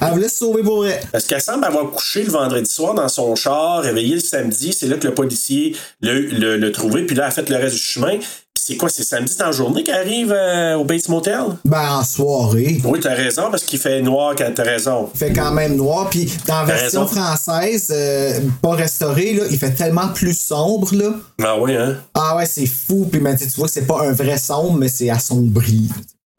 Elle 0.00 0.10
voulait 0.12 0.28
se 0.28 0.38
sauver 0.38 0.62
pour 0.62 0.78
vrai. 0.78 1.00
Parce 1.12 1.24
qu'elle 1.24 1.40
semble 1.40 1.64
avoir 1.64 1.90
couché 1.90 2.22
le 2.24 2.30
vendredi 2.30 2.70
soir 2.70 2.94
dans 2.94 3.08
son 3.08 3.34
char, 3.36 3.80
réveillé 3.82 4.14
le 4.16 4.20
samedi. 4.20 4.72
C'est 4.72 4.86
là 4.86 4.96
que 4.96 5.06
le 5.06 5.14
policier 5.14 5.74
l'a 6.00 6.12
l'a- 6.14 6.56
l'a 6.56 6.70
trouvé, 6.70 7.04
puis 7.04 7.16
là, 7.16 7.24
elle 7.24 7.28
a 7.28 7.30
fait 7.32 7.48
le 7.48 7.56
reste 7.56 7.76
du 7.76 7.80
chemin. 7.82 8.18
C'est 8.66 8.78
quoi, 8.78 8.88
c'est 8.88 9.02
samedi 9.02 9.36
dans 9.36 9.44
la 9.44 9.52
journée 9.52 9.82
qu'elle 9.82 9.96
arrive 9.96 10.32
euh, 10.32 10.76
au 10.76 10.84
Bates 10.84 11.10
Motel? 11.10 11.42
Ben, 11.66 11.98
en 11.98 12.02
soirée. 12.02 12.80
Oui, 12.82 12.98
t'as 12.98 13.12
raison, 13.12 13.50
parce 13.50 13.62
qu'il 13.64 13.78
fait 13.78 14.00
noir 14.00 14.34
quand 14.34 14.50
t'as 14.54 14.62
raison. 14.62 15.10
Il 15.14 15.18
fait 15.18 15.34
quand 15.34 15.50
même 15.50 15.76
noir. 15.76 16.08
Puis 16.08 16.32
dans 16.46 16.60
la 16.60 16.64
version 16.64 17.04
raison. 17.04 17.14
française, 17.14 17.92
euh, 17.94 18.40
pas 18.62 18.70
restaurée, 18.70 19.34
là, 19.34 19.42
il 19.50 19.58
fait 19.58 19.72
tellement 19.72 20.08
plus 20.08 20.32
sombre. 20.32 20.94
Là. 20.94 21.10
Ah 21.42 21.60
oui, 21.60 21.76
hein? 21.76 21.98
Ah 22.14 22.38
ouais, 22.38 22.46
c'est 22.46 22.64
fou. 22.64 23.06
Puis 23.12 23.20
ben, 23.20 23.36
tu 23.36 23.46
vois 23.48 23.66
que 23.66 23.72
c'est 23.74 23.86
pas 23.86 24.00
un 24.00 24.12
vrai 24.12 24.38
sombre, 24.38 24.78
mais 24.78 24.88
c'est 24.88 25.10
assombri. 25.10 25.90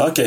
OK. 0.03 0.19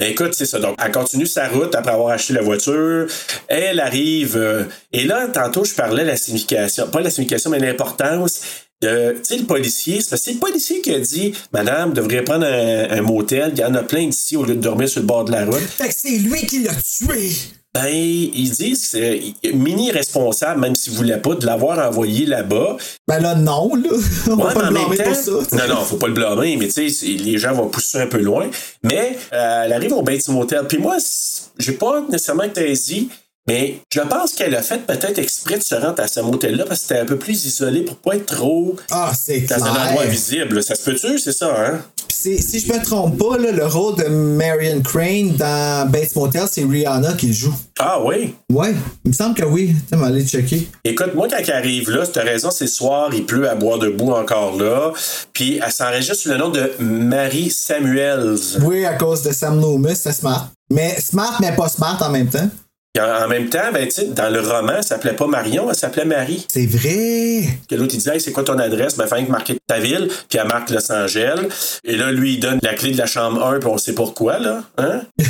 Écoute, 0.00 0.34
c'est 0.34 0.44
ça. 0.44 0.58
Donc, 0.58 0.76
elle 0.84 0.92
continue 0.92 1.26
sa 1.26 1.48
route 1.48 1.74
après 1.74 1.92
avoir 1.92 2.10
acheté 2.10 2.34
la 2.34 2.42
voiture. 2.42 3.06
Elle 3.48 3.80
arrive. 3.80 4.36
euh, 4.36 4.64
et 4.92 5.04
là, 5.04 5.26
tantôt, 5.28 5.64
je 5.64 5.74
parlais 5.74 6.02
de 6.02 6.08
la 6.08 6.16
signification. 6.18 6.88
Pas 6.88 7.00
la 7.00 7.08
signification, 7.08 7.48
mais 7.48 7.58
l'importance. 7.58 8.42
De- 8.82 9.12
Tu 9.18 9.18
sais, 9.24 9.36
le 9.38 9.44
policier, 9.44 10.00
c'est 10.00 10.32
le 10.32 10.38
policier 10.38 10.80
qui 10.80 10.92
a 10.94 11.00
dit 11.00 11.32
Madame, 11.52 11.88
vous 11.90 11.94
devriez 11.96 12.22
prendre 12.22 12.46
un, 12.46 12.90
un 12.90 13.02
motel. 13.02 13.52
Il 13.54 13.60
y 13.60 13.64
en 13.64 13.74
a 13.74 13.82
plein 13.82 14.06
d'ici 14.06 14.36
au 14.36 14.44
lieu 14.44 14.54
de 14.54 14.60
dormir 14.60 14.88
sur 14.88 15.00
le 15.00 15.06
bord 15.06 15.24
de 15.24 15.32
la 15.32 15.44
route. 15.44 15.58
Fait 15.58 15.88
que 15.88 15.94
c'est 15.96 16.18
lui 16.18 16.46
qui 16.46 16.62
l'a 16.62 16.72
tué. 16.74 17.30
Ben, 17.74 17.86
ils 17.94 18.50
disent 18.50 18.88
que 18.88 18.98
c'est 19.42 19.52
mini 19.52 19.90
responsable, 19.92 20.60
même 20.60 20.74
s'il 20.74 20.94
voulait 20.94 21.18
pas, 21.18 21.34
de 21.34 21.44
l'avoir 21.44 21.78
envoyé 21.86 22.24
là-bas. 22.24 22.76
Ben 23.06 23.20
là, 23.20 23.34
non, 23.34 23.74
là. 23.74 23.90
On 24.30 24.36
va 24.36 24.46
Ouais, 24.48 24.54
pas 24.54 24.70
mais 24.70 24.80
le 24.80 24.86
blâmer 24.86 24.96
temps, 24.96 25.04
pour 25.32 25.42
ça. 25.44 25.56
non, 25.68 25.74
non, 25.74 25.84
faut 25.84 25.96
pas 25.96 26.08
le 26.08 26.14
blâmer, 26.14 26.56
mais 26.56 26.68
tu 26.68 26.88
sais, 26.90 27.06
les 27.06 27.36
gens 27.38 27.52
vont 27.52 27.68
pousser 27.68 27.98
un 27.98 28.06
peu 28.06 28.18
loin. 28.20 28.50
Mais 28.82 29.18
euh, 29.32 29.62
elle 29.66 29.72
arrive 29.74 29.92
au 29.92 30.02
Bates 30.02 30.26
Motel. 30.28 30.64
Puis 30.66 30.78
moi, 30.78 30.96
j'ai 31.58 31.72
pas 31.72 32.00
nécessairement 32.10 32.44
saisi, 32.52 33.10
mais 33.48 33.80
je 33.92 34.00
pense 34.00 34.34
qu'elle 34.34 34.54
a 34.54 34.62
fait 34.62 34.86
peut-être 34.86 35.18
exprès 35.18 35.58
de 35.58 35.62
se 35.64 35.74
rendre 35.74 36.00
à 36.00 36.06
ce 36.06 36.20
motel-là 36.20 36.64
parce 36.68 36.80
que 36.82 36.86
c'était 36.88 37.00
un 37.00 37.06
peu 37.06 37.16
plus 37.16 37.44
isolé 37.46 37.80
pour 37.82 37.96
pas 37.96 38.14
être 38.16 38.26
trop 38.26 38.76
Ah, 38.90 39.10
c'est 39.18 39.40
dans 39.40 39.64
un 39.64 39.70
endroit 39.70 40.02
clair. 40.02 40.10
visible. 40.10 40.62
Ça 40.62 40.74
se 40.74 40.82
peut-tu, 40.82 41.18
c'est 41.18 41.32
ça, 41.32 41.52
hein? 41.58 41.80
C'est- 42.10 42.38
si 42.42 42.58
je 42.60 42.72
me 42.72 42.82
trompe 42.82 43.16
pas, 43.16 43.38
là, 43.38 43.52
le 43.52 43.64
rôle 43.66 43.96
de 43.96 44.04
Marion 44.08 44.80
Crane 44.82 45.36
dans 45.36 45.88
Bates 45.88 46.14
Motel, 46.16 46.42
c'est 46.50 46.64
Rihanna 46.64 47.12
qui 47.14 47.28
le 47.28 47.32
joue. 47.32 47.54
Ah 47.78 48.00
oui? 48.04 48.34
Ouais, 48.52 48.74
il 49.04 49.10
me 49.10 49.12
semble 49.14 49.34
que 49.36 49.44
oui. 49.44 49.72
Tu 49.90 49.96
vas 49.96 50.06
aller 50.06 50.26
checker. 50.26 50.68
Écoute, 50.84 51.14
moi, 51.14 51.28
quand 51.30 51.36
elle 51.40 51.50
arrive 51.52 51.90
là, 51.90 52.04
t'as 52.06 52.24
raison, 52.24 52.50
c'est 52.50 52.66
soir, 52.66 53.10
il 53.14 53.24
pleut 53.24 53.48
à 53.48 53.54
boire 53.54 53.78
debout 53.78 54.10
encore 54.12 54.56
là. 54.60 54.92
Puis 55.32 55.60
elle 55.64 55.70
s'enregistre 55.72 56.16
sous 56.16 56.28
le 56.30 56.38
nom 56.38 56.48
de 56.48 56.72
Marie 56.80 57.50
Samuels. 57.50 58.36
Oui, 58.62 58.84
à 58.84 58.94
cause 58.94 59.22
de 59.22 59.32
Sam 59.32 59.60
Loomis, 59.60 59.94
c'est 59.96 60.12
smart. 60.12 60.50
Mais 60.70 61.00
smart, 61.00 61.38
mais 61.40 61.52
pas 61.54 61.68
smart 61.68 61.98
en 62.02 62.10
même 62.10 62.28
temps. 62.28 62.48
En, 62.98 63.28
même 63.28 63.48
temps, 63.48 63.72
ben, 63.72 63.86
tu 63.86 63.92
sais, 63.92 64.04
dans 64.06 64.30
le 64.30 64.40
roman, 64.40 64.74
elle 64.78 64.84
s'appelait 64.84 65.12
pas 65.12 65.26
Marion, 65.26 65.68
elle 65.68 65.76
s'appelait 65.76 66.04
Marie. 66.04 66.46
C'est 66.48 66.66
vrai. 66.66 67.48
Que 67.68 67.74
l'autre, 67.74 67.94
il 67.94 67.98
disait, 67.98 68.14
Hey, 68.14 68.20
c'est 68.20 68.32
quoi 68.32 68.44
ton 68.44 68.58
adresse? 68.58 68.96
Ben, 68.96 69.06
fallait 69.06 69.26
que 69.26 69.30
marquer 69.30 69.56
ta 69.66 69.78
ville, 69.78 70.08
puis 70.28 70.38
elle 70.38 70.48
marque 70.48 70.70
Los 70.70 70.90
Angeles. 70.90 71.80
Et 71.84 71.96
là, 71.96 72.12
lui, 72.12 72.34
il 72.34 72.40
donne 72.40 72.58
la 72.62 72.74
clé 72.74 72.92
de 72.92 72.98
la 72.98 73.06
chambre 73.06 73.44
1, 73.44 73.60
puis 73.60 73.68
on 73.68 73.78
sait 73.78 73.94
pourquoi, 73.94 74.38
là. 74.38 74.62
Hein? 74.78 75.02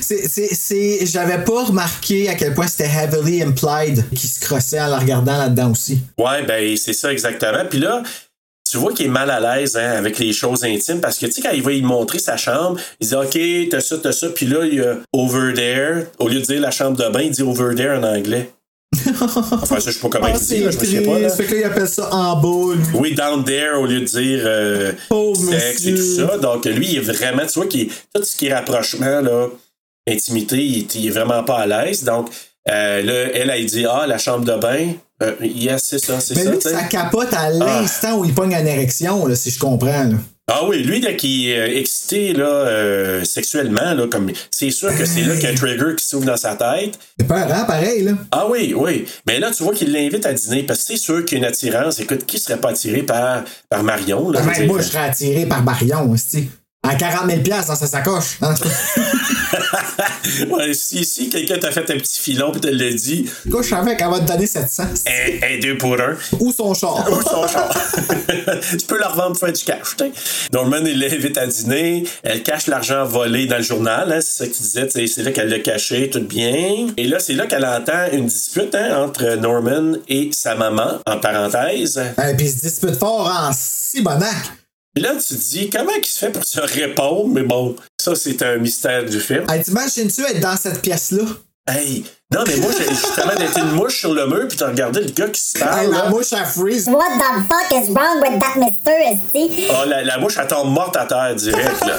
C'est. 0.00 1.06
J'avais 1.06 1.42
pas 1.44 1.64
remarqué 1.64 2.28
à 2.28 2.34
quel 2.34 2.54
point 2.54 2.66
c'était 2.66 2.88
heavily 2.88 3.42
implied 3.42 4.04
qu'il 4.10 4.28
se 4.28 4.40
crossait 4.40 4.80
en 4.80 4.88
la 4.88 4.98
regardant 4.98 5.36
là-dedans 5.36 5.72
aussi. 5.72 6.00
Ouais, 6.18 6.42
ben, 6.44 6.76
c'est 6.76 6.92
ça 6.92 7.12
exactement. 7.12 7.64
Puis 7.68 7.80
là, 7.80 8.02
tu 8.70 8.76
vois 8.78 8.92
qu'il 8.92 9.06
est 9.06 9.10
mal 9.10 9.30
à 9.30 9.40
l'aise 9.56 9.76
hein, 9.76 9.92
avec 9.96 10.18
les 10.18 10.32
choses 10.32 10.64
intimes 10.64 11.00
parce 11.00 11.18
que, 11.18 11.26
tu 11.26 11.32
sais, 11.32 11.42
quand 11.42 11.50
il 11.52 11.62
va 11.62 11.70
lui 11.70 11.82
montrer 11.82 12.18
sa 12.18 12.36
chambre, 12.36 12.78
il 13.00 13.08
dit, 13.08 13.14
OK, 13.14 13.68
t'as 13.70 13.80
ça, 13.80 13.98
t'as 13.98 14.12
ça. 14.12 14.28
Puis 14.30 14.46
là, 14.46 14.64
il 14.64 14.74
y 14.74 14.80
a 14.80 14.96
over 15.12 15.54
there. 15.54 16.06
Au 16.18 16.28
lieu 16.28 16.40
de 16.40 16.44
dire 16.44 16.60
la 16.60 16.70
chambre 16.70 16.96
de 16.96 17.08
bain, 17.10 17.22
il 17.22 17.30
dit 17.30 17.42
over 17.42 17.74
there 17.74 17.96
en 17.98 18.02
anglais. 18.02 18.50
enfin, 19.20 19.80
ça, 19.80 19.90
je 19.90 19.96
sais 19.96 20.00
pas 20.00 20.08
comment 20.08 20.26
Ah, 20.28 20.36
il 20.40 20.46
dit, 20.46 20.62
là, 20.62 20.70
je 20.70 20.78
me 20.78 20.84
souviens 20.84 21.02
pas. 21.02 21.18
là. 21.18 21.28
Fait 21.28 21.44
que 21.44 21.54
là, 21.54 21.60
il 21.60 21.64
appelle 21.64 21.88
ça 21.88 22.08
en 22.14 22.36
bas, 22.36 22.74
lui. 22.74 22.84
Oui, 22.94 23.14
down 23.14 23.44
there 23.44 23.74
au 23.76 23.86
lieu 23.86 24.00
de 24.00 24.04
dire 24.04 24.42
euh, 24.44 24.92
sexe 25.34 25.86
et 25.86 25.94
tout 25.94 26.16
ça. 26.16 26.38
Donc, 26.38 26.64
lui, 26.64 26.86
il 26.92 26.96
est 26.96 27.00
vraiment, 27.00 27.44
tu 27.46 27.58
vois, 27.58 27.66
qu'il 27.66 27.88
tout 27.88 28.22
ce 28.22 28.36
qui 28.36 28.46
est 28.46 28.54
rapprochement, 28.54 29.20
là, 29.20 29.48
intimité, 30.08 30.56
il 30.58 31.06
est 31.06 31.10
vraiment 31.10 31.42
pas 31.42 31.58
à 31.58 31.66
l'aise. 31.66 32.04
Donc, 32.04 32.28
euh, 32.68 33.02
là, 33.02 33.12
elle, 33.34 33.50
elle 33.50 33.66
dit 33.66 33.84
Ah, 33.88 34.06
la 34.06 34.18
chambre 34.18 34.44
de 34.44 34.56
bain. 34.60 34.92
Euh, 35.22 35.32
yes, 35.40 35.82
c'est 35.84 35.98
ça, 36.04 36.20
c'est 36.20 36.34
Mais 36.36 36.44
ça. 36.44 36.50
lui, 36.50 36.58
tu 36.58 36.68
sais. 36.68 36.74
ça 36.74 36.82
capote 36.84 37.32
à 37.32 37.48
l'instant 37.50 38.18
où 38.18 38.24
il 38.26 38.34
pogne 38.34 38.52
une 38.54 38.66
érection, 38.66 39.26
là, 39.26 39.34
si 39.34 39.50
je 39.50 39.58
comprends. 39.58 40.04
Là. 40.04 40.16
Ah 40.48 40.60
oui, 40.68 40.82
lui, 40.84 41.00
dès 41.00 41.16
qu'il 41.16 41.48
est 41.48 41.58
euh, 41.58 41.80
excité 41.80 42.32
là, 42.34 42.44
euh, 42.44 43.24
sexuellement, 43.24 43.94
là, 43.94 44.06
comme 44.08 44.30
c'est 44.50 44.70
sûr 44.70 44.96
que 44.96 45.04
c'est 45.06 45.22
là 45.22 45.34
qu'il 45.34 45.44
y 45.44 45.46
a 45.46 45.50
un 45.50 45.54
trigger 45.54 45.96
qui 45.96 46.04
s'ouvre 46.06 46.26
dans 46.26 46.36
sa 46.36 46.54
tête. 46.54 46.98
C'est 47.18 47.26
peurant, 47.26 47.64
pareil, 47.64 48.02
là. 48.04 48.12
Ah 48.30 48.46
oui, 48.48 48.72
oui. 48.76 49.06
Mais 49.26 49.40
là, 49.40 49.50
tu 49.56 49.62
vois 49.64 49.72
qu'il 49.74 49.90
l'invite 49.92 50.24
à 50.26 50.32
dîner 50.34 50.62
parce 50.62 50.80
que 50.80 50.86
c'est 50.92 50.96
sûr 50.98 51.24
qu'il 51.24 51.38
y 51.38 51.40
a 51.40 51.44
une 51.44 51.50
attirance. 51.52 51.98
Écoute, 51.98 52.26
qui 52.26 52.38
serait 52.38 52.58
pas 52.60 52.70
attiré 52.70 53.02
par, 53.02 53.42
par 53.68 53.82
Marion? 53.82 54.30
Là, 54.30 54.38
je 54.40 54.44
veux 54.44 54.50
Même 54.50 54.60
dire? 54.60 54.68
moi, 54.68 54.82
je 54.82 54.86
serais 54.86 54.98
attiré 55.08 55.46
par 55.46 55.62
Marion, 55.64 56.10
aussi. 56.12 56.48
En 56.86 56.96
40 56.96 57.30
000 57.30 57.42
dans 57.42 57.62
sa 57.74 57.86
sacoche. 57.86 58.38
hein? 58.42 58.54
ouais, 60.50 60.72
si, 60.74 61.04
si 61.04 61.28
quelqu'un 61.28 61.58
t'a 61.58 61.70
fait 61.70 61.90
un 61.90 61.96
petit 61.98 62.20
filon 62.20 62.52
et 62.54 62.60
te 62.60 62.68
l'a 62.68 62.92
dit, 62.92 63.28
je 63.44 63.62
savais 63.62 63.96
qu'elle 63.96 64.10
va 64.10 64.20
te 64.20 64.26
donner 64.26 64.46
700. 64.46 64.82
un, 64.84 64.86
un 65.56 65.58
deux 65.60 65.76
pour 65.78 65.94
un. 65.94 66.16
Ou 66.40 66.52
son 66.52 66.74
char. 66.74 67.06
Ou 67.10 67.22
son 67.22 67.46
char. 67.48 67.68
tu 68.78 68.86
peux 68.86 68.98
leur 68.98 69.14
vendre 69.16 69.32
pour 69.32 69.40
faire 69.40 69.52
du 69.52 69.64
cash. 69.64 69.96
t'sais. 69.96 70.12
Norman, 70.52 70.78
il 70.84 70.98
l'invite 71.00 71.36
à 71.38 71.46
dîner. 71.46 72.04
Elle 72.22 72.42
cache 72.42 72.66
l'argent 72.66 73.04
volé 73.04 73.46
dans 73.46 73.56
le 73.58 73.62
journal. 73.62 74.12
hein, 74.12 74.20
c'est 74.20 74.44
ça 74.44 74.46
disais. 74.46 74.86
t'sais, 74.86 75.06
C'est 75.06 75.22
là 75.22 75.32
qu'elle 75.32 75.48
l'a 75.48 75.58
caché, 75.60 76.10
tout 76.10 76.20
bien. 76.20 76.88
Et 76.96 77.04
là, 77.06 77.18
c'est 77.18 77.34
là 77.34 77.46
qu'elle 77.46 77.64
entend 77.66 78.06
une 78.12 78.26
dispute 78.26 78.74
hein, 78.74 79.02
entre 79.04 79.34
Norman 79.36 79.94
et 80.08 80.30
sa 80.32 80.54
maman, 80.54 80.98
en 81.06 81.18
parenthèse. 81.18 81.98
Et 81.98 82.34
puis 82.36 82.46
il 82.46 82.50
se 82.52 82.60
dispute 82.60 82.96
fort 82.96 83.26
en 83.26 83.50
Sibonac. 83.52 84.34
Puis 84.96 85.02
là, 85.04 85.10
tu 85.14 85.34
te 85.36 85.40
dis, 85.50 85.68
comment 85.68 85.92
il 85.94 86.06
se 86.06 86.18
fait 86.18 86.30
pour 86.30 86.42
se 86.42 86.58
répondre? 86.58 87.28
Mais 87.28 87.42
bon, 87.42 87.76
ça, 88.00 88.14
c'est 88.14 88.40
un 88.40 88.56
mystère 88.56 89.04
du 89.04 89.20
film. 89.20 89.44
Hey, 89.50 89.62
T'imagines-tu 89.62 90.22
être 90.22 90.40
dans 90.40 90.56
cette 90.56 90.80
pièce-là? 90.80 91.24
Hey, 91.68 92.02
non, 92.32 92.44
mais 92.46 92.56
moi, 92.56 92.70
j'ai 92.78 92.88
justement 92.88 93.34
d'être 93.38 93.58
une 93.58 93.72
mouche 93.72 93.98
sur 94.00 94.14
le 94.14 94.26
mur, 94.26 94.48
puis 94.48 94.56
t'as 94.56 94.68
regardé 94.68 95.02
le 95.02 95.10
gars 95.10 95.28
qui 95.28 95.38
se 95.38 95.58
Hey, 95.58 95.64
parle. 95.64 95.90
la 95.90 95.98
là. 96.04 96.08
mouche 96.08 96.32
à 96.32 96.46
freeze. 96.46 96.88
What 96.88 97.02
the 97.18 97.42
fuck 97.46 97.72
is 97.72 97.90
wrong 97.90 98.22
with 98.22 98.40
that. 98.40 98.56
Esti? 98.56 99.68
Ah, 99.70 99.84
la, 99.84 100.02
la 100.02 100.16
mouche, 100.16 100.38
elle 100.40 100.46
tombe 100.46 100.72
morte 100.72 100.96
à 100.96 101.04
terre 101.04 101.34
direct, 101.34 101.84
là. 101.84 101.96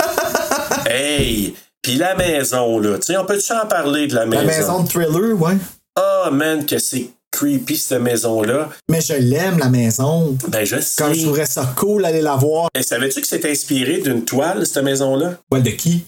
Hey! 0.90 1.54
Puis 1.84 1.98
la 1.98 2.16
maison, 2.16 2.80
là. 2.80 2.98
Tu 2.98 3.06
sais, 3.14 3.18
on 3.18 3.26
peut-tu 3.26 3.54
en 3.54 3.68
parler 3.68 4.08
de 4.08 4.16
la 4.16 4.26
maison? 4.26 4.42
La 4.42 4.48
maison? 4.58 4.84
de 4.84 4.88
thriller, 4.90 5.40
ouais. 5.40 5.58
Oh, 6.00 6.32
man, 6.32 6.66
que 6.66 6.80
c'est 6.80 7.10
creepy, 7.38 7.78
cette 7.78 8.02
maison-là. 8.02 8.70
Mais 8.90 9.02
je 9.02 9.14
l'aime, 9.14 9.60
la 9.60 9.70
maison. 9.70 10.36
Ben, 10.48 10.66
je 10.66 10.80
sais. 10.80 10.96
Quand 10.98 11.14
je 11.14 11.22
trouverais 11.22 11.46
ça 11.46 11.72
cool 11.76 12.02
d'aller 12.02 12.22
la 12.22 12.36
voir. 12.36 12.70
Et 12.78 12.82
savais-tu 12.84 13.22
que 13.22 13.28
c'est 13.28 13.46
inspiré 13.46 14.00
d'une 14.00 14.26
toile, 14.26 14.66
cette 14.66 14.84
maison-là? 14.84 15.34
Ouais, 15.52 15.62
de 15.62 15.70
qui? 15.72 16.06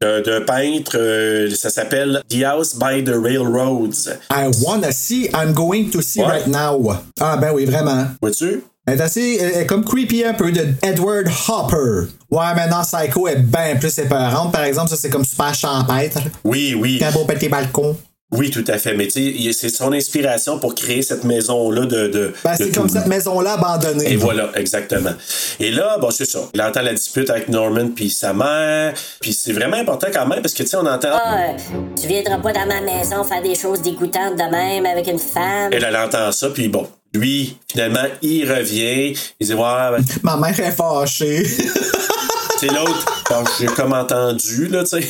D'un 0.00 0.42
peintre, 0.42 0.96
euh, 0.98 1.50
ça 1.54 1.70
s'appelle 1.70 2.20
The 2.28 2.42
House 2.44 2.76
by 2.76 3.02
the 3.04 3.14
Railroads. 3.14 4.10
I 4.30 4.50
wanna 4.62 4.92
see, 4.92 5.30
I'm 5.32 5.52
going 5.54 5.88
to 5.90 6.02
see 6.02 6.20
Ouais. 6.20 6.26
right 6.26 6.46
now. 6.46 6.92
Ah, 7.20 7.38
ben 7.38 7.52
oui, 7.54 7.64
vraiment. 7.64 8.04
Vois-tu? 8.20 8.62
Elle 8.86 8.98
est 8.98 9.02
assez, 9.02 9.38
elle 9.40 9.62
est 9.62 9.66
comme 9.66 9.82
creepy 9.82 10.24
un 10.24 10.34
peu 10.34 10.52
de 10.52 10.66
Edward 10.82 11.26
Hopper. 11.48 12.10
Ouais, 12.30 12.54
maintenant 12.54 12.82
Psycho 12.82 13.28
est 13.28 13.36
bien 13.36 13.76
plus 13.80 13.96
épeurante. 13.98 14.52
Par 14.52 14.64
exemple, 14.64 14.90
ça 14.90 14.96
c'est 14.96 15.08
comme 15.08 15.24
super 15.24 15.54
champêtre. 15.54 16.20
Oui, 16.44 16.74
oui. 16.78 17.00
Un 17.02 17.10
beau 17.10 17.24
petit 17.24 17.48
balcon. 17.48 17.96
Oui, 18.36 18.50
tout 18.50 18.64
à 18.66 18.78
fait. 18.78 18.94
Mais 18.94 19.06
tu 19.06 19.22
sais, 19.22 19.52
c'est 19.52 19.68
son 19.68 19.92
inspiration 19.92 20.58
pour 20.58 20.74
créer 20.74 21.02
cette 21.02 21.24
maison-là 21.24 21.86
de. 21.86 22.08
de 22.08 22.34
Ben, 22.42 22.52
de 22.52 22.64
c'est 22.64 22.74
comme 22.74 22.88
cette 22.88 23.06
maison-là 23.06 23.52
abandonnée. 23.52 24.12
Et 24.12 24.16
voilà, 24.16 24.50
exactement. 24.56 25.12
Et 25.60 25.70
là, 25.70 25.98
bon, 25.98 26.10
c'est 26.10 26.24
ça. 26.24 26.40
Il 26.52 26.60
entend 26.60 26.82
la 26.82 26.94
dispute 26.94 27.30
avec 27.30 27.48
Norman 27.48 27.90
puis 27.94 28.10
sa 28.10 28.32
mère. 28.32 28.94
Puis 29.20 29.32
c'est 29.32 29.52
vraiment 29.52 29.76
important 29.76 30.08
quand 30.12 30.26
même 30.26 30.42
parce 30.42 30.52
que, 30.52 30.64
tu 30.64 30.68
sais, 30.68 30.76
on 30.76 30.86
entend. 30.86 31.10
Ah, 31.12 31.36
euh, 31.36 31.80
tu 32.00 32.08
viendras 32.08 32.38
pas 32.38 32.52
dans 32.52 32.66
ma 32.66 32.80
maison 32.80 33.22
faire 33.22 33.42
des 33.42 33.54
choses 33.54 33.82
dégoûtantes 33.82 34.36
de 34.36 34.50
même 34.50 34.84
avec 34.84 35.06
une 35.06 35.18
femme. 35.18 35.70
Elle, 35.72 35.84
elle 35.84 35.96
entend 35.96 36.32
ça, 36.32 36.50
puis 36.50 36.68
bon. 36.68 36.88
Lui, 37.12 37.56
finalement, 37.70 38.06
il 38.22 38.50
revient. 38.50 39.16
Il 39.38 39.46
dit, 39.46 39.54
ouais, 39.54 39.60
ben, 39.60 40.04
Ma 40.24 40.36
mère 40.36 40.58
est 40.58 40.72
fâchée. 40.72 41.44
tu 42.58 42.58
sais, 42.58 42.66
l'autre, 42.66 43.22
bon, 43.30 43.44
j'ai 43.60 43.66
comme 43.66 43.92
entendu, 43.92 44.66
là, 44.66 44.82
tu 44.82 45.00
sais. 45.00 45.08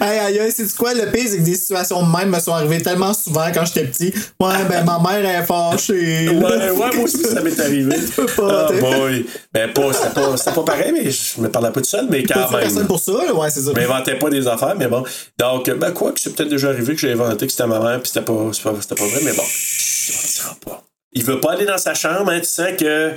Aïe, 0.00 0.18
aïe, 0.18 0.38
aïe, 0.40 0.52
c'est 0.54 0.70
quoi 0.76 0.92
le 0.92 1.10
pire, 1.10 1.24
c'est 1.28 1.38
que 1.38 1.42
des 1.44 1.54
situations 1.54 2.02
de 2.06 2.14
même 2.14 2.28
me 2.30 2.40
sont 2.40 2.52
arrivées 2.52 2.82
tellement 2.82 3.14
souvent 3.14 3.46
quand 3.54 3.64
j'étais 3.64 3.84
petit. 3.84 4.12
Ouais, 4.40 4.64
ben 4.68 4.84
ma 4.84 4.98
mère 4.98 5.24
est 5.42 5.46
fâchée. 5.46 6.28
Ouais, 6.28 6.70
ouais, 6.70 6.72
moi 6.96 7.04
aussi, 7.04 7.22
ça 7.22 7.40
m'est 7.40 7.58
arrivé. 7.58 7.94
pas, 8.36 8.66
t'es- 8.68 8.80
boy. 8.80 9.24
Ben, 9.52 9.72
pas, 9.72 9.92
c'était 9.92 10.10
pas, 10.10 10.36
c'était 10.36 10.52
pas 10.52 10.62
pareil, 10.64 10.92
mais 10.92 11.10
je 11.10 11.40
me 11.40 11.48
parlais 11.48 11.70
pas 11.70 11.80
tout 11.80 11.88
seul, 11.88 12.06
mais 12.10 12.22
Pas 12.22 12.34
quand 12.34 12.52
de 12.52 12.56
personne 12.60 12.78
même. 12.78 12.86
pour 12.86 13.00
ça, 13.00 13.12
ouais, 13.32 13.50
c'est 13.50 13.60
ça. 13.62 13.70
Je 13.74 13.80
m'inventais 13.80 14.16
pas 14.18 14.28
des 14.30 14.46
affaires, 14.46 14.74
mais 14.76 14.88
bon. 14.88 15.04
Donc, 15.38 15.70
ben, 15.70 15.92
quoi 15.92 16.12
que 16.12 16.20
c'est 16.20 16.34
peut-être 16.34 16.50
déjà 16.50 16.68
arrivé 16.68 16.94
que 16.94 17.00
j'ai 17.00 17.12
inventé 17.12 17.46
que 17.46 17.52
c'était 17.52 17.66
ma 17.66 17.78
mère, 17.78 18.00
puis 18.02 18.10
c'était 18.12 18.24
pas, 18.26 18.50
c'était 18.52 18.94
pas 18.94 19.06
vrai, 19.06 19.20
mais 19.22 19.32
bon. 19.32 19.42
On 19.44 20.32
dira 20.34 20.56
pas. 20.66 20.82
Il 21.12 21.24
veut 21.24 21.40
pas 21.40 21.52
aller 21.52 21.64
dans 21.66 21.78
sa 21.78 21.94
chambre, 21.94 22.30
hein, 22.30 22.40
tu 22.40 22.46
sens 22.48 22.72
que. 22.78 23.12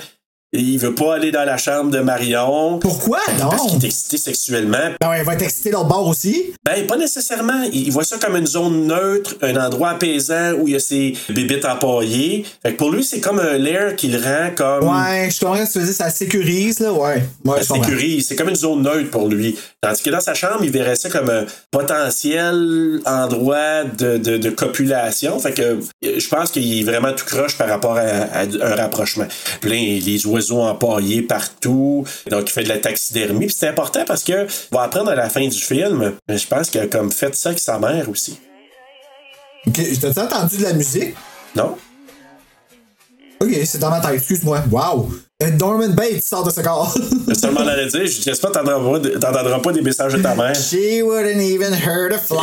Il 0.54 0.78
veut 0.80 0.94
pas 0.94 1.16
aller 1.16 1.32
dans 1.32 1.46
la 1.46 1.56
chambre 1.58 1.92
de 1.92 2.00
Marion. 2.00 2.78
Pourquoi? 2.80 3.20
Parce 3.26 3.62
qu'il 3.62 3.74
non? 3.74 3.80
est 3.80 3.86
excité 3.86 4.18
sexuellement. 4.18 4.78
Ben 5.00 5.10
ouais, 5.10 5.20
il 5.20 5.26
va 5.26 5.34
être 5.36 5.44
excité 5.44 5.72
l'autre 5.72 5.88
bord 5.88 6.06
aussi. 6.06 6.52
Ben, 6.66 6.86
pas 6.86 6.98
nécessairement. 6.98 7.64
Il 7.72 7.90
voit 7.92 8.04
ça 8.04 8.18
comme 8.18 8.36
une 8.36 8.46
zone 8.48 8.86
neutre, 8.86 9.36
un 9.42 9.56
endroit 9.56 9.92
apaisant 9.92 10.52
où 10.60 10.68
il 10.68 10.74
y 10.74 10.76
a 10.76 10.80
ses 10.82 11.14
bébites 11.30 11.64
empaillées. 11.64 12.46
Fait 12.62 12.74
que 12.74 12.78
pour 12.78 12.92
lui, 12.92 13.02
c'est 13.02 13.22
comme 13.22 13.40
un 13.40 13.58
lair 13.58 13.96
qui 13.96 14.10
le 14.10 14.18
rend 14.20 14.50
comme. 14.54 14.90
Ouais, 14.90 15.30
je 15.32 15.40
comprends 15.40 15.66
ce 15.66 15.80
que 15.80 15.86
tu 15.88 15.94
ça 15.94 16.10
sécurise, 16.10 16.80
là, 16.80 16.92
ouais. 16.92 17.24
Comprends. 17.46 17.64
sécurise, 17.86 18.28
c'est 18.28 18.36
comme 18.36 18.50
une 18.50 18.56
zone 18.56 18.82
neutre 18.82 19.10
pour 19.10 19.30
lui. 19.30 19.58
Tandis 19.80 20.02
que 20.02 20.10
dans 20.10 20.20
sa 20.20 20.34
chambre, 20.34 20.60
il 20.64 20.72
verrait 20.72 20.98
ça 20.98 21.10
comme 21.10 21.30
un 21.30 21.46
potentiel 21.72 23.00
endroit 23.06 23.86
de, 23.86 24.18
de, 24.18 24.36
de 24.36 24.50
copulation. 24.50 25.40
Fait 25.40 25.54
que 25.54 25.62
euh, 25.62 25.80
je 26.04 26.28
pense 26.28 26.52
qu'il 26.52 26.78
est 26.78 26.84
vraiment 26.84 27.14
tout 27.14 27.26
croche 27.26 27.58
par 27.58 27.70
rapport 27.70 27.96
à, 27.96 28.02
à 28.02 28.42
un 28.44 28.76
rapprochement. 28.76 29.28
Plein 29.62 30.00
les 30.06 30.26
oiseaux 30.26 30.41
empaillés 30.50 31.22
partout. 31.22 32.06
Donc 32.30 32.50
il 32.50 32.52
fait 32.52 32.64
de 32.64 32.70
la 32.70 32.80
taxidermie. 32.80 33.48
Puis 33.48 33.56
c'est 33.58 33.68
important 33.68 34.04
parce 34.06 34.24
que 34.24 34.48
on 34.72 34.78
va 34.78 34.84
apprendre 34.84 35.12
à 35.12 35.16
la 35.16 35.30
fin 35.30 35.48
du 35.48 35.58
film. 35.58 36.14
mais 36.28 36.38
Je 36.38 36.48
pense 36.48 36.70
qu'il 36.70 36.82
a 36.82 36.88
comme 36.88 37.12
fait 37.12 37.36
ça 37.36 37.50
avec 37.50 37.60
sa 37.60 37.80
mère 37.80 38.10
aussi. 38.10 38.40
Ok, 39.68 39.80
t'as-tu 40.02 40.20
entendu 40.20 40.58
de 40.58 40.64
la 40.64 40.74
musique? 40.74 41.14
Non? 41.56 41.76
Ok, 43.40 43.50
c'est 43.66 43.80
dans 43.80 43.90
ma 43.90 44.00
tête, 44.00 44.16
excuse-moi. 44.16 44.64
Wow! 44.72 45.12
Euh, 45.42 45.50
Norman 45.52 45.90
Bates 45.90 46.24
sort 46.24 46.44
de 46.44 46.52
ce 46.52 46.62
corps. 46.62 46.96
Je 47.28 47.34
seulement 47.34 47.62
allais 47.62 47.88
dire, 47.88 48.06
j'espère 48.06 48.52
que 48.52 48.60
t'entendras 48.60 49.60
pas, 49.60 49.72
des 49.72 49.82
messages 49.82 50.14
de 50.14 50.22
ta 50.22 50.36
mère. 50.36 50.54
She 50.56 51.02
wouldn't 51.02 51.42
even 51.42 51.74
hurt 51.74 52.14
a 52.14 52.20
fly. 52.20 52.38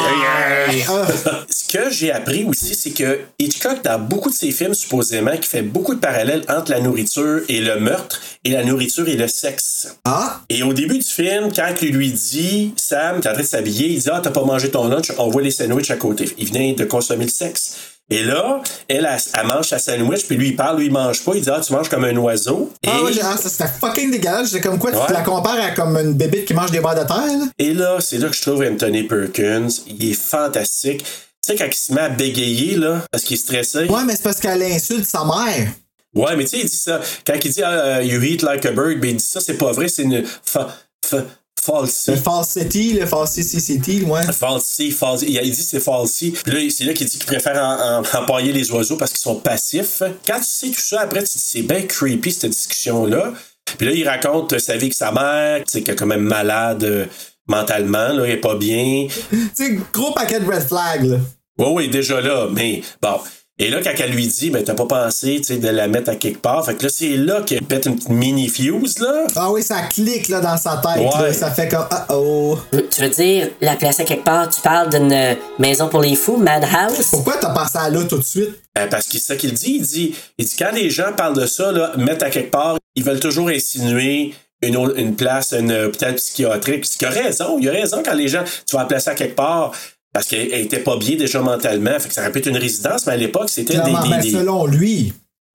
Ah. 0.88 1.06
Ce 1.48 1.68
que 1.72 1.90
j'ai 1.90 2.10
appris 2.10 2.44
aussi, 2.44 2.74
c'est 2.74 2.90
que 2.90 3.20
Hitchcock, 3.38 3.84
dans 3.84 4.00
beaucoup 4.00 4.30
de 4.30 4.34
ses 4.34 4.50
films, 4.50 4.74
supposément, 4.74 5.36
qui 5.36 5.48
fait 5.48 5.62
beaucoup 5.62 5.94
de 5.94 6.00
parallèles 6.00 6.42
entre 6.48 6.72
la 6.72 6.80
nourriture 6.80 7.42
et 7.48 7.60
le 7.60 7.78
meurtre, 7.78 8.20
et 8.44 8.50
la 8.50 8.64
nourriture 8.64 9.08
et 9.08 9.16
le 9.16 9.28
sexe. 9.28 9.96
Ah! 10.04 10.40
Et 10.48 10.62
au 10.62 10.72
début 10.72 10.98
du 10.98 11.06
film, 11.06 11.52
quand 11.54 11.72
il 11.82 11.94
lui 11.94 12.10
dit, 12.10 12.74
Sam, 12.76 13.20
t'es 13.20 13.28
en 13.28 13.32
train 13.32 13.42
de 13.42 13.46
s'habiller, 13.46 13.88
il 13.88 14.00
dit, 14.00 14.08
ah, 14.10 14.20
t'as 14.22 14.30
pas 14.30 14.44
mangé 14.44 14.70
ton 14.70 14.88
lunch, 14.88 15.12
on 15.18 15.28
voit 15.28 15.42
les 15.42 15.52
sandwichs 15.52 15.90
à 15.90 15.96
côté. 15.96 16.28
Il 16.38 16.46
vient 16.46 16.72
de 16.72 16.84
consommer 16.84 17.24
le 17.24 17.30
sexe. 17.30 17.76
Et 18.10 18.22
là, 18.22 18.62
elle, 18.88 19.06
elle, 19.10 19.18
elle 19.34 19.46
mange 19.46 19.66
sa 19.68 19.78
sandwich, 19.78 20.26
puis 20.26 20.36
lui, 20.36 20.48
il 20.48 20.56
parle, 20.56 20.78
lui, 20.78 20.86
il 20.86 20.92
mange 20.92 21.22
pas. 21.22 21.32
Il 21.34 21.42
dit, 21.42 21.50
ah, 21.50 21.60
tu 21.60 21.72
manges 21.74 21.88
comme 21.90 22.04
un 22.04 22.16
oiseau. 22.16 22.72
Et, 22.82 22.88
Ah, 22.90 23.02
ouais, 23.02 23.10
ah, 23.22 23.36
ça 23.36 23.48
c'était 23.50 23.68
fucking 23.68 24.10
dégueulasse. 24.10 24.50
J'ai 24.50 24.60
comme 24.60 24.78
quoi, 24.78 24.90
Ouais. 24.92 25.06
tu 25.06 25.12
la 25.12 25.20
compares 25.20 25.60
à 25.60 25.70
comme 25.72 25.96
une 25.98 26.14
bébite 26.14 26.46
qui 26.46 26.54
mange 26.54 26.70
des 26.70 26.80
barres 26.80 26.94
de 26.94 27.06
terre, 27.06 27.16
là? 27.38 27.44
et 27.58 27.74
là, 27.74 27.98
c'est 28.00 28.16
là 28.18 28.28
que 28.28 28.34
je 28.36 28.40
trouve 28.42 28.62
Anthony 28.62 29.02
Perkins. 29.02 29.68
Il 29.86 30.10
est 30.10 30.14
fantastique. 30.14 31.04
Tu 31.04 31.06
sais, 31.52 31.56
quand 31.56 31.66
il 31.70 31.74
se 31.74 31.92
met 31.92 32.00
à 32.00 32.08
bégayer, 32.08 32.76
là, 32.76 33.02
parce 33.10 33.24
qu'il 33.24 33.34
est 33.34 33.40
stressé. 33.40 33.84
Ouais, 33.84 34.04
mais 34.06 34.16
c'est 34.16 34.22
parce 34.22 34.40
qu'elle 34.40 34.62
insulte 34.62 35.04
sa 35.06 35.24
mère. 35.24 35.68
Ouais, 36.14 36.34
mais 36.34 36.44
tu 36.44 36.50
sais, 36.50 36.60
il 36.60 36.68
dit 36.68 36.76
ça. 36.76 37.00
Quand 37.26 37.34
il 37.44 37.52
dit 37.52 37.62
ah, 37.62 38.02
You 38.02 38.22
eat 38.22 38.40
like 38.42 38.64
a 38.64 38.72
bird, 38.72 38.98
ben 39.00 39.10
il 39.10 39.16
dit 39.16 39.24
ça, 39.24 39.40
c'est 39.40 39.54
pas 39.58 39.72
vrai, 39.72 39.88
c'est 39.88 40.02
une 40.02 40.24
fa, 40.44 40.74
fa, 41.04 41.18
falsy. 41.60 42.10
Le 42.12 42.16
falsity, 42.16 42.92
le 42.94 43.06
falsicity, 43.06 44.02
ouais. 44.02 44.24
Falsy, 44.32 44.90
falsy. 44.90 45.26
Il 45.28 45.40
il 45.42 45.50
dit 45.50 45.62
c'est 45.62 45.80
falsy. 45.80 46.30
Puis 46.32 46.52
là, 46.52 46.70
c'est 46.70 46.84
là 46.84 46.92
qu'il 46.92 47.06
dit 47.06 47.18
qu'il 47.18 47.26
préfère 47.26 47.56
en, 47.62 48.00
en- 48.00 48.20
empailler 48.22 48.52
les 48.52 48.70
oiseaux 48.70 48.96
parce 48.96 49.10
qu'ils 49.12 49.20
sont 49.20 49.36
passifs. 49.36 50.02
Quand 50.26 50.38
tu 50.38 50.44
sais 50.44 50.68
tout 50.68 50.80
ça, 50.80 51.00
après, 51.02 51.22
c'est 51.26 51.62
bien 51.62 51.82
creepy 51.82 52.32
cette 52.32 52.50
discussion-là. 52.50 53.32
Puis 53.76 53.86
là, 53.86 53.92
il 53.92 54.08
raconte 54.08 54.58
sa 54.58 54.74
vie 54.74 54.84
avec 54.84 54.94
sa 54.94 55.12
mère, 55.12 55.62
qu'elle 55.64 55.82
est 55.90 55.94
quand 55.96 56.06
même 56.06 56.22
malade 56.22 56.84
euh, 56.84 57.04
mentalement, 57.46 58.08
là, 58.08 58.24
elle 58.24 58.30
est 58.30 58.36
pas 58.38 58.54
bien. 58.56 59.06
Tu 59.30 59.38
sais, 59.54 59.78
gros 59.92 60.12
paquet 60.12 60.40
de 60.40 60.46
red 60.46 60.66
flags, 60.66 61.04
là. 61.04 61.16
Oui, 61.58 61.66
oui, 61.72 61.88
déjà 61.88 62.20
là, 62.20 62.48
mais 62.52 62.82
bon. 63.02 63.18
Et 63.60 63.70
là, 63.70 63.80
quand 63.82 63.90
elle 63.98 64.12
lui 64.12 64.28
dit, 64.28 64.50
ben, 64.50 64.62
t'as 64.62 64.74
pas 64.74 64.86
pensé, 64.86 65.36
tu 65.38 65.42
sais, 65.44 65.56
de 65.56 65.68
la 65.68 65.88
mettre 65.88 66.10
à 66.10 66.14
quelque 66.14 66.38
part. 66.38 66.64
Fait 66.64 66.76
que 66.76 66.84
là, 66.84 66.88
c'est 66.88 67.16
là 67.16 67.42
qu'elle 67.42 67.62
pète 67.62 67.86
une 67.86 67.96
petite 67.96 68.08
mini-fuse, 68.10 69.00
là. 69.00 69.24
Ah 69.34 69.50
oui, 69.50 69.64
ça 69.64 69.82
clique, 69.82 70.28
là, 70.28 70.40
dans 70.40 70.56
sa 70.56 70.76
tête, 70.76 71.02
Ouais. 71.02 71.26
là. 71.28 71.32
Ça 71.32 71.50
fait 71.50 71.68
comme, 71.68 71.86
ah 71.90 72.06
oh. 72.10 72.56
Tu 72.70 73.02
veux 73.02 73.08
dire, 73.10 73.48
la 73.60 73.74
place 73.74 73.98
à 73.98 74.04
quelque 74.04 74.22
part, 74.22 74.48
tu 74.48 74.60
parles 74.60 74.90
d'une 74.90 75.12
euh, 75.12 75.34
maison 75.58 75.88
pour 75.88 76.02
les 76.02 76.14
fous, 76.14 76.36
Madhouse? 76.36 77.08
Pourquoi 77.10 77.36
t'as 77.40 77.50
pensé 77.50 77.78
à 77.78 77.90
là 77.90 78.04
tout 78.04 78.18
de 78.18 78.22
suite? 78.24 78.50
Euh, 78.78 78.86
parce 78.86 79.06
que 79.06 79.14
c'est 79.14 79.18
ça 79.24 79.34
qu'il 79.36 79.52
dit. 79.54 79.76
Il 79.80 79.82
dit, 79.82 80.14
il 80.38 80.44
dit, 80.44 80.54
quand 80.56 80.70
les 80.72 80.88
gens 80.88 81.12
parlent 81.16 81.34
de 81.36 81.46
ça, 81.46 81.72
là, 81.72 81.92
mettre 81.96 82.24
à 82.26 82.30
quelque 82.30 82.52
part, 82.52 82.78
ils 82.94 83.02
veulent 83.02 83.18
toujours 83.18 83.48
insinuer 83.48 84.34
une, 84.62 84.76
autre- 84.76 84.96
une 84.96 85.16
place, 85.16 85.52
un 85.52 85.68
hôpital 85.86 86.14
psychiatrique. 86.14 86.86
Il 87.00 87.06
a 87.06 87.10
raison, 87.10 87.58
il 87.60 87.68
a 87.68 87.72
raison 87.72 88.02
quand 88.04 88.14
les 88.14 88.28
gens, 88.28 88.44
tu 88.66 88.76
vas 88.76 88.82
la 88.82 88.88
placer 88.88 89.10
à 89.10 89.14
quelque 89.14 89.34
part. 89.36 89.72
Parce 90.18 90.26
qu'elle 90.26 90.52
elle 90.52 90.62
était 90.62 90.80
pas 90.80 90.96
bien 90.96 91.14
déjà 91.16 91.40
mentalement. 91.40 91.96
Fait 92.00 92.08
que 92.08 92.14
ça 92.14 92.22
répète 92.22 92.46
une 92.46 92.56
résidence, 92.56 93.06
mais 93.06 93.12
à 93.12 93.16
l'époque, 93.16 93.48
c'était 93.50 93.74
des, 93.76 93.84
des- 93.84 94.08
ben, 94.10 94.20
des- 94.20 94.32
selon 94.32 94.66
lui. 94.66 95.12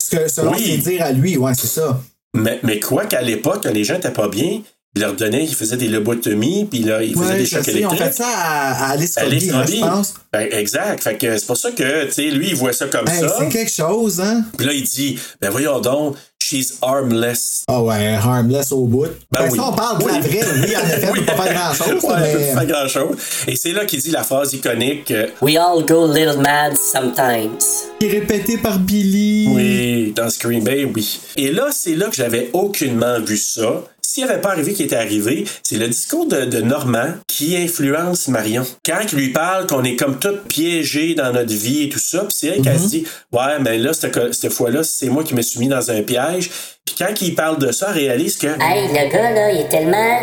Que 0.10 0.30
selon 0.30 0.52
Oui. 0.54 0.64
ses 0.66 0.78
dires 0.78 1.04
à 1.04 1.12
lui, 1.12 1.36
ouais, 1.38 1.52
c'est 1.54 1.68
ça. 1.68 2.00
Mais, 2.34 2.60
mais 2.64 2.80
quoi 2.80 3.06
qu'à 3.06 3.22
l'époque, 3.22 3.60
quand 3.64 3.74
les 3.74 3.84
gens 3.84 3.96
étaient 3.96 4.10
pas 4.12 4.30
bien, 4.30 4.62
ils 4.96 5.02
leur 5.02 5.16
donnaient, 5.16 5.44
ils 5.44 5.54
faisaient 5.54 5.76
des 5.76 5.90
lobotomies, 5.90 6.66
puis 6.66 6.80
là, 6.80 7.04
ils 7.04 7.14
faisaient 7.14 7.38
des 7.38 7.46
chocs 7.46 7.64
sais, 7.66 7.72
on 7.74 7.76
électriques. 7.78 8.00
fait 8.04 8.12
ça 8.14 8.28
à, 8.28 8.86
à 8.86 8.90
Alice 8.92 9.18
Robbie, 9.20 9.50
hein, 9.52 9.66
je 9.68 9.80
pense. 9.82 10.14
Ben, 10.32 10.48
exact. 10.52 11.04
Fait 11.04 11.18
que 11.18 11.38
c'est 11.38 11.46
pour 11.46 11.58
ça 11.58 11.72
que, 11.72 12.06
tu 12.06 12.12
sais, 12.14 12.30
lui, 12.32 12.50
il 12.50 12.56
voit 12.56 12.72
ça 12.74 12.86
comme 12.88 13.08
Hey, 13.08 13.20
ça. 13.20 13.36
c'est 13.40 13.50
quelque 13.50 13.72
chose, 13.72 14.22
hein? 14.22 14.46
Puis 14.58 14.66
là, 14.66 14.72
il 14.74 14.84
dit, 14.84 15.18
ben 15.42 15.50
voyons 15.50 15.80
donc, 15.82 16.16
she's 16.54 16.78
armless. 16.82 17.64
Ah 17.68 17.82
ouais, 17.82 18.14
harmless 18.16 18.72
au 18.72 18.86
bout. 18.86 19.08
Ben, 19.32 19.48
oui. 19.52 19.58
ça, 19.58 19.66
on 19.70 19.74
parle 19.74 20.00
de 20.04 20.08
la 20.08 20.14
Oui. 20.14 20.20
vraie, 20.22 20.46
oui, 20.68 20.76
en 20.76 20.88
effet, 20.88 21.08
on 21.10 21.14
peut 21.14 21.26
pas 21.26 21.36
faire 21.44 21.54
grand-chose, 21.54 22.04
Ouais, 22.04 22.36
mais... 22.36 22.54
pas 22.54 22.66
grand 22.66 22.88
chose. 22.88 23.16
Et 23.48 23.56
c'est 23.56 23.72
là 23.72 23.86
qu'il 23.86 24.00
dit 24.02 24.12
la 24.12 24.24
phrase 24.24 24.54
iconique. 24.54 25.10
euh, 25.12 25.28
We 25.42 25.58
all 25.58 25.84
go 25.86 26.04
a 26.06 26.14
little 26.14 26.38
mad 26.42 26.74
sometimes. 26.78 27.58
Qui 28.00 28.06
est 28.08 28.12
répété 28.12 28.58
par 28.58 28.78
Billy. 28.80 29.48
oui, 29.54 30.14
dans 30.16 30.30
Scream 30.30 30.64
Bay, 30.64 30.86
oui. 30.86 31.20
Et 31.38 31.52
là, 31.52 31.68
c'est 31.72 31.96
là 31.96 32.08
que 32.08 32.16
j'avais 32.16 32.50
aucunement 32.54 33.20
vu 33.20 33.38
ça. 33.38 33.84
S'il 34.06 34.26
avait 34.26 34.42
pas 34.42 34.52
arrivé 34.52 34.74
qui 34.74 34.84
était 34.84 34.96
arrivé, 34.96 35.46
c'est 35.64 35.78
le 35.78 35.88
discours 35.88 36.28
de, 36.28 36.46
de 36.46 36.62
Normand 36.62 37.14
qui 37.28 37.56
influence 37.56 38.28
Marion. 38.28 38.64
Quand 38.86 39.00
il 39.12 39.18
lui 39.18 39.30
parle 39.30 39.66
qu'on 39.66 39.84
est 39.84 39.96
comme 39.96 40.20
tout 40.20 40.36
piégé 40.48 41.16
dans 41.16 41.32
notre 41.32 41.54
vie 41.54 41.84
et 41.84 41.90
tout 41.90 42.00
ça, 42.00 42.20
puis 42.20 42.36
c'est 42.38 42.48
elle 42.48 42.62
qu'elle 42.62 42.80
se 42.80 42.88
dit 42.88 43.06
Ouais, 43.32 43.60
mais 43.62 43.78
là, 43.78 43.94
cette, 43.94 44.34
cette 44.34 44.54
fois-là, 44.54 44.84
c'est 44.84 45.08
moi 45.10 45.24
qui 45.24 45.34
me 45.34 45.42
suis 45.42 45.60
mis 45.60 45.68
dans 45.68 45.90
un 45.90 46.02
piège. 46.04 46.52
Puis 46.86 46.96
quand 46.98 47.22
il 47.22 47.34
parle 47.34 47.58
de 47.60 47.72
ça, 47.72 47.88
elle 47.90 48.04
réalise 48.04 48.38
que 48.38 48.48
Hey, 48.48 48.88
le 48.90 49.12
gars, 49.12 49.32
là, 49.32 49.52
il 49.52 49.62
est 49.62 49.70
tellement 49.70 50.20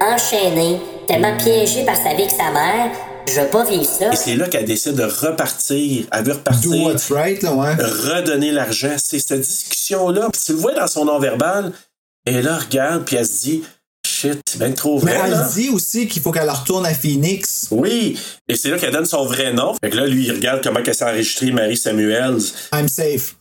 enchaîné, 0.00 0.78
tellement 1.08 1.36
piégé 1.36 1.84
par 1.84 1.96
sa 1.96 2.10
vie 2.14 2.22
avec 2.22 2.30
sa 2.30 2.50
mère. 2.52 2.90
Je 3.28 3.40
veux 3.40 3.48
pas 3.48 3.64
vivre 3.64 3.84
ça. 3.84 4.12
Et 4.12 4.16
c'est 4.16 4.36
là 4.36 4.46
qu'elle 4.46 4.64
décide 4.66 4.94
de 4.94 5.02
repartir. 5.02 6.06
Elle 6.12 6.24
veut 6.24 6.34
repartir. 6.34 6.70
Do 6.70 6.76
what's 6.84 7.10
right, 7.10 7.42
là, 7.42 7.54
ouais. 7.54 7.74
redonner 7.74 8.52
l'argent. 8.52 8.94
C'est 8.98 9.18
cette 9.18 9.40
discussion-là. 9.40 10.28
Puis 10.32 10.42
tu 10.46 10.52
le 10.52 10.58
vois 10.58 10.74
dans 10.74 10.86
son 10.86 11.06
non-verbal. 11.06 11.72
Et 12.26 12.42
là, 12.42 12.56
elle 12.58 12.64
regarde, 12.66 13.04
puis 13.04 13.16
elle 13.16 13.26
se 13.26 13.40
dit 13.42 13.62
shit, 14.06 14.40
c'est 14.48 14.58
bien 14.58 14.72
trop 14.72 15.00
Mais 15.02 15.12
vrai. 15.14 15.22
elle 15.26 15.30
là. 15.32 15.48
dit 15.54 15.68
aussi 15.68 16.08
qu'il 16.08 16.22
faut 16.22 16.32
qu'elle 16.32 16.48
retourne 16.50 16.86
à 16.86 16.94
Phoenix. 16.94 17.68
Oui, 17.70 18.18
et 18.48 18.56
c'est 18.56 18.70
là 18.70 18.78
qu'elle 18.78 18.92
donne 18.92 19.04
son 19.06 19.24
vrai 19.26 19.52
nom. 19.52 19.74
Fait 19.82 19.90
que 19.90 19.96
là, 19.96 20.06
lui, 20.06 20.26
il 20.26 20.32
regarde 20.32 20.62
comment 20.62 20.80
elle 20.84 20.94
s'est 20.94 21.04
enregistrée, 21.04 21.50
Marie 21.52 21.76
Samuels. 21.76 22.40
I'm 22.72 22.88
safe. 22.88 23.36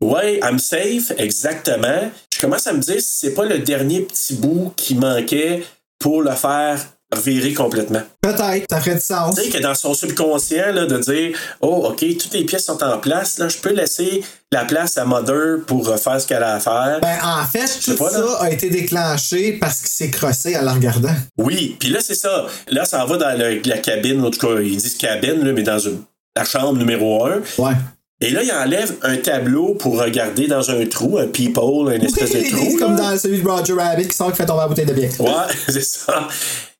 Ouais, 0.00 0.40
I'm 0.42 0.58
safe, 0.58 1.12
exactement. 1.16 2.10
Je 2.34 2.40
commence 2.40 2.66
à 2.66 2.72
me 2.74 2.80
dire 2.80 3.00
si 3.00 3.08
c'est 3.20 3.34
pas 3.34 3.46
le 3.46 3.60
dernier 3.60 4.02
petit 4.02 4.34
bout 4.34 4.72
qui 4.76 4.94
manquait 4.94 5.64
pour 5.98 6.20
le 6.22 6.32
faire 6.32 6.78
virer 7.22 7.52
complètement. 7.54 8.02
Peut-être, 8.20 8.66
ça 8.68 8.80
ferait 8.80 8.94
du 8.96 9.00
sens. 9.00 9.36
Tu 9.36 9.42
sais 9.42 9.48
que 9.48 9.58
dans 9.62 9.74
son 9.74 9.94
subconscient, 9.94 10.72
là, 10.72 10.86
de 10.86 10.98
dire 10.98 11.38
Oh, 11.60 11.86
OK, 11.90 12.04
toutes 12.18 12.32
les 12.34 12.44
pièces 12.44 12.64
sont 12.64 12.82
en 12.82 12.98
place, 12.98 13.38
là, 13.38 13.48
je 13.48 13.58
peux 13.58 13.72
laisser 13.72 14.22
la 14.52 14.64
place 14.64 14.98
à 14.98 15.04
Mother 15.04 15.58
pour 15.66 15.86
refaire 15.86 16.20
ce 16.20 16.26
qu'elle 16.26 16.42
a 16.42 16.54
à 16.54 16.60
faire. 16.60 16.98
Ben, 17.02 17.18
en 17.24 17.44
fait, 17.44 17.68
tout 17.84 17.94
pas, 17.96 18.10
là. 18.10 18.18
ça 18.38 18.44
a 18.44 18.50
été 18.50 18.70
déclenché 18.70 19.52
parce 19.60 19.80
qu'il 19.80 19.88
s'est 19.88 20.10
crossé 20.10 20.56
en 20.56 20.62
la 20.62 20.72
regardant. 20.72 21.14
Oui, 21.38 21.76
puis 21.78 21.90
là, 21.90 22.00
c'est 22.00 22.14
ça. 22.14 22.46
Là, 22.68 22.84
ça 22.84 23.04
va 23.04 23.16
dans 23.16 23.38
le- 23.38 23.60
la 23.64 23.78
cabine, 23.78 24.24
en 24.24 24.30
tout 24.30 24.46
cas, 24.46 24.60
ils 24.60 24.76
disent 24.76 24.96
cabine, 24.96 25.44
là, 25.44 25.52
mais 25.52 25.62
dans 25.62 25.78
une- 25.78 26.02
la 26.36 26.44
chambre 26.44 26.78
numéro 26.78 27.24
un. 27.26 27.40
Ouais. 27.58 27.72
Et 28.20 28.30
là, 28.30 28.42
il 28.42 28.50
enlève 28.50 28.94
un 29.02 29.16
tableau 29.18 29.74
pour 29.74 30.00
regarder 30.00 30.46
dans 30.46 30.70
un 30.70 30.86
trou, 30.86 31.18
un 31.18 31.26
peephole, 31.26 31.92
une 31.94 32.04
espèce 32.04 32.30
de 32.32 32.50
trou. 32.50 32.66
C'est 32.72 32.76
comme 32.78 32.96
dans 32.96 33.16
celui 33.18 33.42
de 33.42 33.46
Roger 33.48 33.74
Rabbit 33.74 34.08
qui 34.08 34.14
sort 34.16 34.30
qui 34.32 34.38
fait 34.38 34.46
tomber 34.46 34.60
la 34.62 34.68
bouteille 34.68 34.86
de 34.86 34.94
bière. 34.94 35.10
Ouais, 35.20 35.30
c'est 35.68 35.84
ça. 35.84 36.26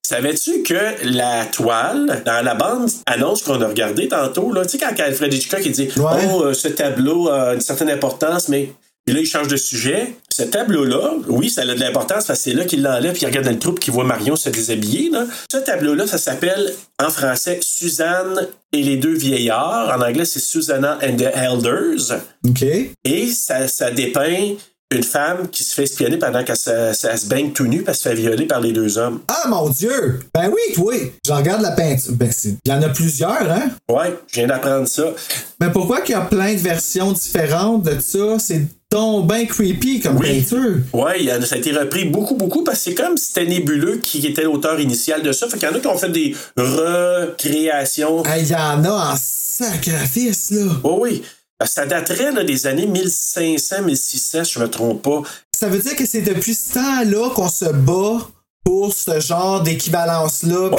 Savais-tu 0.07 0.63
que 0.63 0.95
la 1.03 1.47
toile, 1.47 2.23
dans 2.25 2.45
la 2.45 2.55
bande 2.55 2.89
annonce 3.07 3.43
qu'on 3.43 3.61
a 3.61 3.67
regardée 3.67 4.07
tantôt, 4.07 4.53
là, 4.53 4.65
tu 4.65 4.79
sais, 4.79 4.79
quand 4.79 4.95
Alfred 5.03 5.35
Hitchcock 5.35 5.63
il 5.65 5.73
dit 5.73 5.89
Ouais. 5.97 6.29
Oh, 6.33 6.45
euh, 6.45 6.55
ce 6.55 6.69
tableau 6.69 7.29
a 7.29 7.55
une 7.55 7.61
certaine 7.61 7.91
importance, 7.91 8.49
mais. 8.49 8.71
Puis 9.05 9.15
là, 9.15 9.21
il 9.21 9.27
change 9.27 9.49
de 9.49 9.57
sujet. 9.57 10.15
Ce 10.31 10.45
tableau-là, 10.45 11.15
oui, 11.29 11.51
ça 11.51 11.63
a 11.63 11.65
de 11.65 11.81
l'importance 11.81 12.25
parce 12.25 12.39
que 12.39 12.51
c'est 12.51 12.53
là 12.53 12.65
qu'il 12.65 12.83
l'enlève 12.83 13.15
puis 13.15 13.23
il 13.23 13.27
regarde 13.27 13.47
dans 13.47 13.53
le 13.53 13.59
trou 13.59 13.73
qu'il 13.73 13.93
voit 13.93 14.05
Marion 14.05 14.37
se 14.37 14.49
déshabiller. 14.49 15.11
Là. 15.11 15.27
Ce 15.51 15.59
tableau-là, 15.59 16.07
ça 16.07 16.19
s'appelle 16.19 16.73
en 17.01 17.11
français 17.11 17.59
Suzanne 17.63 18.49
et 18.73 18.83
les 18.83 18.97
deux 18.97 19.15
vieillards. 19.15 19.97
En 19.97 20.03
anglais, 20.03 20.25
c'est 20.25 20.41
Susanna 20.41 20.99
and 21.03 21.17
the 21.17 21.31
Elders. 21.35 22.21
OK. 22.49 22.65
Et 23.05 23.27
ça, 23.29 23.69
ça 23.69 23.91
dépeint 23.93 24.55
une 24.95 25.03
femme 25.03 25.49
qui 25.51 25.65
se 25.65 25.75
fait 25.75 25.83
espionner 25.83 26.17
pendant 26.17 26.45
qu'elle 26.45 26.57
se, 26.57 26.93
se 26.95 27.27
baigne 27.27 27.51
tout 27.51 27.67
nu 27.67 27.83
parce 27.83 27.99
qu'elle 27.99 28.13
se 28.13 28.17
fait 28.17 28.23
violer 28.29 28.47
par 28.47 28.61
les 28.61 28.73
deux 28.73 28.99
hommes. 28.99 29.21
Ah, 29.27 29.49
mon 29.49 29.69
Dieu! 29.69 30.21
Ben 30.33 30.49
oui, 30.49 30.75
toi! 30.75 30.95
Je 31.27 31.33
regarde 31.33 31.63
la 31.63 31.73
peinture. 31.73 32.13
Ben, 32.13 32.31
c'est- 32.31 32.55
il 32.65 32.71
y 32.71 32.73
en 32.73 32.81
a 32.83 32.89
plusieurs, 32.91 33.51
hein? 33.51 33.71
Ouais, 33.89 34.15
je 34.29 34.35
viens 34.37 34.47
d'apprendre 34.47 34.87
ça. 34.87 35.13
Mais 35.61 35.71
pourquoi 35.73 36.03
qu'il 36.03 36.13
y 36.15 36.19
a 36.19 36.21
plein 36.21 36.53
de 36.55 36.59
versions 36.61 37.11
différentes 37.13 37.83
de 37.83 37.99
ça? 37.99 38.39
C'est 38.39 38.63
donc 38.93 39.27
bien 39.27 39.45
creepy 39.47 39.99
comme 39.99 40.19
Oui. 40.19 40.41
peinture. 40.41 40.77
A- 41.05 41.45
ça 41.45 41.57
a 41.57 41.59
été 41.59 41.73
repris 41.73 42.05
beaucoup, 42.05 42.37
beaucoup 42.37 42.63
parce 42.63 42.79
que 42.79 42.85
c'est 42.91 42.95
comme 42.95 43.17
si 43.17 43.27
c'était 43.33 43.47
Nébuleux 43.47 43.97
qui 43.97 44.25
était 44.25 44.45
l'auteur 44.45 44.79
initial 44.79 45.21
de 45.23 45.33
ça. 45.33 45.49
Fait 45.49 45.59
qu'il 45.59 45.69
y 45.69 45.73
en 45.73 45.75
a 45.75 45.81
qui 45.81 45.87
ont 45.89 45.99
fait 45.99 46.11
des 46.11 46.37
recréations. 46.57 48.23
Il 48.39 48.47
y 48.49 48.55
en 48.55 48.85
a 48.85 49.13
en 49.13 49.17
sacrifice, 49.17 50.51
là. 50.53 50.67
Oh 50.85 50.99
oui. 51.01 51.23
Que 51.59 51.67
Ça 51.67 51.87
daterait 51.87 52.33
là, 52.33 52.45
des 52.45 52.67
années 52.67 52.87
1500, 52.87 53.83
1600, 53.83 54.45
si 54.45 54.53
je 54.53 54.59
me 54.59 54.69
trompe 54.69 55.03
pas. 55.03 55.23
Ça 55.53 55.69
veut 55.69 55.79
dire 55.79 55.97
que 55.97 56.05
c'est 56.05 56.21
depuis 56.21 56.55
ce 56.55 56.75
temps-là 56.75 57.31
qu'on 57.31 57.49
se 57.49 57.65
bat 57.65 58.29
pour 58.65 58.93
ce 58.93 59.21
genre 59.21 59.63
d'équivalence-là, 59.63 60.71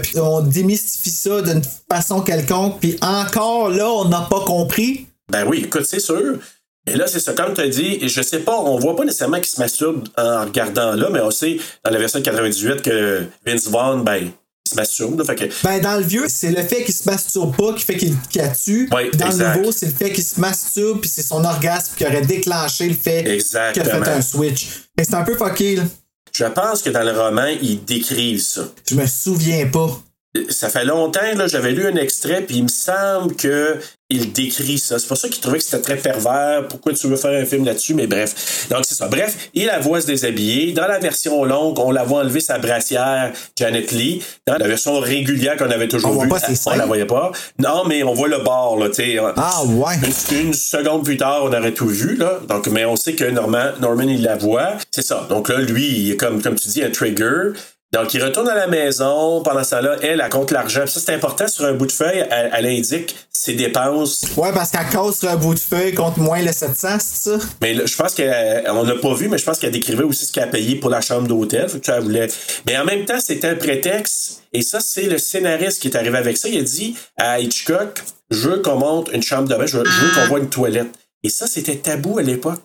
puis 0.00 0.18
on 0.18 0.40
démystifie 0.40 1.10
ça 1.10 1.42
d'une 1.42 1.62
façon 1.90 2.20
quelconque, 2.20 2.78
puis 2.78 2.96
encore 3.02 3.68
là, 3.68 3.90
on 3.90 4.08
n'a 4.08 4.26
pas 4.30 4.40
compris. 4.40 5.06
Ben 5.30 5.44
oui, 5.46 5.62
écoute, 5.64 5.84
c'est 5.84 6.00
sûr. 6.00 6.38
Et 6.86 6.94
là, 6.94 7.06
c'est 7.06 7.20
ça, 7.20 7.32
comme 7.32 7.52
tu 7.54 7.60
as 7.60 7.68
dit, 7.68 7.98
et 8.00 8.08
je 8.08 8.22
sais 8.22 8.40
pas, 8.40 8.56
on 8.58 8.78
voit 8.78 8.96
pas 8.96 9.04
nécessairement 9.04 9.38
qu'il 9.38 9.50
se 9.50 9.60
masturbe 9.60 10.08
en 10.16 10.44
regardant 10.44 10.92
là, 10.92 11.10
mais 11.10 11.20
on 11.20 11.30
sait 11.30 11.58
dans 11.84 11.90
la 11.90 11.98
version 11.98 12.20
de 12.20 12.24
98 12.24 12.82
que 12.82 13.24
Vince 13.44 13.66
Vaughn, 13.66 14.02
ben, 14.02 14.30
se 14.72 14.76
masturbe. 14.76 15.18
Là, 15.18 15.24
fait 15.24 15.36
que, 15.36 15.44
Ben, 15.64 15.80
dans 15.80 15.96
le 15.96 16.04
vieux, 16.04 16.26
c'est 16.28 16.50
le 16.50 16.62
fait 16.62 16.84
qu'il 16.84 16.94
se 16.94 17.08
masturbe 17.08 17.56
pas 17.56 17.72
qui 17.74 17.84
fait 17.84 17.96
qu'il 17.96 18.14
qu'il 18.30 18.40
a 18.40 18.48
tue. 18.48 18.88
Dans 18.88 18.98
exact. 18.98 19.38
le 19.38 19.58
nouveau, 19.60 19.72
c'est 19.72 19.86
le 19.86 19.92
fait 19.92 20.12
qu'il 20.12 20.24
se 20.24 20.40
masturbe, 20.40 21.00
puis 21.00 21.10
c'est 21.10 21.22
son 21.22 21.44
orgasme 21.44 21.92
qui 21.96 22.04
aurait 22.04 22.22
déclenché 22.22 22.88
le 22.88 22.94
fait 22.94 23.38
qu'il 23.72 23.82
a 23.82 23.84
fait 23.84 24.08
un 24.08 24.22
switch. 24.22 24.66
Que 24.96 25.04
c'est 25.04 25.14
un 25.14 25.22
peu 25.22 25.36
fucké, 25.36 25.76
là. 25.76 25.84
je 26.32 26.44
pense 26.44 26.82
que 26.82 26.90
dans 26.90 27.02
le 27.02 27.12
roman, 27.12 27.46
ils 27.60 27.84
décrivent 27.84 28.42
ça. 28.42 28.68
Je 28.88 28.94
me 28.94 29.06
souviens 29.06 29.66
pas. 29.66 30.00
Ça 30.48 30.70
fait 30.70 30.86
longtemps, 30.86 31.34
là, 31.36 31.46
j'avais 31.46 31.72
lu 31.72 31.86
un 31.86 31.96
extrait, 31.96 32.42
puis 32.42 32.56
il 32.56 32.62
me 32.62 32.68
semble 32.68 33.36
que 33.36 33.78
il 34.12 34.32
décrit 34.32 34.78
ça. 34.78 34.98
C'est 34.98 35.08
pour 35.08 35.16
ça 35.16 35.28
qu'il 35.28 35.40
trouvait 35.40 35.58
que 35.58 35.64
c'était 35.64 35.82
très 35.82 35.96
pervers. 35.96 36.66
Pourquoi 36.68 36.92
tu 36.92 37.06
veux 37.06 37.16
faire 37.16 37.40
un 37.40 37.44
film 37.44 37.64
là-dessus? 37.64 37.94
Mais 37.94 38.06
bref. 38.06 38.68
Donc, 38.70 38.80
c'est 38.86 38.94
ça. 38.94 39.08
Bref, 39.08 39.50
il 39.54 39.66
la 39.66 39.78
voit 39.78 40.00
se 40.00 40.06
déshabiller. 40.06 40.72
Dans 40.72 40.86
la 40.86 40.98
version 40.98 41.44
longue, 41.44 41.78
on 41.78 41.90
la 41.90 42.04
voit 42.04 42.20
enlever 42.20 42.40
sa 42.40 42.58
brassière, 42.58 43.32
Janet 43.56 43.92
Lee. 43.92 44.22
Dans 44.46 44.56
la 44.56 44.68
version 44.68 44.98
régulière 45.00 45.56
qu'on 45.56 45.70
avait 45.70 45.88
toujours 45.88 46.10
On 46.10 46.14
voit 46.14 46.24
vue, 46.24 46.30
pas 46.30 46.40
on 46.66 46.76
la 46.76 46.86
voyait 46.86 47.06
pas. 47.06 47.32
Non, 47.58 47.84
mais 47.86 48.02
on 48.02 48.14
voit 48.14 48.28
le 48.28 48.38
bord, 48.38 48.78
là, 48.78 48.88
tu 48.88 48.96
sais. 48.96 49.18
Ah, 49.36 49.62
ouais. 49.64 49.94
Une, 50.30 50.46
une 50.48 50.54
seconde 50.54 51.04
plus 51.04 51.16
tard, 51.16 51.40
on 51.44 51.52
aurait 51.52 51.72
tout 51.72 51.88
vu, 51.88 52.16
là. 52.16 52.40
Donc, 52.48 52.66
mais 52.68 52.84
on 52.84 52.96
sait 52.96 53.14
que 53.14 53.24
Norman, 53.24 53.72
Norman 53.80 54.04
il 54.04 54.22
la 54.22 54.36
voit. 54.36 54.74
C'est 54.90 55.02
ça. 55.04 55.26
Donc 55.28 55.48
là, 55.48 55.58
lui, 55.58 55.86
il 55.86 56.10
est 56.12 56.16
comme, 56.16 56.42
comme 56.42 56.54
tu 56.54 56.68
dis, 56.68 56.82
un 56.82 56.90
trigger. 56.90 57.52
Donc, 57.92 58.14
il 58.14 58.24
retourne 58.24 58.48
à 58.48 58.54
la 58.54 58.66
maison. 58.66 59.42
Pendant 59.42 59.64
ça 59.64 59.82
là 59.82 59.96
elle, 60.00 60.20
elle 60.20 60.28
compte 60.30 60.50
l'argent. 60.50 60.86
Ça, 60.86 60.98
c'est 60.98 61.14
important. 61.14 61.46
Sur 61.46 61.66
un 61.66 61.74
bout 61.74 61.86
de 61.86 61.92
feuille, 61.92 62.24
elle, 62.30 62.50
elle 62.54 62.66
indique 62.66 63.14
ses 63.30 63.52
dépenses. 63.52 64.22
Ouais, 64.36 64.52
parce 64.52 64.70
qu'elle 64.70 64.88
cause 64.88 65.18
sur 65.18 65.28
un 65.28 65.36
bout 65.36 65.54
de 65.54 65.58
feuille 65.58 65.92
contre 65.92 66.18
moins 66.18 66.40
le 66.40 66.52
700, 66.52 66.88
c'est 67.00 67.30
ça? 67.30 67.38
Mais 67.60 67.74
là, 67.74 67.84
je 67.84 67.94
pense 67.94 68.14
qu'on 68.14 68.22
l'a 68.22 68.94
pas 68.94 69.14
vu, 69.14 69.28
mais 69.28 69.36
je 69.36 69.44
pense 69.44 69.58
qu'elle 69.58 69.72
décrivait 69.72 70.04
aussi 70.04 70.24
ce 70.24 70.32
qu'elle 70.32 70.44
a 70.44 70.46
payé 70.46 70.76
pour 70.76 70.88
la 70.88 71.00
chambre 71.00 71.28
d'hôtel. 71.28 71.66
Voulait... 72.00 72.28
Mais 72.66 72.78
en 72.78 72.84
même 72.84 73.04
temps, 73.04 73.20
c'était 73.20 73.48
un 73.48 73.56
prétexte. 73.56 74.42
Et 74.54 74.62
ça, 74.62 74.80
c'est 74.80 75.02
le 75.02 75.18
scénariste 75.18 75.82
qui 75.82 75.88
est 75.88 75.96
arrivé 75.96 76.16
avec 76.16 76.38
ça. 76.38 76.48
Il 76.48 76.58
a 76.58 76.62
dit 76.62 76.96
à 77.18 77.40
Hitchcock, 77.40 78.02
je 78.30 78.48
veux 78.48 78.62
qu'on 78.62 78.76
monte 78.76 79.10
une 79.12 79.22
chambre 79.22 79.48
de 79.48 79.54
bain, 79.54 79.66
je 79.66 79.76
veux, 79.76 79.84
veux 79.84 80.14
qu'on 80.14 80.26
voit 80.28 80.38
une 80.38 80.48
toilette. 80.48 80.88
Et 81.22 81.28
ça, 81.28 81.46
c'était 81.46 81.76
tabou 81.76 82.18
à 82.18 82.22
l'époque. 82.22 82.62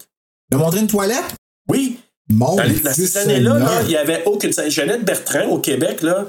A 0.53 0.57
montré 0.57 0.79
une 0.79 0.87
toilette? 0.87 1.35
Oui, 1.69 1.99
Mon 2.29 2.55
Dans, 2.55 2.63
les- 2.63 2.79
dans 2.79 2.91
Dieu 2.91 3.05
ces 3.05 3.17
années-là, 3.19 3.53
là, 3.53 3.65
Seigneur. 3.67 3.81
il 3.83 3.87
n'y 3.87 3.95
avait 3.97 4.23
aucune. 4.25 4.51
Jeannette 4.69 5.03
Bertrand, 5.05 5.45
au 5.45 5.59
Québec, 5.59 6.01
là, 6.01 6.25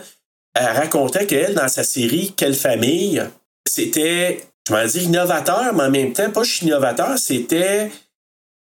elle 0.54 0.76
racontait 0.76 1.26
qu'elle, 1.26 1.54
dans 1.54 1.68
sa 1.68 1.82
série 1.84 2.32
Quelle 2.36 2.54
famille, 2.54 3.22
c'était, 3.68 4.44
je 4.68 4.74
vais 4.74 4.86
dire, 4.86 5.02
innovateur, 5.02 5.72
mais 5.74 5.84
en 5.84 5.90
même 5.90 6.12
temps, 6.12 6.30
pas 6.30 6.42
juste 6.44 6.62
innovateur, 6.62 7.18
c'était 7.18 7.90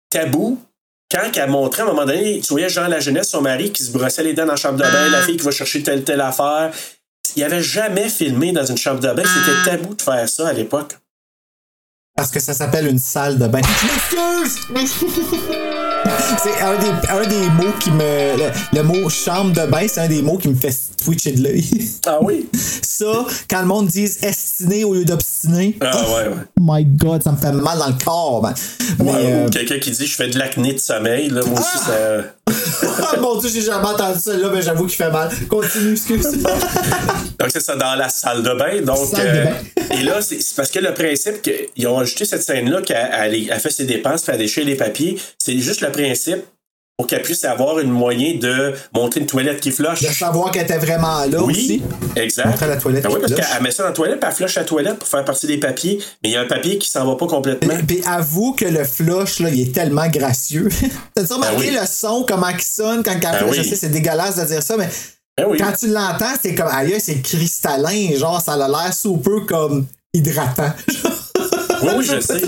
tabou. 0.10 0.60
Quand 1.10 1.32
elle 1.36 1.50
montrait, 1.50 1.84
à 1.84 1.86
un 1.86 1.90
moment 1.90 2.06
donné, 2.06 2.42
tu 2.42 2.50
voyais 2.50 2.68
Jean 2.70 2.88
La 2.88 3.00
Jeunesse, 3.00 3.30
son 3.30 3.42
mari, 3.42 3.72
qui 3.72 3.82
se 3.84 3.92
brossait 3.92 4.24
les 4.24 4.34
dents 4.34 4.46
dans 4.46 4.52
la 4.54 4.58
chambre 4.58 4.78
de 4.78 4.84
bain, 4.84 5.10
la 5.10 5.22
fille 5.22 5.38
qui 5.38 5.44
va 5.46 5.52
chercher 5.52 5.82
telle, 5.82 6.04
telle 6.04 6.20
affaire. 6.22 6.72
Il 7.38 7.44
avait 7.44 7.62
jamais 7.62 8.10
filmé 8.10 8.52
dans 8.52 8.66
une 8.66 8.78
chambre 8.78 9.00
de 9.00 9.12
bain. 9.14 9.24
C'était 9.24 9.72
tabou 9.78 9.94
de 9.96 10.02
faire 10.02 10.28
ça 10.28 10.50
à 10.50 10.54
l'époque. 10.54 10.98
Parce 12.18 12.32
que 12.32 12.40
ça 12.40 12.56
s'appelle 12.56 12.88
une 12.88 12.98
salle 12.98 13.38
de 13.38 13.46
bain. 13.48 13.62
Je 13.62 14.74
m'excuse! 14.74 15.12
c'est 16.44 16.62
un 16.64 16.76
des, 16.80 16.90
un 17.10 17.28
des 17.28 17.50
mots 17.52 17.72
qui 17.80 17.92
me. 17.92 18.38
Le, 18.38 18.52
le 18.74 18.82
mot 18.84 19.08
chambre 19.08 19.54
de 19.54 19.70
bain, 19.70 19.86
c'est 19.88 20.00
un 20.02 20.08
des 20.08 20.24
mots 20.24 20.40
qui 20.40 20.50
me 20.50 20.56
fait 20.56 20.76
twitcher 21.04 21.34
de 21.34 21.44
l'œil. 21.44 21.64
Ah 22.08 22.18
oui? 22.24 22.50
ça, 22.82 23.24
quand 23.48 23.60
le 23.62 23.68
monde 23.68 23.86
dit 23.86 24.10
estiné 24.24 24.84
au 24.84 24.96
lieu 24.96 25.06
d'obstiné. 25.06 25.78
Ah 25.80 25.96
ouais, 25.96 26.28
ouais. 26.30 26.44
Oh 26.60 26.64
my 26.64 26.84
god, 26.86 27.22
ça 27.24 27.32
me 27.34 27.38
fait 27.38 27.52
mal 27.52 27.78
dans 27.78 27.88
le 27.88 28.04
corps, 28.04 28.42
man. 28.42 28.56
Mais, 28.98 29.06
Ouais, 29.12 29.32
euh, 29.32 29.50
quelqu'un 29.50 29.78
qui 29.78 29.92
dit 29.92 30.08
je 30.08 30.16
fais 30.16 30.28
de 30.28 30.40
l'acné 30.40 30.74
de 30.74 30.80
sommeil, 30.80 31.30
là, 31.30 31.42
moi 31.46 31.60
aussi, 31.60 31.78
ça. 31.86 31.92
oh 32.84 33.20
mon 33.22 33.40
dieu, 33.40 33.50
j'ai 33.50 33.62
jamais 33.62 33.88
entendu 33.88 34.20
ça 34.20 34.34
là, 34.34 34.50
mais 34.54 34.62
j'avoue 34.62 34.86
qu'il 34.86 34.96
fait 34.96 35.12
mal. 35.12 35.30
Continue, 35.50 35.92
excuse. 35.94 36.44
Donc, 37.40 37.50
c'est 37.50 37.62
ça, 37.62 37.76
dans 37.76 37.96
la 37.96 38.10
salle 38.10 38.44
de 38.44 38.54
bain. 38.54 38.82
Donc, 38.82 39.08
Salle 39.08 39.26
de 39.26 39.40
euh, 39.40 39.46
bain. 39.46 39.96
et 40.00 40.04
là, 40.04 40.22
c'est 40.22 40.40
parce 40.56 40.72
que 40.72 40.80
le 40.80 40.94
principe 40.94 41.42
qu'ils 41.42 41.88
ont 41.88 42.00
ajouté 42.00 42.26
cette 42.26 42.44
scène-là, 42.44 42.82
qu'elle 42.82 43.10
elle, 43.12 43.36
elle 43.50 43.60
fait 43.60 43.70
ses 43.70 43.86
dépenses, 43.86 44.24
puis 44.24 44.32
elle 44.34 44.40
déchire 44.40 44.66
les 44.66 44.76
papiers, 44.76 45.20
c'est 45.38 45.58
juste 45.60 45.82
le 45.82 45.92
principe 45.92 46.44
pour 46.98 47.06
qu'elle 47.06 47.22
puisse 47.22 47.46
avoir 47.46 47.78
une 47.78 47.92
moyen 47.92 48.40
de 48.40 48.74
montrer 48.96 49.20
une 49.20 49.28
toilette 49.28 49.62
qui 49.62 49.70
flush. 49.70 50.02
de 50.02 50.08
savoir 50.08 50.50
qu'elle 50.50 50.64
était 50.64 50.80
vraiment 50.80 51.26
là 51.26 51.44
Oui, 51.44 51.54
aussi. 51.54 51.84
exact. 52.16 52.48
Montrer 52.48 52.68
la 52.68 52.78
toilette 52.78 53.06
Ah 53.08 53.12
oui, 53.14 53.20
parce 53.22 53.34
qu'elle 53.34 53.62
met 53.64 53.70
ça 53.70 53.84
dans 53.84 53.90
la 53.90 53.96
toilette, 53.96 54.20
puis 54.20 54.28
elle 54.30 54.36
flush 54.36 54.56
la 54.56 54.64
toilette 54.64 54.98
pour 54.98 55.08
faire 55.08 55.24
partie 55.24 55.46
des 55.46 55.60
papiers, 55.60 56.00
mais 56.24 56.30
il 56.30 56.32
y 56.34 56.36
a 56.36 56.42
un 56.42 56.48
papier 56.48 56.80
qui 56.80 56.90
s'en 56.90 57.06
va 57.06 57.16
pas 57.16 57.28
complètement. 57.28 57.76
Puis 57.88 58.02
avoue 58.08 58.54
que 58.54 58.66
le 58.66 58.84
flush, 58.84 59.40
là, 59.42 59.50
il 59.50 59.62
est 59.62 59.72
tellement 59.76 60.08
gracieux. 60.08 60.70
T'as-tu 61.14 61.34
remarqué 61.34 61.56
Ben 61.58 61.62
oui. 61.70 61.78
le 61.80 61.86
son, 61.86 62.26
comment 62.28 62.50
il 62.50 62.62
sonne 62.62 63.04
quand 63.04 63.12
elle 63.12 63.20
Ben 63.22 63.38
flush? 63.38 63.50
oui. 63.52 63.58
Je 63.64 63.70
sais, 63.70 63.76
c'est 63.76 63.90
dégueulasse 63.90 64.36
de 64.38 64.46
dire 64.46 64.64
ça, 64.64 64.76
mais 64.76 64.90
Ben 65.38 65.46
quand 65.56 65.74
tu 65.80 65.88
l'entends, 65.90 66.34
c'est 66.42 66.56
comme, 66.56 66.70
aïe, 66.72 66.96
c'est 67.00 67.22
cristallin, 67.22 68.16
genre, 68.18 68.42
ça 68.42 68.54
a 68.54 68.68
l'air 68.68 68.92
super 68.92 69.46
comme 69.48 69.86
hydratant. 70.16 70.74
Oui, 71.84 71.90
oui, 71.98 72.06
je 72.06 72.20
sais. 72.20 72.42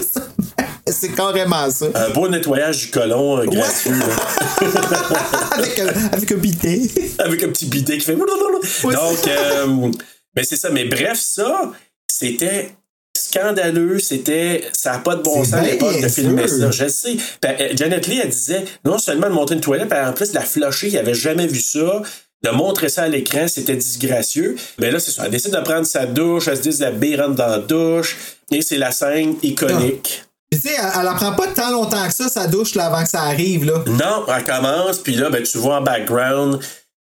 C'est 0.99 1.09
carrément 1.09 1.69
ça. 1.69 1.87
Un 1.95 2.09
beau 2.09 2.27
nettoyage 2.27 2.85
du 2.85 2.91
colon 2.91 3.39
euh, 3.39 3.45
gratuit, 3.45 3.91
avec, 5.51 5.79
un, 5.79 5.87
avec 6.11 6.31
un 6.31 6.35
bidet. 6.35 6.81
avec 7.19 7.43
un 7.43 7.49
petit 7.49 7.65
bidet 7.65 7.97
qui 7.97 8.05
fait. 8.05 8.15
Donc, 8.15 9.27
euh, 9.27 9.91
mais 10.35 10.43
c'est 10.43 10.57
ça. 10.57 10.69
Mais 10.69 10.85
bref, 10.85 11.17
ça, 11.19 11.71
c'était 12.07 12.71
scandaleux, 13.17 13.99
c'était. 13.99 14.63
Ça 14.73 14.93
n'a 14.93 14.99
pas 14.99 15.15
de 15.15 15.21
bon 15.21 15.43
sens 15.43 15.53
à 15.53 15.61
l'époque 15.61 16.01
de 16.01 16.07
filmer 16.07 16.47
ça. 16.47 16.71
Je 16.71 16.87
sais. 16.87 17.15
Puis, 17.15 17.51
euh, 17.51 17.69
Janet 17.75 18.07
Lee, 18.07 18.19
elle 18.23 18.29
disait 18.29 18.65
non 18.85 18.97
seulement 18.97 19.27
de 19.27 19.33
montrer 19.33 19.55
une 19.55 19.61
toilette, 19.61 19.89
mais 19.89 19.99
en 19.99 20.13
plus 20.13 20.29
de 20.29 20.35
la 20.35 20.41
flusher, 20.41 20.87
il 20.87 20.97
avait 20.97 21.13
jamais 21.13 21.47
vu 21.47 21.59
ça. 21.59 22.01
De 22.41 22.51
montrer 22.51 22.87
ça 22.87 23.03
à 23.03 23.07
l'écran, 23.09 23.49
c'était 23.49 23.75
disgracieux. 23.75 24.55
Mais 24.77 24.91
là, 24.91 24.99
c'est 25.01 25.11
ça. 25.11 25.25
Elle 25.25 25.31
décide 25.31 25.53
de 25.53 25.59
prendre 25.59 25.85
sa 25.85 26.05
douche, 26.05 26.47
elle 26.47 26.55
se 26.55 26.61
déshabille, 26.61 27.17
rentre 27.17 27.35
dans 27.35 27.47
la 27.47 27.59
douche. 27.59 28.15
Et 28.49 28.61
c'est 28.61 28.77
la 28.77 28.91
scène 28.91 29.35
iconique. 29.43 30.23
Tu 30.57 30.67
sais, 30.67 30.75
elle, 30.77 31.01
elle 31.01 31.07
en 31.07 31.15
prend 31.15 31.33
pas 31.33 31.47
tant 31.47 31.71
longtemps 31.71 32.07
que 32.07 32.13
ça, 32.13 32.27
sa 32.27 32.47
douche, 32.47 32.75
là, 32.75 32.85
avant 32.87 33.03
que 33.03 33.09
ça 33.09 33.21
arrive, 33.21 33.65
là. 33.65 33.83
Non, 33.87 34.25
elle 34.27 34.43
commence, 34.43 34.99
puis 34.99 35.15
là, 35.15 35.29
ben, 35.29 35.43
tu 35.43 35.57
vois 35.57 35.77
en 35.77 35.81
background 35.81 36.59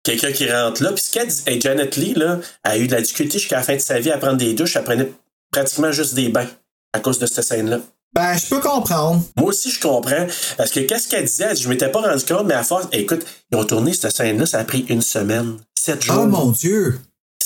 quelqu'un 0.06 0.32
qui 0.32 0.50
rentre 0.50 0.82
là. 0.82 0.92
Puis 0.92 1.04
ce 1.04 1.12
qu'elle 1.12 1.28
dit, 1.28 1.42
hey, 1.46 1.60
Janet 1.60 1.96
Lee, 1.96 2.14
là, 2.14 2.38
a 2.64 2.78
eu 2.78 2.86
de 2.86 2.94
la 2.94 3.00
difficulté 3.02 3.38
jusqu'à 3.38 3.56
la 3.56 3.62
fin 3.62 3.74
de 3.74 3.80
sa 3.80 3.98
vie 3.98 4.10
à 4.10 4.18
prendre 4.18 4.36
des 4.36 4.54
douches. 4.54 4.76
Elle 4.76 4.84
prenait 4.84 5.12
pratiquement 5.50 5.92
juste 5.92 6.14
des 6.14 6.28
bains 6.28 6.46
à 6.92 7.00
cause 7.00 7.18
de 7.18 7.26
cette 7.26 7.44
scène-là. 7.44 7.80
Ben, 8.14 8.36
je 8.36 8.46
peux 8.46 8.60
comprendre. 8.60 9.22
Moi 9.36 9.48
aussi, 9.48 9.70
je 9.70 9.80
comprends. 9.80 10.26
Parce 10.56 10.70
que 10.70 10.80
qu'est-ce 10.80 11.08
qu'elle 11.08 11.24
disait? 11.24 11.46
Elle 11.50 11.56
dit, 11.56 11.62
Je 11.62 11.68
m'étais 11.68 11.90
pas 11.90 12.00
rendu 12.00 12.24
compte, 12.24 12.46
mais 12.46 12.54
à 12.54 12.62
force. 12.62 12.86
Écoute, 12.92 13.26
ils 13.50 13.58
ont 13.58 13.64
tourné 13.64 13.92
cette 13.92 14.12
scène-là, 14.12 14.46
ça 14.46 14.60
a 14.60 14.64
pris 14.64 14.86
une 14.88 15.02
semaine. 15.02 15.58
Sept 15.78 16.02
jours. 16.02 16.20
Oh 16.22 16.26
mon 16.26 16.50
Dieu! 16.50 16.98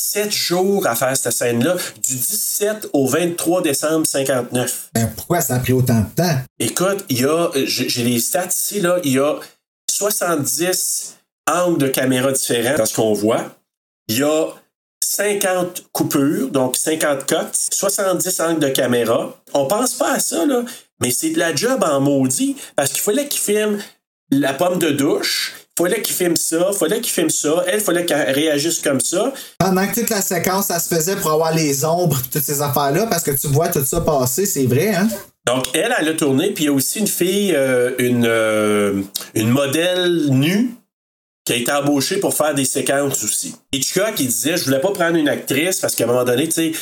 Sept 0.02 0.32
jours 0.32 0.86
à 0.86 0.96
faire 0.96 1.14
cette 1.14 1.34
scène-là, 1.34 1.76
du 2.02 2.16
17 2.16 2.88
au 2.94 3.06
23 3.06 3.60
décembre 3.60 4.06
59. 4.06 4.88
Ben, 4.94 5.12
pourquoi 5.14 5.42
ça 5.42 5.56
a 5.56 5.58
pris 5.58 5.74
autant 5.74 6.00
de 6.00 6.06
temps? 6.16 6.38
Écoute, 6.58 7.04
il 7.10 7.20
y 7.20 7.24
a, 7.26 7.50
j'ai 7.54 7.86
j'ai 7.90 8.02
les 8.02 8.18
stats 8.18 8.46
ici, 8.46 8.80
là, 8.80 8.98
il 9.04 9.12
y 9.12 9.18
a 9.18 9.38
70 9.90 11.16
angles 11.46 11.78
de 11.78 11.88
caméra 11.88 12.32
différents 12.32 12.78
dans 12.78 12.86
ce 12.86 12.94
qu'on 12.94 13.12
voit. 13.12 13.54
Il 14.08 14.18
y 14.18 14.22
a 14.22 14.46
50 15.04 15.84
coupures, 15.92 16.48
donc 16.48 16.76
50 16.78 17.26
cuts, 17.26 17.36
70 17.70 18.40
angles 18.40 18.60
de 18.60 18.70
caméra. 18.70 19.38
On 19.52 19.66
pense 19.66 19.92
pas 19.92 20.14
à 20.14 20.18
ça, 20.18 20.46
là, 20.46 20.64
mais 21.02 21.10
c'est 21.10 21.30
de 21.30 21.38
la 21.38 21.54
job 21.54 21.84
en 21.84 22.00
maudit, 22.00 22.56
parce 22.74 22.90
qu'il 22.92 23.02
fallait 23.02 23.28
qu'il 23.28 23.42
filme 23.42 23.78
la 24.30 24.54
pomme 24.54 24.78
de 24.78 24.90
douche, 24.92 25.59
fallait 25.82 26.02
qu'il 26.02 26.14
filme 26.14 26.36
ça, 26.36 26.68
il 26.72 26.76
fallait 26.76 27.00
qu'il 27.00 27.12
filme 27.12 27.30
ça, 27.30 27.64
elle, 27.66 27.80
il 27.80 27.80
fallait 27.80 28.04
qu'elle 28.04 28.30
réagisse 28.30 28.80
comme 28.80 29.00
ça. 29.00 29.32
Pendant 29.58 29.86
que 29.86 30.00
toute 30.00 30.10
la 30.10 30.22
séquence, 30.22 30.66
ça 30.66 30.78
se 30.78 30.94
faisait 30.94 31.16
pour 31.16 31.30
avoir 31.30 31.54
les 31.54 31.84
ombres 31.84 32.18
et 32.18 32.28
toutes 32.30 32.44
ces 32.44 32.62
affaires-là, 32.62 33.06
parce 33.06 33.22
que 33.22 33.30
tu 33.30 33.48
vois 33.48 33.68
tout 33.68 33.84
ça 33.84 34.00
passer, 34.00 34.46
c'est 34.46 34.66
vrai, 34.66 34.94
hein? 34.94 35.08
Donc, 35.46 35.64
elle, 35.74 35.94
elle 35.98 36.08
a 36.08 36.14
tourné, 36.14 36.50
puis 36.50 36.64
il 36.64 36.66
y 36.66 36.70
a 36.70 36.72
aussi 36.72 36.98
une 36.98 37.06
fille, 37.06 37.54
euh, 37.54 37.92
une, 37.98 38.26
euh, 38.26 39.02
une 39.34 39.48
modèle 39.48 40.28
nue 40.30 40.70
qui 41.44 41.54
a 41.54 41.56
été 41.56 41.72
embauchée 41.72 42.18
pour 42.18 42.34
faire 42.34 42.54
des 42.54 42.66
séquences 42.66 43.24
aussi. 43.24 43.54
Hitchcock, 43.72 44.14
il 44.18 44.26
disait, 44.26 44.56
je 44.56 44.64
voulais 44.64 44.80
pas 44.80 44.92
prendre 44.92 45.16
une 45.16 45.28
actrice 45.28 45.80
parce 45.80 45.96
qu'à 45.96 46.04
un 46.04 46.08
moment 46.08 46.24
donné, 46.24 46.46
tu 46.46 46.52
sais, 46.52 46.72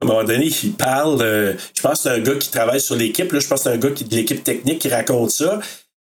à 0.00 0.06
un 0.06 0.08
moment 0.08 0.24
donné, 0.24 0.46
il 0.46 0.72
parle, 0.72 1.20
euh, 1.20 1.54
je 1.74 1.82
pense 1.82 1.94
que 1.94 1.98
c'est 2.04 2.08
un 2.10 2.20
gars 2.20 2.36
qui 2.36 2.50
travaille 2.50 2.80
sur 2.80 2.96
l'équipe, 2.96 3.30
là, 3.32 3.38
je 3.38 3.46
pense 3.46 3.64
que 3.64 3.64
c'est 3.64 3.76
un 3.76 3.78
gars 3.78 3.90
qui, 3.90 4.04
de 4.04 4.14
l'équipe 4.14 4.42
technique 4.42 4.78
qui 4.78 4.88
raconte 4.88 5.30
ça, 5.30 5.60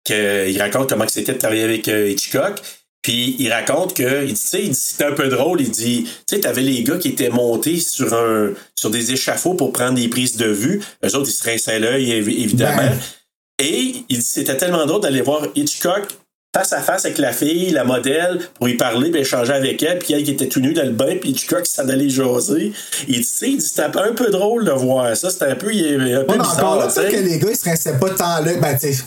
que, 0.05 0.49
il 0.49 0.61
raconte 0.61 0.89
comment 0.89 1.05
c'était 1.09 1.33
de 1.35 1.39
travailler 1.39 1.65
avec 1.65 1.89
euh, 1.89 2.09
Hitchcock. 2.11 2.61
Puis 3.03 3.35
il 3.41 3.53
raconte 3.53 3.95
que, 3.95 4.25
il 4.25 4.33
dit, 4.35 4.41
il 4.55 4.75
c'était 4.77 5.05
un 5.07 5.13
peu 5.13 5.29
drôle, 5.29 5.61
il 5.61 5.71
dit, 5.73 6.05
tu 6.05 6.37
sais, 6.37 6.41
t'avais 6.41 6.61
les 6.63 6.85
gars 6.85 6.99
qui 6.99 7.09
étaient 7.09 7.31
montés 7.31 7.79
sur 7.81 8.15
un, 8.15 8.53
sur 8.79 8.91
des 8.91 9.13
échafauds 9.13 9.55
pour 9.55 9.73
prendre 9.73 9.95
des 9.95 10.07
prises 10.09 10.37
de 10.37 10.47
vue. 10.47 10.81
Eux 11.05 11.17
autres, 11.17 11.29
ils 11.29 11.33
se 11.33 11.43
rinçaient 11.43 11.81
l'œil, 11.81 12.11
évi- 12.13 12.43
évidemment. 12.45 12.77
Ben. 12.77 12.99
Et 13.59 13.95
il 14.09 14.19
dit, 14.19 14.25
c'était 14.25 14.57
tellement 14.57 14.87
drôle 14.87 15.01
d'aller 15.03 15.21
voir 15.21 15.47
Hitchcock 15.57 16.05
face 16.55 16.73
à 16.75 16.81
face 16.83 17.05
avec 17.07 17.19
la 17.19 17.33
fille, 17.33 17.71
la 17.71 17.83
modèle, 17.83 18.39
pour 18.55 18.69
y 18.69 18.75
parler, 18.75 19.11
puis 19.11 19.23
échanger 19.23 19.53
avec 19.53 19.83
elle, 19.83 19.99
puis 19.99 20.13
elle 20.15 20.23
qui 20.23 20.33
était 20.33 20.49
tout 20.49 20.61
nue 20.61 20.75
dans 20.75 20.85
le 20.85 20.91
bain, 20.91 21.17
puis 21.21 21.31
Hitchcock 21.31 21.67
s'en 21.67 21.89
allait 21.89 22.09
jaser. 22.11 22.73
Il 23.09 23.15
dit, 23.15 23.21
tu 23.21 23.25
sais, 23.25 23.61
c'était 23.61 23.83
un 23.83 24.13
peu 24.13 24.31
drôle 24.31 24.65
de 24.65 24.71
voir 24.71 25.17
ça, 25.17 25.31
c'était 25.31 25.47
un 25.47 25.55
peu, 25.57 25.73
il 25.75 25.95
un 26.15 26.25
peu 26.25 26.35
Ouais, 26.35 26.41
encore 26.41 26.77
là, 26.79 26.87
bizarre, 26.87 27.05
sais. 27.07 27.11
que 27.11 27.17
les 27.21 27.39
gars, 27.39 27.49
ils 27.51 27.57
se 27.57 27.65
rinçaient 27.65 27.99
pas 27.99 28.11
tant 28.11 28.41
là. 28.45 28.55
Ben, 28.61 28.79
tu 28.79 28.93
sais, 28.93 29.03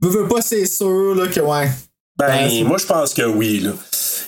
veux, 0.00 0.10
veux 0.10 0.28
pas, 0.28 0.40
c'est 0.42 0.66
sûr, 0.66 1.14
là, 1.14 1.26
que 1.28 1.40
ouais. 1.40 1.68
Ben, 2.18 2.48
Ben, 2.48 2.64
moi, 2.64 2.78
je 2.78 2.86
pense 2.86 3.14
que 3.14 3.22
oui. 3.22 3.60
Là. 3.60 3.70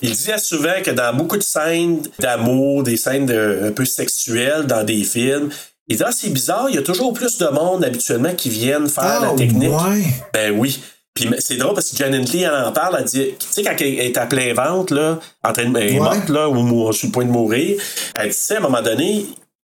Il 0.03 0.11
disait 0.13 0.39
souvent 0.39 0.81
que 0.85 0.91
dans 0.93 1.15
beaucoup 1.15 1.37
de 1.37 1.43
scènes 1.43 2.03
d'amour, 2.19 2.83
des 2.85 2.97
scènes 2.97 3.27
de- 3.27 3.61
un 3.65 3.73
peu 3.73 3.85
sexuelles 3.85 4.65
dans 4.67 4.85
des 4.85 5.03
films, 5.05 5.51
il 5.89 5.97
dit 5.97 6.03
Ah, 6.07 6.13
c'est 6.13 6.31
bizarre, 6.31 6.67
il 6.69 6.77
y 6.77 6.79
a 6.79 6.83
toujours 6.83 7.13
plus 7.13 7.37
de 7.39 7.47
monde 7.49 7.85
habituellement 7.85 8.33
qui 8.35 8.49
viennent 8.49 8.89
faire 8.89 9.21
Ah, 9.23 9.27
la 9.27 9.35
technique. 9.35 9.71
ouais. 9.73 10.05
Ben 10.33 10.57
oui. 10.57 10.81
Puis 11.13 11.29
c'est 11.41 11.57
drôle 11.57 11.75
parce 11.75 11.91
que 11.91 11.97
Janet 11.97 12.33
Lee, 12.33 12.43
elle 12.43 12.55
en 12.55 12.71
parle, 12.71 12.97
elle 13.01 13.05
dit, 13.05 13.31
tu 13.39 13.47
sais, 13.51 13.65
quand 13.65 13.75
elle 13.81 13.99
est 13.99 14.17
à 14.17 14.27
plein 14.27 14.55
ventre, 14.55 14.95
là, 14.95 15.19
en 15.43 15.53
train 15.53 15.69
de 15.69 15.77
elle 15.77 15.89
est 15.89 15.93
Ouais. 15.95 15.99
morte, 15.99 16.29
là, 16.29 16.49
ou 16.49 16.55
mou- 16.55 16.93
sur 16.93 17.09
le 17.09 17.13
point 17.13 17.25
de 17.25 17.31
mourir, 17.31 17.83
elle 18.15 18.29
dit, 18.31 18.37
tu 18.37 18.41
sais, 18.41 18.55
à 18.55 18.59
un 18.59 18.61
moment 18.61 18.81
donné, 18.81 19.27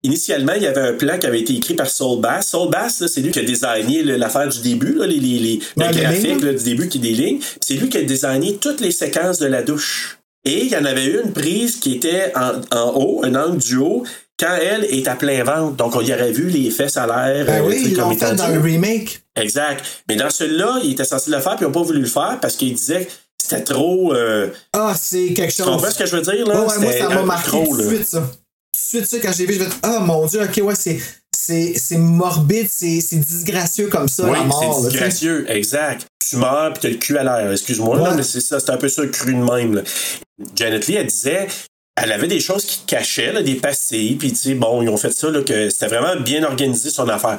initialement, 0.06 0.52
il 0.56 0.62
y 0.62 0.66
avait 0.66 0.80
un 0.80 0.92
plan 0.94 1.18
qui 1.18 1.26
avait 1.26 1.40
été 1.40 1.54
écrit 1.54 1.74
par 1.74 1.88
Saul 1.88 2.20
Bass. 2.20 2.48
Saul 2.48 2.70
Bass, 2.70 3.04
c'est 3.06 3.20
lui 3.20 3.30
qui 3.30 3.38
a 3.40 3.42
designé 3.42 4.02
l'affaire 4.02 4.48
du 4.48 4.60
début, 4.60 4.94
là, 4.94 5.06
les, 5.06 5.20
les, 5.20 5.38
les, 5.38 5.60
Ouais, 5.76 5.92
le 5.92 6.00
graphique 6.00 6.24
lignes. 6.24 6.44
là, 6.44 6.52
du 6.54 6.64
début 6.64 6.88
qui 6.88 6.98
déligne. 6.98 7.38
C'est 7.60 7.74
lui 7.74 7.88
qui 7.88 7.98
a 7.98 8.02
designé 8.02 8.56
toutes 8.56 8.80
les 8.80 8.92
séquences 8.92 9.38
de 9.38 9.46
la 9.46 9.62
douche. 9.62 10.18
Et 10.44 10.64
il 10.64 10.68
y 10.70 10.76
en 10.76 10.84
avait 10.84 11.06
une 11.06 11.32
prise 11.32 11.76
qui 11.76 11.94
était 11.94 12.32
en, 12.36 12.52
en 12.76 12.90
haut, 12.94 13.20
un 13.24 13.34
angle 13.34 13.58
du 13.58 13.76
haut, 13.76 14.04
quand 14.38 14.54
elle 14.62 14.84
est 14.84 15.08
à 15.08 15.16
plein 15.16 15.42
ventre. 15.42 15.74
Donc, 15.76 15.96
on 15.96 16.00
y 16.02 16.12
aurait 16.12 16.30
vu 16.30 16.48
les 16.50 16.70
fesses 16.70 16.96
à 16.96 17.06
l'air. 17.06 17.46
Ben 17.46 17.62
euh, 17.62 17.66
oui, 17.66 17.74
tu 17.76 17.82
sais, 17.82 17.88
ils 17.90 17.96
comme 17.96 18.04
l'ont 18.04 18.16
fait 18.16 18.26
étant 18.26 18.34
dans 18.34 18.48
le 18.54 18.60
remake. 18.60 19.22
Exact. 19.34 19.84
Mais 20.08 20.14
dans 20.16 20.30
celui-là, 20.30 20.78
il 20.84 20.92
était 20.92 21.04
censé 21.04 21.30
le 21.30 21.40
faire, 21.40 21.56
puis 21.56 21.64
ils 21.64 21.68
n'ont 21.68 21.72
pas 21.72 21.82
voulu 21.82 22.00
le 22.00 22.06
faire 22.06 22.38
parce 22.40 22.54
qu'ils 22.54 22.74
disaient 22.74 23.06
que 23.06 23.10
c'était 23.38 23.62
trop. 23.64 24.12
euh, 24.14 24.48
Ah, 24.72 24.94
c'est 24.96 25.32
quelque 25.34 25.50
tu 25.50 25.56
chose. 25.62 25.66
comprends 25.66 25.90
ce 25.90 25.98
que 25.98 26.06
je 26.06 26.14
veux 26.16 26.22
dire, 26.22 26.46
là? 26.46 26.60
Ouais, 26.64 26.78
moi, 26.78 26.92
ça 26.92 27.08
m'a 27.08 27.22
marqué 27.22 27.48
trop, 27.48 27.64
tout 27.66 27.76
de 27.82 27.88
suite, 27.88 28.06
ça. 28.06 28.22
Tout 28.77 28.98
de 28.98 29.05
suite, 29.05 29.07
ça, 29.07 29.19
quand 29.27 29.32
j'ai 29.36 29.47
vu, 29.47 29.55
je 29.55 29.61
me 29.61 29.65
suis 29.65 29.78
ah, 29.82 30.01
mon 30.01 30.27
Dieu, 30.27 30.43
ok, 30.43 30.61
ouais, 30.65 30.74
c'est. 30.77 30.98
C'est 31.39 31.98
morbide, 31.98 32.66
c'est 32.69 32.98
disgracieux 33.20 33.86
comme 33.89 34.09
ça, 34.09 34.24
Oui, 34.24 34.32
la 34.32 34.44
mort. 34.44 34.61
c'est 34.81 34.82
là, 34.85 34.90
disgracieux, 34.90 35.47
exact. 35.51 36.07
Tu 36.28 36.36
meurs 36.36 36.73
puis 36.73 36.81
t'as 36.82 36.89
le 36.89 36.94
cul 36.97 37.16
à 37.19 37.23
l'air. 37.23 37.53
Excuse-moi, 37.53 37.97
là, 37.98 38.03
Ouais. 38.11 38.16
mais 38.16 38.23
c'est 38.24 38.40
ça, 38.40 38.59
c'est 38.59 38.70
un 38.70 38.77
peu 38.77 38.89
ça 38.89 39.07
cru 39.07 39.32
de 39.32 39.39
même. 39.39 39.74
là. 39.77 39.82
Janet 40.57 40.86
Lee, 40.89 40.94
elle 40.97 41.07
disait, 41.07 41.47
elle 42.03 42.11
avait 42.11 42.27
des 42.27 42.40
choses 42.40 42.65
qui 42.65 42.81
cachaient, 42.86 43.32
là, 43.32 43.43
des 43.43 43.55
pastilles, 43.55 44.16
puis 44.16 44.31
tu 44.31 44.36
sais, 44.36 44.55
bon, 44.55 44.82
ils 44.82 44.89
ont 44.89 44.97
fait 44.97 45.12
ça, 45.12 45.31
là, 45.31 45.43
que 45.43 45.70
c'était 45.70 45.86
vraiment 45.86 46.20
bien 46.20 46.43
organisé 46.43 46.90
son 46.90 47.09
affaire. 47.09 47.36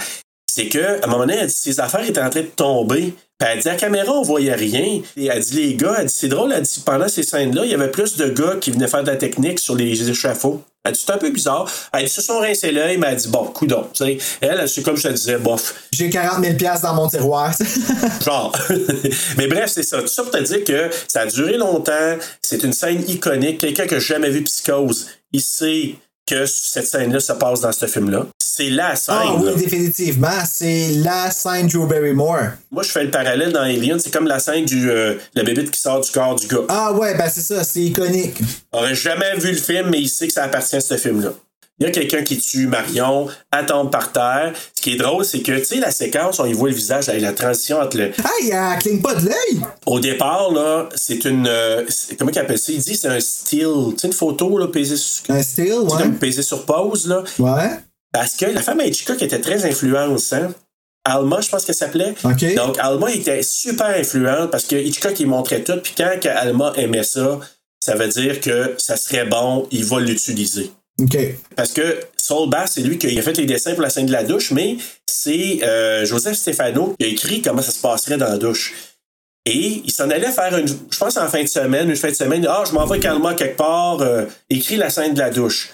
C'est 0.49 0.69
que, 0.69 1.01
à 1.01 1.05
un 1.05 1.07
moment 1.07 1.25
donné, 1.25 1.35
elle 1.41 1.47
dit, 1.47 1.53
ses 1.53 1.79
affaires 1.81 2.07
étaient 2.07 2.21
en 2.21 2.29
train 2.29 2.41
de 2.41 2.45
tomber. 2.47 3.13
Puis 3.37 3.49
elle 3.51 3.59
dit, 3.59 3.67
à 3.67 3.73
la 3.73 3.77
caméra, 3.77 4.13
on 4.13 4.21
voyait 4.23 4.55
rien. 4.55 5.01
Et 5.17 5.25
elle 5.25 5.41
dit, 5.43 5.55
les 5.55 5.75
gars, 5.75 5.97
elle 5.99 6.05
dit, 6.07 6.13
c'est 6.15 6.29
drôle, 6.29 6.53
elle 6.55 6.61
dit, 6.63 6.81
pendant 6.85 7.09
ces 7.09 7.23
scènes-là, 7.23 7.65
il 7.65 7.71
y 7.71 7.73
avait 7.73 7.91
plus 7.91 8.15
de 8.15 8.29
gars 8.29 8.55
qui 8.61 8.71
venaient 8.71 8.87
faire 8.87 9.03
de 9.03 9.11
la 9.11 9.17
technique 9.17 9.59
sur 9.59 9.75
les 9.75 10.09
échafauds. 10.09 10.63
Elle 10.87 10.93
dit, 10.93 11.03
c'est 11.05 11.11
un 11.11 11.17
peu 11.17 11.29
bizarre. 11.29 11.69
Elle 11.91 12.07
se 12.07 12.21
sont 12.21 12.39
rincés 12.39 12.71
l'œil, 12.71 12.97
mais 12.97 13.07
elle 13.11 13.17
dit, 13.17 13.27
bon, 13.27 13.45
coudon. 13.47 13.87
Sais, 13.93 14.17
elle, 14.39 14.67
c'est 14.69 14.81
comme 14.83 14.95
je 14.95 15.03
te 15.03 15.13
disais, 15.13 15.37
bof. 15.37 15.75
J'ai 15.91 16.09
40 16.09 16.43
000 16.43 16.55
piastres 16.55 16.87
dans 16.87 16.95
mon 16.95 17.09
tiroir. 17.09 17.53
Genre. 18.25 18.57
Mais 19.37 19.47
bref, 19.47 19.71
c'est 19.73 19.83
ça. 19.83 20.01
Tout 20.01 20.07
ça 20.07 20.23
pour 20.23 20.31
te 20.31 20.41
dire 20.41 20.63
que 20.63 20.89
ça 21.07 21.21
a 21.21 21.25
duré 21.25 21.57
longtemps. 21.57 22.17
C'est 22.41 22.63
une 22.63 22.73
scène 22.73 23.03
iconique. 23.07 23.59
Quelqu'un 23.59 23.85
qui 23.85 23.95
n'a 23.95 23.99
jamais 23.99 24.29
vu 24.29 24.43
Psychose, 24.43 25.07
il 25.33 25.41
sait 25.41 25.95
que 26.27 26.45
cette 26.45 26.85
scène-là 26.85 27.19
se 27.19 27.33
passe 27.33 27.61
dans 27.61 27.71
ce 27.71 27.85
film-là. 27.85 28.27
C'est 28.39 28.69
la 28.69 28.95
scène. 28.95 29.15
ah 29.17 29.25
là. 29.25 29.51
oui, 29.55 29.61
définitivement. 29.61 30.43
C'est 30.45 30.89
la 31.03 31.31
scène 31.31 31.67
Drew 31.67 31.87
Barrymore. 31.87 32.49
Moi, 32.71 32.83
je 32.83 32.89
fais 32.89 33.03
le 33.03 33.11
parallèle 33.11 33.51
dans 33.51 33.61
Alien. 33.61 33.99
C'est 33.99 34.11
comme 34.11 34.27
la 34.27 34.39
scène 34.39 34.65
du 34.65 34.89
euh, 34.89 35.15
la 35.35 35.43
bébête 35.43 35.71
qui 35.71 35.79
sort 35.79 36.01
du 36.01 36.11
corps 36.11 36.35
du 36.35 36.47
gars. 36.47 36.65
Ah 36.69 36.91
ouais, 36.93 37.15
ben 37.15 37.29
c'est 37.29 37.41
ça, 37.41 37.63
c'est 37.63 37.81
iconique. 37.81 38.39
Il 38.39 38.77
aurait 38.79 38.95
jamais 38.95 39.35
vu 39.37 39.51
le 39.51 39.57
film, 39.57 39.89
mais 39.89 39.99
il 40.01 40.09
sait 40.09 40.27
que 40.27 40.33
ça 40.33 40.43
appartient 40.43 40.75
à 40.75 40.81
ce 40.81 40.97
film-là. 40.97 41.33
Il 41.79 41.85
y 41.85 41.89
a 41.89 41.91
quelqu'un 41.91 42.23
qui 42.23 42.39
tue 42.39 42.65
Marion, 42.65 43.27
tombe 43.67 43.91
par 43.91 44.11
terre. 44.11 44.53
Ce 44.73 44.81
qui 44.81 44.93
est 44.93 44.95
drôle, 44.95 45.23
c'est 45.23 45.41
que, 45.41 45.59
tu 45.59 45.65
sais, 45.65 45.75
la 45.75 45.91
séquence, 45.91 46.39
on 46.39 46.45
y 46.45 46.53
voit 46.53 46.69
le 46.69 46.75
visage, 46.75 47.07
avec 47.07 47.21
la 47.21 47.33
transition 47.33 47.79
entre 47.79 47.97
le, 47.97 48.05
Hey, 48.05 48.49
elle 48.51 48.79
cligne 48.79 49.01
pas 49.01 49.13
de 49.13 49.25
l'œil! 49.25 49.61
Au 49.85 49.99
départ, 49.99 50.51
là, 50.51 50.89
c'est 50.95 51.23
une. 51.25 51.45
euh, 51.47 51.85
comment 52.17 52.31
il 52.31 52.39
appelle 52.39 52.57
ça? 52.57 52.71
Il 52.71 52.79
dit 52.79 52.95
c'est 52.95 53.07
un 53.07 53.19
still. 53.19 53.91
Tu 53.91 53.99
sais, 53.99 54.07
une 54.07 54.13
photo, 54.13 54.57
là, 54.57 54.67
pesée 54.67 54.97
sur. 54.97 55.23
Un 55.29 55.43
sais, 55.43 55.71
ouais. 55.71 55.87
comme 55.87 56.17
pesée 56.17 56.41
sur 56.41 56.65
pause, 56.65 57.07
là. 57.07 57.23
Ouais. 57.37 57.69
Parce 58.11 58.35
que 58.35 58.45
la 58.45 58.63
femme 58.63 58.79
à 58.79 58.85
Hitchcock 58.85 59.21
était 59.21 59.39
très 59.39 59.63
influençante. 59.65 60.55
Alma, 61.03 61.39
je 61.41 61.49
pense 61.49 61.63
qu'elle 61.63 61.75
s'appelait. 61.75 62.15
OK. 62.23 62.55
Donc, 62.55 62.77
Alma 62.79 63.11
était 63.11 63.43
super 63.43 63.87
influente 63.87 64.51
parce 64.51 64.65
que 64.65 64.75
Hitchcock, 64.75 65.19
il 65.19 65.27
montrait 65.27 65.63
tout. 65.63 65.77
Puis 65.81 65.93
quand 65.95 66.09
Alma 66.35 66.73
aimait 66.75 67.03
ça, 67.03 67.39
ça 67.79 67.95
veut 67.95 68.07
dire 68.07 68.41
que 68.41 68.73
ça 68.77 68.97
serait 68.97 69.25
bon, 69.25 69.67
il 69.71 69.85
va 69.85 69.99
l'utiliser. 69.99 70.71
Parce 71.55 71.73
que 71.73 71.99
Saul 72.17 72.49
Bass, 72.49 72.73
c'est 72.73 72.81
lui 72.81 72.97
qui 72.97 73.17
a 73.17 73.21
fait 73.21 73.37
les 73.37 73.45
dessins 73.45 73.73
pour 73.73 73.83
la 73.83 73.89
scène 73.89 74.07
de 74.07 74.11
la 74.11 74.23
douche, 74.23 74.51
mais 74.51 74.77
c'est 75.05 75.59
euh, 75.63 76.05
Joseph 76.05 76.35
Stefano 76.35 76.95
qui 76.99 77.05
a 77.05 77.09
écrit 77.09 77.41
comment 77.41 77.61
ça 77.61 77.71
se 77.71 77.79
passerait 77.79 78.17
dans 78.17 78.27
la 78.27 78.37
douche. 78.37 78.73
Et 79.45 79.81
il 79.85 79.91
s'en 79.91 80.09
allait 80.09 80.31
faire 80.31 80.57
une, 80.57 80.67
je 80.67 80.97
pense 80.97 81.15
en 81.15 81.27
fin 81.29 81.41
de 81.41 81.47
semaine, 81.47 81.89
une 81.89 81.95
fin 81.95 82.09
de 82.09 82.15
semaine, 82.15 82.45
ah, 82.49 82.63
je 82.67 82.73
m'en 82.73 82.85
vais 82.85 82.99
calmement 82.99 83.33
quelque 83.33 83.55
part, 83.55 84.01
euh, 84.01 84.25
écris 84.49 84.75
la 84.75 84.89
scène 84.89 85.13
de 85.13 85.19
la 85.19 85.29
douche. 85.29 85.69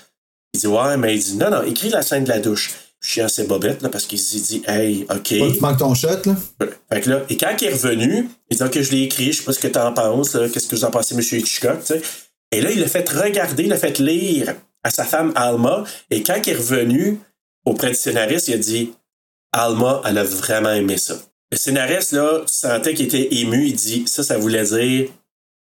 Il 0.53 0.59
dit, 0.59 0.67
ouais, 0.67 0.97
mais 0.97 1.15
il 1.15 1.23
dit, 1.23 1.37
non, 1.37 1.49
non, 1.49 1.63
écris 1.63 1.89
la 1.89 2.03
scène 2.03 2.25
de 2.25 2.29
la 2.29 2.39
douche. 2.39 2.71
Chiant 3.01 3.27
ses 3.27 3.45
bobettes, 3.45 3.81
là, 3.81 3.89
parce 3.89 4.05
qu'il 4.05 4.19
s'est 4.19 4.39
dit, 4.39 4.63
hey, 4.67 5.05
OK. 5.09 5.23
Tu 5.23 5.59
manques 5.59 5.79
ton 5.79 5.95
shot, 5.95 6.21
là. 6.25 6.35
Fait 6.91 7.01
que 7.01 7.09
là, 7.09 7.21
et 7.27 7.35
quand 7.35 7.53
il 7.59 7.67
est 7.67 7.73
revenu, 7.73 8.29
il 8.51 8.57
dit, 8.57 8.63
OK, 8.63 8.79
je 8.79 8.91
l'ai 8.91 9.03
écrit, 9.03 9.33
je 9.33 9.39
sais 9.39 9.43
pas 9.43 9.53
ce 9.53 9.59
que 9.59 9.67
t'en 9.67 9.91
penses, 9.91 10.37
qu'est-ce 10.53 10.67
que 10.67 10.75
vous 10.75 10.85
en 10.85 10.91
pensez, 10.91 11.15
monsieur 11.15 11.39
Hitchcock, 11.39 11.79
tu 11.79 11.93
sais. 11.93 12.01
Et 12.51 12.61
là, 12.61 12.69
il 12.69 12.79
l'a 12.79 12.87
fait 12.87 13.09
regarder, 13.09 13.63
il 13.63 13.69
l'a 13.69 13.77
fait 13.77 13.97
lire 13.97 14.53
à 14.83 14.89
sa 14.89 15.05
femme 15.05 15.31
Alma, 15.35 15.83
et 16.09 16.23
quand 16.23 16.35
il 16.45 16.49
est 16.53 16.55
revenu, 16.55 17.19
auprès 17.65 17.89
du 17.89 17.95
scénariste, 17.95 18.47
il 18.49 18.55
a 18.55 18.57
dit 18.57 18.93
Alma, 19.51 20.01
elle 20.05 20.17
a 20.17 20.23
vraiment 20.23 20.71
aimé 20.71 20.97
ça. 20.97 21.15
Le 21.51 21.57
scénariste, 21.57 22.13
là, 22.13 22.39
tu 22.47 22.53
sentais 22.53 22.93
qu'il 22.93 23.05
était 23.05 23.35
ému. 23.35 23.67
Il 23.67 23.75
dit 23.75 24.03
Ça, 24.07 24.23
ça 24.23 24.37
voulait 24.37 24.63
dire 24.63 25.09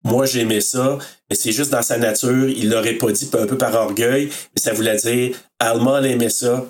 Moi, 0.04 0.24
j'aimais 0.26 0.60
ça, 0.60 0.98
mais 1.28 1.36
c'est 1.36 1.52
juste 1.52 1.70
dans 1.70 1.82
sa 1.82 1.98
nature. 1.98 2.48
Il 2.48 2.70
l'aurait 2.70 2.94
pas 2.94 3.10
dit 3.12 3.28
un 3.38 3.46
peu 3.46 3.58
par 3.58 3.74
orgueil, 3.74 4.26
mais 4.54 4.60
ça 4.60 4.72
voulait 4.72 4.96
dire 4.96 5.36
Alma, 5.58 5.98
elle 5.98 6.06
aimait 6.12 6.30
ça. 6.30 6.64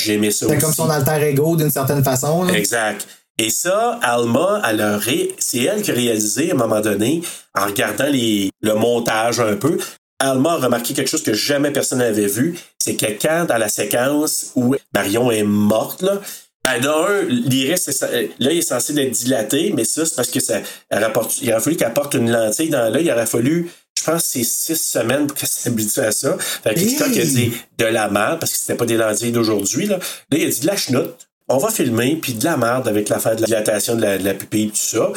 J'aimais 0.00 0.30
ça. 0.32 0.46
C'est 0.48 0.58
comme 0.58 0.72
son 0.74 0.90
alter 0.90 1.24
ego 1.28 1.56
d'une 1.56 1.70
certaine 1.70 2.04
façon. 2.04 2.42
là. 2.44 2.52
Exact. 2.54 3.06
Et 3.38 3.50
ça, 3.50 3.98
Alma, 4.02 4.60
elle 4.68 4.80
a 4.80 4.98
ré- 4.98 5.34
c'est 5.38 5.62
elle 5.62 5.82
qui 5.82 5.90
a 5.90 5.94
réalisé 5.94 6.50
à 6.50 6.54
un 6.54 6.56
moment 6.58 6.80
donné, 6.80 7.22
en 7.54 7.66
regardant 7.66 8.06
les, 8.08 8.50
le 8.62 8.74
montage 8.74 9.40
un 9.40 9.56
peu, 9.56 9.78
Alma 10.18 10.52
a 10.52 10.56
remarqué 10.56 10.94
quelque 10.94 11.08
chose 11.10 11.22
que 11.22 11.34
jamais 11.34 11.70
personne 11.70 11.98
n'avait 11.98 12.26
vu, 12.26 12.54
c'est 12.78 12.96
que 12.96 13.06
quand 13.20 13.44
dans 13.48 13.58
la 13.58 13.68
séquence 13.68 14.52
où 14.56 14.74
Marion 14.94 15.30
est 15.30 15.42
morte, 15.42 16.02
là, 16.02 16.20
ben 16.64 16.80
d'un, 16.80 17.22
l'iris, 17.28 17.86
est 17.88 17.92
sa- 17.92 18.10
là, 18.10 18.26
il 18.52 18.58
est 18.58 18.62
censé 18.62 18.98
être 18.98 19.10
dilaté, 19.12 19.72
mais 19.76 19.84
ça, 19.84 20.04
c'est 20.06 20.16
parce 20.16 20.28
que 20.30 20.40
ça, 20.40 20.60
rapporte- 20.90 21.40
il 21.42 21.52
aurait 21.52 21.60
fallu 21.60 21.76
qu'elle 21.76 21.92
porte 21.92 22.14
une 22.14 22.30
lentille 22.30 22.70
dans 22.70 22.88
l'œil, 22.92 23.04
il 23.04 23.10
aurait 23.12 23.26
fallu, 23.26 23.70
je 23.98 24.04
pense, 24.04 24.24
c'est 24.24 24.42
six 24.42 24.76
semaines 24.80 25.26
pour 25.26 25.36
qu'elle 25.36 25.48
s'habitue 25.48 26.00
à 26.00 26.10
ça. 26.12 26.36
Fait 26.38 26.74
que 26.74 26.80
Hitchcock 26.80 27.08
a 27.16 27.20
Hey! 27.20 27.26
dit 27.26 27.52
de 27.78 27.84
la 27.84 28.08
merde, 28.08 28.40
parce 28.40 28.52
que 28.52 28.58
c'était 28.58 28.74
pas 28.74 28.86
des 28.86 28.96
lentilles 28.96 29.32
d'aujourd'hui, 29.32 29.86
là. 29.86 29.96
Là, 29.98 30.38
il 30.38 30.44
a 30.46 30.50
dit 30.50 30.60
de 30.60 30.66
la 30.66 30.76
chenoute. 30.76 31.28
On 31.48 31.58
va 31.58 31.70
filmer, 31.70 32.16
puis 32.16 32.34
de 32.34 32.44
la 32.44 32.56
merde 32.56 32.88
avec 32.88 33.08
l'affaire 33.08 33.36
de 33.36 33.42
la 33.42 33.46
dilatation 33.46 33.94
de 33.94 34.02
la, 34.02 34.18
de 34.18 34.24
la 34.24 34.34
pupille, 34.34 34.70
tout 34.70 34.76
ça. 34.76 35.12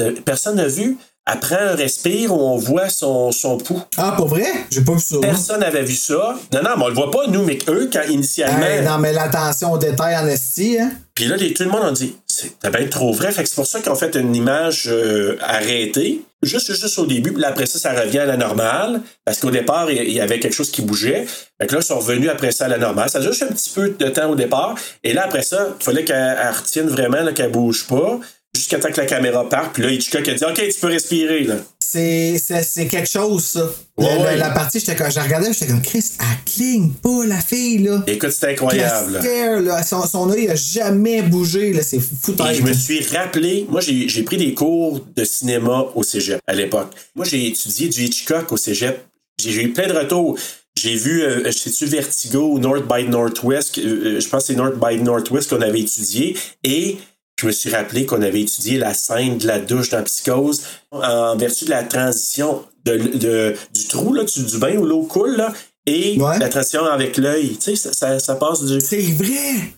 Euh, 0.00 0.12
Personne 0.24 0.56
n'a 0.56 0.68
vu. 0.68 0.96
Après 1.30 1.56
un 1.56 1.74
respire 1.74 2.32
où 2.32 2.40
on 2.40 2.56
voit 2.56 2.88
son, 2.88 3.32
son 3.32 3.58
pouls. 3.58 3.82
Ah, 3.98 4.14
pour 4.16 4.28
vrai? 4.28 4.46
J'ai 4.70 4.80
pas 4.80 4.94
vu 4.94 5.00
ça. 5.00 5.16
Personne 5.20 5.60
n'avait 5.60 5.82
vu 5.82 5.94
ça. 5.94 6.38
Non, 6.54 6.62
non, 6.62 6.70
mais 6.78 6.84
on 6.84 6.88
le 6.88 6.94
voit 6.94 7.10
pas, 7.10 7.26
nous, 7.26 7.44
mais 7.44 7.58
eux, 7.68 7.90
quand 7.92 8.00
initialement. 8.08 8.64
Hey, 8.64 8.82
non, 8.82 8.96
mais 8.96 9.12
l'attention 9.12 9.72
aux 9.72 9.78
détails 9.78 10.16
en 10.16 10.26
esti, 10.26 10.78
hein? 10.80 10.90
Puis 11.14 11.26
là, 11.26 11.36
les, 11.36 11.52
tout 11.52 11.64
le 11.64 11.70
monde 11.70 11.84
a 11.84 11.90
dit, 11.90 12.16
c'est 12.26 12.54
bien 12.70 12.86
trop 12.86 13.12
vrai. 13.12 13.30
Fait 13.30 13.42
que 13.42 13.48
c'est 13.48 13.56
pour 13.56 13.66
ça 13.66 13.80
qu'ils 13.80 13.92
ont 13.92 13.96
fait 13.96 14.14
une 14.14 14.34
image 14.34 14.84
euh, 14.86 15.36
arrêtée, 15.42 16.22
juste, 16.42 16.72
juste 16.72 16.98
au 16.98 17.04
début. 17.04 17.32
Puis 17.32 17.42
là, 17.42 17.48
après 17.48 17.66
ça, 17.66 17.78
ça 17.78 17.92
revient 17.92 18.20
à 18.20 18.26
la 18.26 18.36
normale. 18.38 19.02
Parce 19.26 19.40
qu'au 19.40 19.50
départ, 19.50 19.90
il 19.90 20.12
y 20.12 20.20
avait 20.20 20.38
quelque 20.38 20.54
chose 20.54 20.70
qui 20.70 20.80
bougeait. 20.80 21.26
Fait 21.60 21.66
que 21.66 21.74
là, 21.74 21.80
ils 21.82 21.84
sont 21.86 21.98
revenus 21.98 22.30
après 22.30 22.52
ça 22.52 22.66
à 22.66 22.68
la 22.68 22.78
normale. 22.78 23.10
Ça 23.10 23.18
a 23.18 23.20
juste 23.20 23.42
un 23.42 23.48
petit 23.48 23.70
peu 23.70 23.90
de 23.90 24.08
temps 24.08 24.30
au 24.30 24.34
départ. 24.34 24.76
Et 25.04 25.12
là, 25.12 25.24
après 25.24 25.42
ça, 25.42 25.74
il 25.78 25.84
fallait 25.84 26.04
qu'elle 26.04 26.38
elle 26.40 26.54
retienne 26.54 26.88
vraiment, 26.88 27.18
qu'elle 27.34 27.50
bouge 27.50 27.86
pas. 27.86 28.18
Jusqu'à 28.58 28.78
temps 28.78 28.90
que 28.90 29.00
la 29.00 29.06
caméra 29.06 29.48
parte. 29.48 29.74
Puis 29.74 29.82
là, 29.82 29.90
Hitchcock 29.90 30.26
a 30.28 30.34
dit, 30.34 30.44
OK, 30.44 30.54
tu 30.56 30.80
peux 30.80 30.88
respirer, 30.88 31.44
là. 31.44 31.56
C'est, 31.80 32.36
c'est, 32.38 32.62
c'est 32.62 32.86
quelque 32.86 33.08
chose, 33.08 33.44
ça. 33.44 33.70
Ouais, 33.96 34.16
ouais. 34.18 34.36
La 34.36 34.50
partie, 34.50 34.78
j'étais 34.80 34.94
comme, 34.94 35.10
je 35.10 35.18
regardais, 35.20 35.52
j'étais 35.52 35.68
comme, 35.68 35.80
Chris, 35.80 36.04
elle 36.20 36.52
cligne 36.52 36.90
pas, 36.90 37.24
la 37.26 37.40
fille, 37.40 37.78
là. 37.78 38.02
Écoute, 38.06 38.30
c'était 38.30 38.52
incroyable. 38.52 39.20
là? 39.64 39.82
Son, 39.82 40.06
son 40.06 40.30
œil 40.30 40.48
a 40.48 40.54
jamais 40.54 41.22
bougé, 41.22 41.72
là. 41.72 41.82
C'est 41.82 42.00
fou 42.00 42.34
Et 42.50 42.54
je 42.54 42.62
me 42.62 42.72
suis 42.72 43.02
rappelé, 43.16 43.66
moi 43.70 43.80
j'ai 43.80 44.08
j'ai 44.08 44.22
pris 44.22 44.36
des 44.36 44.54
cours 44.54 45.00
de 45.16 45.24
cinéma 45.24 45.86
au 45.94 46.02
cégep 46.02 46.40
à 46.46 46.52
l'époque. 46.52 46.92
Moi 47.14 47.24
j'ai 47.24 47.46
étudié 47.46 47.88
du 47.88 48.04
Hitchcock 48.04 48.52
au 48.52 48.56
cégep. 48.56 49.04
J'ai 49.42 49.52
j'ai 49.52 49.62
eu 49.64 49.72
plein 49.72 49.86
de 49.86 49.92
retours. 49.92 50.38
J'ai 50.76 50.94
vu, 50.94 51.22
euh, 51.22 51.50
sais-tu, 51.50 51.86
Vertigo 51.86 52.58
North 52.58 52.84
by 52.86 53.04
Northwest. 53.08 53.78
euh, 53.78 53.82
euh, 54.16 54.20
je 54.20 54.28
pense 54.28 54.42
que 54.44 54.46
c'est 54.48 54.56
North 54.56 54.76
by 54.76 55.00
Northwest 55.02 55.50
qu'on 55.50 55.60
avait 55.62 55.80
étudié. 55.80 56.36
Et 56.64 56.98
je 57.38 57.46
me 57.46 57.52
suis 57.52 57.70
rappelé 57.70 58.04
qu'on 58.04 58.20
avait 58.22 58.40
étudié 58.40 58.78
la 58.78 58.94
scène 58.94 59.38
de 59.38 59.46
la 59.46 59.58
douche 59.60 59.90
dans 59.90 60.02
Psychose 60.02 60.62
en 60.90 61.36
vertu 61.36 61.64
de 61.66 61.70
la 61.70 61.84
transition 61.84 62.64
de, 62.84 62.96
de- 62.96 63.54
du 63.74 63.86
trou, 63.86 64.12
là, 64.12 64.24
du, 64.24 64.42
du 64.42 64.58
bain 64.58 64.76
où 64.76 64.84
l'eau 64.84 65.02
coule, 65.02 65.36
là, 65.36 65.52
et 65.86 66.18
Ouais. 66.20 66.38
la 66.38 66.48
transition 66.48 66.84
avec 66.84 67.16
l'œil. 67.16 67.56
Tu 67.56 67.74
sais, 67.74 67.76
ça, 67.76 67.92
ça, 67.92 68.18
ça 68.18 68.34
passe 68.34 68.64
du. 68.64 68.80
C'est 68.80 69.00
vrai! 69.00 69.72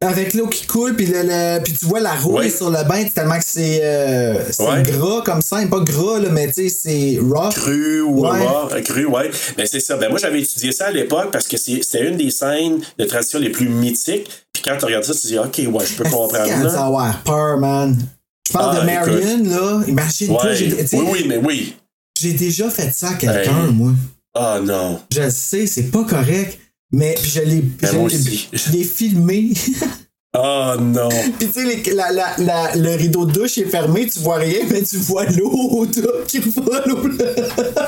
Avec 0.00 0.34
l'eau 0.34 0.48
qui 0.48 0.66
coule, 0.66 0.94
puis, 0.96 1.06
le, 1.06 1.22
le- 1.22 1.62
puis 1.62 1.72
tu 1.72 1.86
vois 1.86 2.00
la 2.00 2.12
rouille 2.14 2.34
Ouais. 2.46 2.50
sur 2.50 2.68
le 2.68 2.82
bain, 2.86 3.04
tellement 3.04 3.38
que 3.38 3.44
c'est, 3.46 3.80
euh, 3.82 4.34
Ouais. 4.58 4.82
gras 4.82 5.22
comme 5.24 5.40
ça. 5.40 5.64
Pas 5.70 5.80
gras, 5.80 6.18
là, 6.20 6.28
mais 6.30 6.48
tu 6.48 6.68
sais, 6.68 6.68
c'est 6.68 7.18
raw. 7.22 7.48
cru 7.50 8.02
ou 8.02 8.26
Ouais. 8.26 8.38
mort, 8.38 8.70
cru, 8.84 9.06
ouais. 9.06 9.30
Ben 9.56 9.66
c'est 9.66 9.80
ça. 9.80 9.96
Ben 9.96 10.10
moi 10.10 10.18
j'avais 10.18 10.40
étudié 10.42 10.72
ça 10.72 10.86
à 10.86 10.90
l'époque 10.90 11.30
parce 11.32 11.46
que 11.46 11.56
c'est- 11.56 11.82
c'était 11.82 12.06
une 12.08 12.16
des 12.18 12.30
scènes 12.30 12.80
de 12.98 13.04
tradition 13.04 13.38
les 13.38 13.50
plus 13.50 13.68
mythiques. 13.68 14.28
Quand 14.64 14.76
tu 14.78 14.84
regardes 14.86 15.04
ça, 15.04 15.14
tu 15.14 15.26
dis 15.26 15.38
ok 15.38 15.60
ouais, 15.72 15.86
je 15.86 15.94
peux 15.94 16.04
comprendre. 16.04 16.32
Quand 16.48 16.62
là. 16.62 16.84
avoir 16.84 17.22
peur, 17.22 17.58
man. 17.58 17.96
Je 18.46 18.52
parle 18.52 18.76
Ah, 18.76 18.80
de 18.80 18.86
Marion, 18.86 19.44
là. 19.44 19.82
Imagine-toi, 19.86 20.44
Ouais. 20.44 20.86
Oui, 20.92 21.06
oui, 21.12 21.24
mais 21.26 21.36
oui. 21.38 21.76
j'ai 22.20 22.32
déjà 22.32 22.68
fait 22.70 22.90
ça 22.92 23.10
à 23.10 23.14
quelqu'un, 23.14 23.66
Hey. 23.66 23.72
moi. 23.72 23.92
Ah 24.34 24.58
non. 24.62 25.00
Je 25.12 25.20
le 25.22 25.30
sais, 25.30 25.66
c'est 25.66 25.90
pas 25.90 26.04
correct. 26.04 26.58
Mais 26.92 27.14
puis 27.20 27.30
je 27.30 27.40
l'ai, 27.40 27.60
Ben, 27.60 28.08
je 28.08 28.72
l'ai- 28.72 28.84
filmé. 28.84 29.52
Ah 30.36 30.76
non. 30.80 31.08
Puis 31.38 31.48
tu 31.48 31.60
sais, 31.84 31.92
la- 31.92 32.10
la- 32.12 32.34
la- 32.38 32.74
le 32.76 32.96
rideau 32.96 33.24
de 33.24 33.32
douche 33.32 33.56
est 33.58 33.64
fermé, 33.66 34.08
tu 34.08 34.18
vois 34.18 34.36
rien, 34.36 34.60
mais 34.68 34.82
tu 34.82 34.96
vois 34.98 35.24
l'eau 35.26 35.86
qui 36.26 36.38
vole 36.40 36.92
au 36.92 36.98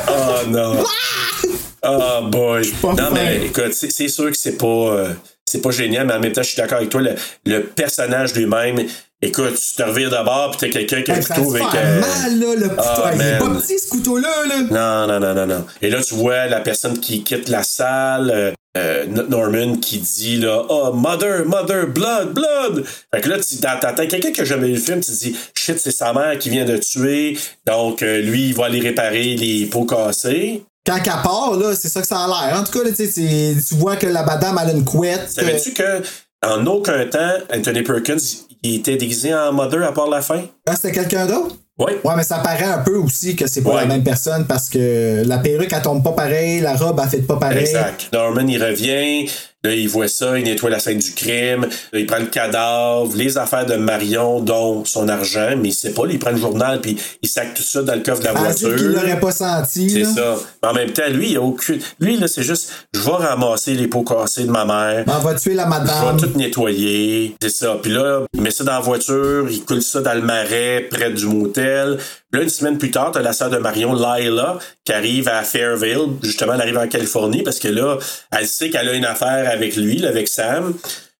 Ah 0.08 0.42
non. 0.48 0.76
Ah 1.82 2.20
boy. 2.22 2.68
pas 2.82 2.94
Non 2.94 3.10
mais 3.12 3.46
écoute, 3.46 3.72
c'est 3.72 3.90
c'est 3.92 4.08
sûr 4.08 4.30
que 4.30 4.36
c'est 4.36 4.56
pas 4.58 4.66
euh, 4.66 5.12
c'est 5.48 5.62
pas 5.62 5.70
génial, 5.70 6.06
mais 6.06 6.14
en 6.14 6.20
même 6.20 6.32
temps, 6.32 6.42
je 6.42 6.48
suis 6.48 6.56
d'accord 6.56 6.78
avec 6.78 6.90
toi. 6.90 7.00
Le, 7.02 7.14
le 7.46 7.62
personnage 7.62 8.34
lui-même, 8.34 8.78
écoute, 9.22 9.54
tu 9.54 9.76
te 9.76 9.82
revires 9.82 10.10
d'abord, 10.10 10.50
puis 10.50 10.60
t'as 10.60 10.68
quelqu'un 10.84 11.02
qui 11.02 11.10
a 11.10 11.14
un 11.14 11.16
Hey, 11.18 11.22
ça 11.22 11.34
couteau 11.36 11.52
te 11.52 11.56
avec. 11.62 11.74
euh, 11.74 12.00
mal, 12.00 12.38
là, 12.40 12.54
le 12.56 12.68
couteau. 12.68 12.82
ah, 12.82 13.10
il 13.14 13.20
est 13.22 13.38
pas 13.38 13.48
petit, 13.50 13.78
ce 13.78 13.88
couteau-là, 13.88 14.28
là. 14.48 15.06
Non, 15.06 15.12
non, 15.12 15.20
non, 15.20 15.34
non, 15.34 15.46
non. 15.46 15.66
Et 15.82 15.90
là, 15.90 16.02
tu 16.02 16.14
vois 16.14 16.46
la 16.46 16.60
personne 16.60 16.98
qui 16.98 17.22
quitte 17.22 17.48
la 17.48 17.62
salle, 17.62 18.30
euh, 18.34 18.52
euh, 18.76 19.06
Norman 19.06 19.76
qui 19.78 19.98
dit 19.98 20.36
là, 20.36 20.64
oh, 20.68 20.92
mother, 20.92 21.46
mother, 21.46 21.86
blood, 21.86 22.34
blood. 22.34 22.84
Fait 23.14 23.22
que 23.22 23.28
là, 23.30 23.38
tu 23.38 23.56
t'entends 23.56 24.06
quelqu'un 24.06 24.32
qui 24.32 24.40
a 24.42 24.44
jamais 24.44 24.66
vu 24.66 24.74
le 24.74 24.80
film, 24.80 25.00
tu 25.00 25.10
te 25.12 25.16
dis, 25.18 25.34
shit, 25.54 25.78
c'est 25.78 25.92
sa 25.92 26.12
mère 26.12 26.38
qui 26.38 26.50
vient 26.50 26.66
de 26.66 26.76
tuer. 26.76 27.38
Donc, 27.66 28.02
euh, 28.02 28.20
lui, 28.20 28.48
il 28.48 28.54
va 28.54 28.66
aller 28.66 28.80
réparer 28.80 29.34
les 29.36 29.64
pots 29.66 29.86
cassés. 29.86 30.62
Quand 30.86 31.00
qu'elle 31.00 31.12
part, 31.22 31.56
là, 31.56 31.74
c'est 31.74 31.88
ça 31.88 32.00
que 32.00 32.06
ça 32.06 32.18
a 32.20 32.26
l'air. 32.28 32.60
En 32.60 32.64
tout 32.64 32.72
cas, 32.78 32.84
là, 32.84 32.90
tu 32.94 33.74
vois 33.74 33.96
que 33.96 34.06
la 34.06 34.22
madame, 34.22 34.58
elle 34.62 34.70
a 34.70 34.72
une 34.72 34.84
couette. 34.84 35.28
Savais-tu 35.30 35.72
que, 35.72 36.02
en 36.46 36.64
aucun 36.66 37.04
temps, 37.06 37.32
Anthony 37.54 37.82
Perkins, 37.82 38.16
il 38.62 38.76
était 38.76 38.96
déguisé 38.96 39.34
en 39.34 39.52
mother 39.52 39.82
à 39.82 39.92
part 39.92 40.08
la 40.08 40.22
fin? 40.22 40.42
Ah, 40.66 40.76
c'était 40.76 40.92
quelqu'un 40.92 41.26
d'autre? 41.26 41.56
Oui. 41.78 41.92
Ouais, 42.04 42.14
mais 42.16 42.22
ça 42.22 42.38
paraît 42.38 42.64
un 42.64 42.78
peu 42.78 42.96
aussi 42.96 43.36
que 43.36 43.46
c'est 43.46 43.60
pas 43.62 43.70
Ouais. 43.70 43.80
la 43.82 43.86
même 43.86 44.02
personne 44.02 44.46
parce 44.46 44.70
que 44.70 45.22
la 45.26 45.38
perruque, 45.38 45.70
elle 45.74 45.82
tombe 45.82 46.02
pas 46.02 46.12
pareil, 46.12 46.60
la 46.60 46.74
robe, 46.74 46.98
elle 47.02 47.08
fait 47.10 47.18
pas 47.18 47.36
pareil. 47.36 47.58
Exact. 47.58 48.08
Norman, 48.14 48.46
il 48.48 48.62
revient, 48.62 49.28
là, 49.66 49.74
il 49.74 49.88
voit 49.88 50.08
ça, 50.08 50.38
il 50.38 50.44
nettoie 50.44 50.70
la 50.70 50.78
scène 50.78 50.98
du 50.98 51.12
crime, 51.12 51.66
là, 51.92 51.98
il 51.98 52.06
prend 52.06 52.18
le 52.18 52.26
cadavre, 52.26 53.14
les 53.16 53.38
affaires 53.38 53.66
de 53.66 53.74
Marion, 53.76 54.40
dont 54.40 54.84
son 54.84 55.08
argent, 55.08 55.54
mais 55.58 55.68
il 55.68 55.72
sait 55.74 55.90
pas, 55.92 56.06
là, 56.06 56.12
il 56.12 56.18
prend 56.18 56.30
le 56.30 56.36
journal, 56.38 56.80
puis 56.80 56.96
il 57.22 57.28
sac 57.28 57.54
tout 57.54 57.62
ça 57.62 57.82
dans 57.82 57.94
le 57.94 58.00
coffre 58.00 58.20
de 58.20 58.26
la 58.26 58.32
dit 58.34 58.40
voiture. 58.40 58.76
qu'il 58.76 58.88
l'aurait 58.92 59.20
pas 59.20 59.30
senti. 59.32 59.90
C'est 59.90 60.04
ça. 60.04 60.36
Mais 60.62 60.68
en 60.68 60.74
même 60.74 60.90
temps, 60.92 61.08
lui, 61.10 61.30
il 61.32 61.36
a 61.36 61.40
aucune. 61.42 61.80
Lui, 62.00 62.16
là, 62.16 62.28
c'est 62.28 62.42
juste, 62.42 62.70
je 62.94 63.00
vais 63.00 63.10
ramasser 63.10 63.74
les 63.74 63.88
pots 63.88 64.02
cassés 64.02 64.44
de 64.44 64.50
ma 64.50 64.64
mère. 64.64 65.04
On 65.06 65.18
va 65.18 65.34
tuer 65.34 65.54
la 65.54 65.64
Je 65.64 65.68
madame. 65.68 66.16
vais 66.16 66.22
tout 66.26 66.38
nettoyer. 66.38 67.36
C'est 67.40 67.50
ça. 67.50 67.76
Puis 67.82 67.92
là, 67.92 68.22
il 68.34 68.40
met 68.40 68.50
ça 68.50 68.64
dans 68.64 68.72
la 68.72 68.80
voiture, 68.80 69.46
il 69.50 69.64
coule 69.64 69.82
ça 69.82 70.00
dans 70.00 70.14
le 70.14 70.22
marais 70.22 70.86
près 70.90 71.10
du 71.10 71.26
motel. 71.26 71.98
Là, 72.36 72.42
une 72.42 72.50
semaine 72.50 72.76
plus 72.76 72.90
tard, 72.90 73.12
t'as 73.12 73.22
la 73.22 73.32
sœur 73.32 73.48
de 73.48 73.56
Marion, 73.56 73.94
Lila, 73.94 74.58
qui 74.84 74.92
arrive 74.92 75.26
à 75.26 75.42
Fairville. 75.42 76.08
Justement, 76.22 76.52
elle 76.52 76.60
arrive 76.60 76.76
en 76.76 76.86
Californie 76.86 77.42
parce 77.42 77.58
que 77.58 77.68
là, 77.68 77.96
elle 78.30 78.46
sait 78.46 78.68
qu'elle 78.68 78.90
a 78.90 78.92
une 78.92 79.06
affaire 79.06 79.50
avec 79.50 79.74
lui, 79.74 79.96
là, 79.96 80.08
avec 80.10 80.28
Sam. 80.28 80.74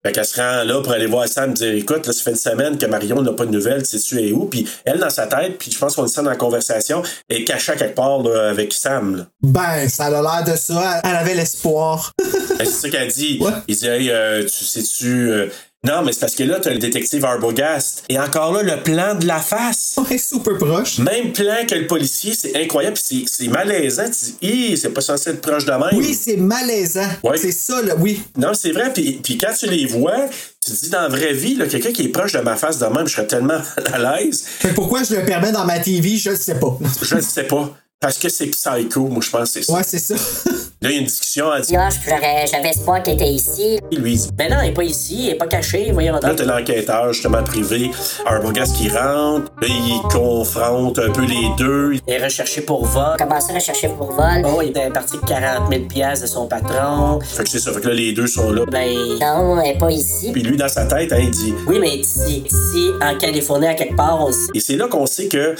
Fait 0.05 0.13
qu'elle 0.13 0.27
se 0.27 0.39
rend 0.39 0.63
là 0.65 0.83
pour 0.83 0.93
aller 0.93 1.07
voir 1.07 1.27
Sam 1.27 1.53
et 1.53 1.55
dire 1.55 1.75
Écoute, 1.75 2.07
là, 2.07 2.13
ça 2.13 2.23
fait 2.23 2.31
une 2.33 2.37
semaine 2.37 2.77
que 2.77 2.85
Marion 2.85 3.23
n'a 3.23 3.33
pas 3.33 3.47
de 3.47 3.51
nouvelles, 3.51 3.83
tu 3.83 3.99
sais, 3.99 4.07
tu 4.07 4.21
es 4.23 4.31
où? 4.33 4.45
Puis 4.45 4.69
elle, 4.85 4.99
dans 4.99 5.09
sa 5.09 5.27
tête, 5.27 5.57
puis 5.59 5.71
je 5.73 5.79
pense 5.79 5.95
qu'on 5.97 6.05
dit 6.05 6.13
ça 6.13 6.21
dans 6.21 6.29
la 6.29 6.37
conversation, 6.37 7.03
est 7.31 7.45
cachée 7.45 7.73
à 7.73 7.77
quelque 7.77 7.95
part 7.97 8.23
là, 8.23 8.51
avec 8.51 8.75
Sam. 8.75 9.17
là. 9.17 9.27
Ben, 9.43 9.89
ça 9.89 10.05
a 10.07 10.11
l'air 10.11 10.45
de 10.53 10.55
ça. 10.57 11.01
Elle 11.03 11.17
avait 11.17 11.35
l'espoir. 11.35 12.13
Ben, 12.59 12.65
c'est 12.65 12.73
ça 12.73 12.89
qu'elle 12.89 13.09
dit. 13.13 13.39
Ouais. 13.39 13.51
Il 13.69 13.77
dit, 13.77 13.87
hey, 13.87 14.11
euh, 14.11 14.43
tu 14.43 14.65
sais-tu. 14.65 15.31
euh, 15.31 15.49
Non, 15.87 16.03
mais 16.03 16.13
c'est 16.13 16.21
parce 16.21 16.35
que 16.35 16.43
là, 16.43 16.59
t'as 16.61 16.71
le 16.71 16.79
détective 16.79 17.25
Arbogast. 17.25 18.03
Et 18.09 18.19
encore 18.19 18.53
là, 18.53 18.63
le 18.63 18.83
plan 18.83 19.15
de 19.15 19.27
la 19.27 19.39
face. 19.39 19.97
Ouais, 20.11 20.19
super 20.19 20.57
proche. 20.59 20.99
Même 20.99 21.33
plan 21.33 21.65
que 21.69 21.75
le 21.75 21.87
policier, 21.87 22.33
c'est 22.35 22.57
incroyable. 22.57 22.97
puis 22.97 23.25
C'est 23.29 23.45
c'est 23.45 23.49
malaisant. 23.51 24.05
Tu 24.05 24.47
dis, 24.47 24.77
c'est 24.77 24.91
pas 24.91 25.01
censé 25.01 25.31
être 25.31 25.41
proche 25.41 25.65
de 25.65 25.71
même. 25.73 25.89
Oui, 25.95 26.15
c'est 26.15 26.37
malaisant. 26.37 27.09
Ouais. 27.25 27.37
C'est 27.39 27.53
ça, 27.53 27.83
là, 27.83 27.95
oui. 27.99 28.23
Non, 28.37 28.53
c'est 28.55 28.73
vrai. 28.73 28.93
Puis, 28.93 29.21
puis 29.23 29.39
quand 29.39 29.53
tu 29.59 29.67
les 29.67 29.87
vois, 29.87 30.29
tu 30.65 30.73
te 30.73 30.77
dis, 30.85 30.91
dans 30.91 31.03
la 31.03 31.09
vraie 31.09 31.33
vie, 31.33 31.55
là, 31.55 31.67
quelqu'un 31.67 31.93
qui 31.93 32.03
est 32.05 32.09
proche 32.09 32.33
de 32.33 32.41
ma 32.41 32.57
face 32.57 32.79
de 32.79 32.87
même, 32.87 33.07
je 33.07 33.15
serais 33.15 33.27
tellement 33.27 33.59
à 33.93 33.99
l'aise. 33.99 34.45
Fait 34.47 34.75
pourquoi 34.75 35.03
je 35.03 35.15
le 35.15 35.25
permets 35.25 35.53
dans 35.53 35.65
ma 35.65 35.79
TV, 35.79 36.17
je 36.17 36.31
le 36.31 36.37
sais 36.37 36.57
pas. 36.57 36.79
Je 37.03 37.15
ne 37.17 37.21
sais 37.21 37.45
pas. 37.45 37.77
Parce 37.99 38.19
que 38.19 38.29
c'est 38.29 38.47
psycho, 38.49 39.09
moi, 39.09 39.23
je 39.25 39.31
pense 39.31 39.45
que 39.55 39.61
c'est 39.61 39.63
ça. 39.63 39.73
Ouais, 39.73 39.83
c'est 39.83 39.99
ça. 39.99 40.15
Là, 40.83 40.91
il 40.91 40.93
y 40.93 40.97
a 40.97 41.01
une 41.01 41.07
discussion. 41.07 41.47
Elle 41.55 41.63
dit, 41.63 41.75
Ah, 41.77 41.89
j'aurais- 42.07 42.47
J'avais 42.47 42.69
espoir 42.69 43.03
qu'elle 43.03 43.15
était 43.15 43.31
ici. 43.31 43.79
lui, 43.91 44.13
il 44.13 44.19
dit, 44.19 44.29
Mais 44.39 44.51
non, 44.51 44.57
elle 44.63 44.69
est 44.69 44.75
pas 44.75 44.85
ici, 44.85 45.25
elle 45.29 45.35
est 45.35 45.39
pas 45.39 45.47
cachée, 45.47 45.91
voyons 45.93 46.13
Là, 46.13 46.21
donc. 46.21 46.37
t'as 46.37 46.45
l'enquêteur, 46.45 47.11
justement, 47.15 47.43
privé, 47.43 47.91
Arbogast 48.27 48.77
qui 48.77 48.91
rentre. 48.91 49.51
Là, 49.63 49.67
il 49.69 49.99
confronte 50.13 50.99
un 50.99 51.11
peu 51.11 51.23
les 51.25 51.49
deux. 51.57 51.95
Elle 52.07 52.21
est 52.21 52.25
recherchée 52.25 52.61
pour 52.61 52.85
vol. 52.85 53.17
Commencer 53.19 53.55
à 53.55 53.61
chercher 53.61 53.89
pour 53.89 54.13
vol. 54.13 54.43
Oh, 54.45 54.61
il 54.63 54.69
était 54.69 54.91
parti 54.91 55.17
de 55.17 55.25
40 55.27 55.73
000 55.73 55.85
piastres 55.87 56.27
de 56.27 56.31
son 56.31 56.47
patron. 56.47 57.19
Fait 57.23 57.45
que 57.45 57.49
c'est 57.49 57.61
ça. 57.61 57.73
Fait 57.73 57.81
que 57.81 57.89
là, 57.89 57.95
les 57.95 58.13
deux 58.13 58.27
sont 58.27 58.53
là. 58.53 58.65
Ben, 58.71 58.95
Non, 59.23 59.59
elle 59.63 59.75
est 59.75 59.79
pas 59.79 59.91
ici. 59.91 60.33
Puis 60.33 60.43
lui, 60.43 60.59
dans 60.59 60.69
sa 60.69 60.85
tête, 60.85 61.15
hein, 61.15 61.19
il 61.23 61.31
dit... 61.31 61.55
oui, 61.67 61.79
mais 61.81 61.97
ici, 61.97 62.45
ici, 62.45 62.91
en 63.01 63.17
Californie, 63.17 63.69
à 63.69 63.75
quelque 63.75 63.97
part, 63.97 64.21
on 64.23 64.31
sait. 64.31 64.39
Et 64.55 64.61
c'est 64.61 64.77
là 64.77 64.87
qu'on 64.87 65.07
sait 65.07 65.29
que 65.29 65.55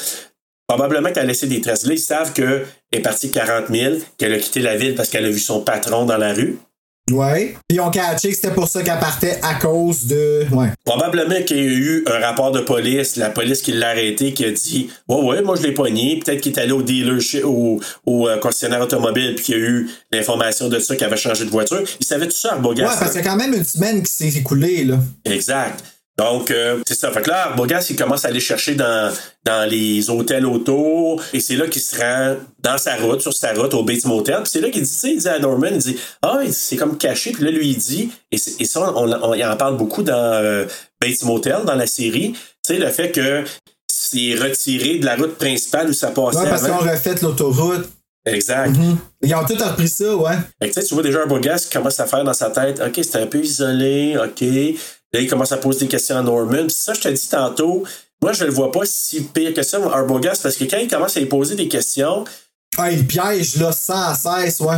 probablement 0.67 1.11
qu'elle 1.11 1.25
a 1.25 1.27
laissé 1.27 1.47
des 1.47 1.61
traces. 1.61 1.85
Là, 1.87 1.95
ils 1.95 1.99
savent 1.99 2.33
qu'elle 2.33 2.67
est 2.93 3.01
partie 3.01 3.29
de 3.29 3.35
40 3.35 3.67
000, 3.71 3.95
qu'elle 4.19 4.33
a 4.33 4.39
quitté 4.39 4.61
la 4.61 4.77
ville 4.77 4.95
parce 4.95 5.09
qu'elle 5.09 5.25
a 5.25 5.31
vu 5.31 5.39
son 5.39 5.61
patron 5.61 6.05
dans 6.05 6.17
la 6.19 6.33
rue. 6.33 6.59
Ouais. 7.13 7.55
Puis 7.69 7.77
ils 7.77 7.81
ont 7.81 7.91
catché 7.93 8.31
que 8.31 8.35
c'était 8.35 8.51
pour 8.51 8.67
ça 8.67 8.83
qu'elle 8.83 8.99
partait 8.99 9.39
à 9.41 9.55
cause 9.55 10.07
de. 10.07 10.45
Ouais. 10.51 10.73
Probablement 10.85 11.41
qu'il 11.47 11.57
y 11.57 11.61
a 11.61 11.63
eu 11.63 12.05
un 12.09 12.19
rapport 12.19 12.51
de 12.51 12.59
police, 12.59 13.15
la 13.15 13.31
police 13.31 13.63
qui 13.63 13.71
l'a 13.71 13.91
arrêté, 13.91 14.33
qui 14.35 14.45
a 14.45 14.51
dit 14.51 14.91
Ouais, 15.07 15.23
ouais, 15.23 15.43
moi 15.43 15.55
je 15.55 15.63
l'ai 15.63 15.71
pogné. 15.73 16.19
Peut-être 16.19 16.41
qu'il 16.41 16.53
est 16.53 16.59
allé 16.59 16.73
au 16.73 16.83
dealership, 16.83 17.45
au, 17.45 17.81
au 18.07 18.27
euh, 18.29 18.39
concessionnaire 18.39 18.81
automobile, 18.81 19.37
puis 19.37 19.45
qu'il 19.45 19.55
y 19.57 19.59
a 19.59 19.61
eu 19.61 19.89
l'information 20.11 20.69
de 20.69 20.81
ça, 20.81 20.97
qu'il 20.97 21.07
avait 21.07 21.17
changé 21.17 21.45
de 21.45 21.51
voiture. 21.51 21.81
Il 22.01 22.05
savait 22.07 22.27
tout 22.27 22.33
ça, 22.37 22.49
Ouais, 22.49 22.55
Arbogast. 22.57 22.99
parce 22.99 23.13
qu'il 23.13 23.21
y 23.23 23.25
a 23.25 23.31
quand 23.31 23.37
même 23.37 23.55
une 23.55 23.65
semaine 23.65 24.03
qui 24.03 24.11
s'est 24.13 24.37
écoulée, 24.41 24.83
là. 24.83 24.99
Exact. 25.25 25.85
Donc, 26.19 26.51
euh, 26.51 26.81
c'est 26.87 26.95
ça. 26.99 27.11
Fait 27.11 27.21
que 27.21 27.29
là, 27.29 27.49
Arbogast, 27.49 27.91
il 27.91 27.97
commence 27.97 28.25
à 28.25 28.29
aller 28.29 28.41
chercher 28.41 28.75
dans, 28.75 29.13
dans 29.45 29.69
les 29.69 30.09
hôtels 30.09 30.47
autour. 30.47 31.23
Et 31.35 31.41
c'est 31.41 31.57
là 31.57 31.67
qu'il 31.69 31.83
se 31.83 31.97
rend 32.01 32.37
dans 32.61 32.79
sa 32.79 32.97
route, 32.97 33.21
sur 33.21 33.35
sa 33.35 33.53
route 33.53 33.75
au 33.75 33.83
Bates 33.83 34.05
Motel. 34.07 34.37
Puis 34.37 34.51
c'est 34.53 34.61
là 34.63 34.71
qu'il 34.71 34.83
dit, 34.83 34.89
tu 34.91 34.97
sais, 34.97 35.13
il 35.13 35.19
dit 35.21 35.29
à 35.29 35.39
Norman, 35.39 35.69
il 35.73 35.79
dit, 35.79 35.97
ah, 36.23 36.39
c'est 36.51 36.77
comme 36.77 36.97
caché. 36.97 37.33
Puis 37.33 37.45
là, 37.45 37.51
lui, 37.51 37.69
il 37.69 37.77
dit, 37.77 38.11
et, 38.33 38.37
et 38.61 38.65
ça, 38.65 38.93
on, 38.97 39.13
on- 39.13 39.35
il 39.35 39.45
en 39.45 39.57
parle 39.59 39.77
beaucoup 39.77 40.03
dans 40.03 40.15
euh, 40.15 40.65
Bates 41.03 41.23
Motel, 41.23 41.59
dans 41.67 41.75
la 41.75 41.87
série, 41.87 42.33
tu 42.33 42.39
sais, 42.75 42.79
le 42.79 42.89
fait 42.89 43.11
que 43.13 43.45
c'est 43.87 44.35
retiré 44.41 44.99
de 44.99 45.05
la 45.05 45.17
route 45.17 45.37
principale 45.37 45.91
où 45.91 45.93
ça 45.93 46.11
passait 46.13 46.39
Ouais, 46.39 46.49
parce 46.49 46.63
ont 46.65 46.79
refait 46.79 47.15
l'autoroute. 47.23 47.89
Exact. 48.25 48.71
Mhm. 48.77 48.97
Ils 49.23 49.35
ont 49.35 49.45
tout 49.45 49.55
repris 49.55 49.89
ça, 49.89 50.17
ouais. 50.17 50.35
Tu 50.61 50.73
sais, 50.73 50.83
tu 50.83 50.95
vois 50.95 51.03
déjà 51.03 51.23
un 51.23 51.27
qui 51.59 51.71
commence 51.71 52.01
à 52.01 52.07
faire 52.07 52.25
dans 52.25 52.35
sa 52.35 52.51
tête, 52.51 52.83
OK, 52.85 53.01
c'est 53.05 53.17
un 53.23 53.27
peu 53.27 53.39
isolé, 53.39 54.17
OK. 54.19 54.45
Là, 55.17 55.23
il 55.23 55.31
commence 55.31 55.51
à 55.51 55.57
poser 55.57 55.81
des 55.81 55.89
questions 55.89 56.19
à 56.19 56.23
Norman. 56.23 56.67
Puis 56.67 56.77
ça, 56.77 56.93
je 56.93 57.01
te 57.01 57.09
dis 57.09 57.29
tantôt, 57.31 57.85
moi, 58.21 58.35
je 58.35 58.45
le 58.45 58.51
vois 58.51 58.71
pas 58.71 58.83
si 58.85 59.23
pire 59.23 59.55
que 59.55 59.63
ça, 59.63 59.79
Arbogast, 59.79 60.43
parce 60.43 60.57
que 60.57 60.65
quand 60.65 60.77
il 60.77 60.89
commence 60.89 61.17
à 61.17 61.21
lui 61.21 61.27
poser 61.27 61.55
des 61.55 61.69
questions, 61.69 62.25
Ah, 62.77 62.93
il 62.93 63.07
piège, 63.07 63.57
là, 63.57 63.73
sans 63.73 64.15
cesse, 64.15 64.61
ouais. 64.61 64.77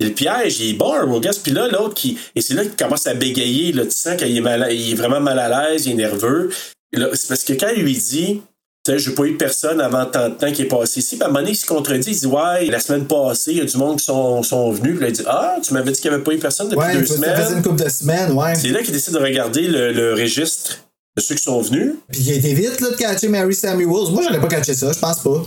le 0.00 0.08
piège, 0.08 0.60
il 0.60 0.70
est 0.70 0.72
bon, 0.78 0.94
Arbogast. 0.94 1.42
Puis 1.42 1.52
là, 1.52 1.68
l'autre, 1.68 1.92
qui 1.92 2.16
et 2.34 2.40
c'est 2.40 2.54
là 2.54 2.62
qu'il 2.62 2.74
commence 2.74 3.06
à 3.06 3.12
bégayer. 3.12 3.72
Là, 3.72 3.84
tu 3.84 3.90
sens 3.90 4.16
qu'il 4.16 4.34
est, 4.34 4.40
mal 4.40 4.66
il 4.72 4.92
est 4.92 4.94
vraiment 4.94 5.20
mal 5.20 5.38
à 5.38 5.68
l'aise, 5.68 5.84
il 5.84 5.92
est 5.92 5.96
nerveux. 5.96 6.50
C'est 6.94 7.28
parce 7.28 7.44
que 7.44 7.52
quand 7.52 7.68
il 7.76 7.82
lui 7.82 7.92
dit, 7.98 8.40
sais, 8.86 8.98
j'ai 8.98 9.10
pas 9.12 9.24
eu 9.24 9.36
personne 9.36 9.80
avant 9.80 10.06
tant 10.06 10.28
de 10.28 10.34
temps 10.34 10.50
qui 10.52 10.62
est 10.62 10.66
passé 10.66 11.00
ici. 11.00 11.16
Puis 11.16 11.22
à 11.22 11.26
un 11.26 11.28
moment 11.28 11.40
donné, 11.40 11.52
il 11.52 11.56
se 11.56 11.66
contredit. 11.66 12.10
Il 12.10 12.16
dit, 12.18 12.26
ouais, 12.26 12.66
la 12.66 12.80
semaine 12.80 13.06
passée, 13.06 13.52
il 13.52 13.58
y 13.58 13.60
a 13.60 13.64
du 13.64 13.76
monde 13.76 13.98
qui 13.98 14.04
sont, 14.06 14.42
sont 14.42 14.70
venus. 14.72 14.94
Puis 14.94 15.02
là, 15.02 15.08
il 15.08 15.12
dit, 15.12 15.22
ah, 15.26 15.56
tu 15.62 15.72
m'avais 15.74 15.92
dit 15.92 16.00
qu'il 16.00 16.10
n'y 16.10 16.14
avait 16.14 16.24
pas 16.24 16.32
eu 16.32 16.38
personne 16.38 16.68
depuis 16.68 16.84
Ouais, 16.86 16.96
deux 16.96 17.06
ça 17.06 17.14
faisait 17.14 17.34
semaines. 17.44 17.56
une 17.58 17.62
couple 17.62 17.84
de 17.84 17.88
semaines, 17.90 18.32
ouais. 18.32 18.54
C'est 18.54 18.68
là 18.68 18.82
qu'il 18.82 18.92
décide 18.92 19.14
de 19.14 19.18
regarder 19.18 19.62
le, 19.68 19.92
le 19.92 20.14
registre 20.14 20.78
de 21.16 21.22
ceux 21.22 21.34
qui 21.34 21.42
sont 21.42 21.60
venus. 21.60 21.94
Puis 22.10 22.20
il 22.22 22.32
a 22.32 22.34
été 22.36 22.54
vite, 22.54 22.80
là, 22.80 22.90
de 22.90 22.96
catcher 22.96 23.28
Mary 23.28 23.54
Samuels. 23.54 24.10
Moi, 24.12 24.22
j'aurais 24.22 24.40
pas 24.40 24.48
catché 24.48 24.74
ça, 24.74 24.92
je 24.92 24.98
pense 24.98 25.18
pas. 25.20 25.42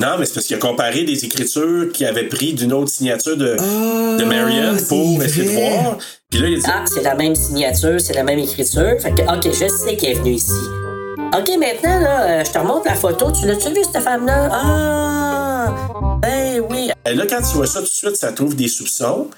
Non, 0.00 0.16
mais 0.18 0.26
c'est 0.26 0.34
parce 0.34 0.46
qu'il 0.46 0.56
a 0.56 0.58
comparé 0.58 1.04
des 1.04 1.24
écritures 1.24 1.92
qu'il 1.92 2.04
avait 2.06 2.26
pris 2.28 2.52
d'une 2.52 2.72
autre 2.72 2.90
signature 2.90 3.36
de, 3.36 3.54
Ah, 3.60 4.16
de 4.18 4.24
Marianne 4.24 4.76
pour 4.88 5.22
essayer 5.22 5.44
de 5.44 5.50
voir. 5.50 5.98
Puis 6.30 6.40
là, 6.40 6.48
il 6.48 6.54
a 6.54 6.58
dit, 6.58 6.64
Ah, 6.66 6.84
c'est 6.92 7.02
la 7.02 7.14
même 7.14 7.36
signature, 7.36 8.00
c'est 8.00 8.14
la 8.14 8.24
même 8.24 8.40
écriture. 8.40 8.96
Fait 9.00 9.14
que, 9.14 9.22
OK, 9.22 9.44
je 9.52 9.68
sais 9.68 9.96
qu'elle 9.96 10.10
est 10.10 10.14
venue 10.14 10.32
ici. 10.32 10.50
OK, 11.36 11.48
maintenant, 11.58 11.98
là, 11.98 12.22
euh, 12.22 12.44
je 12.44 12.52
te 12.52 12.58
remontre 12.58 12.86
la 12.86 12.94
photo. 12.94 13.32
Tu 13.32 13.44
l'as-tu 13.46 13.68
vu, 13.70 13.82
cette 13.82 14.02
femme-là? 14.02 14.48
Ah! 14.52 15.74
Ben 16.20 16.60
oui. 16.70 16.90
Et 17.04 17.14
là, 17.14 17.26
quand 17.28 17.40
tu 17.40 17.56
vois 17.56 17.66
ça 17.66 17.80
tout 17.80 17.86
de 17.86 17.90
suite, 17.90 18.16
ça 18.16 18.32
trouve 18.32 18.54
des 18.54 18.68
soupçons. 18.68 19.28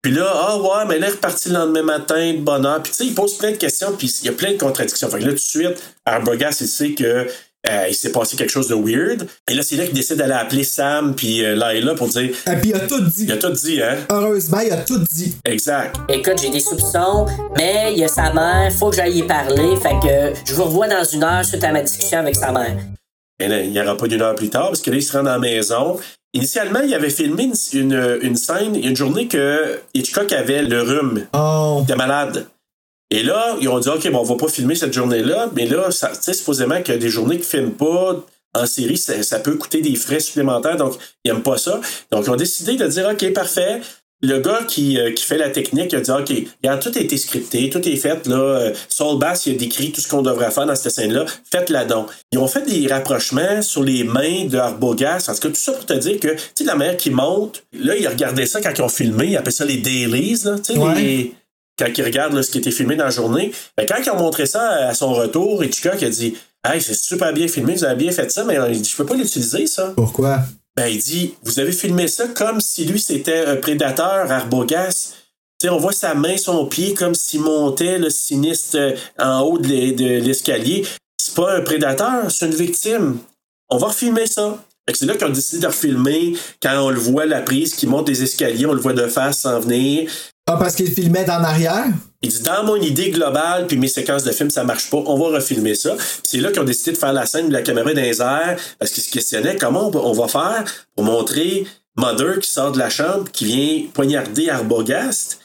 Puis 0.00 0.12
là, 0.12 0.32
ah 0.32 0.56
ouais, 0.56 0.86
mais 0.88 0.96
il 0.96 1.04
est 1.04 1.10
reparti 1.10 1.50
le 1.50 1.56
lendemain 1.56 1.82
matin 1.82 2.32
heure. 2.64 2.82
Puis 2.82 2.92
tu 2.92 2.96
sais, 2.96 3.04
il 3.04 3.14
pose 3.14 3.36
plein 3.36 3.50
de 3.50 3.56
questions, 3.56 3.92
puis 3.92 4.10
il 4.22 4.26
y 4.26 4.28
a 4.30 4.32
plein 4.32 4.52
de 4.52 4.56
contradictions. 4.56 5.10
Fait 5.10 5.18
que 5.18 5.24
là, 5.24 5.30
tout 5.30 5.34
de 5.34 5.40
suite, 5.40 5.82
Arbogast, 6.06 6.62
il 6.62 6.68
sait 6.68 6.94
que 6.94 7.26
euh, 7.68 7.86
il 7.88 7.94
s'est 7.94 8.12
passé 8.12 8.36
quelque 8.36 8.50
chose 8.50 8.68
de 8.68 8.74
weird. 8.74 9.26
Et 9.50 9.54
là, 9.54 9.62
c'est 9.62 9.76
là 9.76 9.84
qu'il 9.84 9.94
décide 9.94 10.16
d'aller 10.16 10.32
appeler 10.32 10.64
Sam 10.64 11.14
puis 11.14 11.44
euh, 11.44 11.54
Layla 11.54 11.94
pour 11.94 12.08
dire 12.08 12.30
Et 12.50 12.56
puis 12.56 12.70
il 12.70 12.74
a 12.74 12.80
tout 12.80 13.00
dit. 13.00 13.24
Il 13.24 13.32
a 13.32 13.36
tout 13.36 13.50
dit, 13.50 13.82
hein? 13.82 13.98
Heureusement, 14.10 14.60
il 14.60 14.72
a 14.72 14.78
tout 14.78 14.98
dit. 14.98 15.36
Exact. 15.44 15.96
Écoute, 16.08 16.40
j'ai 16.40 16.50
des 16.50 16.60
soupçons, 16.60 17.26
mais 17.56 17.92
il 17.92 17.98
y 17.98 18.04
a 18.04 18.08
sa 18.08 18.32
mère, 18.32 18.72
faut 18.72 18.88
que 18.88 18.96
j'aille 18.96 19.18
y 19.18 19.22
parler. 19.22 19.76
Fait 19.76 19.98
que 20.02 20.38
je 20.46 20.54
vous 20.54 20.64
revois 20.64 20.88
dans 20.88 21.04
une 21.04 21.22
heure 21.22 21.44
suite 21.44 21.62
à 21.62 21.72
ma 21.72 21.82
discussion 21.82 22.18
avec 22.18 22.34
sa 22.36 22.50
mère. 22.50 22.76
Et 23.42 23.48
là, 23.48 23.60
il 23.60 23.70
n'y 23.70 23.80
aura 23.80 23.96
pas 23.96 24.06
d'une 24.06 24.22
heure 24.22 24.34
plus 24.34 24.50
tard, 24.50 24.68
parce 24.68 24.80
que 24.80 24.90
là, 24.90 24.96
il 24.96 25.02
se 25.02 25.16
rend 25.16 25.22
dans 25.22 25.32
la 25.32 25.38
maison. 25.38 25.98
Initialement, 26.32 26.80
il 26.80 26.94
avait 26.94 27.10
filmé 27.10 27.44
une, 27.44 27.54
une, 27.72 28.18
une 28.22 28.36
scène, 28.36 28.76
une 28.76 28.96
journée 28.96 29.28
que 29.28 29.80
Hitchcock 29.94 30.32
avait 30.32 30.62
le 30.62 30.82
rhume. 30.82 31.26
Oh. 31.34 31.78
Il 31.80 31.84
était 31.84 31.96
malade. 31.96 32.46
Et 33.10 33.22
là, 33.22 33.56
ils 33.60 33.68
ont 33.68 33.78
dit, 33.80 33.88
OK, 33.88 34.08
bon, 34.10 34.20
on 34.20 34.22
va 34.24 34.36
pas 34.36 34.48
filmer 34.48 34.74
cette 34.76 34.92
journée-là, 34.92 35.50
mais 35.56 35.66
là, 35.66 35.88
tu 35.90 35.96
sais, 36.20 36.32
supposément 36.32 36.80
que 36.82 36.92
des 36.92 37.08
journées 37.08 37.36
qui 37.38 37.42
ne 37.56 37.62
filment 37.62 37.72
pas 37.72 38.24
en 38.54 38.66
série, 38.66 38.98
ça, 38.98 39.22
ça 39.22 39.38
peut 39.40 39.54
coûter 39.56 39.80
des 39.80 39.96
frais 39.96 40.20
supplémentaires, 40.20 40.76
donc 40.76 40.94
ils 41.24 41.32
n'aiment 41.32 41.42
pas 41.42 41.56
ça. 41.58 41.80
Donc, 42.12 42.24
ils 42.26 42.30
ont 42.30 42.36
décidé 42.36 42.76
de 42.76 42.86
dire, 42.86 43.08
OK, 43.12 43.32
parfait. 43.32 43.80
Le 44.22 44.38
gars 44.38 44.60
qui, 44.68 44.98
euh, 45.00 45.12
qui 45.12 45.24
fait 45.24 45.38
la 45.38 45.48
technique, 45.48 45.92
il 45.92 45.96
a 45.96 46.00
dit, 46.02 46.10
OK, 46.10 46.30
regarde, 46.62 46.82
tout 46.82 46.92
a 46.94 47.00
été 47.00 47.16
scripté, 47.16 47.70
tout 47.70 47.88
est 47.88 47.96
fait, 47.96 48.26
là. 48.26 48.36
Euh, 48.36 48.72
Saul 48.90 49.18
Bass, 49.18 49.46
il 49.46 49.54
a 49.54 49.56
décrit 49.58 49.92
tout 49.92 50.02
ce 50.02 50.08
qu'on 50.08 50.20
devrait 50.20 50.50
faire 50.50 50.66
dans 50.66 50.74
cette 50.76 50.92
scène-là. 50.92 51.24
Faites-la 51.50 51.86
donc. 51.86 52.10
Ils 52.30 52.38
ont 52.38 52.46
fait 52.46 52.62
des 52.68 52.86
rapprochements 52.86 53.62
sur 53.62 53.82
les 53.82 54.04
mains 54.04 54.44
de 54.44 54.58
Arbogast. 54.58 55.30
En 55.30 55.34
tout 55.34 55.40
cas, 55.40 55.48
tout 55.48 55.54
ça 55.54 55.72
pour 55.72 55.86
te 55.86 55.94
dire 55.94 56.20
que, 56.20 56.28
tu 56.28 56.38
sais, 56.54 56.64
la 56.64 56.74
manière 56.74 56.98
qui 56.98 57.08
monte, 57.08 57.64
là, 57.72 57.96
ils 57.96 58.06
regardaient 58.06 58.44
ça 58.46 58.60
quand 58.60 58.72
ils 58.76 58.82
ont 58.82 58.88
filmé, 58.90 59.28
ils 59.28 59.36
appelaient 59.38 59.52
ça 59.52 59.64
les 59.64 59.78
dailies, 59.78 60.38
là. 60.44 60.56
Tu 60.58 60.74
sais, 60.74 60.78
Ouais. 60.78 60.94
les- 61.00 61.32
quand 61.80 61.90
il 61.96 62.04
regarde 62.04 62.34
là, 62.34 62.42
ce 62.42 62.50
qui 62.50 62.58
était 62.58 62.70
filmé 62.70 62.94
dans 62.96 63.04
la 63.04 63.10
journée. 63.10 63.50
Ben, 63.76 63.86
quand 63.88 63.96
ils 64.04 64.10
ont 64.10 64.16
montré 64.18 64.46
ça 64.46 64.62
à 64.88 64.94
son 64.94 65.12
retour, 65.14 65.64
Hitchcock 65.64 66.02
a 66.02 66.08
dit 66.10 66.36
Hey, 66.64 66.80
c'est 66.82 66.94
super 66.94 67.32
bien 67.32 67.48
filmé, 67.48 67.74
vous 67.74 67.84
avez 67.84 67.96
bien 67.96 68.12
fait 68.12 68.30
ça, 68.30 68.44
mais 68.44 68.58
il 68.70 68.82
dit, 68.82 68.88
je 68.90 68.96
peux 68.96 69.06
pas 69.06 69.14
l'utiliser, 69.14 69.66
ça. 69.66 69.92
Pourquoi? 69.96 70.40
Ben, 70.76 70.86
il 70.88 70.98
dit 70.98 71.34
Vous 71.42 71.58
avez 71.58 71.72
filmé 71.72 72.06
ça 72.06 72.28
comme 72.28 72.60
si 72.60 72.84
lui 72.84 73.00
c'était 73.00 73.46
un 73.46 73.56
prédateur, 73.56 74.30
Arbogast. 74.30 75.14
Tu 75.58 75.66
sais, 75.66 75.72
on 75.72 75.78
voit 75.78 75.92
sa 75.92 76.14
main, 76.14 76.36
son 76.36 76.66
pied, 76.66 76.94
comme 76.94 77.14
s'il 77.14 77.40
montait 77.40 77.98
le 77.98 78.08
sinistre 78.10 78.76
euh, 78.78 78.94
en 79.18 79.40
haut 79.40 79.58
de 79.58 79.68
l'e- 79.68 79.92
de 79.94 80.04
l'escalier. 80.24 80.86
C'est 81.20 81.34
pas 81.34 81.54
un 81.56 81.60
prédateur, 81.60 82.30
c'est 82.30 82.46
une 82.46 82.54
victime. 82.54 83.18
On 83.68 83.76
va 83.78 83.88
refilmer 83.88 84.26
ça. 84.26 84.62
C'est 84.92 85.04
là 85.06 85.14
qu'ils 85.16 85.26
ont 85.26 85.30
décidé 85.30 85.60
de 85.60 85.66
refilmer 85.66 86.32
quand 86.62 86.76
on 86.84 86.90
le 86.90 86.98
voit, 86.98 87.24
la 87.26 87.42
prise 87.42 87.74
qui 87.74 87.86
monte 87.86 88.08
les 88.08 88.22
escaliers, 88.22 88.66
on 88.66 88.72
le 88.72 88.80
voit 88.80 88.92
de 88.94 89.06
face 89.06 89.40
s'en 89.40 89.60
venir. 89.60 90.10
Ah, 90.52 90.56
parce 90.58 90.74
qu'il 90.74 90.90
filmait 90.90 91.24
d'en 91.24 91.44
arrière? 91.44 91.86
Il 92.22 92.28
dit 92.28 92.42
dans 92.42 92.64
mon 92.64 92.74
idée 92.74 93.10
globale, 93.10 93.68
puis 93.68 93.76
mes 93.76 93.86
séquences 93.86 94.24
de 94.24 94.32
films, 94.32 94.50
ça 94.50 94.64
marche 94.64 94.90
pas, 94.90 94.96
on 94.96 95.16
va 95.16 95.36
refilmer 95.36 95.76
ça. 95.76 95.96
C'est 96.24 96.38
là 96.38 96.50
qu'ils 96.50 96.60
ont 96.60 96.64
décidé 96.64 96.90
de 96.90 96.96
faire 96.96 97.12
la 97.12 97.24
scène 97.24 97.50
de 97.50 97.52
la 97.52 97.62
caméra 97.62 97.94
dans 97.94 98.02
les 98.02 98.16
parce 98.16 98.90
qu'ils 98.90 99.04
se 99.04 99.12
questionnaient 99.12 99.54
comment 99.54 99.92
on, 99.94 100.12
va 100.12 100.26
faire 100.26 100.64
pour 100.96 101.04
montrer 101.04 101.68
Mother 101.96 102.40
qui 102.40 102.50
sort 102.50 102.72
de 102.72 102.80
la 102.80 102.90
chambre, 102.90 103.30
qui 103.30 103.44
vient 103.44 103.90
poignarder 103.94 104.50
Arbogast, 104.50 105.38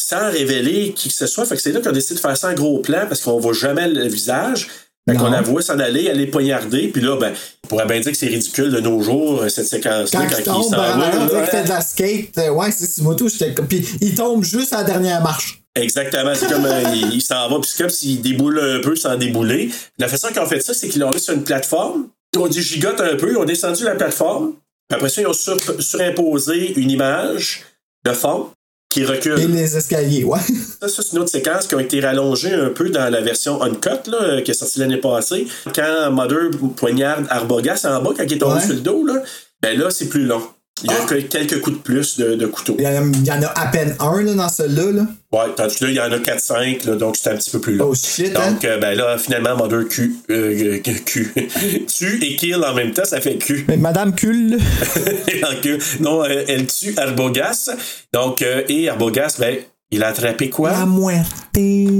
sans 0.00 0.30
révéler 0.30 0.92
qui 0.92 1.08
que 1.08 1.14
ce 1.14 1.26
soit. 1.26 1.44
Fait 1.44 1.56
que 1.56 1.62
c'est 1.62 1.72
là 1.72 1.80
qu'ils 1.80 1.88
ont 1.88 1.92
décidé 1.92 2.14
de 2.14 2.20
faire 2.20 2.36
ça 2.36 2.50
en 2.50 2.54
gros 2.54 2.78
plan, 2.78 3.06
parce 3.08 3.22
qu'on 3.22 3.40
voit 3.40 3.52
jamais 3.52 3.88
le 3.88 4.06
visage. 4.06 4.68
Fait 5.08 5.16
qu'on 5.16 5.30
la 5.30 5.40
voit 5.40 5.62
s'en 5.62 5.78
aller, 5.78 6.10
aller 6.10 6.26
poignarder, 6.26 6.88
puis 6.88 7.00
là, 7.00 7.16
ben, 7.16 7.32
on 7.64 7.68
pourrait 7.68 7.86
bien 7.86 8.00
dire 8.00 8.10
que 8.10 8.18
c'est 8.18 8.26
ridicule 8.26 8.72
de 8.72 8.80
nos 8.80 9.00
jours, 9.02 9.42
euh, 9.42 9.48
cette 9.48 9.66
séquence-là, 9.68 10.20
Quand, 10.20 10.28
quand, 10.44 10.60
il 10.60 10.64
s'en 10.64 10.70
ben, 10.70 10.98
va. 10.98 11.28
on 11.32 11.44
fait 11.46 11.62
de 11.62 11.68
la 11.68 11.80
skate. 11.80 12.36
Euh, 12.38 12.48
Ouais, 12.50 12.72
c'est 12.72 12.86
Simoto, 12.86 13.28
j'étais 13.28 13.54
comme. 13.54 13.68
Puis 13.68 13.86
il 14.00 14.14
tombe 14.16 14.42
juste 14.42 14.72
à 14.72 14.78
la 14.78 14.84
dernière 14.84 15.22
marche. 15.22 15.62
Exactement. 15.76 16.32
C'est 16.34 16.48
comme 16.48 16.64
euh, 16.66 16.82
il, 16.94 17.14
il 17.14 17.20
s'en 17.22 17.48
va, 17.48 17.60
puis 17.60 17.70
c'est 17.72 17.82
comme 17.82 17.90
s'il 17.90 18.20
déboule 18.20 18.58
un 18.58 18.80
peu 18.80 18.96
sans 18.96 19.16
débouler. 19.16 19.70
La 19.98 20.08
façon 20.08 20.28
qu'ils 20.28 20.40
ont 20.40 20.46
fait 20.46 20.60
ça, 20.60 20.74
c'est 20.74 20.88
qu'ils 20.88 21.00
l'ont 21.02 21.12
mis 21.12 21.20
sur 21.20 21.34
une 21.34 21.44
plateforme. 21.44 22.08
Ils 22.34 22.40
ont 22.40 22.48
dit 22.48 22.60
gigote 22.62 23.00
un 23.00 23.14
peu, 23.16 23.30
ils 23.30 23.36
ont 23.36 23.44
descendu 23.44 23.84
la 23.84 23.94
plateforme. 23.94 24.54
Puis 24.88 24.96
après 24.96 25.08
ça, 25.08 25.20
ils 25.20 25.26
ont 25.28 25.32
sur- 25.32 25.60
surimposé 25.80 26.72
une 26.80 26.90
image 26.90 27.62
de 28.04 28.12
fond 28.12 28.50
qui 28.96 29.04
recule. 29.04 29.38
Et 29.38 29.46
les 29.46 29.76
escaliers, 29.76 30.24
ouais. 30.24 30.40
Ça, 30.80 30.88
ça, 30.88 31.02
c'est 31.02 31.12
une 31.12 31.18
autre 31.18 31.30
séquence 31.30 31.66
qui 31.66 31.74
a 31.74 31.80
été 31.82 32.00
rallongée 32.00 32.52
un 32.52 32.70
peu 32.70 32.88
dans 32.88 33.10
la 33.10 33.20
version 33.20 33.62
Uncut, 33.62 34.08
là, 34.10 34.40
qui 34.42 34.50
est 34.50 34.54
sortie 34.54 34.78
l'année 34.80 34.96
passée. 34.96 35.46
Quand 35.74 36.10
Mother 36.10 36.50
poignarde 36.76 37.26
Arbogast 37.28 37.84
en 37.86 38.02
bas, 38.02 38.10
quand 38.16 38.24
il 38.24 38.32
est 38.34 38.38
tombé 38.38 38.54
Ouais. 38.56 38.60
sur 38.64 38.74
le 38.74 38.80
dos, 38.80 39.04
là, 39.06 39.22
ben 39.62 39.78
là, 39.78 39.90
c'est 39.90 40.08
plus 40.08 40.24
long. 40.24 40.40
Il 40.84 40.90
y 40.90 40.94
a 40.94 41.06
que 41.06 41.14
quelques 41.14 41.60
coups 41.62 41.78
de 41.78 41.82
plus 41.82 42.18
de, 42.18 42.34
de 42.34 42.46
couteau. 42.46 42.76
Il 42.78 42.84
y, 42.84 42.86
en 42.86 42.90
a, 42.90 43.02
il 43.02 43.24
y 43.26 43.32
en 43.32 43.42
a 43.42 43.46
à 43.46 43.66
peine 43.68 43.96
un 43.98 44.20
là, 44.20 44.34
dans 44.34 44.48
celui-là. 44.48 44.92
Là. 44.92 45.06
Ouais, 45.32 45.52
tandis 45.56 45.76
que 45.76 45.84
là, 45.86 45.90
il 45.90 45.96
y 45.96 46.00
en 46.00 46.12
a 46.12 46.18
4-5, 46.18 46.86
là, 46.86 46.96
donc 46.96 47.16
c'est 47.16 47.30
un 47.30 47.36
petit 47.36 47.50
peu 47.50 47.60
plus 47.60 47.76
long. 47.76 47.88
Oh 47.90 47.94
shit, 47.94 48.36
hein? 48.36 48.50
Donc, 48.52 48.64
euh, 48.64 48.78
ben 48.78 48.94
là, 48.94 49.16
finalement, 49.16 49.56
Mother 49.56 49.88
Q, 49.88 50.16
euh, 50.30 50.78
Q, 51.06 51.32
tue 51.86 52.22
et 52.22 52.36
kill 52.36 52.56
en 52.62 52.74
même 52.74 52.92
temps, 52.92 53.06
ça 53.06 53.22
fait 53.22 53.36
Q. 53.36 53.64
Mais 53.68 53.78
Madame. 53.78 54.10
Donc, 54.20 55.66
euh, 55.66 55.78
non, 56.00 56.22
euh, 56.24 56.44
elle 56.46 56.66
tue 56.66 56.94
Arbogast. 56.96 57.74
Donc, 58.12 58.42
euh, 58.42 58.62
et 58.68 58.88
Arbogast, 58.90 59.40
ben, 59.40 59.56
il 59.90 60.02
a 60.02 60.08
attrapé 60.08 60.50
quoi? 60.50 60.72
La 60.72 60.84
muerte. 60.84 61.26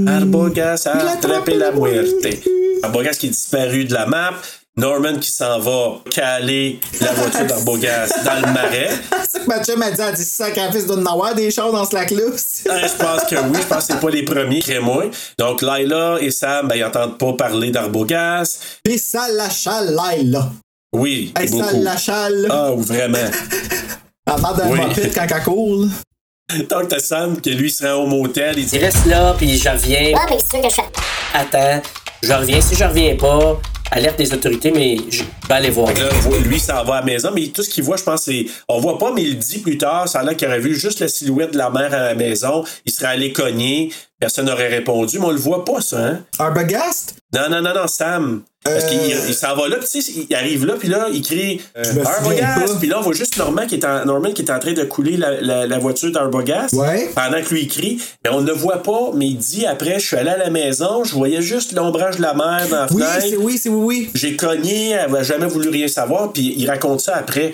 Arbogast 0.07 0.87
a 0.87 0.93
Il 1.01 1.07
a 1.07 1.11
attrapé 1.13 1.53
attrapé 1.53 1.55
la 1.55 1.71
muerte. 1.71 2.07
muerte. 2.21 2.47
Arbogast 2.83 3.19
qui 3.21 3.27
est 3.27 3.29
disparu 3.31 3.85
de 3.85 3.93
la 3.93 4.05
map. 4.05 4.33
Norman 4.77 5.17
qui 5.19 5.31
s'en 5.31 5.59
va 5.59 5.99
caler 6.11 6.79
la 7.01 7.11
voiture 7.13 7.45
d'Arbogast 7.47 8.13
dans 8.23 8.35
le 8.47 8.53
marais. 8.53 8.89
C'est 9.27 9.31
ça 9.31 9.39
que 9.39 9.47
ma 9.47 9.63
chum 9.63 9.81
a 9.81 9.89
dit, 9.91 10.01
elle 10.01 10.13
dit 10.15 10.23
sacrifice 10.23 10.85
doit 10.85 10.97
en 10.97 11.05
avoir 11.07 11.33
des 11.33 11.49
choses 11.49 11.73
dans 11.73 11.83
ce 11.83 11.95
lac-là. 11.95 12.21
Euh, 12.21 12.87
je 12.87 12.95
pense 13.03 13.23
que 13.23 13.35
oui, 13.35 13.57
je 13.59 13.65
pense 13.67 13.87
que 13.87 13.93
c'est 13.93 13.99
pas 13.99 14.09
les 14.11 14.23
premiers, 14.23 14.61
très 14.61 14.79
moins. 14.79 15.05
Donc 15.39 15.63
Laila 15.63 16.17
et 16.21 16.29
Sam, 16.29 16.67
ben, 16.67 16.75
ils 16.75 16.83
entendent 16.85 17.17
pas 17.17 17.33
parler 17.33 17.71
d'Arbogast. 17.71 18.61
Pis 18.83 18.99
ça 18.99 19.27
la 19.31 19.49
chalaille, 19.49 20.25
là. 20.25 20.47
Oui, 20.93 21.33
Hey, 21.37 21.47
ça 21.49 21.55
beaucoup. 21.55 21.81
la 21.83 21.97
chale. 21.97 22.47
Ah, 22.49 22.71
ou 22.71 22.81
vraiment. 22.81 23.17
Elle 23.17 24.41
parle 24.41 24.57
d'un 24.57 24.69
Oui. 24.69 24.79
quand 25.13 25.25
elle 25.29 25.43
court, 25.43 25.85
là. 25.85 25.87
Donc 26.69 26.87
t'as 26.87 26.99
Sam 26.99 27.41
qui 27.41 27.49
lui 27.55 27.69
se 27.69 27.85
rend 27.85 28.03
au 28.03 28.07
motel, 28.07 28.57
il 28.59 28.65
dit 28.65 28.75
Il 28.77 28.85
reste 28.85 29.05
là, 29.05 29.33
puis 29.37 29.57
je 29.57 29.67
reviens. 29.69 30.13
Ah, 30.15 30.25
mais 30.29 30.37
c'est 30.39 30.61
sûr 30.61 30.61
que 30.61 30.69
je. 30.69 31.37
Attends, 31.37 31.81
je 32.23 32.31
reviens. 32.31 32.61
Si 32.61 32.75
je 32.75 32.83
reviens 32.85 33.15
pas, 33.17 33.59
alerte 33.91 34.17
des 34.17 34.33
autorités, 34.33 34.71
mais 34.71 34.97
je 35.09 35.23
vais 35.47 35.53
aller 35.53 35.69
voir. 35.69 35.93
Là, 35.93 36.09
lui, 36.43 36.59
s'en 36.59 36.83
va 36.83 36.95
à 36.95 36.99
la 36.99 37.05
maison, 37.05 37.31
mais 37.33 37.47
tout 37.47 37.63
ce 37.63 37.69
qu'il 37.69 37.83
voit, 37.83 37.97
je 37.97 38.03
pense, 38.03 38.23
c'est. 38.23 38.45
On 38.67 38.79
voit 38.79 38.97
pas, 38.97 39.11
mais 39.11 39.23
il 39.23 39.37
dit 39.37 39.59
plus 39.59 39.77
tard, 39.77 40.07
ça 40.07 40.19
a 40.19 40.23
l'air 40.23 40.35
qu'il 40.35 40.47
aurait 40.47 40.59
vu 40.59 40.75
juste 40.75 40.99
la 40.99 41.07
silhouette 41.07 41.53
de 41.53 41.57
la 41.57 41.69
mère 41.69 41.93
à 41.93 41.99
la 41.99 42.15
maison. 42.15 42.63
Il 42.85 42.91
serait 42.91 43.07
allé 43.07 43.31
cogner. 43.31 43.91
Personne 44.19 44.47
n'aurait 44.47 44.69
répondu, 44.69 45.19
mais 45.19 45.25
on 45.25 45.31
le 45.31 45.37
voit 45.37 45.63
pas, 45.63 45.81
ça, 45.81 46.03
hein? 46.03 46.23
Arbogast? 46.39 47.15
Non, 47.33 47.49
non, 47.49 47.61
non, 47.61 47.73
non, 47.73 47.87
Sam. 47.87 48.43
Parce 48.73 48.85
Euh. 48.85 48.87
qu'il 48.89 49.29
il 49.29 49.33
s'en 49.33 49.55
va 49.55 49.67
là, 49.67 49.77
puis 49.77 50.25
il 50.29 50.35
arrive 50.35 50.65
là, 50.65 50.73
puis 50.79 50.87
là, 50.87 51.07
il 51.11 51.21
crie 51.21 51.61
euh, 51.77 51.83
Arbogast! 52.05 52.79
Puis 52.79 52.87
là, 52.87 52.99
on 52.99 53.01
voit 53.01 53.13
juste 53.13 53.37
Norman 53.37 53.65
qui 53.67 53.75
est 53.75 53.85
en, 53.85 54.05
Norman 54.05 54.31
qui 54.33 54.41
est 54.41 54.51
en 54.51 54.59
train 54.59 54.73
de 54.73 54.83
couler 54.83 55.17
la, 55.17 55.39
la, 55.41 55.65
la 55.67 55.77
voiture 55.79 56.11
d'Arbogast. 56.11 56.73
Ouais. 56.73 57.09
Pendant 57.15 57.41
que 57.41 57.49
lui, 57.53 57.61
il 57.63 57.67
crie. 57.67 58.01
Mais 58.23 58.31
on 58.31 58.41
ne 58.41 58.47
le 58.47 58.53
voit 58.53 58.83
pas, 58.83 59.11
mais 59.15 59.27
il 59.27 59.37
dit 59.37 59.65
après, 59.65 59.99
je 59.99 60.05
suis 60.05 60.15
allé 60.17 60.29
à 60.29 60.37
la 60.37 60.49
maison, 60.49 61.03
je 61.03 61.13
voyais 61.13 61.41
juste 61.41 61.71
l'ombrage 61.73 62.17
de 62.17 62.21
la 62.21 62.33
mère 62.33 62.67
dans 62.69 62.75
la 62.77 62.87
Oui, 62.91 63.01
fenêtre. 63.01 63.25
c'est 63.29 63.37
oui, 63.37 63.57
c'est 63.57 63.69
oui, 63.69 63.85
oui. 63.85 64.09
J'ai 64.13 64.35
cogné, 64.35 64.89
elle 64.91 65.11
n'a 65.11 65.23
jamais 65.23 65.47
voulu 65.47 65.69
rien 65.69 65.87
savoir, 65.87 66.31
puis 66.33 66.53
il 66.57 66.67
raconte 66.69 67.01
ça 67.01 67.15
après. 67.15 67.51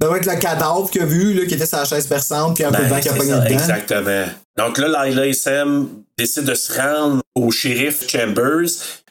Ça 0.00 0.08
doit 0.08 0.18
être 0.18 0.26
le 0.26 0.36
cadavre 0.38 0.90
qu'il 0.90 1.00
a 1.00 1.06
vu, 1.06 1.32
là, 1.32 1.46
qui 1.46 1.54
était 1.54 1.64
sur 1.64 1.78
la 1.78 1.84
chaise 1.86 2.06
perçante, 2.06 2.54
puis 2.56 2.64
un 2.64 2.70
peu 2.70 2.82
de 2.82 2.88
Ben, 2.88 2.94
vent 2.96 3.00
qui 3.00 3.08
a 3.08 3.12
pogné 3.14 3.32
dedans. 3.32 3.44
Exactement. 3.46 4.24
Donc 4.58 4.76
là, 4.78 5.04
Lila 5.06 5.26
et 5.26 5.32
Sam 5.32 5.88
décident 6.18 6.46
de 6.50 6.54
se 6.54 6.72
rendre 6.78 7.22
au 7.34 7.50
shérif 7.50 8.06
Chambers. 8.06 8.68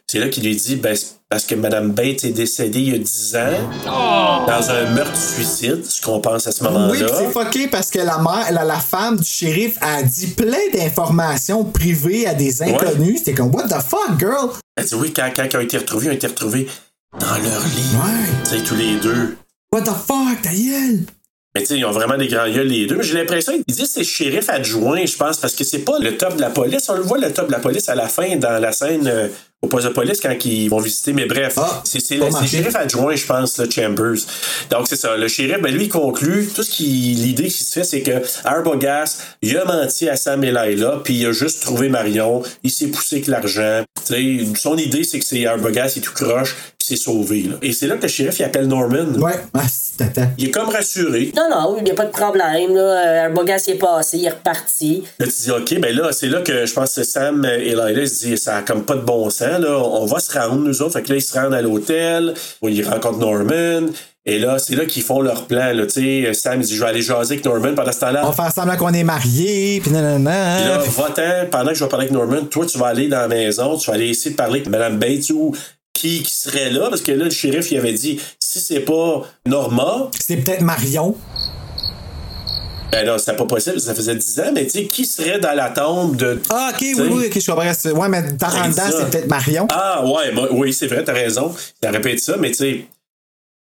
C'est 0.07 0.19
là 0.19 0.29
qu'il 0.29 0.43
lui 0.43 0.55
dit, 0.55 0.75
ben, 0.75 0.95
c'est 0.95 1.15
parce 1.27 1.45
que 1.45 1.55
Mme 1.55 1.91
Bates 1.91 2.23
est 2.23 2.31
décédée 2.31 2.79
il 2.79 2.91
y 2.91 2.95
a 2.95 2.99
10 2.99 3.35
ans 3.37 4.45
dans 4.45 4.69
un 4.69 4.91
meurtre-suicide, 4.91 5.83
ce 5.83 5.99
qu'on 5.99 6.19
pense 6.21 6.45
à 6.45 6.51
ce 6.51 6.63
moment-là. 6.63 6.91
Oui, 6.91 6.99
c'est 6.99 7.31
fucké 7.31 7.67
parce 7.67 7.89
que 7.89 7.97
la 7.97 8.19
mère, 8.19 8.51
la, 8.51 8.63
la 8.63 8.79
femme 8.79 9.17
du 9.17 9.25
shérif 9.25 9.77
a 9.81 10.03
dit 10.03 10.27
plein 10.27 10.69
d'informations 10.73 11.63
privées 11.65 12.27
à 12.27 12.35
des 12.35 12.61
inconnus. 12.61 13.19
C'était 13.19 13.33
comme, 13.33 13.53
what 13.53 13.67
the 13.67 13.81
fuck, 13.81 14.19
girl? 14.19 14.51
Elle 14.77 14.85
dit 14.85 14.95
oui, 14.95 15.11
quand, 15.11 15.31
quand 15.35 15.47
ils 15.51 15.57
ont 15.57 15.61
été 15.61 15.77
retrouvés, 15.79 16.05
ils 16.05 16.09
ont 16.11 16.13
été 16.13 16.27
retrouvés 16.27 16.67
dans 17.19 17.27
leur 17.37 17.63
lit. 17.63 17.95
Ouais. 17.95 18.29
Tu 18.43 18.49
sais, 18.51 18.63
tous 18.63 18.75
les 18.75 18.97
deux. 18.97 19.35
What 19.73 19.81
the 19.81 19.85
fuck, 19.87 20.41
ta 20.43 20.51
gueule? 20.53 20.99
Mais 21.55 21.61
tu 21.61 21.67
sais, 21.67 21.77
ils 21.77 21.85
ont 21.85 21.91
vraiment 21.91 22.17
des 22.17 22.27
grands 22.27 22.49
gueules 22.51 22.67
les 22.67 22.85
deux. 22.85 22.97
Mais 22.97 23.03
j'ai 23.03 23.13
l'impression 23.13 23.53
qu'ils 23.53 23.73
disent 23.73 23.85
que 23.85 23.89
c'est 23.89 24.03
shérif 24.03 24.49
adjoint, 24.49 25.05
je 25.05 25.15
pense, 25.15 25.37
parce 25.37 25.55
que 25.55 25.63
c'est 25.63 25.79
pas 25.79 25.97
le 25.99 26.17
top 26.17 26.35
de 26.35 26.41
la 26.41 26.49
police. 26.49 26.89
On 26.89 26.95
le 26.95 27.01
voit, 27.01 27.17
le 27.17 27.31
top 27.31 27.47
de 27.47 27.53
la 27.53 27.59
police, 27.59 27.87
à 27.87 27.95
la 27.95 28.09
fin, 28.09 28.35
dans 28.35 28.59
la 28.61 28.73
scène 28.73 29.07
euh, 29.07 29.29
au 29.65 29.67
poste 29.67 29.87
de 29.87 29.91
police, 29.93 30.19
quand 30.21 30.33
ils 30.45 30.69
vont 30.69 30.79
visiter. 30.79 31.13
Mais 31.13 31.25
bref, 31.25 31.55
Ah, 31.57 31.81
c'est 31.83 31.99
le 32.17 32.47
shérif 32.47 32.75
adjoint, 32.75 33.15
je 33.15 33.25
pense, 33.25 33.57
le 33.57 33.69
Chambers. 33.69 34.19
Donc, 34.69 34.87
c'est 34.87 34.95
ça. 34.95 35.17
Le 35.17 35.27
shérif, 35.27 35.59
ben, 35.61 35.73
lui, 35.73 35.85
il 35.85 35.89
conclut. 35.89 36.47
Tout 36.53 36.63
ce 36.63 36.71
qui. 36.71 36.85
L'idée 37.15 37.45
qui 37.47 37.63
se 37.63 37.73
fait, 37.79 37.83
c'est 37.83 38.01
que 38.01 38.21
Arbogast, 38.43 39.21
il 39.41 39.57
a 39.57 39.65
menti 39.65 40.07
à 40.09 40.15
Sam 40.15 40.43
et 40.43 40.51
Laila, 40.51 41.01
puis 41.03 41.15
il 41.15 41.25
a 41.25 41.31
juste 41.31 41.61
trouvé 41.61 41.89
Marion. 41.89 42.41
Il 42.63 42.71
s'est 42.71 42.87
poussé 42.87 43.17
avec 43.17 43.27
l'argent. 43.27 43.83
Son 44.55 44.77
idée, 44.77 45.03
c'est 45.03 45.19
que 45.19 45.25
c'est 45.25 45.45
Arbogast, 45.45 45.95
il 45.95 45.99
est 45.99 46.01
tout 46.03 46.13
croche, 46.13 46.55
puis 46.85 46.97
c'est 46.97 47.03
sauvé. 47.03 47.43
Là. 47.43 47.55
Et 47.61 47.71
c'est 47.73 47.87
là 47.87 47.95
que 47.97 48.03
le 48.03 48.07
shérif, 48.07 48.39
il 48.39 48.43
appelle 48.43 48.67
Norman. 48.67 49.13
Ouais, 49.19 49.33
ah, 49.53 49.61
c'est 49.69 49.97
tata. 49.97 50.27
Il 50.37 50.45
est 50.45 50.51
comme 50.51 50.69
rassuré. 50.69 51.31
Non, 51.35 51.47
non, 51.49 51.77
il 51.77 51.83
n'y 51.83 51.91
a 51.91 51.95
pas 51.95 52.05
de 52.05 52.11
problème. 52.11 52.75
Là. 52.75 52.81
Euh, 52.81 53.25
Arbogast 53.25 53.69
est 53.69 53.75
passé, 53.75 54.17
il 54.17 54.25
est 54.25 54.29
reparti. 54.29 55.03
Là, 55.19 55.25
tu 55.25 55.33
dis, 55.43 55.51
OK, 55.51 55.79
ben 55.79 55.95
là, 55.95 56.11
c'est 56.11 56.27
là 56.27 56.41
que 56.41 56.65
je 56.65 56.73
pense 56.73 56.95
que 56.95 57.03
Sam 57.03 57.45
et 57.45 57.69
Lila 57.69 58.05
se 58.05 58.25
disent, 58.25 58.43
ça 58.43 58.57
a 58.57 58.61
comme 58.61 58.83
pas 58.83 58.95
de 58.95 59.01
bon 59.01 59.29
sens, 59.29 59.59
là. 59.59 59.77
On 59.77 60.05
va 60.05 60.19
se 60.19 60.37
rendre, 60.37 60.61
nous 60.61 60.81
autres. 60.81 60.93
Fait 60.93 61.03
que 61.03 61.09
là, 61.09 61.15
ils 61.15 61.21
se 61.21 61.33
rendent 61.33 61.53
à 61.53 61.61
l'hôtel, 61.61 62.33
où 62.61 62.69
ils 62.69 62.87
rencontrent 62.87 63.19
Norman. 63.19 63.87
Et 64.27 64.39
là, 64.39 64.57
c'est 64.57 64.75
là 64.75 64.85
qu'ils 64.85 65.03
font 65.03 65.21
leur 65.21 65.45
plan, 65.45 65.71
là. 65.71 65.85
Tu 65.85 66.23
sais, 66.23 66.33
Sam, 66.33 66.59
il 66.59 66.65
dit, 66.65 66.75
je 66.75 66.81
vais 66.81 66.89
aller 66.89 67.03
jaser 67.03 67.35
avec 67.35 67.45
Norman 67.45 67.75
pendant 67.75 67.91
ce 67.91 67.99
temps-là. 67.99 68.21
On 68.23 68.31
va 68.31 68.43
faire 68.43 68.51
semblant 68.51 68.75
qu'on 68.75 68.93
est 68.93 69.03
mariés, 69.03 69.79
Puis 69.83 69.91
là, 69.91 70.01
nanana. 70.01 70.79
Puis- 70.79 70.91
va-t'en, 70.97 71.47
pendant 71.51 71.69
que 71.69 71.75
je 71.75 71.83
vais 71.83 71.89
parler 71.89 72.05
avec 72.07 72.17
Norman, 72.17 72.41
toi, 72.49 72.65
tu 72.65 72.77
vas 72.79 72.87
aller 72.87 73.07
dans 73.07 73.19
la 73.19 73.27
maison, 73.27 73.77
tu 73.77 73.87
vas 73.87 73.95
aller 73.95 74.09
essayer 74.09 74.31
de 74.31 74.35
parler 74.35 74.61
avec 74.61 74.69
Mme 74.69 74.97
Bates 74.97 75.29
ou 75.29 75.55
qui, 75.95 76.21
qui 76.21 76.31
serait 76.35 76.69
là, 76.69 76.89
parce 76.89 77.01
que 77.01 77.11
là, 77.11 77.23
le 77.25 77.29
shérif, 77.31 77.71
il 77.71 77.77
avait 77.79 77.93
dit, 77.93 78.19
si 78.39 78.59
c'est 78.59 78.81
pas 78.81 79.23
Norma, 79.47 80.11
C'est 80.19 80.37
peut-être 80.37 80.61
Marion. 80.61 81.15
ben 82.91 83.05
non, 83.05 83.17
c'était 83.17 83.35
pas 83.35 83.45
possible, 83.45 83.79
ça 83.79 83.95
faisait 83.95 84.15
10 84.15 84.39
ans, 84.41 84.51
mais 84.53 84.65
tu 84.65 84.71
sais, 84.71 84.83
qui 84.85 85.05
serait 85.05 85.39
dans 85.39 85.53
la 85.53 85.69
tombe 85.69 86.15
de. 86.15 86.39
Ah, 86.49 86.71
ok, 86.73 86.81
oui, 86.81 86.93
oui, 87.11 87.25
ok, 87.27 87.39
je 87.41 87.51
comprends. 87.51 87.73
C'est- 87.77 87.91
Ouais, 87.91 88.07
mais 88.09 88.21
dans 88.33 88.49
C'est 88.49 88.91
c'est 88.91 89.09
peut-être 89.09 89.27
Marion. 89.27 89.67
Ah 89.71 90.05
ouais, 90.05 90.31
bah, 90.33 90.47
oui, 90.51 90.71
c'est 90.73 90.87
vrai, 90.87 91.03
t'as 91.03 91.13
raison. 91.13 91.53
Ça 91.81 91.91
répète 91.91 92.19
ça, 92.19 92.37
mais 92.37 92.49
tu 92.51 92.57
sais. 92.57 92.85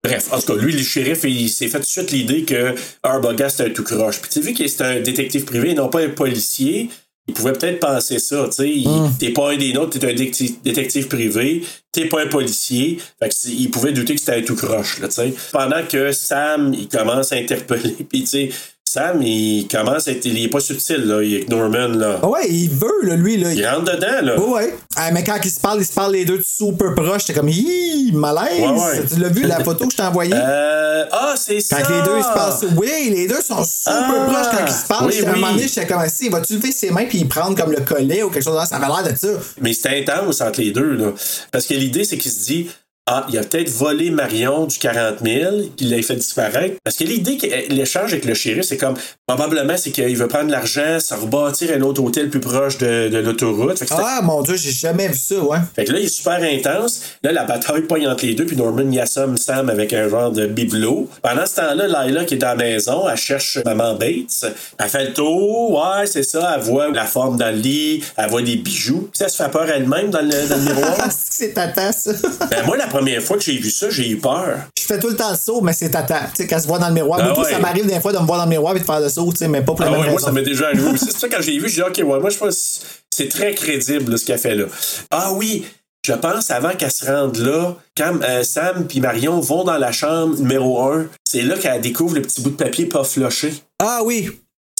Bref, 0.03 0.29
en 0.33 0.39
tout 0.39 0.55
cas, 0.55 0.61
lui, 0.63 0.73
le 0.75 0.83
shérif, 0.83 1.25
il 1.25 1.49
s'est 1.49 1.69
fait 1.69 1.79
tout 1.79 1.85
de 1.85 1.89
suite 1.89 2.11
l'idée 2.11 2.45
que 2.45 2.75
Arbogast 3.03 3.57
c'était 3.59 3.71
un 3.71 3.73
tout 3.73 3.85
croche. 3.85 4.21
Puis 4.21 4.29
tu 4.31 4.41
sais, 4.43 4.47
vu 4.47 4.53
qu'il 4.53 4.67
est 4.67 4.81
un 4.83 5.01
détective 5.01 5.45
privé 5.47 5.71
et 5.71 5.75
non 5.75 5.89
pas 5.89 6.01
un 6.03 6.11
policier, 6.11 6.91
il 7.27 7.35
pouvait 7.35 7.53
peut-être 7.53 7.81
penser 7.81 8.19
ça, 8.19 8.45
tu 8.47 8.53
sais. 8.53 8.71
il- 8.71 8.89
T'es 9.19 9.31
pas 9.31 9.53
un 9.53 9.57
des 9.57 9.73
nôtres, 9.73 9.99
t'es 9.99 10.07
un 10.11 10.15
détective, 10.15 11.09
privé, 11.09 11.63
t'es 11.93 12.07
pas 12.07 12.23
un 12.23 12.27
policier. 12.27 12.99
Fait 13.19 13.29
que 13.29 13.35
il 13.49 13.71
pouvait 13.71 13.93
douter 13.93 14.15
que 14.15 14.21
c'était 14.21 14.35
un 14.37 14.43
tout 14.43 14.57
croche, 14.57 15.01
là, 15.01 15.09
tu 15.09 15.15
sais. 15.15 15.35
Pendant 15.53 15.83
que 15.87 16.13
Sam, 16.13 16.75
il 16.75 16.89
commence 16.89 17.33
à 17.33 17.37
interpeller, 17.37 17.97
puis 18.09 18.21
tu 18.23 18.27
sais, 18.27 18.51
Sam, 18.95 19.21
il 19.23 19.67
commence 19.67 20.07
à 20.07 20.13
être. 20.13 20.25
Il 20.25 20.41
est 20.41 20.49
pas 20.49 20.61
subtil, 20.61 21.05
là, 21.05 21.21
il 21.21 21.33
est 21.33 21.37
avec 21.39 21.49
Norman, 21.49 21.89
là. 21.89 22.21
Ah 22.23 22.29
Ouais, 22.29 22.49
il 22.49 22.71
veut, 22.71 23.03
là, 23.03 23.17
lui, 23.17 23.37
là. 23.39 23.53
Il 23.53 23.67
rentre 23.67 23.93
dedans, 23.93 24.21
là. 24.23 24.39
Ouais, 24.41 24.53
ouais. 24.53 24.75
Ah, 24.95 25.11
mais 25.11 25.25
quand 25.25 25.37
ils 25.45 25.51
se 25.51 25.59
parlent, 25.59 25.81
ils 25.81 25.85
se 25.87 25.93
parlent 25.93 26.13
les 26.13 26.25
deux 26.25 26.41
super 26.43 26.95
proches. 26.95 27.25
T'es 27.25 27.33
comme, 27.33 27.49
hi, 27.49 28.13
malaise. 28.15 28.61
Ouais, 28.61 28.69
ouais. 28.69 29.05
Tu 29.13 29.19
l'as 29.21 29.29
vu, 29.31 29.43
la 29.49 29.65
photo 29.65 29.87
que 29.87 29.91
je 29.91 29.97
t'ai 29.97 30.03
envoyée? 30.05 30.33
Euh, 30.33 31.05
ah, 31.11 31.35
c'est 31.37 31.57
Quand 31.69 31.77
ça! 31.79 31.91
les 31.91 32.03
deux 32.05 32.19
ils 32.19 32.23
se 32.23 32.35
passent. 32.35 32.65
Oui, 32.77 32.89
les 33.11 33.27
deux 33.27 33.43
sont 33.43 33.65
super 33.65 33.95
Ah! 33.97 34.27
proches 34.31 34.59
quand 34.59 34.65
ils 34.67 34.73
se 34.73 34.87
parlent. 34.87 35.07
Oui, 35.07 35.13
J'étais- 35.15 35.27
à 35.27 35.31
un 35.31 35.35
oui. 35.35 35.41
moment 35.41 35.53
donné, 35.55 35.67
j'étais 35.69 35.87
comme 35.89 35.99
assis. 36.01 36.29
Va-tu 36.29 36.55
lever 36.55 36.71
ses 36.71 36.91
mains 36.91 37.07
puis 37.07 37.19
il 37.19 37.29
prendre 37.29 37.61
comme 37.61 37.73
le 37.73 37.81
collet 37.81 38.23
ou 38.23 38.31
quelque 38.31 38.45
chose 38.45 38.55
comme 38.55 38.63
ça? 38.65 38.67
Ça 38.67 38.77
avait 38.77 38.87
l'air 39.03 39.13
de 39.13 39.19
ça. 39.19 39.29
Mais 39.61 39.73
c'était 39.73 40.05
intense 40.09 40.41
entre 40.41 40.61
les 40.61 40.71
deux, 40.71 40.95
là. 40.95 41.13
Parce 41.51 41.67
que 41.67 41.75
l'idée, 41.75 42.05
c'est 42.05 42.17
qu'il 42.17 42.31
se 42.31 42.45
dit 42.47 42.69
Ah, 43.07 43.27
il 43.29 43.37
a 43.37 43.43
peut-être 43.43 43.69
volé 43.69 44.11
Marion 44.11 44.65
du 44.65 44.79
40 44.79 45.17
000, 45.23 45.57
qu'il 45.77 45.91
l'a 45.91 46.01
fait 46.01 46.17
disparaître. 46.17 46.77
Parce 46.83 46.97
que 46.97 47.05
l'idée, 47.05 47.37
que 47.37 47.47
l'échange 47.71 48.13
avec 48.13 48.25
le 48.25 48.33
shérif, 48.33 48.63
c'est 48.63 48.79
comme 48.79 48.95
probablement, 49.27 49.77
c'est 49.77 49.91
qu'il 49.91 50.17
veut 50.17 50.27
prendre 50.27 50.51
l'argent, 50.51 50.99
se 50.99 51.13
rebâtir 51.13 51.77
un 51.77 51.83
autre 51.83 52.03
hôtel 52.03 52.31
plus 52.31 52.41
proche 52.41 52.79
de, 52.79 53.11
de 53.11 53.19
l'autoroute. 53.19 53.83
Ah, 53.91 54.21
mon 54.23 54.41
Dieu, 54.41 54.57
j'ai 54.57 54.71
jamais 54.71 55.09
vu 55.09 55.19
ça, 55.19 55.35
ouais. 55.35 55.59
fait 55.77 55.85
que 55.85 55.93
là, 55.93 55.99
il 55.99 56.07
est 56.07 56.09
super 56.09 56.43
intense. 56.43 57.03
Là, 57.23 57.33
la 57.33 57.45
bataille 57.45 57.83
pogne 57.83 58.09
entre 58.09 58.25
les 58.25 58.33
deux, 58.33 58.47
puis 58.47 58.57
Norman 58.57 58.91
y 58.91 58.99
assomme 58.99 59.37
Sam 59.37 59.69
avec 59.69 59.93
un 59.93 60.09
genre 60.09 60.31
de 60.31 60.47
bibelot. 60.47 61.11
Pendant 61.21 61.45
ce 61.45 61.57
temps-là, 61.57 62.07
Lila, 62.07 62.25
qui 62.25 62.35
est 62.35 62.39
dans 62.39 62.49
la 62.49 62.55
maison, 62.55 63.07
elle 63.07 63.19
cherche 63.19 63.59
Maman 63.67 63.97
Bates. 63.97 64.47
Elle 64.79 64.89
fait 64.89 65.05
le 65.05 65.13
tour, 65.13 65.73
ouais, 65.73 66.07
c'est 66.07 66.23
ça. 66.23 66.55
Elle 66.57 66.63
voit 66.63 66.89
la 66.91 67.05
forme 67.05 67.37
dans 67.37 67.55
le 67.55 67.61
lit, 67.61 68.03
elle 68.17 68.31
voit 68.31 68.41
des 68.41 68.57
bijoux. 68.57 69.11
Puis 69.13 69.19
ça 69.19 69.29
se 69.29 69.43
fait 69.43 69.51
peur 69.51 69.69
elle-même 69.69 70.09
dans 70.09 70.23
le, 70.23 70.49
dans 70.49 70.57
le 70.57 70.63
miroir. 70.63 70.97
C'est 71.11 71.53
tata, 71.53 71.93
ça. 71.93 72.13
Ben, 72.49 72.65
moi, 72.65 72.77
la 72.77 72.87
première 72.95 73.23
fois 73.23 73.37
que 73.37 73.43
j'ai 73.43 73.57
vu 73.59 73.71
ça, 73.71 73.91
j'ai 73.91 74.09
eu 74.11 74.17
peur. 74.19 74.59
Je 74.79 74.85
fais 74.85 74.99
tout 74.99 75.09
le 75.09 75.17
temps 75.17 75.31
le 75.31 75.37
saut, 75.37 75.61
mais 75.61 75.73
c'est 75.73 75.91
tata. 75.91 76.21
Tu 76.35 76.43
sais, 76.43 76.47
quand 76.47 76.57
elle 76.57 76.63
se 76.63 76.67
voit 76.67 76.79
dans 76.79 76.89
le 76.89 76.95
miroir. 76.95 77.19
Ah 77.23 77.27
Moi, 77.27 77.35
tout, 77.35 77.41
ouais. 77.43 77.51
ça 77.53 77.59
m'arrive 77.59 77.87
des 77.87 78.01
fois 78.01 78.13
de 78.13 78.19
me 78.19 78.25
voir 78.27 78.39
dans 78.39 78.45
le 78.45 78.51
miroir 78.51 78.77
et 78.77 78.81
de 78.81 78.85
faire 78.85 79.01
le 79.01 79.09
saut, 79.09 79.31
tu 79.33 79.39
sais, 79.39 79.49
mais 79.49 79.61
pas 79.63 79.73
pour 79.75 79.83
Ah 79.83 79.85
la 79.87 79.91
ouais, 79.93 79.97
moi, 79.99 80.07
raison. 80.07 80.19
ça 80.27 80.33
m'est 80.33 80.43
déjà 80.43 80.67
arrivé 80.67 80.85
aussi. 80.91 81.07
C'est 81.07 81.19
ça, 81.19 81.29
quand 81.29 81.41
j'ai 81.43 81.59
vu, 81.59 81.69
j'ai 81.69 81.83
dit, 81.83 81.83
OK, 81.83 81.97
ouais, 81.99 82.21
moi, 82.21 82.31
je 82.31 82.37
pense 82.39 82.81
que 82.83 82.87
c'est 83.11 83.29
très 83.29 83.55
crédible, 83.55 84.13
là, 84.13 84.17
ce 84.17 84.25
qu'elle 84.25 84.39
fait 84.39 84.55
là. 84.55 84.65
Ah 85.11 85.33
oui, 85.33 85.65
je 86.07 86.13
pense, 86.13 86.51
avant 86.51 86.71
qu'elle 86.77 86.91
se 86.91 87.05
rende 87.07 87.37
là, 87.39 87.77
quand 87.97 88.19
euh, 88.23 88.43
Sam 88.43 88.87
puis 88.87 89.01
Marion 89.01 89.41
vont 89.41 89.65
dans 89.65 89.79
la 89.79 89.91
chambre 89.93 90.37
numéro 90.39 90.83
1, 90.83 91.07
c'est 91.25 91.43
là 91.43 91.57
qu'elle 91.57 91.81
découvre 91.81 92.15
le 92.15 92.23
petit 92.23 92.43
bout 92.43 92.51
de 92.51 92.57
papier 92.57 92.87
pas 92.87 93.05
floché. 93.05 93.55
Ah 93.83 94.01
oui. 94.05 94.31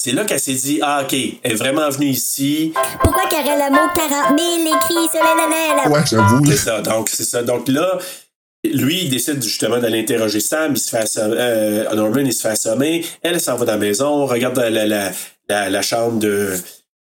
C'est 0.05 0.13
là 0.13 0.27
qu'elle 0.27 0.39
s'est 0.39 0.53
dit, 0.53 0.81
ah, 0.83 1.01
OK, 1.03 1.15
elle 1.43 1.53
est 1.53 1.55
vraiment 1.55 1.89
venue 1.89 2.09
ici. 2.09 2.75
Pourquoi 3.01 3.23
qu'il 3.27 3.39
y 3.39 3.41
aurait 3.41 3.57
le 3.57 3.73
mot 3.73 3.89
40 3.95 4.39
000 4.39 4.77
écrit 4.77 5.09
sur 5.11 5.25
nanana? 5.25 5.89
Ouais, 5.91 6.05
j'avoue. 6.05 6.45
C'est 6.45 6.59
ça, 6.59 6.83
donc, 6.83 7.09
c'est 7.11 7.25
ça. 7.25 7.43
Donc 7.43 7.69
là, 7.69 7.97
lui, 8.65 9.05
il 9.05 9.09
décide 9.09 9.43
justement 9.43 9.79
d'aller 9.79 10.01
interroger 10.01 10.41
Sam, 10.41 10.73
il 10.75 10.79
se 10.79 10.91
fait 10.91 10.99
assommer, 10.99 11.37
euh, 11.39 11.95
Norman, 11.95 12.21
il 12.21 12.35
se 12.35 12.43
fait 12.43 12.49
assommer, 12.49 13.03
elle 13.23 13.41
s'en 13.41 13.57
va 13.57 13.65
dans 13.65 13.73
la 13.73 13.79
maison, 13.79 14.27
regarde 14.27 14.59
la, 14.59 14.69
la, 14.69 14.85
la, 14.85 15.11
la, 15.49 15.71
la 15.71 15.81
chambre 15.81 16.19
de, 16.19 16.53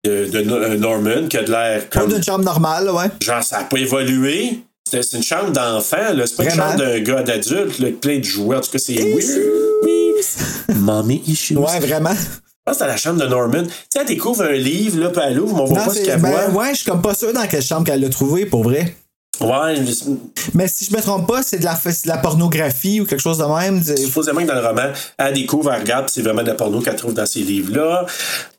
de, 0.05 0.29
euh, 0.35 0.77
Norman, 0.77 1.27
qui 1.27 1.37
a 1.37 1.41
de 1.41 1.49
l'air 1.49 1.89
Comme 1.89 2.03
comme... 2.03 2.13
d'une 2.13 2.23
chambre 2.23 2.45
normale, 2.45 2.87
ouais. 2.91 3.07
Genre, 3.19 3.41
ça 3.41 3.61
n'a 3.61 3.63
pas 3.63 3.79
évolué. 3.79 4.59
C'est 4.87 5.13
une 5.13 5.23
chambre 5.23 5.49
d'enfant, 5.49 6.13
là. 6.13 6.27
C'est 6.27 6.37
pas 6.37 6.43
une 6.43 6.51
chambre 6.51 6.75
d'un 6.75 6.99
gars 6.99 7.23
d'adulte, 7.23 7.99
plein 7.99 8.19
de 8.19 8.23
jouets. 8.23 8.57
En 8.57 8.61
tout 8.61 8.69
cas, 8.69 8.77
c'est 8.77 8.93
weird. 8.93 9.41
Oui. 9.81 10.13
Mommy 10.75 11.23
issues. 11.25 11.57
Ouais, 11.57 11.79
vraiment. 11.79 12.13
Je 12.67 12.71
pense 12.71 12.79
dans 12.79 12.85
la 12.87 12.97
chambre 12.97 13.19
de 13.19 13.27
Norman. 13.27 13.63
Tu 13.63 13.69
sais, 13.89 13.99
elle 14.01 14.05
découvre 14.05 14.43
un 14.43 14.51
livre, 14.51 14.99
là, 14.99 15.09
puis 15.09 15.21
elle 15.25 15.39
ouvre, 15.39 15.55
mais 15.55 15.61
on 15.61 15.65
voit 15.65 15.79
Non, 15.79 15.85
pas 15.85 15.93
ce 15.93 16.01
qu'elle 16.01 16.21
ben, 16.21 16.29
voit. 16.51 16.63
ouais, 16.63 16.69
je 16.73 16.81
suis 16.81 16.85
comme 16.91 17.01
pas 17.01 17.15
sûr 17.15 17.33
dans 17.33 17.47
quelle 17.47 17.63
chambre 17.63 17.85
qu'elle 17.85 18.01
l'a 18.01 18.09
trouvé, 18.09 18.45
pour 18.45 18.63
vrai. 18.63 18.95
Ouais, 19.39 19.75
je- 19.77 20.11
Mais 20.53 20.67
si 20.67 20.85
je 20.85 20.95
me 20.95 21.01
trompe 21.01 21.25
pas, 21.27 21.41
c'est 21.41 21.57
de 21.57 21.63
la, 21.63 21.75
c'est 21.75 22.03
de 22.03 22.07
la 22.09 22.19
pornographie 22.19 23.01
ou 23.01 23.05
quelque 23.07 23.21
chose 23.21 23.39
de 23.39 23.45
même. 23.45 23.83
Supposément 23.83 24.41
que 24.41 24.45
dans 24.47 24.53
le 24.61 24.67
roman, 24.67 24.91
elle 25.17 25.33
découvre, 25.33 25.73
elle 25.73 25.81
regarde, 25.81 26.09
c'est 26.09 26.21
vraiment 26.21 26.43
de 26.43 26.49
la 26.49 26.53
porno 26.53 26.79
qu'elle 26.81 26.95
trouve 26.95 27.15
dans 27.15 27.25
ces 27.25 27.39
livres-là. 27.39 28.05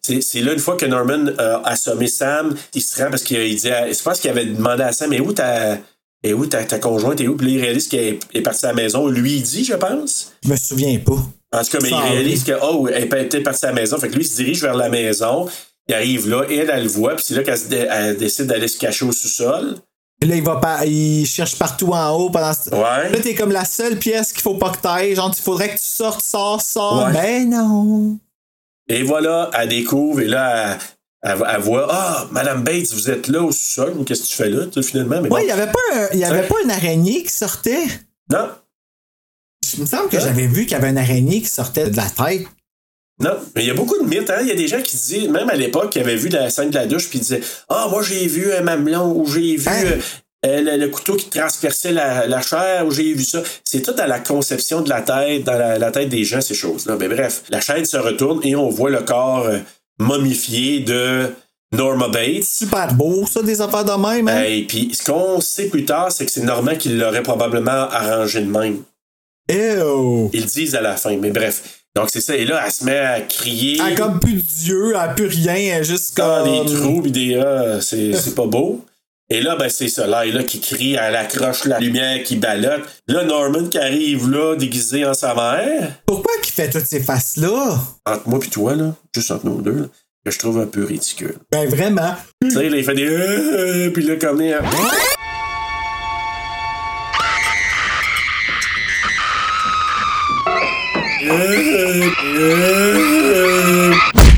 C'est 0.01 0.21
c'est 0.21 0.41
là, 0.41 0.53
une 0.55 0.59
fois 0.59 0.77
que 0.77 0.87
Norman 0.87 1.27
a 1.39 1.61
assommé 1.69 2.09
Sam, 2.09 2.57
il 2.75 2.83
se 2.83 3.01
rend 3.01 3.11
parce 3.11 3.23
qu'il 3.23 3.55
dit, 3.55 3.71
à- 3.71 3.93
c'est 3.95 4.03
parce 4.03 4.19
qu'il 4.19 4.31
avait 4.31 4.47
demandé 4.47 4.83
à 4.83 4.91
Sam, 4.91 5.11
mais 5.11 5.21
où 5.21 5.33
ta, 5.33 5.79
et 6.25 6.35
où 6.35 6.47
ta, 6.47 6.65
ta 6.65 6.81
conjointe, 6.81 7.21
et 7.21 7.29
où? 7.29 7.37
Puis 7.37 7.47
là, 7.47 7.53
il 7.53 7.61
réalise 7.61 7.87
qu'elle 7.87 8.19
est 8.35 8.41
partie 8.43 8.65
à 8.65 8.69
la 8.71 8.75
maison. 8.75 9.07
Lui, 9.07 9.35
il 9.37 9.43
dit, 9.43 9.65
je 9.65 9.75
pense. 9.75 10.33
Je 10.45 10.49
me 10.51 10.57
souviens 10.57 10.99
pas. 10.99 11.23
En 11.55 11.63
tout 11.63 11.71
cas, 11.71 11.79
mais 11.83 11.91
il 11.91 11.95
réalise 11.95 12.45
que, 12.45 12.53
oh, 12.63 12.89
elle 12.89 13.03
est 13.03 13.07
peut-être 13.07 13.43
partie 13.43 13.65
à 13.67 13.69
la 13.69 13.75
maison. 13.75 13.99
Fait 13.99 14.09
que 14.09 14.15
lui, 14.15 14.23
il 14.25 14.29
se 14.29 14.37
dirige 14.37 14.63
vers 14.63 14.75
la 14.75 14.89
maison. 14.89 15.47
Il 15.89 15.95
arrive 15.95 16.29
là, 16.29 16.45
et 16.49 16.57
elle, 16.57 16.71
elle 16.71 16.85
le 16.85 16.89
voit, 16.89 17.17
puis 17.17 17.25
c'est 17.27 17.35
là 17.35 17.43
qu'elle 17.43 18.17
décide 18.17 18.47
d'aller 18.47 18.69
se 18.69 18.79
cacher 18.79 19.05
au 19.05 19.13
sous-sol. 19.13 19.77
Et 20.23 20.27
là, 20.27 20.37
il 20.37 20.43
va 20.43 20.57
pas, 20.57 20.87
il 20.87 21.27
cherche 21.27 21.59
partout 21.59 21.89
en 21.89 22.11
haut 22.11 22.31
pendant 22.31 22.53
ce... 22.55 22.71
Ouais. 22.71 23.11
Là, 23.11 23.19
t'es 23.21 23.35
comme 23.35 23.51
la 23.51 23.65
seule 23.65 23.99
pièce 23.99 24.33
qu'il 24.33 24.41
faut 24.43 24.55
pas 24.55 24.71
que 24.71 24.79
t'ailles. 24.81 25.17
Genre, 25.17 25.33
il 25.37 25.43
faudrait 25.43 25.71
que 25.71 25.79
tu 25.79 25.85
sortes, 25.85 26.23
sors, 26.23 26.63
sors. 26.63 27.07
Ouais. 27.07 27.13
Ben 27.13 27.51
non. 27.51 28.19
Et 28.89 29.03
voilà, 29.03 29.51
elle 29.59 29.69
découvre, 29.69 30.21
et 30.21 30.29
là, 30.29 30.79
elle, 31.25 31.33
elle- 31.33 31.45
elle 31.55 31.61
voit, 31.61 31.89
ah, 31.91 32.27
Madame 32.31 32.63
Bates, 32.63 32.93
vous 32.93 33.11
êtes 33.11 33.27
là 33.27 33.43
au 33.43 33.51
sous-sol, 33.51 33.95
qu'est-ce 34.07 34.23
que 34.23 34.27
tu 34.29 34.35
fais 34.37 34.49
là, 34.51 34.67
finalement? 34.83 35.21
Mais. 35.21 35.29
Ouais, 35.29 35.45
il 35.45 35.49
y 35.49 35.53
avait 35.53 35.71
pas 35.73 35.81
un- 36.13 36.17
y 36.17 36.25
avait 36.25 36.47
pas 36.47 36.55
une 36.65 36.71
araignée 36.71 37.25
qui 37.25 37.33
sortait? 37.33 37.85
Non, 38.31 38.49
Il 39.75 39.81
me 39.81 39.87
semble 39.87 40.09
que 40.09 40.21
j'avais 40.21 40.47
vu 40.47 40.63
qu'il 40.63 40.73
y 40.73 40.75
avait 40.75 40.91
une 40.91 40.99
araignée 40.99 41.41
qui 41.41 41.49
sortait 41.49 41.89
de 41.91 41.97
la 41.97 42.09
tête. 42.09 42.47
non. 43.21 43.31
Mais 43.55 43.63
il 43.63 43.69
y 43.69 43.71
a 43.71 43.75
beaucoup 43.75 43.99
de 44.03 44.09
mythes, 44.09 44.31
hein. 44.31 44.39
Il 44.43 44.49
y 44.49 44.53
a 44.53 44.55
des 44.55 44.69
gens 44.69 44.81
qui 44.83 44.97
disent, 44.97 45.29
même 45.29 45.49
à 45.51 45.55
l'époque, 45.55 45.91
qui 45.91 45.99
avaient 46.01 46.17
vu 46.17 46.29
la 46.29 46.51
scène 46.51 46.71
de 46.71 46.75
la 46.75 46.87
douche, 46.87 47.09
puis 47.09 47.19
ils 47.19 47.23
disaient, 47.23 47.41
ah, 47.69 47.87
moi, 47.91 48.03
j'ai 48.03 48.27
vu 48.27 48.53
un 48.53 48.63
mamelon, 48.63 49.13
ou 49.17 49.27
j'ai 49.27 49.57
vu. 49.57 49.69
Hein? 49.69 49.83
euh, 49.85 49.97
euh, 50.45 50.61
le, 50.61 50.77
le 50.77 50.89
couteau 50.89 51.15
qui 51.15 51.29
transperçait 51.31 51.93
la, 51.93 52.27
la 52.27 52.43
chair, 52.43 52.85
ou 52.87 52.91
j'ai 52.91 53.13
vu 53.15 53.23
ça. 53.23 53.43
C'est 53.65 53.81
tout 53.83 53.95
à 53.97 54.09
la 54.09 54.19
conception 54.19 54.81
de 54.81 54.89
la 54.89 55.01
tête, 55.03 55.45
dans 55.45 55.57
la, 55.57 55.79
la 55.79 55.91
tête 55.93 56.09
des 56.09 56.25
gens, 56.25 56.41
ces 56.41 56.55
choses-là. 56.55 56.97
Mais 56.99 57.07
bref, 57.09 57.43
la 57.49 57.61
chaîne 57.61 57.85
se 57.85 57.97
retourne 57.97 58.41
et 58.43 58.57
on 58.57 58.69
voit 58.69 58.91
le 58.91 59.03
corps 59.03 59.47
euh, 59.47 59.59
momifié 60.01 60.81
de 60.81 61.31
Norma 61.73 62.09
Bates. 62.09 62.43
Super 62.45 62.93
beau, 62.93 63.25
ça, 63.27 63.41
des 63.43 63.61
affaires 63.61 63.85
de 63.85 63.93
même. 63.93 64.27
Hein? 64.29 64.43
Et 64.43 64.63
puis, 64.65 64.91
ce 64.93 65.05
qu'on 65.11 65.41
sait 65.41 65.67
plus 65.67 65.85
tard, 65.85 66.11
c'est 66.11 66.27
que 66.27 66.33
c'est 66.33 66.43
Normand 66.43 66.75
qui 66.75 66.89
l'aurait 66.89 67.23
probablement 67.23 67.71
arrangé 67.71 68.41
de 68.41 68.51
même. 68.51 68.83
Ew. 69.51 70.31
Ils 70.33 70.47
disent 70.47 70.75
à 70.75 70.81
la 70.81 70.97
fin, 70.97 71.17
mais 71.17 71.31
bref. 71.31 71.81
Donc, 71.95 72.09
c'est 72.11 72.21
ça. 72.21 72.35
Et 72.37 72.45
là, 72.45 72.63
elle 72.65 72.73
se 72.73 72.85
met 72.85 72.99
à 72.99 73.21
crier. 73.21 73.79
Elle 73.87 73.93
a 73.93 73.97
comme 73.97 74.19
plus 74.19 74.35
d'yeux, 74.43 74.91
elle 74.91 74.97
a 74.97 75.09
plus 75.09 75.27
rien, 75.27 75.55
elle 75.55 75.81
a 75.81 75.83
juste 75.83 76.19
Ah, 76.21 76.43
comme. 76.45 76.67
des 76.67 76.75
trous 76.75 77.03
pis 77.03 77.11
des 77.11 77.37
ah, 77.37 77.81
c'est 77.83 78.35
pas 78.35 78.47
beau. 78.47 78.85
Et 79.29 79.41
là, 79.41 79.57
ben, 79.57 79.69
c'est 79.69 79.89
ça. 79.89 80.07
Là, 80.07 80.27
et 80.27 80.33
là, 80.33 80.43
qui 80.43 80.61
crie, 80.61 80.95
elle 80.95 81.17
accroche 81.17 81.65
la 81.65 81.79
lumière 81.81 82.23
qui 82.23 82.37
ballotte. 82.37 82.83
Là, 83.09 83.25
Norman 83.25 83.67
qui 83.69 83.79
arrive 83.79 84.29
là, 84.31 84.57
déguisé 84.57 85.05
en 85.07 85.15
sa 85.15 85.35
mère. 85.35 85.93
Pourquoi 86.07 86.35
qu'il 86.43 86.53
fait 86.53 86.69
toutes 86.71 86.87
ces 86.87 87.01
faces-là? 87.01 87.79
Entre 88.07 88.29
moi 88.29 88.41
pis 88.41 88.51
toi, 88.51 88.75
là, 88.75 88.95
juste 89.15 89.31
entre 89.31 89.47
nous 89.47 89.63
deux, 89.63 89.73
là, 89.73 89.85
que 90.25 90.31
je 90.31 90.39
trouve 90.39 90.61
un 90.61 90.67
peu 90.67 90.85
ridicule. 90.85 91.35
Ben 91.51 91.69
vraiment. 91.69 92.15
tu 92.43 92.51
sais, 92.51 92.69
là, 92.69 92.77
il 92.77 92.85
fait 92.85 92.95
des 92.95 93.07
euh, 93.09 93.87
euh, 93.87 93.91
puis 93.91 94.05
là, 94.05 94.17
comme 94.17 94.41
il- 94.43 94.55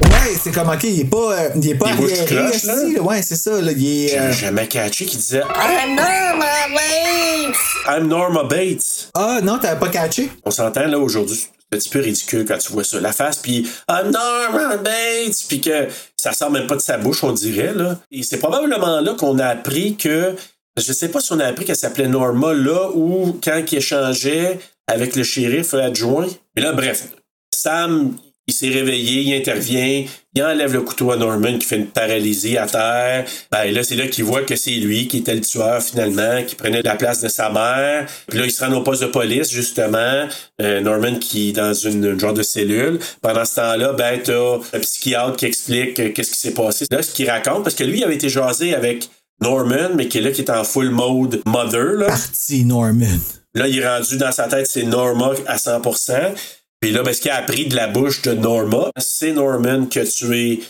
Ouais, 0.02 0.34
c'est 0.42 0.52
comme, 0.52 0.68
ok, 0.68 0.84
il 0.84 1.00
est 1.00 1.04
pas, 1.04 1.32
euh, 1.38 1.48
il 1.56 1.68
est 1.70 1.74
pas 1.74 1.86
Il 1.88 2.02
arriéré, 2.04 2.34
là. 2.64 3.02
Ouais, 3.02 3.22
c'est 3.22 3.36
ça, 3.36 3.60
là. 3.60 3.72
Il 3.72 3.86
est. 4.04 4.08
J'avais 4.08 4.26
euh, 4.28 4.32
jamais 4.32 4.68
catché 4.68 5.04
qui 5.04 5.16
disait 5.16 5.40
I'm 5.40 5.94
Norma 5.96 6.44
Bates! 6.74 7.56
I'm 7.86 8.06
Norma 8.08 8.44
Bates. 8.44 9.10
Ah, 9.14 9.40
non, 9.42 9.58
t'avais 9.58 9.78
pas 9.78 9.88
catché? 9.88 10.30
On 10.44 10.50
s'entend 10.50 10.86
là 10.86 10.98
aujourd'hui, 10.98 11.36
c'est 11.36 11.76
un 11.76 11.78
petit 11.78 11.88
peu 11.90 12.00
ridicule 12.00 12.44
quand 12.46 12.58
tu 12.58 12.72
vois 12.72 12.84
ça. 12.84 13.00
La 13.00 13.12
face, 13.12 13.36
puis 13.38 13.68
I'm 13.88 14.10
Norma 14.10 14.76
Bates, 14.78 15.44
puis 15.48 15.60
que 15.60 15.88
ça 16.16 16.32
sort 16.32 16.50
même 16.50 16.66
pas 16.66 16.76
de 16.76 16.80
sa 16.80 16.96
bouche, 16.98 17.22
on 17.24 17.32
dirait. 17.32 17.72
là. 17.74 17.98
Et 18.10 18.22
c'est 18.22 18.38
probablement 18.38 19.00
là 19.00 19.14
qu'on 19.18 19.38
a 19.38 19.46
appris 19.46 19.96
que. 19.96 20.34
Je 20.76 20.92
sais 20.92 21.08
pas 21.08 21.20
si 21.20 21.32
on 21.32 21.38
a 21.38 21.44
appris 21.46 21.64
qu'elle 21.64 21.76
s'appelait 21.76 22.08
Norma 22.08 22.52
là 22.52 22.90
ou 22.94 23.38
quand 23.44 23.62
il 23.70 23.78
échangeait 23.78 24.58
avec 24.86 25.16
le 25.16 25.22
shérif 25.22 25.74
adjoint. 25.74 26.28
Mais 26.56 26.62
là, 26.62 26.72
bref, 26.72 27.08
Sam, 27.54 28.16
il 28.46 28.52
s'est 28.52 28.68
réveillé, 28.68 29.22
il 29.22 29.34
intervient, 29.34 30.04
il 30.34 30.42
enlève 30.42 30.74
le 30.74 30.82
couteau 30.82 31.10
à 31.12 31.16
Norman 31.16 31.58
qui 31.58 31.66
fait 31.66 31.76
une 31.76 31.86
paralysie 31.86 32.58
à 32.58 32.66
terre. 32.66 33.24
Ben 33.50 33.72
là, 33.72 33.82
c'est 33.82 33.96
là 33.96 34.06
qu'il 34.06 34.24
voit 34.24 34.42
que 34.42 34.54
c'est 34.54 34.72
lui 34.72 35.08
qui 35.08 35.18
était 35.18 35.34
le 35.34 35.40
tueur 35.40 35.82
finalement, 35.82 36.42
qui 36.46 36.54
prenait 36.54 36.82
la 36.82 36.96
place 36.96 37.22
de 37.22 37.28
sa 37.28 37.48
mère. 37.48 38.06
Puis 38.28 38.38
là, 38.38 38.44
il 38.44 38.50
se 38.50 38.62
rend 38.62 38.72
au 38.74 38.82
poste 38.82 39.02
de 39.02 39.06
police, 39.06 39.50
justement. 39.50 40.28
Euh, 40.60 40.80
Norman 40.82 41.18
qui 41.18 41.50
est 41.50 41.52
dans 41.52 41.72
une, 41.72 42.18
genre 42.20 42.34
de 42.34 42.42
cellule. 42.42 42.98
Pendant 43.22 43.46
ce 43.46 43.56
temps-là, 43.56 43.94
ben, 43.94 44.20
t'as 44.22 44.58
un 44.74 44.80
psychiatre 44.80 45.36
qui 45.36 45.46
explique 45.46 45.98
euh, 46.00 46.12
qu'est-ce 46.12 46.32
qui 46.32 46.38
s'est 46.38 46.54
passé. 46.54 46.84
Là, 46.90 47.02
ce 47.02 47.14
qu'il 47.14 47.30
raconte, 47.30 47.62
parce 47.62 47.76
que 47.76 47.84
lui, 47.84 48.00
il 48.00 48.04
avait 48.04 48.16
été 48.16 48.28
jasé 48.28 48.74
avec 48.74 49.08
Norman, 49.40 49.94
mais 49.94 50.08
qui 50.08 50.18
est 50.18 50.20
là, 50.20 50.32
qui 50.32 50.42
est 50.42 50.50
en 50.50 50.64
full 50.64 50.90
mode 50.90 51.40
mother, 51.46 51.94
là. 51.94 52.08
Parti, 52.08 52.64
Norman. 52.64 53.20
Là, 53.54 53.68
il 53.68 53.78
est 53.78 53.88
rendu 53.88 54.16
dans 54.16 54.32
sa 54.32 54.48
tête, 54.48 54.66
c'est 54.66 54.82
Norma 54.82 55.32
à 55.46 55.56
100%. 55.56 56.34
Puis 56.80 56.90
là, 56.90 57.02
ben, 57.02 57.14
ce 57.14 57.20
qu'il 57.20 57.30
a 57.30 57.36
appris 57.36 57.66
de 57.66 57.76
la 57.76 57.86
bouche 57.86 58.22
de 58.22 58.32
Norma, 58.32 58.90
c'est 58.98 59.32
Norman 59.32 59.86
qui 59.86 60.00
a 60.00 60.04
tué 60.04 60.60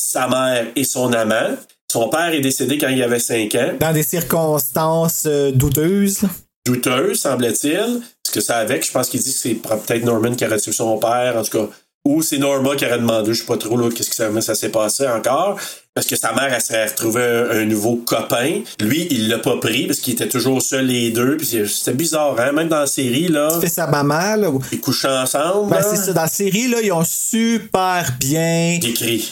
sa 0.00 0.28
mère 0.28 0.66
et 0.74 0.84
son 0.84 1.12
amant. 1.12 1.56
Son 1.90 2.08
père 2.08 2.32
est 2.32 2.40
décédé 2.40 2.78
quand 2.78 2.88
il 2.88 3.02
avait 3.02 3.18
5 3.18 3.54
ans. 3.54 3.72
Dans 3.78 3.92
des 3.92 4.02
circonstances 4.02 5.24
euh, 5.26 5.52
douteuses. 5.52 6.22
Douteux, 6.64 7.14
semble-t-il. 7.14 8.00
Parce 8.24 8.34
que 8.34 8.40
ça 8.40 8.56
avec, 8.56 8.86
je 8.86 8.90
pense 8.92 9.10
qu'il 9.10 9.20
dit 9.20 9.32
que 9.32 9.38
c'est 9.38 9.54
peut-être 9.54 10.04
Norman 10.04 10.34
qui 10.34 10.46
aurait 10.46 10.58
tué 10.58 10.72
son 10.72 10.96
père, 10.98 11.36
en 11.36 11.42
tout 11.42 11.58
cas. 11.58 11.68
Ou 12.06 12.22
c'est 12.22 12.38
Norma 12.38 12.74
qui 12.76 12.86
aurait 12.86 12.98
demandé, 12.98 13.34
je 13.34 13.40
sais 13.40 13.46
pas 13.46 13.58
trop 13.58 13.76
là, 13.76 13.90
qu'est-ce 13.90 14.10
que 14.10 14.16
ça, 14.16 14.40
ça 14.40 14.54
s'est 14.54 14.70
passé 14.70 15.06
encore. 15.06 15.60
Parce 15.94 16.06
que 16.06 16.16
sa 16.16 16.32
mère, 16.32 16.50
elle 16.50 16.60
s'est 16.62 16.86
retrouvée 16.86 17.22
un, 17.22 17.50
un 17.50 17.64
nouveau 17.66 17.96
copain. 17.96 18.60
Lui, 18.80 19.06
il 19.10 19.28
l'a 19.28 19.38
pas 19.38 19.58
pris 19.58 19.86
parce 19.86 19.98
qu'il 20.00 20.14
était 20.14 20.28
toujours 20.28 20.62
seul 20.62 20.86
les 20.86 21.10
deux. 21.10 21.36
C'était 21.42 21.92
bizarre, 21.92 22.34
hein? 22.40 22.52
Même 22.52 22.68
dans 22.68 22.80
la 22.80 22.86
série, 22.86 23.28
là, 23.28 23.50
Fait 23.60 23.68
sa 23.68 23.86
maman, 23.86 24.36
là. 24.36 24.50
ils 24.72 24.80
couchent 24.80 25.04
ensemble. 25.04 25.70
Ben, 25.70 25.82
c'est 25.82 25.96
ça. 25.96 26.12
Dans 26.14 26.22
la 26.22 26.28
série, 26.28 26.68
là, 26.68 26.78
ils 26.82 26.92
ont 26.92 27.04
super 27.04 28.06
bien 28.18 28.78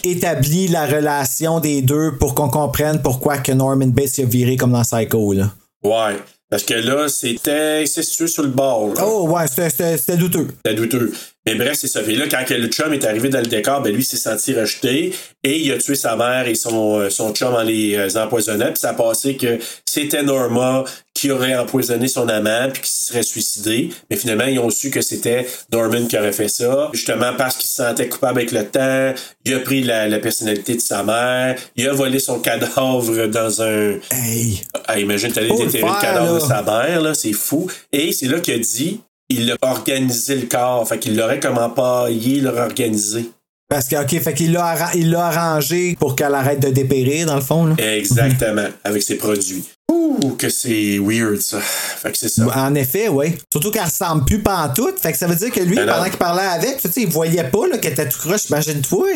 établi 0.04 0.68
la 0.68 0.86
relation 0.86 1.60
des 1.60 1.80
deux 1.82 2.12
pour 2.18 2.34
qu'on 2.34 2.48
comprenne 2.50 3.00
pourquoi 3.00 3.38
que 3.38 3.52
Norman 3.52 3.86
Bates 3.88 4.18
a 4.18 4.24
viré 4.24 4.56
comme 4.56 4.72
dans 4.72 4.82
Psycho, 4.82 5.32
là. 5.32 5.50
Ouais. 5.82 6.16
Parce 6.50 6.64
que 6.64 6.74
là, 6.74 7.08
c'était 7.08 7.80
incestueux 7.84 8.26
sur 8.26 8.42
le 8.42 8.48
bord. 8.48 8.88
là. 8.94 9.02
Oh, 9.06 9.28
ouais, 9.28 9.46
c'était- 9.48 9.70
c'était 9.70 9.96
c'était 9.98 10.16
douteux. 10.16 10.48
C'était 10.64 10.74
douteux. 10.76 11.12
Mais 11.46 11.54
bref, 11.54 11.74
c'est 11.74 11.88
ça. 11.88 12.02
Puis 12.02 12.16
là, 12.16 12.26
quand 12.30 12.44
le 12.50 12.66
chum 12.68 12.92
est 12.92 13.04
arrivé 13.04 13.30
dans 13.30 13.40
le 13.40 13.46
décor, 13.46 13.80
ben 13.80 13.92
lui 13.92 14.02
il 14.02 14.04
s'est 14.04 14.18
senti 14.18 14.52
rejeté 14.52 15.14
et 15.42 15.58
il 15.58 15.72
a 15.72 15.78
tué 15.78 15.94
sa 15.94 16.14
mère 16.14 16.46
et 16.46 16.54
son, 16.54 16.98
euh, 16.98 17.10
son 17.10 17.32
chum 17.32 17.54
en 17.54 17.62
les 17.62 17.96
euh, 17.96 18.22
empoisonnant. 18.22 18.66
Puis 18.66 18.78
ça 18.78 18.90
a 18.90 18.94
passé 18.94 19.36
que 19.36 19.58
c'était 19.86 20.22
Norma 20.22 20.84
qui 21.14 21.30
aurait 21.30 21.56
empoisonné 21.56 22.08
son 22.08 22.28
amant 22.28 22.68
puis 22.72 22.82
qui 22.82 22.90
se 22.90 23.08
serait 23.08 23.22
suicidé. 23.22 23.90
Mais 24.10 24.16
finalement, 24.16 24.44
ils 24.44 24.58
ont 24.58 24.70
su 24.70 24.90
que 24.90 25.00
c'était 25.00 25.46
Norman 25.72 26.06
qui 26.06 26.18
aurait 26.18 26.32
fait 26.32 26.48
ça. 26.48 26.90
Justement 26.92 27.32
parce 27.36 27.56
qu'il 27.56 27.68
se 27.68 27.76
sentait 27.76 28.08
coupable 28.08 28.38
avec 28.38 28.52
le 28.52 28.66
temps. 28.66 29.14
Il 29.46 29.54
a 29.54 29.60
pris 29.60 29.82
la, 29.82 30.08
la 30.08 30.18
personnalité 30.18 30.74
de 30.74 30.80
sa 30.80 31.02
mère. 31.02 31.56
Il 31.76 31.88
a 31.88 31.92
volé 31.92 32.18
son 32.18 32.38
cadavre 32.38 33.26
dans 33.26 33.62
un... 33.62 33.98
Hey. 34.10 34.62
Ah, 34.86 34.98
imagine, 35.00 35.32
t'allais 35.32 35.48
déterrer 35.48 35.90
le 35.90 36.00
cadavre 36.00 36.34
de 36.34 36.40
sa 36.40 36.62
mère, 36.62 37.00
là, 37.00 37.14
c'est 37.14 37.32
fou. 37.32 37.70
Et 37.92 38.12
c'est 38.12 38.26
là 38.26 38.40
qu'il 38.40 38.54
a 38.54 38.58
dit, 38.58 39.00
il 39.30 39.50
a 39.50 39.56
organisé 39.62 40.34
le 40.34 40.46
corps. 40.46 40.86
Fait 40.86 40.98
qu'il 40.98 41.16
l'aurait 41.16 41.40
comme 41.40 41.58
empaillé, 41.58 42.40
l'aurait 42.40 42.62
organisé. 42.62 43.30
Parce 43.70 43.86
que, 43.86 43.94
OK, 43.94 44.20
fait 44.20 44.34
qu'il 44.34 44.52
l'a 44.52 44.90
il 44.96 45.12
l'a 45.12 45.26
arrangé 45.26 45.96
pour 45.98 46.16
qu'elle 46.16 46.34
arrête 46.34 46.58
de 46.58 46.70
dépérir, 46.70 47.26
dans 47.26 47.36
le 47.36 47.40
fond, 47.40 47.66
là. 47.66 47.76
Exactement, 47.78 48.66
avec 48.82 49.00
ses 49.00 49.14
produits. 49.14 49.64
Ouh, 49.88 50.30
que 50.36 50.48
c'est 50.48 50.98
weird, 50.98 51.40
ça. 51.40 51.60
Fait 51.60 52.10
que 52.10 52.18
c'est 52.18 52.28
ça. 52.28 52.46
En 52.46 52.74
effet, 52.74 53.08
oui. 53.08 53.36
Surtout 53.52 53.70
qu'elle 53.70 53.84
ressemble 53.84 54.24
plus 54.24 54.42
pantoute. 54.42 54.98
Fait 54.98 55.12
que 55.12 55.18
ça 55.18 55.28
veut 55.28 55.36
dire 55.36 55.52
que 55.52 55.60
lui, 55.60 55.76
Ben 55.76 55.86
pendant 55.86 56.04
qu'il 56.04 56.18
parlait 56.18 56.42
avec, 56.42 56.80
tu 56.80 56.90
sais, 56.90 57.02
il 57.02 57.08
voyait 57.08 57.44
pas 57.44 57.68
là, 57.68 57.78
qu'elle 57.78 57.92
était 57.92 58.08
tout 58.08 58.18
croche. 58.18 58.48
Imagine-toi. 58.48 59.08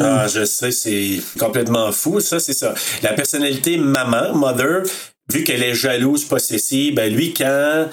Ah, 0.00 0.28
je 0.28 0.44
sais, 0.44 0.70
c'est 0.70 1.20
complètement 1.36 1.90
fou, 1.90 2.20
ça, 2.20 2.38
c'est 2.38 2.52
ça. 2.52 2.74
La 3.02 3.14
personnalité 3.14 3.78
maman, 3.78 4.32
mother, 4.32 4.84
vu 5.32 5.42
qu'elle 5.42 5.64
est 5.64 5.74
jalouse, 5.74 6.24
possessive, 6.24 6.94
ben 6.94 7.12
lui, 7.12 7.34
quand 7.34 7.86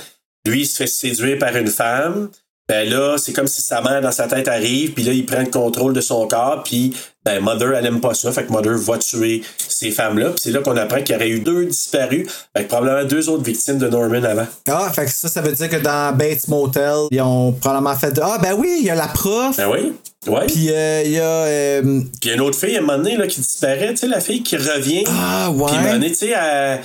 lui, 0.45 0.61
il 0.61 0.65
se 0.65 0.77
fait 0.77 0.87
séduire 0.87 1.37
par 1.39 1.55
une 1.55 1.67
femme. 1.67 2.29
Ben 2.67 2.89
là, 2.89 3.17
c'est 3.19 3.31
comme 3.31 3.45
si 3.45 3.61
sa 3.61 3.79
mère 3.81 4.01
dans 4.01 4.11
sa 4.11 4.25
tête 4.25 4.47
arrive, 4.47 4.93
puis 4.93 5.03
là, 5.03 5.11
il 5.13 5.23
prend 5.23 5.41
le 5.41 5.45
contrôle 5.51 5.93
de 5.93 6.01
son 6.01 6.27
corps, 6.27 6.63
puis 6.63 6.95
ben 7.23 7.39
Mother, 7.39 7.75
elle 7.75 7.85
aime 7.85 8.01
pas 8.01 8.15
ça, 8.15 8.31
fait 8.31 8.43
que 8.43 8.51
Mother 8.51 8.75
va 8.75 8.97
tuer 8.97 9.43
ces 9.67 9.91
femmes-là, 9.91 10.31
puis 10.31 10.39
c'est 10.41 10.49
là 10.51 10.61
qu'on 10.61 10.75
apprend 10.75 10.99
qu'il 11.03 11.13
y 11.13 11.15
aurait 11.15 11.29
eu 11.29 11.41
deux 11.41 11.65
disparus, 11.65 12.25
avec 12.55 12.67
probablement 12.67 13.07
deux 13.07 13.29
autres 13.29 13.43
victimes 13.43 13.77
de 13.77 13.87
Norman 13.87 14.23
avant. 14.23 14.47
Ah, 14.67 14.91
fait 14.91 15.05
que 15.05 15.11
ça, 15.11 15.27
ça 15.29 15.41
veut 15.43 15.51
dire 15.51 15.69
que 15.69 15.75
dans 15.75 16.17
Bates 16.17 16.47
Motel, 16.47 16.95
ils 17.11 17.21
ont 17.21 17.51
probablement 17.51 17.95
fait. 17.95 18.19
Ah, 18.19 18.39
ben 18.41 18.53
oui, 18.57 18.77
il 18.79 18.85
y 18.85 18.89
a 18.89 18.95
la 18.95 19.09
prof. 19.09 19.55
Ben 19.57 19.69
oui, 19.69 19.93
ouais. 20.25 20.47
Puis 20.47 20.71
euh, 20.71 21.03
il 21.05 21.11
y 21.11 21.19
a. 21.19 21.23
euh, 21.23 21.81
Puis 21.83 22.09
il 22.23 22.27
y 22.29 22.31
a 22.31 22.33
une 22.33 22.41
autre 22.41 22.57
fille, 22.57 22.75
à 22.77 22.79
un 22.79 22.81
moment 22.81 22.97
donné, 22.97 23.15
là, 23.15 23.27
qui 23.27 23.41
disparaît, 23.41 23.91
tu 23.91 23.97
sais, 23.97 24.07
la 24.07 24.19
fille 24.21 24.41
qui 24.41 24.57
revient. 24.57 25.03
Ah, 25.07 25.51
ouais. 25.51 25.65
Puis 25.67 25.75
à 25.75 25.77
un 25.77 25.81
moment 25.83 25.93
donné, 25.93 26.09
tu 26.09 26.15
sais, 26.15 26.29
elle- 26.35 26.81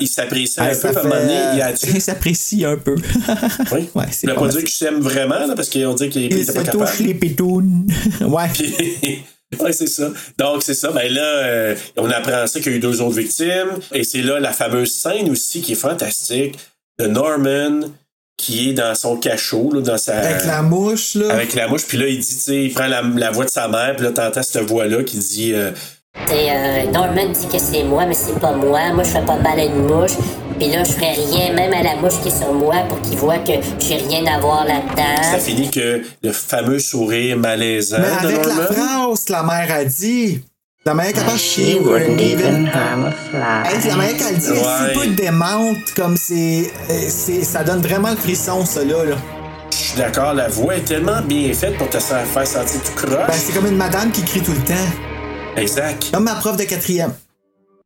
il 0.00 0.08
s'apprécie 0.08 0.60
un 0.60 0.74
peu, 0.74 0.88
à 0.88 0.90
un 0.90 1.02
moment 1.02 1.14
donné, 1.16 1.34
il 1.54 1.62
a 1.62 1.70
Il 1.72 2.00
s'apprécie 2.00 2.64
un 2.64 2.76
peu. 2.76 2.94
Oui. 3.72 3.88
Ouais, 3.94 4.04
Il 4.22 4.34
pas 4.34 4.48
dit 4.48 4.58
qu'il 4.58 4.68
s'aime 4.70 5.00
vraiment, 5.00 5.46
là, 5.46 5.54
parce 5.56 5.70
qu'on 5.70 5.94
dit 5.94 6.08
qu'il 6.08 6.22
Il 6.22 6.38
était 6.38 6.52
pas 6.52 6.60
se 6.60 6.66
capable. 6.66 6.84
touche 6.86 6.98
les 7.00 7.14
pétounes. 7.14 7.86
ouais. 8.20 8.48
Puis- 8.52 9.22
ouais, 9.60 9.72
c'est 9.72 9.86
ça. 9.88 10.10
Donc, 10.38 10.62
c'est 10.62 10.74
ça. 10.74 10.90
Ben 10.90 11.12
là, 11.12 11.22
euh, 11.22 11.74
on 11.96 12.10
apprend 12.10 12.46
ça 12.46 12.60
qu'il 12.60 12.72
y 12.72 12.74
a 12.74 12.78
eu 12.78 12.80
deux 12.80 13.00
autres 13.00 13.16
victimes. 13.16 13.78
Et 13.92 14.04
c'est 14.04 14.22
là 14.22 14.40
la 14.40 14.52
fameuse 14.52 14.92
scène 14.92 15.30
aussi 15.30 15.60
qui 15.60 15.72
est 15.72 15.76
fantastique 15.76 16.58
de 16.98 17.06
Norman 17.06 17.80
qui 18.36 18.70
est 18.70 18.72
dans 18.72 18.94
son 18.96 19.16
cachot, 19.16 19.70
là, 19.72 19.80
dans 19.80 19.96
sa. 19.98 20.16
Avec 20.18 20.44
la 20.44 20.60
mouche, 20.62 21.14
là. 21.14 21.32
Avec 21.32 21.54
la 21.54 21.68
mouche. 21.68 21.84
Puis 21.86 21.98
là, 21.98 22.08
il 22.08 22.18
dit, 22.18 22.26
tu 22.26 22.40
sais, 22.40 22.64
il 22.64 22.72
prend 22.74 22.88
la, 22.88 23.00
la 23.02 23.30
voix 23.30 23.44
de 23.44 23.50
sa 23.50 23.68
mère. 23.68 23.94
Puis 23.94 24.04
là, 24.04 24.10
t'entends 24.12 24.42
cette 24.42 24.62
voix-là 24.64 25.04
qui 25.04 25.18
dit. 25.18 25.52
euh, 25.52 25.70
euh, 26.30 26.90
Norman 26.92 27.32
dit 27.32 27.46
que 27.48 27.58
c'est 27.58 27.82
moi, 27.84 28.06
mais 28.06 28.14
c'est 28.14 28.38
pas 28.38 28.52
moi. 28.52 28.92
Moi, 28.92 29.02
je 29.04 29.10
fais 29.10 29.24
pas 29.24 29.36
mal 29.36 29.58
à 29.58 29.64
une 29.64 29.86
mouche. 29.86 30.12
Puis 30.58 30.68
là, 30.70 30.84
je 30.84 30.92
ferais 30.92 31.12
rien, 31.12 31.52
même 31.52 31.72
à 31.72 31.82
la 31.82 31.96
mouche 31.96 32.20
qui 32.22 32.28
est 32.28 32.38
sur 32.38 32.52
moi, 32.52 32.76
pour 32.88 33.00
qu'il 33.00 33.18
voit 33.18 33.38
que 33.38 33.52
j'ai 33.80 33.96
rien 33.96 34.24
à 34.32 34.38
voir 34.40 34.64
ça 34.66 34.74
là-dedans. 34.74 35.38
finit 35.40 35.70
que 35.70 36.02
le 36.22 36.32
fameux 36.32 36.78
sourire 36.78 37.36
malaisant 37.36 37.98
Mais 37.98 38.28
de 38.28 38.34
avec 38.34 38.46
la 38.46 38.52
que 38.66 39.32
la 39.32 39.42
mère 39.42 39.74
a 39.74 39.84
dit. 39.84 40.42
La 40.86 40.92
mère 40.94 41.06
est 41.06 41.12
capable 41.14 41.38
She 41.38 41.78
wouldn't 41.80 42.20
even 42.20 42.66
harm 42.66 43.06
a 43.06 43.10
fly. 43.10 43.74
Hey, 43.74 43.88
la 43.88 43.96
manière 43.96 44.16
qu'elle 44.18 44.36
dit, 44.36 44.50
Ouais. 44.50 44.92
peu 44.92 45.06
démente, 45.08 45.78
comme 45.96 46.16
c'est, 46.16 46.70
euh, 46.90 46.94
c'est. 47.08 47.42
Ça 47.42 47.64
donne 47.64 47.80
vraiment 47.80 48.10
le 48.10 48.16
frisson, 48.16 48.64
ça, 48.66 48.84
là. 48.84 49.02
là. 49.04 49.16
Je 49.70 49.76
suis 49.76 49.96
d'accord, 49.98 50.34
la 50.34 50.48
voix 50.48 50.76
est 50.76 50.84
tellement 50.84 51.20
bien 51.22 51.52
faite 51.54 51.76
pour 51.78 51.88
te 51.90 51.98
faire 51.98 52.24
faire 52.26 52.46
sentir 52.46 52.80
tout 52.82 52.92
croche. 52.94 53.26
Ben, 53.26 53.32
c'est 53.32 53.52
comme 53.54 53.66
une 53.66 53.76
madame 53.76 54.12
qui 54.12 54.22
crie 54.22 54.40
tout 54.42 54.52
le 54.52 54.58
temps. 54.58 55.13
Exact. 55.56 56.10
Comme 56.12 56.24
ma 56.24 56.34
prof 56.34 56.56
de 56.56 56.64
quatrième. 56.64 57.12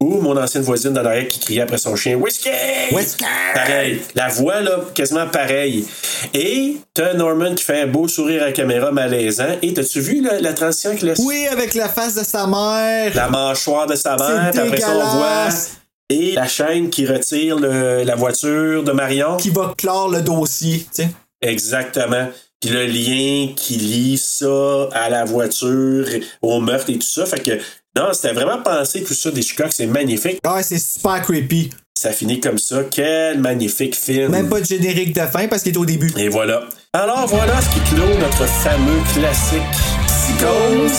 Ou 0.00 0.20
mon 0.20 0.36
ancienne 0.40 0.62
voisine 0.62 0.92
dans 0.92 1.02
l'arrière 1.02 1.26
qui 1.26 1.40
criait 1.40 1.62
après 1.62 1.76
son 1.78 1.96
chien 1.96 2.14
Whisky! 2.14 2.50
Whisky! 2.92 3.24
Pareil. 3.52 4.00
La 4.14 4.28
voix, 4.28 4.60
là, 4.60 4.78
quasiment 4.94 5.26
pareil. 5.26 5.86
Et 6.32 6.76
t'as 6.94 7.14
Norman 7.14 7.56
qui 7.56 7.64
fait 7.64 7.80
un 7.82 7.86
beau 7.88 8.06
sourire 8.06 8.42
à 8.44 8.46
la 8.46 8.52
caméra 8.52 8.92
malaisant. 8.92 9.56
Et 9.60 9.74
t'as-tu 9.74 10.00
vu 10.00 10.22
là, 10.22 10.40
la 10.40 10.52
transition 10.52 10.90
avec 10.90 11.02
le- 11.02 11.14
Oui, 11.20 11.48
avec 11.50 11.74
la 11.74 11.88
face 11.88 12.14
de 12.14 12.22
sa 12.22 12.46
mère. 12.46 13.12
la 13.16 13.28
mâchoire 13.28 13.88
de 13.88 13.96
sa 13.96 14.14
mère? 14.16 14.50
C'est 14.52 14.60
Puis 14.60 14.68
après 14.68 14.80
ça, 14.80 14.90
on 14.92 14.94
voit. 14.94 15.26
dégueulasse. 15.26 15.72
Et 16.10 16.32
la 16.32 16.46
chaîne 16.46 16.90
qui 16.90 17.04
retire 17.04 17.58
le- 17.58 18.04
la 18.04 18.14
voiture 18.14 18.84
de 18.84 18.92
Marion. 18.92 19.36
Qui 19.36 19.50
va 19.50 19.74
clore 19.76 20.08
le 20.10 20.22
dossier, 20.22 20.86
tu 20.94 21.02
sais. 21.02 21.08
Exactement. 21.42 22.28
Puis 22.60 22.70
le 22.70 22.86
lien 22.86 23.52
qui 23.54 23.74
lie 23.76 24.18
ça 24.18 24.88
à 24.92 25.08
la 25.08 25.24
voiture, 25.24 26.06
au 26.42 26.60
meurtre 26.60 26.90
et 26.90 26.98
tout 26.98 27.06
ça. 27.06 27.24
Fait 27.24 27.40
que, 27.40 27.52
non, 27.96 28.12
c'était 28.12 28.32
vraiment 28.32 28.58
pensé 28.62 29.04
tout 29.04 29.14
ça 29.14 29.30
d'Hitchcock. 29.30 29.68
C'est 29.70 29.86
magnifique. 29.86 30.40
Ah 30.44 30.56
Ouais, 30.56 30.64
c'est 30.64 30.78
super 30.78 31.22
creepy. 31.22 31.70
Ça 31.96 32.10
finit 32.10 32.40
comme 32.40 32.58
ça. 32.58 32.82
Quel 32.90 33.38
magnifique 33.40 33.94
film. 33.96 34.32
Même 34.32 34.48
pas 34.48 34.60
de 34.60 34.64
générique 34.64 35.14
de 35.14 35.20
fin 35.20 35.46
parce 35.46 35.62
qu'il 35.62 35.72
est 35.74 35.78
au 35.78 35.86
début. 35.86 36.12
Et 36.16 36.28
voilà. 36.28 36.64
Alors 36.92 37.26
voilà 37.28 37.60
ce 37.60 37.68
qui 37.74 37.94
clôt 37.94 38.18
notre 38.18 38.44
fameux 38.46 39.00
classique 39.14 39.62
Psychose. 40.06 40.98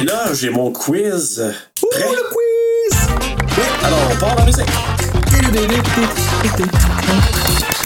Et 0.00 0.04
là, 0.04 0.32
j'ai 0.32 0.50
mon 0.50 0.70
quiz 0.70 1.42
prêt? 1.90 2.04
Oh, 2.08 2.14
le 2.14 2.22
quiz! 2.28 3.08
Alors, 3.82 3.98
on 4.12 4.16
part 4.16 4.36
dans 4.36 4.42
la 4.42 4.46
musique. 4.46 4.66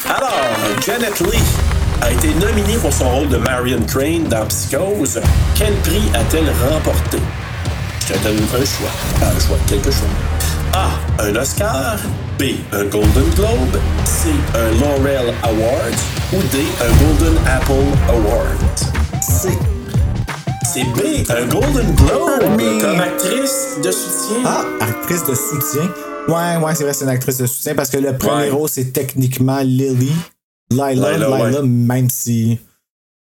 Alors, 0.09 0.81
Janet 0.85 1.21
Lee 1.21 1.39
a 2.03 2.11
été 2.13 2.29
nominée 2.35 2.77
pour 2.81 2.93
son 2.93 3.09
rôle 3.09 3.29
de 3.29 3.37
Marion 3.39 3.81
Crane 3.87 4.25
dans 4.29 4.45
Psychose. 4.47 5.21
Quel 5.55 5.73
prix 5.77 6.03
a-t-elle 6.15 6.51
remporté? 6.71 7.19
Je 8.07 8.13
te 8.15 8.19
donne 8.25 8.37
un 8.39 8.65
choix. 8.65 8.91
Un 9.23 9.41
choix, 9.41 9.57
quelques 9.69 9.91
choix. 9.93 10.09
A. 10.75 10.89
Un 11.23 11.37
Oscar. 11.37 11.97
B. 12.39 12.43
Un 12.73 12.85
Golden 12.87 13.29
Globe. 13.37 13.79
C. 14.05 14.31
Un 14.55 14.71
Laurel 14.81 15.33
Award. 15.45 15.95
Ou 16.33 16.39
D. 16.51 16.59
Un 16.81 17.05
Golden 17.05 17.39
Apple 17.47 17.99
Award. 18.09 18.59
C'est. 19.21 19.57
C'est 20.65 20.85
B. 20.85 21.25
Un 21.31 21.47
Golden 21.47 21.95
Globe 21.95 22.43
Mais- 22.57 22.81
comme 22.81 23.01
actrice 23.01 23.77
de 23.85 23.91
soutien. 23.93 24.39
Ah, 24.45 24.65
actrice 24.81 25.25
de 25.25 25.35
soutien? 25.35 25.89
Ouais, 26.29 26.57
ouais, 26.65 26.75
c'est 26.75 26.85
vrai, 26.85 26.93
c'est 26.95 27.05
une 27.05 27.11
actrice 27.11 27.39
de 27.39 27.47
soutien 27.47 27.75
parce 27.75 27.91
que 27.91 27.99
le 27.99 28.17
premier 28.17 28.45
Ouais. 28.45 28.51
rôle, 28.51 28.69
c'est 28.69 28.93
techniquement 28.93 29.59
Lily. 29.61 30.13
Lila, 30.73 30.93
Lila, 30.93 31.13
Lila, 31.17 31.31
ouais. 31.61 31.63
même 31.67 32.09
si. 32.11 32.59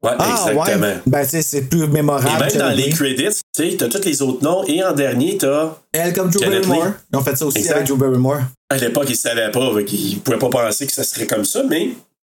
Ouais, 0.02 0.10
Ah, 0.18 0.46
exactement. 0.50 0.86
ouais. 0.86 1.00
Ben, 1.06 1.22
tu 1.22 1.28
sais, 1.30 1.42
c'est 1.42 1.62
plus 1.62 1.84
Et 1.84 1.86
mémorable. 1.86 2.40
même 2.40 2.50
que 2.50 2.58
dans 2.58 2.70
les 2.70 2.90
credits, 2.90 3.28
tu 3.54 3.70
sais, 3.70 3.76
t'as 3.76 3.88
tous 3.88 4.04
les 4.04 4.20
autres 4.20 4.42
noms. 4.42 4.64
Et 4.66 4.82
en 4.82 4.92
dernier, 4.92 5.36
t'as. 5.38 5.76
Elle 5.92 6.12
comme 6.12 6.28
Drew 6.30 6.40
Barrymore. 6.44 6.86
Ils 7.12 7.16
ont 7.18 7.22
fait 7.22 7.36
ça 7.36 7.46
aussi 7.46 7.58
Exact. 7.58 7.74
avec 7.76 7.86
Drew 7.88 7.96
Barrymore. 7.96 8.40
À 8.68 8.76
l'époque, 8.78 9.06
ils 9.08 9.16
savaient 9.16 9.50
pas, 9.52 9.70
qu'ils 9.86 10.18
pouvaient 10.20 10.38
pas 10.38 10.48
penser 10.50 10.86
que 10.86 10.92
ça 10.92 11.04
serait 11.04 11.26
comme 11.26 11.44
ça, 11.44 11.62
mais 11.68 11.90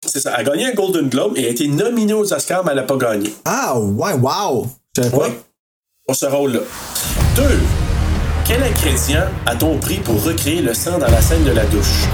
c'est 0.06 0.20
ça. 0.20 0.32
Elle 0.38 0.47
a 0.47 0.51
gagné 0.51 0.66
un 0.66 0.74
Golden 0.74 1.09
Globe 1.09 1.32
et 1.36 1.47
a 1.47 1.48
été 1.48 1.66
nominée 1.66 2.12
aux 2.12 2.32
Oscars, 2.32 2.64
mais 2.64 2.70
elle 2.70 2.76
n'a 2.76 2.82
pas 2.84 2.97
gagné. 2.98 3.34
Ah, 3.44 3.76
ouais, 3.80 4.12
wow! 4.12 4.68
Pas. 4.94 5.02
Ouais. 5.16 5.38
Pour 6.06 6.14
ce 6.14 6.26
rôle-là. 6.26 6.60
Deux. 7.34 7.59
Quel 8.47 8.62
ingrédient 8.62 9.24
a-t-on 9.44 9.76
pris 9.78 9.97
pour 9.97 10.22
recréer 10.22 10.60
le 10.62 10.72
sang 10.72 10.98
dans 10.98 11.10
la 11.10 11.20
scène 11.20 11.43
de 11.43 11.51
la 11.51 11.64
douche? 11.64 12.05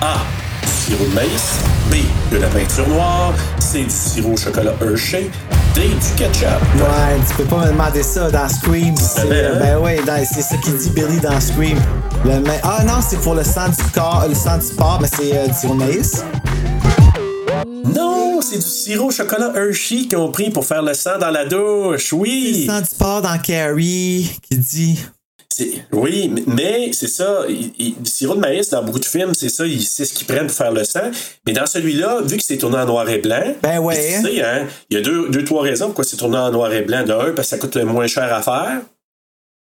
A. 0.00 0.22
Du 0.82 0.88
sirop 0.96 1.04
de 1.04 1.14
maïs. 1.14 1.60
B. 1.90 1.94
De 2.32 2.38
la 2.38 2.48
peinture 2.48 2.88
noire. 2.88 3.32
C. 3.60 3.84
Du 3.84 3.90
sirop 3.90 4.32
au 4.32 4.36
chocolat 4.36 4.74
Hershey. 4.80 5.30
D. 5.74 5.82
Du 5.88 6.14
ketchup. 6.16 6.48
Ouais, 6.76 7.20
tu 7.28 7.34
peux 7.36 7.44
pas 7.44 7.66
me 7.66 7.72
demander 7.72 8.02
ça 8.02 8.30
dans 8.30 8.48
Scream. 8.48 8.94
Hein? 9.18 9.24
Ben 9.60 9.78
ouais, 9.78 10.00
dans- 10.04 10.24
c'est 10.24 10.42
ça 10.42 10.56
qu'il 10.56 10.76
dit 10.76 10.90
Billy 10.90 11.20
dans 11.20 11.40
Scream. 11.40 11.78
Le 12.24 12.40
ma- 12.40 12.52
Ah 12.64 12.82
non, 12.84 13.00
c'est 13.06 13.20
pour 13.20 13.34
le 13.34 13.44
sang 13.44 13.68
du 13.68 13.82
corps, 13.94 14.26
le 14.28 14.34
sang 14.34 14.58
du 14.58 14.74
porc, 14.74 14.98
mais 15.00 15.08
c'est 15.08 15.36
euh, 15.36 15.46
du 15.46 15.54
sirop 15.54 15.74
de 15.74 15.78
maïs. 15.78 16.24
Non, 17.94 18.40
c'est 18.42 18.56
du 18.58 18.62
sirop 18.62 19.06
au 19.06 19.10
chocolat 19.12 19.52
Hershey 19.54 20.06
qu'ils 20.08 20.16
ont 20.18 20.30
pris 20.32 20.50
pour 20.50 20.64
faire 20.66 20.82
le 20.82 20.94
sang 20.94 21.18
dans 21.20 21.30
la 21.30 21.44
douche. 21.44 22.10
Le 22.12 22.18
Oui. 22.18 22.66
sang 22.66 22.80
du 22.80 22.88
porc 22.98 23.22
dans 23.22 23.38
Carrie 23.38 24.30
qui 24.50 24.58
dit. 24.58 24.98
Oui, 25.92 26.32
mais- 26.46 26.90
c'est 26.92 27.08
ça. 27.08 27.44
il- 27.48 27.72
il- 27.78 27.94
du 28.02 28.10
sirop 28.10 28.34
de 28.34 28.40
maïs, 28.40 28.70
dans 28.70 28.82
beaucoup 28.82 28.98
de 28.98 29.04
films, 29.04 29.34
c'est 29.34 29.48
ça. 29.48 29.64
C'est 29.80 30.04
ce 30.04 30.12
qu'ils 30.12 30.26
prennent 30.26 30.46
pour 30.46 30.56
faire 30.56 30.72
le 30.72 30.84
sang. 30.84 31.10
Mais 31.46 31.52
dans 31.52 31.66
celui-là, 31.66 32.20
vu 32.24 32.36
que 32.36 32.42
c'est 32.42 32.58
tourné 32.58 32.78
en 32.78 32.86
noir 32.86 33.08
et 33.08 33.18
blanc, 33.18 33.54
Ben 33.62 33.78
ouais. 33.80 33.94
tu 34.22 34.26
sais, 34.28 34.42
hein, 34.42 34.66
il 34.90 34.96
y 34.96 35.00
a 35.00 35.02
deux, 35.02 35.28
deux, 35.30 35.44
trois 35.44 35.62
raisons 35.62 35.86
pourquoi 35.86 36.04
c'est 36.04 36.16
tourné 36.16 36.38
en 36.38 36.50
noir 36.50 36.72
et 36.72 36.82
blanc. 36.82 37.04
De 37.04 37.12
un, 37.12 37.32
parce 37.32 37.48
que 37.48 37.56
ça 37.56 37.58
coûte 37.58 37.76
moins 37.76 38.06
cher 38.06 38.32
à 38.32 38.42
faire. 38.42 38.80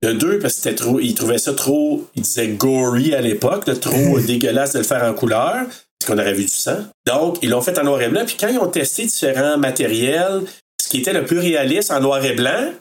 De 0.01 0.13
deux, 0.13 0.39
parce 0.39 0.55
que 0.55 0.61
c'était 0.61 0.75
trop. 0.75 0.99
Ils 0.99 1.13
trouvaient 1.13 1.37
ça 1.37 1.53
trop. 1.53 2.05
Ils 2.15 2.21
disaient 2.21 2.47
gory 2.49 3.13
à 3.13 3.21
l'époque, 3.21 3.65
trop 3.81 4.19
dégueulasse 4.25 4.73
de 4.73 4.77
le 4.79 4.83
faire 4.85 5.03
en 5.03 5.13
couleur. 5.13 5.55
Parce 5.99 6.13
qu'on 6.13 6.17
aurait 6.17 6.33
vu 6.33 6.43
du 6.43 6.47
sang. 6.49 6.77
Donc, 7.05 7.37
ils 7.41 7.49
l'ont 7.49 7.59
fait 7.61 7.77
en 7.77 7.83
noir 7.83 8.01
et 8.01 8.07
blanc. 8.07 8.23
Puis 8.25 8.37
quand 8.39 8.47
ils 8.47 8.57
ont 8.59 8.67
testé 8.69 9.03
différents 9.03 9.57
matériels, 9.57 10.41
ce 10.81 10.87
qui 10.87 10.99
était 10.99 11.11
le 11.11 11.25
plus 11.25 11.39
réaliste 11.39 11.91
en 11.91 11.99
noir 11.99 12.23
et 12.23 12.31
blanc, 12.33 12.71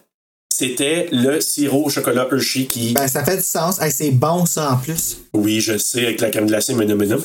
c'était 0.51 1.09
le 1.12 1.41
sirop 1.41 1.85
au 1.87 1.91
chocolat 1.91 2.27
Hershey 2.31 2.65
qui. 2.66 2.93
Ben 2.93 3.07
ça 3.07 3.25
fait 3.25 3.37
du 3.37 3.43
sens. 3.43 3.81
Hey, 3.81 3.93
c'est 3.93 4.11
bon 4.11 4.47
ça 4.47 4.73
en 4.73 4.77
plus. 4.77 5.19
Oui, 5.33 5.61
je 5.61 5.79
sais, 5.79 6.05
avec 6.05 6.20
la 6.20 6.31
crème 6.31 6.47
glacée, 6.47 6.75
mais 6.75 6.87
non, 6.87 6.97
mais 6.97 7.07
non. 7.07 7.19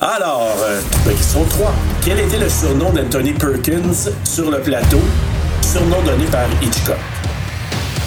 Alors, 0.00 0.54
euh, 0.60 0.80
la 1.06 1.12
question 1.12 1.44
3. 1.44 1.74
Quel 2.04 2.20
était 2.20 2.38
le 2.38 2.48
surnom 2.48 2.92
d'Anthony 2.92 3.32
Perkins 3.32 4.10
sur 4.24 4.50
le 4.50 4.60
plateau? 4.60 5.00
Surnom 5.62 6.02
donné 6.02 6.24
par 6.26 6.46
Hitchcock? 6.62 6.96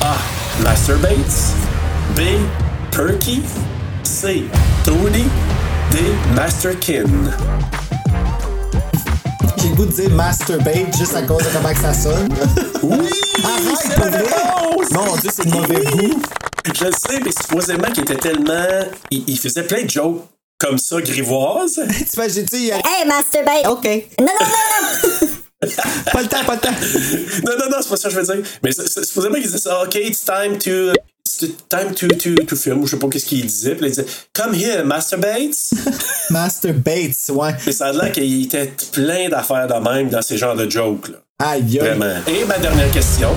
A. 0.01 0.15
Master 0.63 0.97
Bates. 0.99 1.53
B. 2.15 2.21
Perky. 2.95 3.41
C. 4.03 4.43
Tony. 4.85 5.25
D. 5.91 5.97
Masterkin. 6.35 7.05
J'ai 9.61 9.69
le 9.69 9.75
goût 9.75 9.85
de 9.85 9.91
dire 9.91 10.09
masturbate 10.11 10.97
juste 10.97 11.15
à 11.15 11.21
cause 11.23 11.39
de 11.43 11.49
comment 11.53 11.73
que 11.73 11.79
ça 11.79 11.93
sonne. 11.93 12.29
Oui! 12.83 12.97
Arrête, 13.43 13.77
c'est 13.79 13.93
pour 13.95 14.05
vrai? 14.05 14.25
Mon 14.91 15.15
Dieu, 15.17 15.29
c'est 15.31 15.45
de 15.45 15.51
mauvais 15.51 15.83
goût. 15.91 16.21
Je 16.73 16.85
le 16.85 16.91
sais, 16.91 17.19
mais 17.23 17.31
supposément 17.31 17.87
qu'il 17.91 18.03
était 18.03 18.15
tellement. 18.15 18.65
Il, 19.11 19.23
il 19.27 19.37
faisait 19.37 19.63
plein 19.63 19.83
de 19.83 19.89
jokes 19.89 20.23
comme 20.57 20.77
ça, 20.79 20.99
grivoises. 21.01 21.79
tu 21.97 22.15
vois, 22.15 22.27
j'ai 22.27 22.43
dit, 22.43 22.55
il 22.57 22.65
y 22.65 22.71
a- 22.71 22.77
Hey, 22.77 23.07
masturbate! 23.07 23.67
OK. 23.67 23.85
Non, 24.19 24.25
non, 24.25 24.33
non, 24.39 25.09
non! 25.21 25.27
Pas 26.11 26.21
le 26.21 26.27
temps, 26.27 26.43
pas 26.45 26.55
le 26.55 26.59
temps. 26.59 26.71
non, 27.45 27.53
non, 27.59 27.69
non, 27.69 27.77
c'est 27.81 27.89
pas 27.89 27.97
ça 27.97 28.09
que 28.09 28.15
je 28.15 28.19
veux 28.19 28.25
dire. 28.35 28.43
Mais 28.63 28.71
c'est- 28.71 28.87
c'est- 28.87 29.03
supposément 29.05 29.35
qu'il 29.35 29.43
disait 29.45 29.57
ça. 29.59 29.83
OK, 29.83 29.95
it's 29.95 30.23
time 30.25 30.57
to. 30.57 30.93
c'était 31.23 31.53
time 31.69 31.93
to, 31.95 32.07
to, 32.07 32.43
to 32.45 32.55
film, 32.55 32.81
ou 32.81 32.85
je 32.87 32.91
sais 32.91 32.97
pas 32.97 33.07
qu'est-ce 33.07 33.25
qu'il 33.25 33.45
disait. 33.45 33.71
Puis 33.75 33.81
là, 33.81 33.87
il 33.87 33.91
disait, 33.91 34.05
come 34.33 34.53
here, 34.55 34.83
masturbates. 34.83 35.71
Master 36.29 36.73
Bates, 36.73 37.29
ouais. 37.29 37.55
Mais 37.65 37.71
ça 37.71 37.87
a 37.87 37.91
l'air 37.93 38.11
qu'il 38.11 38.43
était 38.45 38.71
plein 38.91 39.29
d'affaires 39.29 39.67
de 39.67 39.73
même 39.75 40.09
dans 40.09 40.21
ces 40.21 40.37
genres 40.37 40.55
de 40.55 40.69
jokes, 40.69 41.09
là. 41.09 41.17
Aïe. 41.39 41.77
Vraiment. 41.79 42.05
Et 42.27 42.43
ma 42.45 42.57
dernière 42.59 42.91
question. 42.91 43.29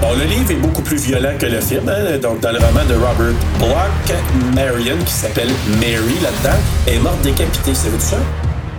Bon, 0.00 0.14
le 0.16 0.24
livre 0.24 0.50
est 0.50 0.54
beaucoup 0.56 0.82
plus 0.82 0.96
violent 0.96 1.34
que 1.38 1.44
le 1.46 1.60
film. 1.60 1.86
hein. 1.88 2.16
Donc, 2.18 2.40
dans 2.40 2.52
le 2.52 2.58
roman 2.58 2.84
de 2.86 2.94
Robert 2.94 3.34
Bloch, 3.58 4.16
Marion, 4.54 4.96
qui 5.04 5.12
s'appelle 5.12 5.50
Mary 5.78 6.16
là-dedans, 6.22 6.58
est 6.86 6.98
morte 6.98 7.20
décapitée. 7.22 7.74
Savais-tu 7.74 8.06
ça? 8.06 8.16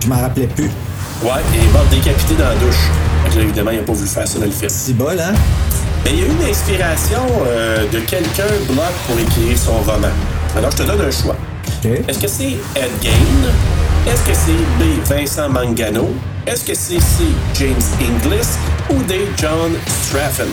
Je 0.02 0.08
m'en 0.08 0.20
rappelais 0.20 0.48
plus. 0.48 0.70
Ouais, 1.22 1.30
elle 1.54 1.60
est 1.60 1.72
morte 1.72 1.88
décapitée 1.90 2.34
dans 2.34 2.48
la 2.48 2.54
douche. 2.56 2.88
Là, 3.36 3.42
évidemment, 3.42 3.70
il 3.70 3.78
n'a 3.78 3.84
pas 3.84 3.92
voulu 3.92 4.08
faire 4.08 4.26
ça 4.26 4.38
dans 4.40 4.44
le 4.44 4.50
film. 4.50 4.68
C'est 4.68 4.92
bol, 4.94 5.18
hein? 5.20 5.32
Mais 6.04 6.10
il 6.14 6.18
y 6.18 6.22
a 6.22 6.26
eu 6.26 6.30
une 6.30 6.50
inspiration 6.50 7.20
euh, 7.46 7.88
de 7.90 8.00
quelqu'un, 8.00 8.48
Bloch, 8.68 8.92
pour 9.06 9.18
écrire 9.20 9.56
son 9.56 9.74
roman. 9.88 10.08
Alors, 10.56 10.72
je 10.72 10.78
te 10.78 10.82
donne 10.82 11.00
un 11.00 11.10
choix. 11.10 11.36
Est-ce 11.84 12.18
que 12.18 12.26
c'est 12.28 12.56
Ed 12.74 12.90
Gein? 13.00 14.10
Est-ce 14.10 14.22
que 14.22 14.34
c'est 14.34 14.52
B. 14.82 14.98
Vincent 15.06 15.48
Mangano? 15.48 16.10
Est-ce 16.44 16.64
que 16.64 16.74
c'est 16.74 17.00
C. 17.00 17.24
James 17.54 17.76
Inglis? 18.00 18.48
Ou 18.90 19.00
D. 19.04 19.28
John 19.36 19.72
Straffen? 19.86 20.48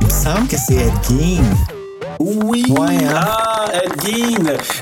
Il 0.00 0.06
me 0.06 0.10
semble 0.10 0.48
que 0.48 0.56
c'est 0.56 0.74
Ed 0.74 0.92
Gein. 1.06 1.71
Oui! 2.20 2.64
Ouais, 2.68 3.04
hein? 3.04 3.14
Ah! 3.14 3.48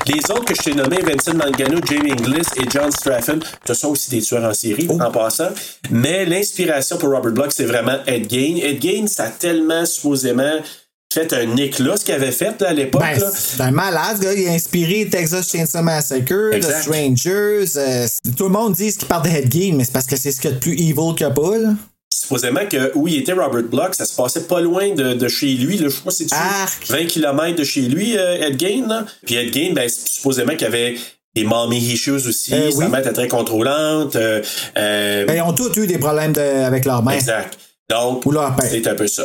Les 0.07 0.19
autres 0.31 0.45
que 0.45 0.55
je 0.55 0.61
t'ai 0.63 0.73
nommés, 0.73 0.99
Vincent 1.01 1.33
Mangano, 1.33 1.79
Jamie 1.89 2.11
Inglis 2.11 2.41
et 2.57 2.65
John 2.69 2.91
Straffen, 2.91 3.39
ce 3.65 3.73
sont 3.73 3.89
aussi 3.89 4.09
des 4.11 4.21
tueurs 4.21 4.43
en 4.49 4.53
série, 4.53 4.87
Oh. 4.89 4.97
en 5.01 5.11
passant. 5.11 5.49
Mais 5.89 6.25
l'inspiration 6.25 6.97
pour 6.97 7.09
Robert 7.09 7.31
Bloch, 7.31 7.51
c'est 7.51 7.65
vraiment 7.65 7.97
Ed 8.07 8.29
Gein. 8.29 8.57
Ed 8.61 8.81
Gein, 8.81 9.07
ça 9.07 9.25
a 9.25 9.29
tellement, 9.29 9.85
supposément, 9.85 10.59
fait 11.13 11.31
un 11.33 11.55
éclat, 11.57 11.97
ce 11.97 12.05
qu'il 12.05 12.13
avait 12.13 12.31
fait 12.31 12.59
là, 12.61 12.69
à 12.69 12.73
l'époque. 12.73 13.01
Ben, 13.01 13.19
c'est 13.33 13.61
un 13.61 13.71
malade, 13.71 14.17
ce. 14.21 14.37
Il 14.37 14.47
a 14.47 14.51
inspiré 14.53 15.07
Texas 15.09 15.49
Chainsaw 15.51 15.81
Massacre, 15.83 16.53
Exact. 16.53 16.79
The 16.79 16.81
Strangers. 16.83 17.65
euh, 17.77 18.07
tout 18.37 18.45
le 18.45 18.49
monde 18.51 18.73
dit 18.73 18.95
qu'il 18.95 19.07
parle 19.07 19.23
de 19.23 19.29
Head 19.29 19.49
Game, 19.49 19.75
mais 19.77 19.83
c'est 19.83 19.91
parce 19.93 20.07
que 20.07 20.15
c'est 20.15 20.31
ce 20.31 20.39
qu'il 20.41 20.49
y 20.49 20.53
a 20.53 20.55
de 20.55 20.61
plus 20.61 20.73
evil 20.73 21.13
qu'il 21.15 21.21
y 21.21 21.29
a 21.29 21.31
pas, 21.31 21.57
là. 21.57 21.73
Supposément 22.13 22.65
que 22.69 22.91
où 22.95 23.07
il 23.07 23.17
était 23.19 23.33
Robert 23.33 23.63
Bloch, 23.63 23.93
ça 23.93 24.05
se 24.05 24.15
passait 24.15 24.43
pas 24.43 24.61
loin 24.61 24.93
de, 24.93 25.13
de 25.13 25.27
chez 25.27 25.47
lui. 25.53 25.77
Là, 25.77 25.89
je 25.89 26.09
si 26.11 26.27
c'est 26.29 26.35
Arc. 26.35 26.85
20 26.89 27.05
km 27.07 27.55
de 27.57 27.63
chez 27.63 27.81
lui, 27.81 28.17
euh, 28.17 28.45
Ed 28.47 28.59
Gein. 28.59 28.85
Là. 28.87 29.05
Puis 29.25 29.35
Ed 29.35 29.53
Gein, 29.53 29.73
ben, 29.73 29.89
supposément 29.89 30.51
qu'il 30.53 30.61
y 30.61 30.65
avait 30.65 30.95
des 31.35 31.43
mommy 31.45 31.77
issues 31.77 32.11
aussi. 32.11 32.53
Euh, 32.53 32.69
Sa 32.71 32.77
oui. 32.77 32.87
mère 32.89 32.99
était 32.99 33.13
très 33.13 33.27
contrôlante. 33.29 34.15
euh, 34.17 34.41
euh, 34.77 35.25
Ben, 35.25 35.35
ils 35.37 35.41
ont 35.41 35.53
tous 35.53 35.71
eu 35.77 35.87
des 35.87 35.97
problèmes 35.97 36.33
de- 36.33 36.41
avec 36.41 36.85
leur 36.85 37.01
mère. 37.03 37.15
exact. 37.15 37.57
Donc, 37.89 38.25
Ou 38.25 38.31
leur 38.31 38.55
père. 38.55 38.69
c'est 38.69 38.85
un 38.87 38.95
peu 38.95 39.07
ça. 39.07 39.23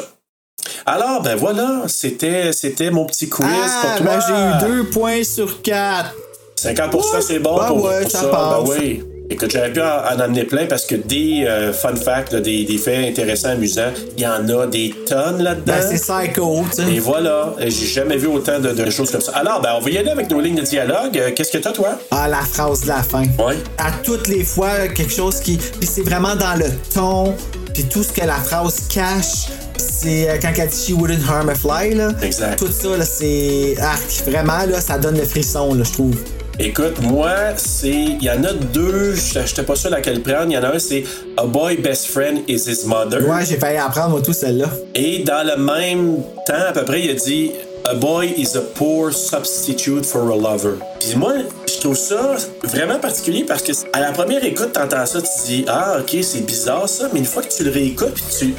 Alors, 0.85 1.23
ben 1.23 1.37
voilà, 1.37 1.83
c'était, 1.87 2.53
c'était 2.53 2.91
mon 2.91 3.05
petit 3.05 3.29
quiz 3.29 3.47
Ah, 3.49 3.83
pour 3.97 4.05
toi. 4.07 4.17
ben, 4.17 4.21
j'ai 4.27 4.67
eu 4.67 4.71
deux 4.71 4.85
points 4.91 5.23
sur 5.25 5.63
quatre. 5.63 6.15
50% 6.57 7.21
c'est 7.21 7.39
bon 7.39 7.57
Ben 7.59 7.67
pour, 7.67 7.85
ouais, 7.85 8.03
pour 8.03 8.11
ça 8.11 8.21
ça. 8.23 8.29
passe. 8.29 8.65
Ben 8.65 8.77
oui. 8.81 9.03
Écoute, 9.29 9.51
j'aurais 9.53 9.73
pu 9.73 9.81
en, 9.81 9.85
en 9.85 10.21
amener 10.21 10.45
plein 10.45 10.67
parce 10.67 10.87
que 10.87 10.95
des 10.95 11.45
euh, 11.49 11.73
fun 11.73 11.97
facts, 11.97 12.33
là, 12.33 12.41
des, 12.41 12.65
des 12.65 12.79
faits 12.79 13.09
intéressants, 13.09 13.51
amusants, 13.51 13.91
il 14.17 14.23
y 14.23 14.27
en 14.27 14.49
a 14.49 14.67
des 14.67 14.95
tonnes 15.07 15.43
là-dedans. 15.43 15.73
Ben, 15.79 15.83
c'est 15.97 16.01
psycho, 16.01 16.65
tu 16.75 16.83
Et 16.83 16.85
sais. 16.95 16.99
voilà, 17.01 17.53
j'ai 17.59 17.87
jamais 17.87 18.17
vu 18.17 18.29
autant 18.29 18.61
de, 18.61 18.71
de 18.71 18.89
choses 18.91 19.11
comme 19.11 19.21
ça. 19.21 19.33
Alors, 19.33 19.61
ben, 19.61 19.71
on 19.77 19.81
va 19.81 19.91
y 19.91 19.99
aller 19.99 20.11
avec 20.11 20.31
nos 20.31 20.41
lignes 20.41 20.55
de 20.57 20.63
dialogue. 20.63 21.19
Euh, 21.19 21.31
Qu'est-ce 21.35 21.51
que 21.51 21.59
t'as, 21.59 21.73
toi? 21.73 21.99
Ah, 22.13 22.29
la 22.29 22.39
phrase 22.41 22.83
de 22.83 22.89
la 22.89 23.03
fin. 23.03 23.23
Ouais. 23.23 23.57
À 23.79 23.91
toutes 24.05 24.29
les 24.29 24.45
fois, 24.45 24.87
quelque 24.95 25.13
chose 25.13 25.41
qui. 25.41 25.57
Puis 25.57 25.89
c'est 25.93 26.03
vraiment 26.03 26.37
dans 26.37 26.55
le 26.55 26.67
ton, 26.95 27.35
puis 27.75 27.83
tout 27.85 28.05
ce 28.05 28.13
que 28.13 28.25
la 28.25 28.37
phrase 28.37 28.83
cache. 28.89 29.49
C'est 29.79 30.31
euh, 30.31 30.37
quand 30.41 30.53
elle 30.57 30.69
dit 30.69 30.85
She 30.87 30.93
wouldn't 30.93 31.29
harm 31.29 31.49
a 31.49 31.55
fly, 31.55 31.95
là. 31.95 32.11
Exact. 32.23 32.59
Tout 32.59 32.71
ça, 32.71 32.97
là, 32.97 33.05
c'est. 33.05 33.75
Arc. 33.81 34.03
Vraiment, 34.27 34.65
là, 34.71 34.81
ça 34.81 34.99
donne 34.99 35.19
le 35.19 35.25
frisson, 35.25 35.75
là, 35.75 35.83
je 35.85 35.93
trouve. 35.93 36.17
Écoute, 36.59 37.03
moi, 37.03 37.35
c'est. 37.57 37.91
Il 37.91 38.23
y 38.23 38.31
en 38.31 38.43
a 38.43 38.53
deux, 38.53 39.15
j'étais 39.15 39.63
pas 39.63 39.77
sûr 39.77 39.91
laquelle 39.91 40.23
prendre. 40.23 40.47
Il 40.47 40.53
y 40.53 40.59
en 40.59 40.63
a 40.63 40.75
un, 40.75 40.79
c'est 40.79 41.05
A 41.37 41.45
boy 41.45 41.77
best 41.77 42.07
friend 42.07 42.41
is 42.49 42.67
his 42.67 42.87
mother. 42.87 43.29
Ouais, 43.29 43.45
j'ai 43.45 43.57
failli 43.59 43.77
apprendre, 43.77 44.11
moi, 44.11 44.23
tout 44.23 44.33
celle-là. 44.33 44.71
Et 44.95 45.19
dans 45.19 45.47
le 45.47 45.63
même 45.63 46.23
temps, 46.47 46.67
à 46.69 46.73
peu 46.73 46.85
près, 46.85 47.03
il 47.03 47.11
a 47.11 47.15
dit 47.15 47.53
A 47.85 47.95
boy 47.95 48.33
is 48.39 48.57
a 48.57 48.63
poor 48.75 49.13
substitute 49.13 50.07
for 50.07 50.31
a 50.33 50.37
lover. 50.37 50.79
Puis 50.99 51.15
moi, 51.17 51.35
je 51.77 51.81
trouve 51.81 51.97
ça 51.97 52.37
vraiment 52.65 52.99
particulier 52.99 53.45
parce 53.47 53.63
que 53.63 53.73
à 53.93 54.01
la 54.01 54.13
première 54.13 54.43
écoute, 54.45 54.73
t'entends 54.73 55.05
ça, 55.07 55.21
tu 55.21 55.29
te 55.29 55.47
dis 55.47 55.65
Ah, 55.69 55.99
ok, 56.01 56.17
c'est 56.23 56.45
bizarre 56.47 56.89
ça, 56.89 57.09
mais 57.13 57.21
une 57.21 57.25
fois 57.27 57.43
que 57.43 57.53
tu 57.53 57.65
le 57.65 57.71
réécoutes, 57.71 58.15
puis 58.15 58.25
tu, 58.39 58.55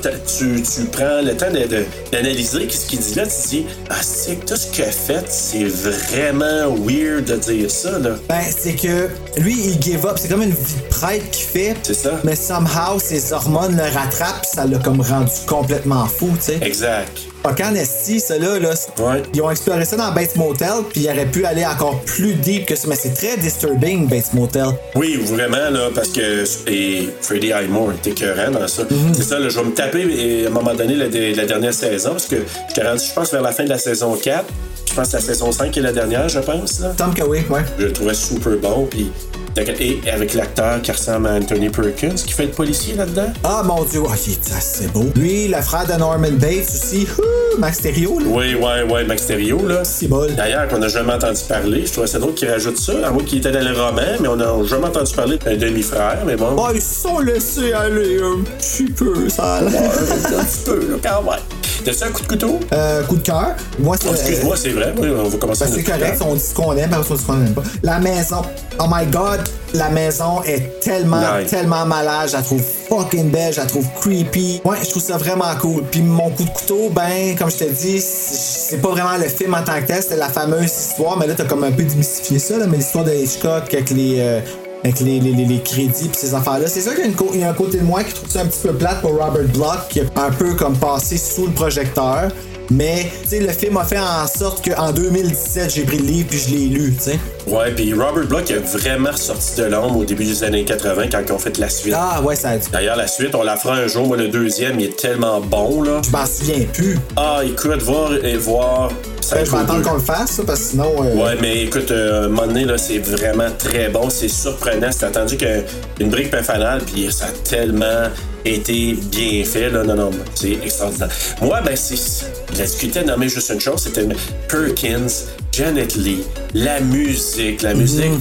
tu, 0.55 0.61
tu 0.61 0.81
prends 0.91 1.21
le 1.21 1.35
temps 1.35 1.51
de- 1.51 1.65
de- 1.67 1.85
d'analyser 2.11 2.69
ce 2.69 2.85
qu'il 2.87 2.99
dit 2.99 3.15
là, 3.15 3.23
tu 3.25 3.31
te 3.43 3.47
dis 3.49 3.65
Ah, 3.89 3.95
c'est 4.01 4.35
que 4.35 4.45
tout 4.45 4.55
ce 4.55 4.67
qu'il 4.67 4.83
a 4.83 4.91
fait, 4.91 5.25
c'est 5.29 5.63
vraiment 5.65 6.73
weird 6.85 7.25
de 7.25 7.35
dire 7.35 7.71
ça, 7.71 7.97
là. 7.99 8.11
Ben, 8.29 8.41
c'est 8.57 8.73
que 8.75 9.09
lui, 9.37 9.53
il 9.53 9.81
give 9.81 10.05
up. 10.05 10.17
C'est 10.19 10.27
comme 10.29 10.43
une 10.43 10.49
vie 10.51 10.55
de 10.75 10.89
prêtre 10.95 11.29
qu'il 11.31 11.45
fait. 11.45 11.75
C'est 11.83 11.93
ça. 11.93 12.11
Mais 12.23 12.35
somehow, 12.35 12.99
ses 12.99 13.33
hormones 13.33 13.75
le 13.75 13.83
rattrapent, 13.83 14.41
pis 14.41 14.49
ça 14.55 14.65
l'a 14.65 14.77
comme 14.79 15.01
rendu 15.01 15.31
complètement 15.47 16.05
fou, 16.07 16.29
tu 16.37 16.45
sais. 16.53 16.59
Exact. 16.61 17.17
Qu'en 17.55 17.73
esti, 17.75 18.19
ça 18.19 18.37
là, 18.37 18.53
Ouais. 18.99 19.23
ils 19.33 19.41
ont 19.41 19.49
exploré 19.51 19.85
ça 19.85 19.95
dans 19.95 20.11
Bates 20.11 20.35
Motel, 20.35 20.69
puis 20.91 21.01
ils 21.01 21.09
auraient 21.09 21.25
pu 21.25 21.45
aller 21.45 21.65
encore 21.65 21.99
plus 22.01 22.33
deep 22.33 22.65
que 22.65 22.75
ça. 22.75 22.87
Mais 22.87 22.95
c'est 22.95 23.13
très 23.13 23.37
disturbing, 23.37 24.07
Bates 24.07 24.33
Motel. 24.33 24.67
Oui, 24.95 25.19
vraiment, 25.23 25.69
là, 25.69 25.89
parce 25.93 26.09
que 26.09 26.43
et 26.69 27.09
Freddie 27.21 27.53
Highmore 27.53 27.93
était 27.93 28.11
écœurant 28.11 28.51
dans 28.51 28.67
ça. 28.67 28.83
C'est 29.13 29.23
ça, 29.23 29.39
là, 29.39 29.49
je 29.49 29.59
vais 29.59 29.65
me 29.65 29.73
taper 29.73 30.01
et, 30.01 30.45
à 30.45 30.47
un 30.49 30.51
moment 30.51 30.73
donné 30.73 30.95
la, 30.95 31.07
la 31.07 31.45
dernière 31.45 31.73
saison, 31.73 32.11
parce 32.11 32.25
que 32.27 32.37
j'étais 32.69 32.87
rendu, 32.87 33.03
je 33.07 33.13
pense, 33.13 33.31
vers 33.31 33.41
la 33.41 33.51
fin 33.51 33.63
de 33.63 33.69
la 33.69 33.77
saison 33.77 34.15
4. 34.15 34.45
Je 34.87 34.93
pense 34.93 35.09
que 35.09 35.17
la 35.17 35.21
saison 35.21 35.51
5 35.51 35.71
qui 35.71 35.79
est 35.79 35.83
la 35.83 35.91
dernière, 35.91 36.27
je 36.29 36.39
pense. 36.39 36.79
Là. 36.79 36.93
Tom 36.97 37.13
Kaway, 37.13 37.45
ouais. 37.49 37.61
Je 37.77 37.85
le 37.85 37.93
trouvais 37.93 38.13
super 38.13 38.57
bon, 38.57 38.87
puis 38.89 39.11
et 39.59 39.99
avec 40.11 40.33
l'acteur 40.33 40.81
qui 40.81 40.91
ressemble 40.91 41.27
à 41.27 41.33
Anthony 41.33 41.69
Perkins, 41.69 42.15
qui 42.15 42.31
fait 42.33 42.45
le 42.45 42.51
policier 42.51 42.95
là-dedans. 42.95 43.31
Ah 43.43 43.63
mon 43.65 43.83
dieu, 43.83 44.01
oh, 44.03 44.11
il 44.27 44.33
est 44.33 44.53
assez 44.55 44.87
beau. 44.87 45.05
Lui, 45.15 45.47
le 45.47 45.61
frère 45.61 45.87
de 45.87 45.93
Norman 45.93 46.31
Bates 46.33 46.69
aussi. 46.69 47.07
Ouh, 47.17 47.59
Max 47.59 47.79
Stereo, 47.79 48.19
là. 48.19 48.25
Oui, 48.27 48.55
ouais, 48.55 48.83
ouais, 48.83 49.03
Max 49.05 49.23
Stereo, 49.23 49.65
là. 49.67 49.83
C'est 49.83 50.07
bol. 50.07 50.33
D'ailleurs, 50.35 50.67
qu'on 50.67 50.77
n'a 50.77 50.87
jamais 50.87 51.13
entendu 51.13 51.41
parler. 51.47 51.85
Je 51.85 51.91
trouvais 51.91 52.07
ça 52.07 52.19
drôle 52.19 52.35
qu'il 52.35 52.49
rajoute 52.49 52.77
ça, 52.77 52.93
à 53.07 53.11
moi 53.11 53.23
qui 53.25 53.37
était 53.37 53.51
dans 53.51 53.67
le 53.67 53.73
roman, 53.73 54.01
mais 54.19 54.27
on 54.27 54.35
n'a 54.35 54.63
jamais 54.65 54.85
entendu 54.85 55.13
parler 55.13 55.37
d'un 55.37 55.57
demi-frère, 55.57 56.19
mais 56.25 56.35
bon. 56.35 56.55
Oh, 56.57 56.67
ils 56.73 56.81
se 56.81 57.01
sont 57.01 57.19
laissés 57.19 57.73
aller 57.73 58.19
un 58.21 58.43
petit 58.43 58.85
peu, 58.85 59.27
ça 59.29 59.55
a 59.55 59.61
l'air. 59.61 59.91
un 59.91 60.43
petit 60.43 60.63
peu, 60.65 60.79
là, 60.91 60.97
quand 61.01 61.23
même. 61.23 61.66
T'as-tu 61.87 62.03
un 62.03 62.11
coup 62.11 62.21
de 62.23 62.27
couteau? 62.27 62.59
Euh, 62.73 63.03
coup 63.03 63.15
de 63.15 63.21
cœur. 63.21 63.55
Moi, 63.79 63.95
c'est. 63.97 64.09
Oh, 64.09 64.13
Excuse-moi, 64.13 64.55
c'est 64.57 64.69
vrai. 64.71 64.93
Oui, 64.97 65.07
on 65.09 65.29
va 65.29 65.37
commencer 65.37 65.63
Ben, 65.65 65.71
c'est 65.73 65.83
correct, 65.83 66.21
on 66.21 66.33
dit 66.35 66.41
ce 66.41 66.53
qu'on 66.53 66.75
aime, 66.75 66.89
on 66.93 66.99
dit 67.15 67.21
ce 67.21 67.25
qu'on 67.25 67.33
aime 67.45 67.53
pas. 67.53 67.63
La 67.81 67.99
maison. 67.99 68.41
Oh 68.79 68.85
my 68.91 69.05
god, 69.05 69.39
la 69.73 69.89
maison 69.89 70.43
est 70.43 70.81
tellement, 70.81 71.21
Nice. 71.39 71.49
tellement 71.49 71.85
malade. 71.85 72.27
Je 72.27 72.33
la 72.33 72.41
trouve 72.41 72.61
fucking 72.89 73.31
belle, 73.31 73.53
je 73.53 73.61
la 73.61 73.65
trouve 73.65 73.85
creepy. 74.01 74.61
Ouais, 74.65 74.77
je 74.83 74.89
trouve 74.89 75.01
ça 75.01 75.17
vraiment 75.17 75.55
cool. 75.61 75.83
Puis 75.89 76.01
mon 76.01 76.29
coup 76.31 76.43
de 76.43 76.49
couteau, 76.49 76.89
ben, 76.89 77.35
comme 77.37 77.49
je 77.49 77.57
te 77.57 77.63
dis, 77.63 78.01
c'est 78.01 78.57
c'est 78.67 78.81
pas 78.81 78.89
vraiment 78.89 79.15
le 79.17 79.29
film 79.29 79.53
en 79.53 79.63
tant 79.63 79.79
que 79.81 79.87
tel, 79.87 80.01
c'était 80.03 80.17
la 80.17 80.27
fameuse 80.27 80.65
histoire, 80.65 81.17
mais 81.17 81.25
là, 81.25 81.35
t'as 81.37 81.45
comme 81.45 81.63
un 81.63 81.71
peu 81.71 81.83
démystifié 81.83 82.37
ça, 82.37 82.57
là, 82.57 82.65
mais 82.67 82.75
l'histoire 82.77 83.05
de 83.05 83.13
Hitchcock 83.13 83.73
avec 83.73 83.89
les. 83.91 84.17
euh, 84.19 84.41
avec 84.83 84.99
les, 84.99 85.19
les, 85.19 85.33
les, 85.33 85.61
crédits 85.61 86.09
pis 86.09 86.17
ces 86.17 86.33
affaires-là. 86.33 86.67
C'est 86.67 86.81
sûr 86.81 86.93
qu'il 86.95 87.05
y, 87.35 87.39
y 87.39 87.43
a 87.43 87.49
un 87.49 87.53
côté 87.53 87.79
de 87.79 87.83
moi 87.83 88.03
qui 88.03 88.13
trouve 88.13 88.29
ça 88.29 88.41
un 88.41 88.45
petit 88.45 88.59
peu 88.61 88.73
plate 88.73 89.01
pour 89.01 89.11
Robert 89.11 89.47
Bloch, 89.53 89.87
qui 89.89 90.01
a 90.01 90.03
un 90.15 90.31
peu 90.31 90.53
comme 90.55 90.77
passé 90.77 91.17
sous 91.17 91.47
le 91.47 91.53
projecteur. 91.53 92.29
Mais, 92.69 93.09
tu 93.23 93.29
sais, 93.29 93.39
le 93.39 93.51
film 93.53 93.77
a 93.77 93.85
fait 93.85 93.97
en 93.99 94.27
sorte 94.27 94.67
qu'en 94.69 94.91
2017, 94.91 95.73
j'ai 95.73 95.83
pris 95.83 95.97
le 95.99 96.05
livre 96.05 96.27
puis 96.29 96.37
je 96.39 96.49
l'ai 96.55 96.65
lu, 96.65 96.93
tu 96.97 97.11
sais. 97.11 97.19
Ouais, 97.47 97.71
puis 97.71 97.93
Robert 97.93 98.27
Bloch 98.27 98.51
a 98.51 98.59
vraiment 98.59 99.11
ressorti 99.11 99.55
de 99.61 99.63
l'ombre 99.65 99.99
au 99.99 100.03
début 100.05 100.25
des 100.25 100.43
années 100.43 100.65
80 100.65 101.03
quand 101.11 101.21
ils 101.25 101.31
ont 101.31 101.39
fait 101.39 101.57
la 101.59 101.69
suite. 101.69 101.93
Ah, 101.95 102.21
ouais, 102.21 102.35
ça 102.35 102.49
a 102.49 102.57
dit. 102.57 102.67
D'ailleurs, 102.71 102.97
la 102.97 103.07
suite, 103.07 103.33
on 103.35 103.43
la 103.43 103.55
fera 103.55 103.75
un 103.75 103.87
jour. 103.87 104.05
Moi, 104.07 104.17
le 104.17 104.27
deuxième, 104.27 104.79
il 104.79 104.87
est 104.87 104.97
tellement 104.97 105.39
bon, 105.39 105.81
là. 105.81 106.01
Je 106.05 106.11
m'en 106.11 106.25
souviens 106.25 106.65
plus. 106.73 106.97
Ah, 107.15 107.41
écoute, 107.45 107.81
voir 107.83 108.13
et 108.13 108.35
voir. 108.35 108.89
Ben, 109.31 109.45
je 109.45 109.51
vais 109.51 109.57
attendre 109.57 109.79
2. 109.83 109.89
qu'on 109.89 109.93
le 109.95 109.99
fasse, 110.01 110.41
parce 110.45 110.59
que 110.59 110.65
sinon. 110.65 111.03
euh, 111.03 111.15
Ouais, 111.15 111.37
mais 111.41 111.63
écoute, 111.63 111.91
euh, 111.91 112.25
un 112.25 112.27
moment 112.29 112.47
donné, 112.47 112.65
là, 112.65 112.77
c'est 112.77 112.99
vraiment 112.99 113.49
très 113.57 113.89
bon. 113.89 114.09
C'est 114.09 114.29
surprenant. 114.29 114.89
C'est 114.91 115.05
attendu 115.05 115.37
qu'une 115.37 116.09
brique 116.09 116.31
pas 116.31 116.43
fanale, 116.43 116.81
puis 116.85 117.11
ça 117.11 117.25
a 117.25 117.31
tellement 117.49 118.07
été 118.47 118.93
bien 118.93 119.43
fait. 119.43 119.69
Là. 119.69 119.83
Non, 119.83 119.95
non, 119.95 120.11
c'est 120.35 120.53
extraordinaire. 120.53 121.09
Moi, 121.41 121.61
ben, 121.61 121.75
c'est. 121.75 122.25
La 122.57 122.65
difficulté 122.65 122.99
à 122.99 123.03
nommer 123.03 123.29
juste 123.29 123.49
une 123.49 123.59
chose, 123.59 123.81
c'était 123.81 124.07
Perkins, 124.49 125.07
Janet 125.51 125.95
Lee, 125.95 126.23
la 126.53 126.79
musique. 126.79 127.61
La 127.61 127.73
musique. 127.73 128.11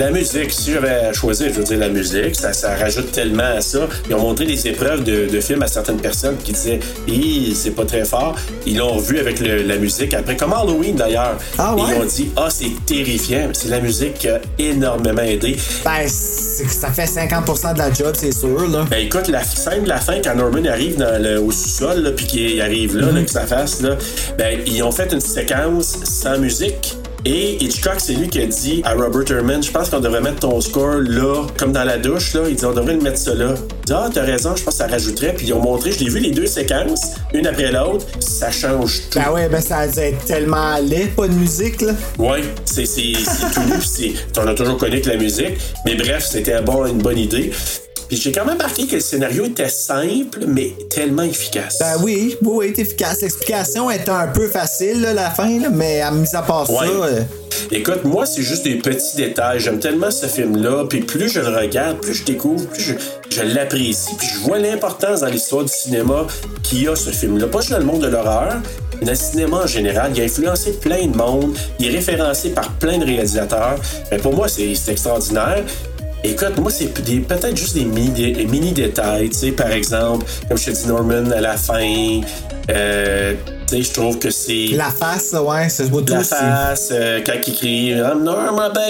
La 0.00 0.12
musique, 0.12 0.52
si 0.52 0.70
j'avais 0.72 0.90
à 0.90 1.12
choisir, 1.12 1.48
je 1.48 1.54
veux 1.54 1.64
dire 1.64 1.78
la 1.78 1.88
musique, 1.88 2.36
ça, 2.36 2.52
ça 2.52 2.76
rajoute 2.76 3.10
tellement 3.10 3.56
à 3.56 3.60
ça. 3.60 3.88
Ils 4.08 4.14
ont 4.14 4.20
montré 4.20 4.46
des 4.46 4.68
épreuves 4.68 5.02
de, 5.02 5.26
de 5.26 5.40
films 5.40 5.62
à 5.62 5.66
certaines 5.66 5.96
personnes 6.00 6.36
qui 6.36 6.52
disaient 6.52 6.78
Hi, 7.08 7.52
c'est 7.52 7.72
pas 7.72 7.84
très 7.84 8.04
fort. 8.04 8.36
Ils 8.64 8.76
l'ont 8.76 8.98
vu 8.98 9.18
avec 9.18 9.40
le- 9.40 9.62
la 9.62 9.76
musique 9.76 10.14
après, 10.14 10.36
comme 10.36 10.52
Halloween 10.52 10.94
d'ailleurs. 10.94 11.36
Ah 11.58 11.74
Et? 11.76 11.80
Ils 11.80 12.00
ont 12.00 12.04
dit 12.04 12.30
Ah, 12.36 12.46
c'est 12.48 12.70
terrifiant. 12.86 13.48
C'est 13.52 13.70
la 13.70 13.80
musique 13.80 14.14
qui 14.14 14.28
a 14.28 14.40
énormément 14.60 15.22
aidé. 15.22 15.56
Ben, 15.84 16.06
ça 16.08 16.92
fait 16.92 17.06
50% 17.06 17.72
de 17.74 17.78
la 17.78 17.92
job, 17.92 18.14
c'est 18.16 18.32
sûr, 18.32 18.68
là. 18.68 18.86
Ben 18.88 19.04
écoute, 19.04 19.26
la 19.26 19.42
scène 19.42 19.82
de 19.82 19.88
la 19.88 19.98
fin, 19.98 20.20
quand 20.22 20.36
Norman 20.36 20.64
arrive 20.66 20.96
dans 20.96 21.20
le- 21.20 21.40
au 21.40 21.50
sous-sol, 21.50 22.14
puis 22.16 22.26
qu'il 22.26 22.60
arrive 22.60 22.96
là, 22.96 23.10
là, 23.10 23.22
que 23.24 23.30
ça 23.32 23.46
fasse, 23.48 23.80
là, 23.82 23.96
ben 24.38 24.60
ils 24.64 24.80
ont 24.84 24.92
fait 24.92 25.12
une 25.12 25.20
séquence 25.20 25.96
sans 26.04 26.38
musique. 26.38 26.94
Et 27.24 27.62
Hitchcock, 27.62 27.96
c'est 27.98 28.12
lui 28.14 28.28
qui 28.28 28.40
a 28.40 28.46
dit 28.46 28.80
à 28.84 28.94
Robert 28.94 29.30
Herman, 29.30 29.62
je 29.62 29.70
pense 29.70 29.90
qu'on 29.90 29.98
devrait 30.00 30.20
mettre 30.20 30.40
ton 30.40 30.60
score 30.60 30.98
là, 31.00 31.46
comme 31.58 31.72
dans 31.72 31.84
la 31.84 31.98
douche, 31.98 32.32
là. 32.34 32.42
Il 32.48 32.54
dit, 32.56 32.64
on 32.64 32.72
devrait 32.72 32.94
le 32.94 33.00
mettre 33.02 33.18
ça 33.18 33.34
là. 33.34 33.54
Il 33.56 33.86
dit, 33.86 33.92
ah, 33.92 34.08
t'as 34.12 34.22
raison, 34.22 34.54
je 34.56 34.62
pense 34.62 34.74
que 34.74 34.78
ça 34.78 34.86
rajouterait. 34.86 35.34
Puis 35.34 35.48
ils 35.48 35.52
ont 35.52 35.60
montré, 35.60 35.92
je 35.92 35.98
l'ai 36.04 36.08
vu 36.10 36.20
les 36.20 36.30
deux 36.30 36.46
séquences, 36.46 37.00
une 37.34 37.46
après 37.46 37.72
l'autre, 37.72 38.06
ça 38.20 38.50
change 38.50 39.00
tout. 39.10 39.18
Ben 39.18 39.32
ouais, 39.32 39.48
ben 39.48 39.60
ça 39.60 39.78
a 39.78 39.88
dû 39.88 39.98
être 39.98 40.24
tellement 40.24 40.78
laid, 40.78 41.08
pas 41.16 41.26
de 41.28 41.34
musique, 41.34 41.82
là. 41.82 41.92
Ouais, 42.18 42.42
c'est 42.64 42.86
c'est- 42.86 43.12
c'est 43.24 43.52
tout 43.52 43.60
nu, 43.66 43.78
puis 43.78 43.88
c'est- 43.88 44.38
on 44.40 44.46
a 44.46 44.54
toujours 44.54 44.78
connu 44.78 45.00
que 45.00 45.08
la 45.10 45.16
musique. 45.16 45.58
Mais 45.84 45.96
bref, 45.96 46.24
c'était 46.30 46.62
bon, 46.62 46.86
une 46.86 46.98
bonne 46.98 47.18
idée. 47.18 47.50
Puis 48.08 48.16
j'ai 48.16 48.32
quand 48.32 48.44
même 48.44 48.58
marqué 48.58 48.86
que 48.86 48.94
le 48.94 49.00
scénario 49.00 49.44
était 49.44 49.68
simple, 49.68 50.40
mais 50.46 50.72
tellement 50.90 51.22
efficace. 51.24 51.78
Ben 51.78 51.96
oui, 52.02 52.36
oui, 52.42 52.50
oui, 52.52 52.74
efficace. 52.76 53.20
L'explication 53.22 53.90
est 53.90 54.08
un 54.08 54.26
peu 54.28 54.48
facile, 54.48 55.02
là, 55.02 55.12
la 55.12 55.30
fin, 55.30 55.60
là, 55.60 55.68
mais 55.70 56.00
à 56.00 56.10
mis 56.10 56.28
à 56.34 56.42
part 56.42 56.68
Ouais. 56.70 56.86
ça. 56.86 56.92
euh, 56.92 57.20
Écoute, 57.70 58.04
moi, 58.04 58.24
c'est 58.24 58.40
juste 58.42 58.64
des 58.64 58.76
petits 58.76 59.16
détails. 59.16 59.60
J'aime 59.60 59.78
tellement 59.78 60.10
ce 60.10 60.24
film-là. 60.26 60.84
Puis 60.88 61.00
plus 61.00 61.28
je 61.28 61.40
le 61.40 61.48
regarde, 61.54 61.98
plus 62.00 62.14
je 62.14 62.24
découvre, 62.24 62.64
plus 62.66 62.82
je, 62.82 62.94
je 63.34 63.42
l'apprécie. 63.42 64.14
Puis 64.18 64.28
je 64.34 64.38
vois 64.40 64.58
l'importance 64.58 65.20
dans 65.20 65.26
l'histoire 65.26 65.64
du 65.64 65.72
cinéma 65.72 66.26
qu'il 66.62 66.84
y 66.84 66.88
a 66.88 66.96
ce 66.96 67.10
film-là. 67.10 67.46
Pas 67.48 67.58
juste 67.60 67.72
dans 67.72 67.78
le 67.78 67.84
monde 67.84 68.00
de 68.00 68.06
l'horreur, 68.06 68.54
mais 69.00 69.06
dans 69.06 69.12
le 69.12 69.18
cinéma 69.18 69.56
en 69.64 69.66
général. 69.66 70.12
Il 70.14 70.20
a 70.22 70.24
influencé 70.24 70.72
plein 70.72 71.06
de 71.08 71.16
monde. 71.16 71.54
Il 71.78 71.86
est 71.86 71.90
référencé 71.96 72.50
par 72.50 72.70
plein 72.78 72.96
de 72.96 73.04
réalisateurs. 73.04 73.76
Mais 74.10 74.16
pour 74.18 74.34
moi, 74.34 74.48
c'est 74.48 74.72
extraordinaire. 74.88 75.62
Écoute, 76.24 76.58
moi, 76.58 76.70
c'est 76.70 76.86
peut-être 76.86 77.56
juste 77.56 77.74
des 77.74 77.84
mini, 77.84 78.72
détails. 78.72 79.30
Tu 79.30 79.38
sais, 79.38 79.52
par 79.52 79.70
exemple, 79.70 80.26
comme 80.48 80.58
je 80.58 80.64
te 80.66 80.70
dis, 80.70 80.86
Norman 80.88 81.30
à 81.30 81.40
la 81.40 81.56
fin. 81.56 82.20
Euh, 82.70 83.34
tu 83.66 83.76
sais, 83.76 83.82
je 83.82 83.92
trouve 83.92 84.18
que 84.18 84.30
c'est. 84.30 84.66
La 84.74 84.90
face, 84.90 85.32
ouais, 85.32 85.68
c'est 85.68 85.88
beau 85.90 86.00
tout. 86.00 86.12
La 86.12 86.24
c'est- 86.24 86.34
face, 86.34 86.88
euh, 86.90 87.20
quand 87.24 87.32
il 87.46 87.54
crie 87.54 87.88
I'm 87.90 88.22
Norma 88.24 88.68
Bates, 88.70 88.84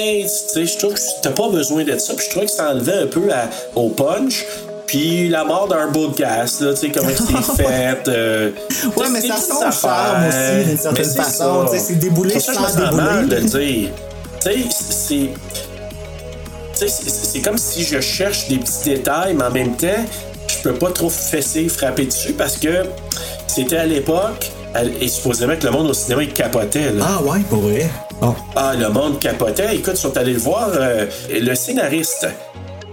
tu 0.52 0.54
sais, 0.54 0.66
je 0.66 0.78
trouve 0.78 0.94
que 0.94 1.00
t'as 1.22 1.30
pas 1.30 1.48
besoin 1.50 1.84
de 1.84 1.96
ça. 1.98 2.14
Puis 2.14 2.24
je 2.26 2.30
trouve 2.30 2.44
que 2.44 2.50
ça 2.50 2.70
enlevait 2.70 3.02
un 3.02 3.06
peu 3.06 3.30
à- 3.32 3.48
au 3.78 3.90
punch. 3.90 4.44
Puis 4.86 5.28
la 5.28 5.44
mort 5.44 5.68
d'un 5.68 5.92
podcast, 5.92 6.62
là, 6.62 6.72
tu 6.72 6.80
sais, 6.80 6.90
comment 6.90 7.10
c'est 7.14 7.56
fait. 7.62 8.08
euh, 8.08 8.50
Ouais, 8.96 9.06
mais 9.12 9.20
ça 9.20 9.34
charme 9.36 9.68
affaires. 9.68 10.28
aussi, 10.28 10.68
d'une 10.70 10.78
certaine 10.78 11.04
c'est 11.04 11.16
façon. 11.22 11.66
Tu 11.70 11.78
sais, 11.78 11.84
c'est 11.88 11.94
déboulé 11.96 12.30
C'est 12.34 12.40
ça 12.40 12.52
je 12.54 12.58
me 12.58 12.64
sans 12.64 12.72
sens 12.72 12.94
mal 12.94 13.28
de 13.28 13.34
débouler. 13.36 13.60
le 13.60 13.64
dire. 13.82 13.90
Tu 14.40 14.50
sais, 14.50 14.58
c'est. 14.90 15.28
C'est- 16.86 17.40
comme 17.40 17.58
si 17.58 17.82
je 17.84 18.00
cherche 18.00 18.48
des 18.48 18.58
petits 18.58 18.84
détails, 18.90 19.34
mais 19.34 19.44
en 19.44 19.50
même 19.50 19.76
temps, 19.76 20.04
je 20.46 20.62
peux 20.62 20.74
pas 20.74 20.90
trop 20.90 21.08
fesser, 21.10 21.68
frapper 21.68 22.06
dessus 22.06 22.32
parce 22.32 22.56
que 22.56 22.84
c'était 23.46 23.78
à 23.78 23.86
l'époque, 23.86 24.50
et 25.00 25.08
supposément 25.08 25.56
que 25.56 25.64
le 25.64 25.72
monde 25.72 25.90
au 25.90 25.94
cinéma, 25.94 26.22
il 26.22 26.32
capotait. 26.32 26.92
Là. 26.92 27.04
Ah 27.18 27.22
ouais, 27.22 27.40
pour 27.48 27.60
vrai? 27.62 27.88
Oh. 28.22 28.34
Ah, 28.54 28.74
le 28.78 28.88
monde 28.90 29.18
capotait. 29.18 29.74
Écoute, 29.74 29.94
ils 29.96 30.00
sont 30.00 30.16
allés 30.16 30.34
le 30.34 30.38
voir. 30.38 30.68
euh, 30.74 31.06
le 31.30 31.54
scénariste, 31.54 32.26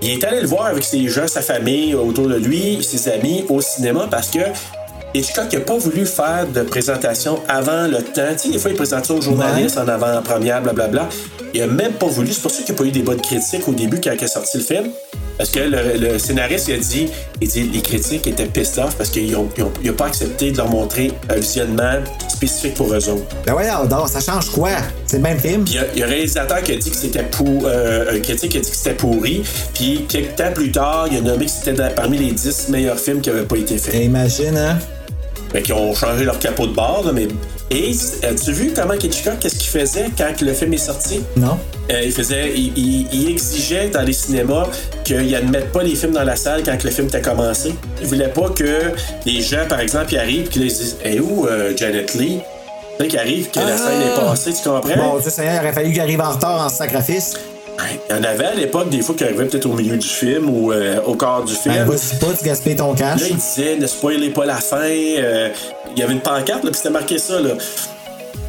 il 0.02 0.12
est 0.12 0.24
allé 0.24 0.42
le 0.42 0.48
voir 0.48 0.68
avec 0.68 0.84
ses 0.84 1.08
gens, 1.08 1.28
sa 1.28 1.42
famille 1.42 1.94
autour 1.94 2.28
de 2.28 2.36
lui, 2.36 2.84
ses 2.84 3.10
amis 3.10 3.46
au 3.50 3.62
cinéma 3.62 4.08
parce 4.10 4.30
que 4.30 4.40
Hitchcock 5.14 5.52
n'a 5.54 5.60
pas 5.62 5.78
voulu 5.78 6.06
faire 6.06 6.46
de 6.54 6.62
présentation 6.64 7.40
avant 7.48 7.88
le 7.88 8.02
temps. 8.02 8.34
Tu 8.34 8.38
sais, 8.40 8.50
des 8.50 8.60
fois, 8.60 8.72
il 8.72 8.78
présente 8.78 9.06
ça 9.06 9.14
aux 9.14 9.22
journalistes 9.22 9.78
en 9.78 9.88
avant-première, 9.88 10.62
blablabla. 10.62 11.08
Il 11.56 11.62
a 11.62 11.68
même 11.68 11.94
pas 11.94 12.08
voulu. 12.08 12.34
C'est 12.34 12.42
pour 12.42 12.52
ça 12.52 12.58
qu'il 12.64 12.74
n'y 12.76 12.80
a 12.80 12.84
pas 12.84 12.88
eu 12.90 12.92
des 12.92 13.02
bonnes 13.02 13.22
critiques 13.22 13.66
au 13.68 13.72
début 13.72 14.02
quand 14.02 14.12
il 14.12 14.24
a 14.24 14.28
sorti 14.28 14.58
le 14.58 14.64
film. 14.64 14.90
Parce 15.38 15.50
que 15.50 15.60
le, 15.60 15.98
le 15.98 16.20
scénariste, 16.20 16.68
il 16.68 16.74
a 16.76 16.78
dit, 16.78 17.08
il 17.42 17.48
dit 17.48 17.64
les 17.64 17.82
critiques 17.82 18.28
étaient 18.28 18.46
pissed 18.46 18.78
off 18.84 18.96
parce 18.98 19.10
qu'il 19.10 19.32
n'a 19.32 19.94
pas 19.94 20.06
accepté 20.08 20.52
de 20.52 20.58
leur 20.58 20.70
montrer 20.70 21.12
un 21.30 21.36
visionnement 21.36 22.00
spécifique 22.30 22.74
pour 22.74 22.94
eux 22.94 23.10
autres. 23.10 23.24
Ben 23.46 23.54
voyons 23.54 23.86
donc, 23.86 24.08
ça 24.10 24.20
change 24.20 24.50
quoi? 24.50 24.70
C'est 25.06 25.18
le 25.18 25.24
même 25.24 25.40
film? 25.40 25.64
Puis 25.66 25.74
il 25.74 25.78
y 25.78 25.80
a- 25.80 25.88
il 25.94 26.00
y, 26.00 26.04
a 26.04 26.06
un 26.06 26.10
réalisateur 26.10 26.62
qui 26.62 26.74
a 26.74 26.76
dit 26.78 26.90
que 26.90 26.96
c'était 26.98 27.24
pour. 27.24 27.64
euh, 27.66 28.16
un 28.16 28.20
critique 28.20 28.52
qui 28.52 28.58
a 28.58 28.62
dit 28.62 28.70
que 28.70 28.76
c'était 28.76 28.94
pourri. 28.94 29.44
Puis 29.74 30.06
quelques 30.10 30.36
temps 30.36 30.52
plus 30.54 30.72
tard, 30.72 31.08
il 31.12 31.18
a 31.18 31.22
nommé 31.22 31.46
que 31.46 31.52
c'était 31.52 31.74
parmi 31.96 32.18
les 32.18 32.32
10 32.32 32.68
meilleurs 32.70 33.00
films 33.00 33.22
qui 33.22 33.30
n'avaient 33.30 33.44
pas 33.46 33.58
été 33.58 33.78
faits. 33.78 33.96
Imagine, 34.04 34.58
hein? 34.58 34.78
Fait 35.52 35.62
qu'ils 35.62 35.74
ont 35.74 35.94
changé 35.94 36.24
leur 36.26 36.38
capot 36.40 36.68
de 36.68 36.74
bord, 36.74 37.04
là, 37.06 37.12
mais. 37.14 37.28
Et 37.72 37.92
as-tu 38.24 38.52
vu 38.52 38.74
comment 38.76 38.94
Hitchcock, 38.94 39.40
qu'est-ce 39.40 39.56
qu'il 39.56 39.70
faisait 39.82 40.06
quand 40.16 40.40
le 40.42 40.54
film 40.54 40.74
est 40.74 40.78
sorti? 40.78 41.22
Non? 41.36 41.58
Euh, 41.92 42.02
il 42.04 42.12
faisait. 42.12 42.52
Il, 42.56 42.78
il- 42.78 43.08
il 43.12 43.30
exigeait 43.32 43.90
dans 43.90 44.02
les 44.04 44.14
cinémas 44.14 44.68
qu'ils 45.04 45.32
n'admettent 45.32 45.72
pas 45.72 45.82
les 45.82 45.96
films 45.96 46.12
dans 46.14 46.24
la 46.24 46.36
salle 46.36 46.62
quand 46.64 46.84
le 46.84 46.90
film 46.92 47.08
était 47.08 47.22
commencé. 47.22 47.74
Il 48.02 48.08
voulait 48.08 48.28
pas 48.28 48.50
que 48.50 48.92
les 49.26 49.42
gens, 49.42 49.66
par 49.68 49.80
exemple, 49.80 50.14
ils 50.14 50.18
arrivent 50.20 50.46
et 50.46 50.50
qu'ils 50.50 50.64
disent 50.64 50.98
Hey, 51.04 51.20
où 51.20 51.48
euh, 51.48 51.74
Janet 51.76 52.14
Lee? 52.16 52.40
Tu 52.98 53.04
sais, 53.04 53.08
qu'ils 53.10 53.20
arrivent, 53.20 53.50
que 53.50 53.60
la 53.60 53.66
Ah! 53.74 53.78
scène 53.78 54.02
est 54.02 54.16
passée, 54.20 54.54
tu 54.54 54.70
comprends? 54.70 55.14
Bon, 55.14 55.20
Dieu 55.20 55.30
Seigneur, 55.32 55.54
il 55.56 55.60
aurait 55.60 55.74
fallu 55.74 55.92
qu'il 55.92 56.02
arrive 56.02 56.22
en 56.22 56.32
retard 56.32 56.66
en 56.66 56.70
sacrifice. 56.70 57.34
Il 58.10 58.16
y 58.16 58.20
en 58.20 58.24
avait 58.24 58.46
à 58.46 58.54
l'époque 58.54 58.90
des 58.90 59.02
fois 59.02 59.16
qui 59.16 59.24
arrivaient 59.24 59.46
peut-être 59.46 59.66
au 59.66 59.74
milieu 59.74 59.98
du 59.98 60.08
film 60.08 60.50
ou 60.50 60.72
euh, 60.72 61.02
au 61.06 61.16
quart 61.16 61.44
du 61.44 61.54
film. 61.54 61.76
Ben, 61.76 61.86
vas-y 61.86 62.18
pas, 62.20 62.28
tu 62.38 62.46
gaspilles 62.46 62.76
ton 62.76 62.94
cash. 62.94 63.22
Là, 63.22 63.28
il 63.30 63.36
disait 63.38 63.76
ne 63.78 63.88
spoilez 63.88 64.30
pas 64.30 64.46
la 64.46 64.56
fin. 64.58 64.78
euh, 64.82 65.50
il 65.96 66.00
y 66.00 66.04
avait 66.04 66.14
une 66.14 66.22
pancarte, 66.22 66.64
là, 66.64 66.72
puis 66.72 66.76
c'était 66.76 66.90
marqué 66.90 67.18
ça. 67.18 67.40
Là. 67.40 67.52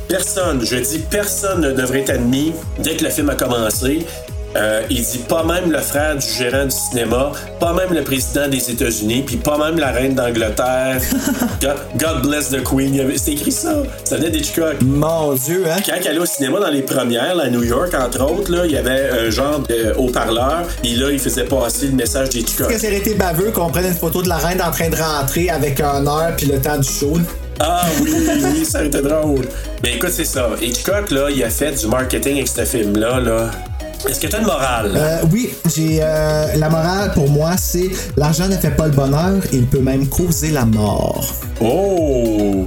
Personne, 0.09 0.65
je 0.65 0.77
dis 0.77 0.99
personne 1.11 1.61
ne 1.61 1.73
devrait 1.73 2.01
être 2.01 2.11
admis 2.11 2.53
dès 2.79 2.95
que 2.97 3.05
le 3.05 3.11
film 3.11 3.29
a 3.31 3.35
commencé. 3.35 4.07
Euh, 4.55 4.83
il 4.89 5.03
dit 5.03 5.19
pas 5.29 5.43
même 5.45 5.71
le 5.71 5.81
frère 5.81 6.17
du 6.17 6.27
gérant 6.27 6.65
du 6.65 6.71
cinéma, 6.71 7.33
pas 7.61 7.73
même 7.73 7.93
le 7.93 8.03
président 8.03 8.49
des 8.49 8.71
États-Unis, 8.71 9.23
puis 9.27 9.37
pas 9.37 9.59
même 9.59 9.79
la 9.79 9.91
reine 9.91 10.15
d'Angleterre. 10.15 11.01
God, 11.61 11.77
God 11.97 12.23
bless 12.23 12.51
the 12.51 12.63
Queen. 12.63 12.97
C'était 13.17 13.33
écrit 13.33 13.53
ça. 13.53 13.83
Ça 14.05 14.17
venait 14.17 14.31
d'Hitchcock. 14.31 14.77
Mon 14.83 15.35
Dieu, 15.35 15.65
hein? 15.71 15.77
Quand 15.85 15.93
elle 16.01 16.09
allait 16.09 16.19
au 16.19 16.27
cinéma 16.27 16.61
dans 16.61 16.71
les 16.71 16.83
premières, 16.83 17.35
là, 17.35 17.45
à 17.45 17.51
New 17.51 17.65
York, 17.65 17.95
entre 17.95 18.23
autres, 18.23 18.51
là, 18.51 18.65
il 18.65 18.73
y 18.73 18.77
avait 18.77 19.11
un 19.11 19.31
genre 19.31 19.61
de 19.61 19.95
haut-parleur, 19.99 20.63
puis 20.83 20.95
là, 20.97 21.11
il 21.11 21.19
faisait 21.19 21.45
passer 21.45 21.89
le 21.89 21.95
message 21.95 22.31
d'Hitchcock. 22.31 22.71
Est-ce 22.71 22.77
que 22.77 22.81
ça 22.83 22.87
aurait 22.89 22.99
été 22.99 23.15
baveux 23.15 23.51
qu'on 23.51 23.71
prenne 23.71 23.87
une 23.87 23.95
photo 23.95 24.23
de 24.23 24.29
la 24.29 24.39
reine 24.39 24.63
en 24.63 24.71
train 24.71 24.89
de 24.89 24.97
rentrer 24.97 25.51
avec 25.51 25.81
un 25.81 26.07
heure 26.07 26.35
puis 26.37 26.47
le 26.47 26.61
temps 26.61 26.79
du 26.79 26.89
show? 26.89 27.19
Ah 27.59 27.87
oui, 28.03 28.13
oui, 28.55 28.65
ça 28.65 28.81
a 28.81 28.85
été 28.85 29.01
drôle. 29.01 29.47
Mais 29.83 29.95
écoute, 29.95 30.11
c'est 30.13 30.27
ça. 30.27 30.51
Hitchcock, 30.61 31.11
là, 31.11 31.31
il 31.31 31.43
a 31.43 31.51
fait 31.51 31.73
du 31.73 31.87
marketing 31.87 32.37
avec 32.37 32.49
ce 32.49 32.65
film-là. 32.65 33.21
Là. 33.21 33.51
Est-ce 34.09 34.21
que 34.21 34.27
tu 34.29 34.37
as 34.37 34.39
une 34.39 34.47
morale? 34.47 34.93
Euh, 34.95 35.19
oui, 35.33 35.51
j'ai 35.75 35.99
euh, 36.01 36.57
la 36.57 36.69
morale 36.69 37.13
pour 37.13 37.29
moi, 37.29 37.57
c'est 37.59 37.91
l'argent 38.17 38.47
ne 38.49 38.57
fait 38.57 38.71
pas 38.71 38.87
le 38.87 38.93
bonheur, 38.93 39.43
il 39.53 39.67
peut 39.67 39.81
même 39.81 40.09
causer 40.09 40.51
la 40.51 40.65
mort. 40.65 41.25
Oh! 41.61 42.65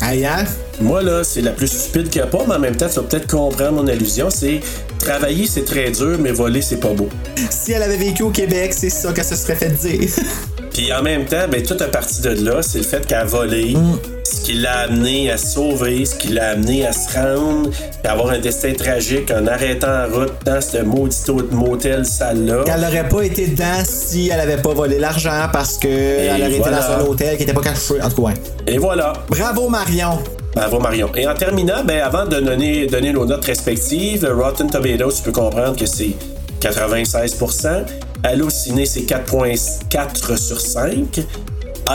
Aïe, 0.00 0.24
hein? 0.24 0.44
Moi, 0.80 1.02
là, 1.02 1.24
c'est 1.24 1.40
la 1.40 1.50
plus 1.50 1.66
stupide 1.66 2.08
qu'il 2.08 2.22
n'y 2.22 2.28
a 2.28 2.30
pas, 2.30 2.44
mais 2.46 2.54
en 2.54 2.58
même 2.60 2.76
temps, 2.76 2.88
tu 2.88 2.96
vas 2.96 3.02
peut-être 3.02 3.26
comprendre 3.26 3.82
mon 3.82 3.88
allusion. 3.88 4.30
C'est 4.30 4.60
travailler, 5.00 5.46
c'est 5.46 5.64
très 5.64 5.90
dur, 5.90 6.16
mais 6.20 6.30
voler, 6.30 6.62
c'est 6.62 6.78
pas 6.78 6.92
beau. 6.92 7.08
Si 7.50 7.72
elle 7.72 7.82
avait 7.82 7.96
vécu 7.96 8.22
au 8.22 8.30
Québec, 8.30 8.72
c'est 8.76 8.90
ça 8.90 9.12
qu'elle 9.12 9.24
se 9.24 9.34
serait 9.34 9.56
fait 9.56 9.70
dire. 9.70 10.08
Puis 10.72 10.92
en 10.92 11.02
même 11.02 11.24
temps, 11.24 11.48
ben, 11.50 11.60
tout 11.60 11.76
à 11.80 11.88
partir 11.88 12.22
de 12.36 12.44
là, 12.44 12.62
c'est 12.62 12.78
le 12.78 12.84
fait 12.84 13.04
qu'elle 13.04 13.18
a 13.18 13.24
volé, 13.24 13.74
ce 14.22 14.40
qui 14.42 14.52
l'a 14.52 14.80
amené 14.82 15.28
à 15.28 15.36
sauver, 15.36 16.04
ce 16.04 16.14
qui 16.14 16.28
l'a 16.28 16.50
amené 16.50 16.86
à 16.86 16.92
se 16.92 17.12
rendre, 17.18 17.70
puis 17.70 18.12
avoir 18.12 18.28
un 18.30 18.38
destin 18.38 18.72
tragique 18.74 19.32
en 19.32 19.48
arrêtant 19.48 19.88
en 19.88 20.14
route 20.14 20.34
dans 20.44 20.60
ce 20.60 20.78
maudit 20.78 21.16
motel 21.50 22.04
sale-là. 22.04 22.62
qu'elle 22.64 22.80
n'aurait 22.80 23.08
pas 23.08 23.22
été 23.22 23.48
dedans 23.48 23.82
si 23.84 24.28
elle 24.28 24.38
avait 24.38 24.62
pas 24.62 24.72
volé 24.72 25.00
l'argent 25.00 25.48
parce 25.52 25.78
que 25.78 25.88
elle 25.88 26.42
aurait 26.42 26.58
voilà. 26.58 26.78
été 26.78 26.88
dans 26.88 26.92
un 26.92 27.08
hôtel 27.08 27.36
qui 27.36 27.42
était 27.42 27.52
pas 27.52 27.62
caché. 27.62 28.00
En 28.00 28.08
tout 28.08 28.22
cas. 28.22 28.34
Et 28.68 28.78
voilà. 28.78 29.14
Bravo 29.28 29.68
Marion! 29.68 30.20
Bravo 30.58 30.80
Marion. 30.80 31.08
Et 31.14 31.24
en 31.28 31.34
terminant, 31.34 31.84
ben, 31.84 32.00
avant 32.00 32.26
de 32.26 32.40
donner, 32.40 32.86
donner 32.86 33.12
nos 33.12 33.24
notes 33.24 33.44
respectives, 33.44 34.28
Rotten 34.28 34.68
Tomatoes, 34.68 35.12
tu 35.12 35.22
peux 35.22 35.30
comprendre 35.30 35.76
que 35.76 35.86
c'est 35.86 36.16
96%. 36.60 37.84
Allociné, 38.24 38.84
c'est 38.84 39.02
4.4 39.02 40.36
sur 40.36 40.60
5. 40.60 41.20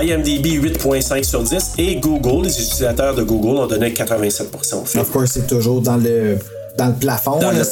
IMDb, 0.02 0.64
8.5 0.64 1.24
sur 1.26 1.44
10. 1.44 1.74
Et 1.78 1.98
Google, 1.98 2.46
les 2.46 2.62
utilisateurs 2.62 3.14
de 3.14 3.24
Google 3.24 3.60
ont 3.60 3.68
donné 3.68 3.90
87% 3.90 4.76
au 4.76 4.86
film. 4.86 5.04
Of 5.04 5.12
course, 5.12 5.32
c'est 5.34 5.48
toujours 5.48 5.82
dans 5.82 5.98
le, 5.98 6.38
dans 6.78 6.88
le 6.88 6.94
plafond. 6.94 7.40
Dans 7.40 7.52
le. 7.52 7.64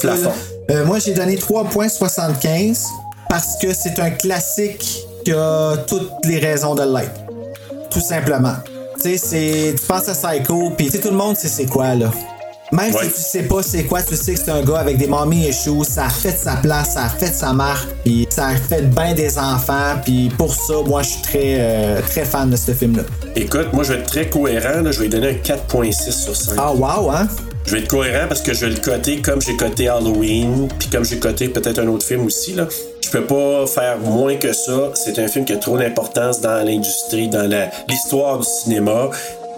Euh, 0.71 0.85
moi, 0.85 0.99
j'ai 0.99 1.13
donné 1.13 1.37
3.75 1.37 2.83
parce 3.29 3.57
que 3.61 3.73
c'est 3.73 3.97
un 4.01 4.09
classique 4.09 5.07
qui 5.23 5.31
a 5.31 5.77
toutes 5.87 6.11
les 6.25 6.39
raisons 6.39 6.75
de 6.75 6.83
l'être. 6.83 7.21
Tout 7.89 8.01
simplement. 8.01 8.55
Tu 9.01 9.17
sais, 9.17 9.17
c'est- 9.17 9.75
tu 9.79 9.85
penses 9.87 10.07
à 10.09 10.13
Psycho, 10.13 10.71
puis 10.77 10.87
tu 10.87 10.91
sais, 10.93 10.99
tout 10.99 11.09
le 11.09 11.15
monde 11.17 11.35
sait 11.37 11.47
c'est 11.47 11.65
quoi, 11.65 11.95
là. 11.95 12.11
Même 12.71 12.93
Ouais. 12.95 13.03
si 13.03 13.13
tu 13.15 13.21
sais 13.21 13.43
pas 13.43 13.61
c'est 13.61 13.83
quoi, 13.83 14.01
tu 14.01 14.15
sais 14.15 14.33
que 14.33 14.39
c'est 14.39 14.49
un 14.51 14.61
gars 14.63 14.77
avec 14.79 14.97
des 14.97 15.07
mommy 15.07 15.49
issues, 15.49 15.83
ça 15.83 16.05
a 16.05 16.09
fait 16.09 16.37
sa 16.41 16.55
place, 16.55 16.93
ça 16.93 17.03
a 17.03 17.09
fait 17.09 17.33
sa 17.33 17.51
marque, 17.51 17.89
puis 18.05 18.25
ça 18.29 18.47
a 18.47 18.55
fait 18.55 18.83
bien 18.83 19.13
des 19.13 19.37
enfants, 19.37 19.95
puis 20.05 20.29
pour 20.37 20.55
ça, 20.55 20.75
moi 20.87 21.01
je 21.01 21.09
suis 21.09 21.21
très 21.21 21.55
euh, 21.59 22.01
très 22.01 22.23
fan 22.23 22.49
de 22.49 22.55
ce 22.55 22.71
film-là. 22.73 23.03
Écoute, 23.35 23.73
moi, 23.73 23.83
je 23.83 23.91
vais 23.93 23.99
être 23.99 24.07
très 24.07 24.29
cohérent. 24.29 24.81
là. 24.81 24.91
Je 24.91 24.99
vais 24.99 25.05
lui 25.05 25.09
donner 25.09 25.29
un 25.31 25.33
4.6 25.33 26.11
sur 26.23 26.33
5. 26.35 26.53
Ah 26.57 26.71
wow, 26.73 27.09
hein? 27.11 27.27
Je 27.65 27.71
vais 27.71 27.79
être 27.79 27.87
cohérent 27.87 28.27
parce 28.27 28.41
que 28.41 28.53
je 28.53 28.65
vais 28.65 28.71
le 28.71 28.79
coter 28.79 29.21
comme 29.21 29.41
j'ai 29.41 29.55
coté 29.55 29.87
Halloween, 29.87 30.67
puis 30.79 30.89
comme 30.89 31.05
j'ai 31.05 31.19
coté 31.19 31.47
peut-être 31.49 31.79
un 31.79 31.87
autre 31.87 32.05
film 32.05 32.25
aussi. 32.25 32.53
Là. 32.53 32.67
Je 33.03 33.09
peux 33.09 33.25
pas 33.25 33.67
faire 33.67 33.97
moins 33.99 34.35
que 34.35 34.53
ça. 34.53 34.91
C'est 34.95 35.19
un 35.19 35.27
film 35.27 35.45
qui 35.45 35.53
a 35.53 35.57
trop 35.57 35.77
d'importance 35.77 36.41
dans 36.41 36.65
l'industrie, 36.65 37.27
dans 37.27 37.49
l'histoire 37.87 38.39
du 38.39 38.45
cinéma. 38.45 39.09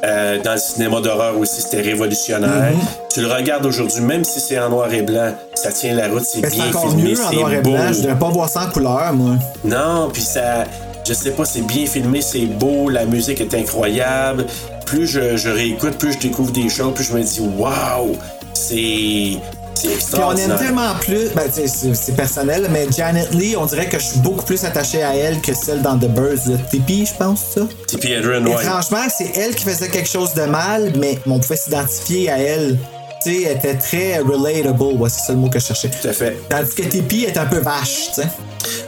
Euh, 0.04 0.38
dans 0.44 0.52
le 0.52 0.58
cinéma 0.58 1.00
d'horreur 1.00 1.38
aussi, 1.38 1.62
c'était 1.62 1.82
révolutionnaire. 1.82 2.74
Tu 3.14 3.22
le 3.22 3.32
regardes 3.32 3.66
aujourd'hui, 3.66 4.02
même 4.02 4.26
si 4.26 4.42
c'est 4.42 4.60
en 4.60 4.70
noir 4.70 4.94
et 4.94 5.02
blanc, 5.02 5.34
ça 5.54 5.72
tient 5.72 5.96
la 5.96 6.10
route, 6.10 6.26
c'est 6.26 6.42
bien 6.42 6.66
filmé, 6.74 7.16
c'est 7.16 7.62
beau. 7.62 7.72
blanc, 7.72 7.94
je 7.94 8.02
devrais 8.02 8.20
pas 8.20 8.30
voir 8.30 8.50
ça 8.50 8.66
en 8.66 8.70
couleur, 8.70 9.14
moi. 9.14 9.36
Non, 9.64 10.10
puis 10.12 10.22
ça, 10.22 10.66
je 11.08 11.14
sais 11.14 11.32
pas, 11.32 11.46
c'est 11.46 11.62
bien 11.62 11.86
filmé, 11.86 12.22
c'est 12.22 12.46
beau, 12.46 12.90
la 12.90 13.06
musique 13.06 13.40
est 13.40 13.54
incroyable. 13.54 14.46
Plus 14.86 15.08
je, 15.08 15.38
je 15.38 15.50
réécoute, 15.50 15.98
plus 15.98 16.14
je 16.14 16.20
découvre 16.20 16.52
des 16.52 16.70
choses, 16.70 16.94
plus 16.94 17.04
je 17.06 17.14
me 17.14 17.24
dis, 17.24 17.40
waouh, 17.58 18.16
c'est, 18.54 19.40
c'est 19.74 19.88
Puis 19.88 19.88
on 19.88 19.88
aime 19.88 19.94
extraordinaire. 19.96 20.60
tellement 20.60 20.94
plus, 21.00 21.30
ben 21.36 21.50
c'est 21.52 22.16
personnel, 22.16 22.68
mais 22.72 22.88
Janet 22.96 23.34
Lee, 23.34 23.56
on 23.58 23.66
dirait 23.66 23.88
que 23.90 23.98
je 24.00 24.04
suis 24.06 24.20
beaucoup 24.20 24.46
plus 24.46 24.64
attaché 24.64 25.02
à 25.04 25.16
elle 25.16 25.42
que 25.42 25.54
celle 25.54 25.82
dans 25.82 25.98
The 25.98 26.08
Birds, 26.10 26.48
le 26.48 26.58
Tipeee, 26.70 27.06
je 27.08 27.14
pense, 27.16 27.42
ça. 27.56 27.62
Tippy 27.88 28.14
Hedren, 28.14 28.48
ouais. 28.48 28.54
Étrangement, 28.64 29.08
c'est 29.16 29.36
elle 29.38 29.56
qui 29.56 29.64
faisait 29.64 29.90
quelque 29.90 30.10
chose 30.10 30.34
de 30.34 30.44
mal, 30.44 30.94
mais 31.00 31.18
on 31.26 31.40
pouvait 31.40 31.58
s'identifier 31.58 32.30
à 32.30 32.38
elle. 32.38 32.78
Tu 33.24 33.32
sais, 33.32 33.44
elle 33.44 33.58
était 33.58 33.76
très 33.76 34.20
relatable, 34.20 34.82
ouais, 34.82 35.10
c'est 35.10 35.26
ça 35.28 35.34
le 35.34 35.40
mot 35.40 35.50
que 35.50 35.58
je 35.60 35.66
cherchais. 35.66 35.90
Tout 35.90 36.08
à 36.08 36.14
fait. 36.14 36.38
Tandis 36.50 36.76
que 36.76 36.84
Tipeee 36.84 37.26
est 37.26 37.38
un 37.38 37.46
peu 37.46 37.60
vache, 37.60 38.10
tu 38.14 38.22
sais. 38.22 38.28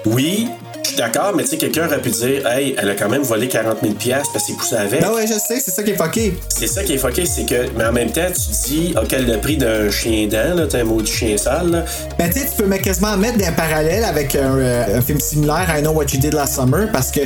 Oui, 0.05 0.49
suis 0.95 1.11
d'accord, 1.11 1.33
mais 1.35 1.43
tu 1.43 1.49
sais, 1.49 1.57
quelqu'un 1.57 1.85
aurait 1.87 2.01
pu 2.01 2.09
dire, 2.09 2.47
hey, 2.47 2.75
elle 2.77 2.89
a 2.89 2.95
quand 2.95 3.09
même 3.09 3.23
volé 3.23 3.47
40 3.47 3.77
000 3.81 3.93
piastres 3.95 4.31
parce 4.33 4.45
qu'il 4.45 4.55
poussait 4.55 4.77
avec. 4.77 5.01
Ben 5.01 5.11
ouais, 5.11 5.27
je 5.27 5.33
sais, 5.33 5.59
c'est 5.63 5.71
ça 5.71 5.83
qui 5.83 5.91
est 5.91 5.97
fucké. 5.97 6.37
C'est 6.49 6.67
ça 6.67 6.83
qui 6.83 6.93
est 6.93 6.97
fucké, 6.97 7.25
c'est 7.25 7.45
que, 7.45 7.65
mais 7.77 7.85
en 7.85 7.91
même 7.93 8.11
temps, 8.11 8.27
tu 8.33 8.69
dis, 8.69 8.93
OK, 9.01 9.11
le 9.11 9.37
prix 9.39 9.57
d'un 9.57 9.89
chien 9.89 10.27
dent, 10.27 10.55
là, 10.55 10.67
t'as 10.67 10.79
un 10.79 10.83
mot 10.85 11.01
du 11.01 11.11
chien 11.11 11.37
sale, 11.37 11.71
là. 11.71 11.85
Ben 12.17 12.29
tu 12.29 12.39
sais, 12.39 12.47
tu 12.55 12.63
peux 12.63 12.75
quasiment 12.77 13.17
mettre 13.17 13.37
des 13.37 13.51
parallèles 13.55 14.03
avec 14.05 14.35
un, 14.35 14.57
euh, 14.57 14.97
un 14.97 15.01
film 15.01 15.19
similaire 15.19 15.65
à 15.69 15.79
I 15.79 15.81
Know 15.81 15.91
What 15.91 16.05
You 16.13 16.19
Did 16.19 16.33
Last 16.33 16.55
Summer 16.55 16.87
parce 16.91 17.11
que 17.11 17.21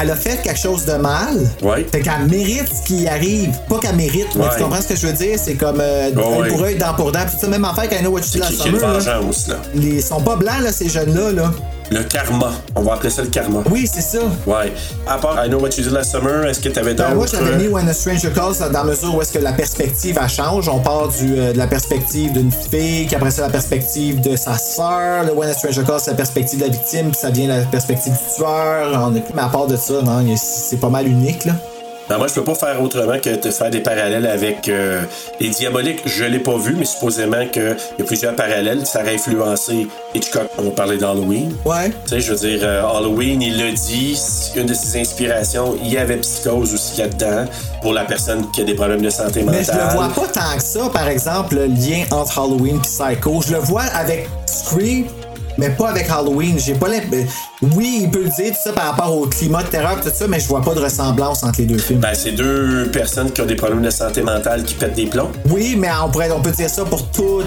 elle 0.00 0.10
a 0.10 0.14
fait 0.14 0.40
quelque 0.42 0.58
chose 0.58 0.84
de 0.84 0.92
mal. 0.92 1.36
Ouais. 1.62 1.84
Fait 1.90 2.00
qu'elle 2.00 2.26
mérite 2.30 2.68
ce 2.68 2.86
qui 2.86 3.08
arrive. 3.08 3.50
Pas 3.68 3.78
qu'elle 3.80 3.96
mérite, 3.96 4.28
mais 4.36 4.44
Ouais. 4.44 4.50
tu 4.56 4.62
comprends 4.62 4.80
ce 4.80 4.86
que 4.88 4.96
je 4.96 5.06
veux 5.08 5.12
dire? 5.12 5.36
C'est 5.36 5.54
comme 5.54 5.80
euh, 5.80 6.10
Ouais, 6.12 6.48
pour 6.48 6.62
œil, 6.62 6.76
dent 6.76 6.94
pour 6.96 7.10
dent. 7.10 7.18
Puis 7.28 7.36
ça, 7.40 7.48
même 7.48 7.64
affaire 7.64 7.88
qu'I 7.88 7.98
Know 7.98 8.10
What 8.12 8.20
You 8.20 8.26
Did 8.34 8.40
Last 8.40 8.52
Summer. 8.62 8.80
là. 8.80 8.98
là. 9.00 9.56
Ils 9.74 10.00
sont 10.02 10.20
pas 10.20 10.36
blancs, 10.36 10.60
là, 10.62 10.70
ces 10.72 10.88
jeunes-là. 10.88 11.32
Là. 11.32 11.52
Le 11.90 12.04
karma. 12.04 12.52
On 12.76 12.82
va 12.82 12.94
appeler 12.94 13.10
ça 13.10 13.22
le 13.22 13.28
karma. 13.28 13.62
Oui, 13.70 13.88
c'est 13.92 14.00
ça. 14.00 14.20
Ouais. 14.46 14.72
À 15.08 15.18
part 15.18 15.44
I 15.44 15.48
Know 15.48 15.58
What 15.58 15.70
You 15.70 15.82
Did 15.82 15.92
Last 15.92 16.12
Summer, 16.12 16.46
est-ce 16.46 16.60
que 16.60 16.68
t'avais 16.68 16.94
Ben, 16.94 17.14
moi, 17.14 17.26
d'autres... 17.26 17.38
j'avais 17.44 17.56
mis 17.56 17.66
When 17.66 17.88
a 17.88 17.92
Stranger 17.92 18.30
Calls 18.32 18.54
dans 18.60 18.70
la 18.70 18.84
mesure 18.84 19.12
où 19.14 19.20
est-ce 19.20 19.32
que 19.32 19.38
la 19.40 19.52
perspective 19.52 20.16
elle 20.22 20.28
change. 20.28 20.68
On 20.68 20.78
part 20.78 21.08
du, 21.08 21.36
euh, 21.36 21.52
de 21.52 21.58
la 21.58 21.66
perspective 21.66 22.32
d'une 22.32 22.52
fille, 22.52 23.06
puis 23.06 23.16
après 23.16 23.32
ça, 23.32 23.42
la 23.42 23.48
perspective 23.50 24.20
de 24.20 24.36
sa 24.36 24.56
sœur. 24.56 25.24
Le 25.24 25.32
When 25.32 25.48
a 25.50 25.52
Stranger 25.54 25.82
Calls, 25.84 25.98
c'est 26.00 26.10
la 26.12 26.16
perspective 26.16 26.60
de 26.60 26.64
la 26.66 26.70
victime, 26.70 27.10
puis 27.10 27.18
ça 27.20 27.30
devient 27.30 27.48
la 27.48 27.62
perspective 27.62 28.12
du 28.12 28.34
tueur. 28.36 28.92
On 29.04 29.14
est- 29.16 29.24
Mais 29.34 29.42
à 29.42 29.48
part 29.48 29.66
de 29.66 29.76
ça, 29.76 29.94
non, 30.04 30.24
c'est 30.36 30.78
pas 30.78 30.90
mal 30.90 31.08
unique, 31.08 31.44
là. 31.44 31.54
Ben, 32.10 32.18
moi, 32.18 32.26
je 32.26 32.34
peux 32.34 32.42
pas 32.42 32.56
faire 32.56 32.82
autrement 32.82 33.20
que 33.20 33.40
de 33.40 33.50
faire 33.52 33.70
des 33.70 33.78
parallèles 33.78 34.26
avec 34.26 34.68
euh, 34.68 35.00
Les 35.38 35.48
Diaboliques. 35.48 36.00
Je 36.06 36.24
l'ai 36.24 36.40
pas 36.40 36.56
vu, 36.58 36.74
mais 36.76 36.84
supposément 36.84 37.46
qu'il 37.46 37.76
y 37.98 38.02
a 38.02 38.04
plusieurs 38.04 38.34
parallèles. 38.34 38.84
Ça 38.84 39.02
aurait 39.02 39.14
influencé 39.14 39.86
Hitchcock. 40.12 40.50
On 40.58 40.70
parlait 40.70 40.96
d'Halloween. 40.96 41.54
Ouais. 41.64 41.90
Tu 41.90 42.08
sais, 42.08 42.20
je 42.20 42.32
veux 42.32 42.48
dire, 42.48 42.62
euh, 42.64 42.82
Halloween, 42.82 43.40
il 43.40 43.56
l'a 43.58 43.70
dit, 43.70 44.20
une 44.56 44.66
de 44.66 44.74
ses 44.74 44.98
inspirations, 44.98 45.76
il 45.84 45.92
y 45.92 45.98
avait 45.98 46.16
psychose 46.16 46.74
aussi 46.74 47.00
là-dedans 47.00 47.44
pour 47.80 47.92
la 47.92 48.04
personne 48.04 48.50
qui 48.50 48.62
a 48.62 48.64
des 48.64 48.74
problèmes 48.74 49.02
de 49.02 49.10
santé 49.10 49.44
mentale. 49.44 49.60
Mais 49.60 49.72
je 49.72 49.78
le 49.78 49.94
vois 49.94 50.08
pas 50.08 50.26
tant 50.32 50.56
que 50.56 50.64
ça, 50.64 50.90
par 50.92 51.06
exemple, 51.06 51.54
le 51.54 51.66
lien 51.66 52.02
entre 52.10 52.40
Halloween 52.40 52.78
et 52.78 52.80
Psycho. 52.80 53.40
Je 53.46 53.52
le 53.52 53.60
vois 53.60 53.82
avec 53.82 54.28
Scream, 54.46 55.04
mais 55.58 55.70
pas 55.70 55.90
avec 55.90 56.08
Halloween. 56.08 56.58
J'ai 56.58 56.74
pas 56.74 56.88
l'impression. 56.88 57.28
Oui, 57.76 58.00
il 58.02 58.10
peut 58.10 58.24
le 58.24 58.30
dire, 58.30 58.52
tout 58.52 58.60
ça 58.64 58.72
par 58.72 58.86
rapport 58.86 59.16
au 59.16 59.26
climat 59.26 59.62
de 59.62 59.68
terreur, 59.68 60.00
tout 60.00 60.08
ça, 60.12 60.26
mais 60.26 60.40
je 60.40 60.48
vois 60.48 60.62
pas 60.62 60.74
de 60.74 60.80
ressemblance 60.80 61.42
entre 61.42 61.60
les 61.60 61.66
deux 61.66 61.78
films. 61.78 62.00
Ben, 62.00 62.14
c'est 62.14 62.32
deux 62.32 62.90
personnes 62.90 63.30
qui 63.30 63.40
ont 63.42 63.46
des 63.46 63.56
problèmes 63.56 63.82
de 63.82 63.90
santé 63.90 64.22
mentale 64.22 64.64
qui 64.64 64.74
pètent 64.74 64.94
des 64.94 65.06
plombs. 65.06 65.30
Oui, 65.50 65.76
mais 65.76 65.88
on, 66.02 66.10
pourrait, 66.10 66.30
on 66.30 66.40
peut 66.40 66.52
dire 66.52 66.70
ça 66.70 66.84
pour 66.84 67.06
tout. 67.10 67.42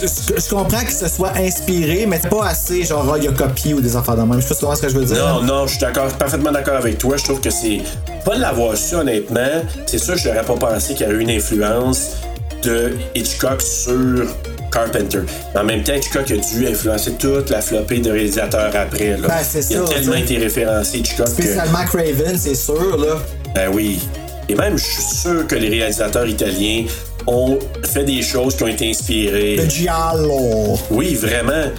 Je, 0.00 0.50
comprends 0.50 0.84
que 0.84 0.92
ce 0.92 1.08
soit 1.08 1.32
inspiré, 1.36 2.06
mais 2.06 2.20
c'est 2.22 2.28
pas 2.28 2.46
assez 2.46 2.84
genre, 2.84 3.14
ah, 3.14 3.18
il 3.20 3.28
a 3.28 3.32
copié 3.32 3.74
ou 3.74 3.80
des 3.80 3.96
affaires 3.96 4.16
de 4.16 4.22
même. 4.22 4.40
Je 4.40 4.46
sais 4.46 4.66
pas 4.66 4.76
ce 4.76 4.82
que 4.82 4.88
je 4.88 4.98
veux 4.98 5.04
dire. 5.04 5.16
Non, 5.16 5.42
non, 5.42 5.66
je 5.66 5.72
suis 5.72 5.80
d'accord, 5.80 6.08
parfaitement 6.12 6.52
d'accord 6.52 6.76
avec 6.76 6.98
toi. 6.98 7.16
Je 7.16 7.24
trouve 7.24 7.40
que 7.40 7.50
c'est 7.50 7.80
pas 8.24 8.36
de 8.36 8.40
l'avoir 8.40 8.76
su, 8.76 8.94
honnêtement. 8.94 9.62
C'est 9.86 9.98
sûr, 9.98 10.16
je 10.16 10.28
n'aurais 10.28 10.44
pas 10.44 10.54
pensé 10.54 10.94
qu'il 10.94 11.06
y 11.06 11.08
aurait 11.08 11.18
eu 11.18 11.22
une 11.22 11.30
influence 11.30 12.16
de 12.62 12.92
Hitchcock 13.14 13.62
sur 13.62 14.26
Carpenter. 14.72 15.20
Mais 15.54 15.60
en 15.60 15.64
même 15.64 15.82
temps, 15.82 15.94
Hitchcock 15.94 16.30
a 16.30 16.36
dû 16.36 16.66
influencer 16.66 17.12
toute 17.12 17.50
la 17.50 17.60
flopée 17.60 17.98
de 17.98 18.10
réalisateurs 18.10 18.74
après. 18.74 19.16
Là. 19.16 19.28
Ben, 19.28 19.34
c'est 19.42 19.60
Il 19.70 19.76
a 19.78 19.84
tellement 19.84 20.14
été 20.14 20.38
référencé, 20.38 20.98
Hitchcock. 20.98 21.26
que- 21.26 21.32
Spécialement 21.32 21.84
Craven, 21.84 22.36
c'est 22.38 22.54
sûr, 22.54 22.96
là. 22.98 23.18
Ben 23.54 23.70
oui. 23.72 24.00
Et 24.48 24.54
même, 24.54 24.76
je 24.78 24.84
suis 24.84 25.02
sûr 25.02 25.46
que 25.46 25.56
les 25.56 25.68
réalisateurs 25.68 26.26
italiens 26.26 26.84
ont 27.26 27.58
fait 27.84 28.04
des 28.04 28.22
choses 28.22 28.56
qui 28.56 28.62
ont 28.62 28.68
été 28.68 28.90
inspirées. 28.90 29.56
Le 29.56 29.68
Giallo. 29.68 30.78
Oui, 30.90 31.14
vraiment. 31.14 31.70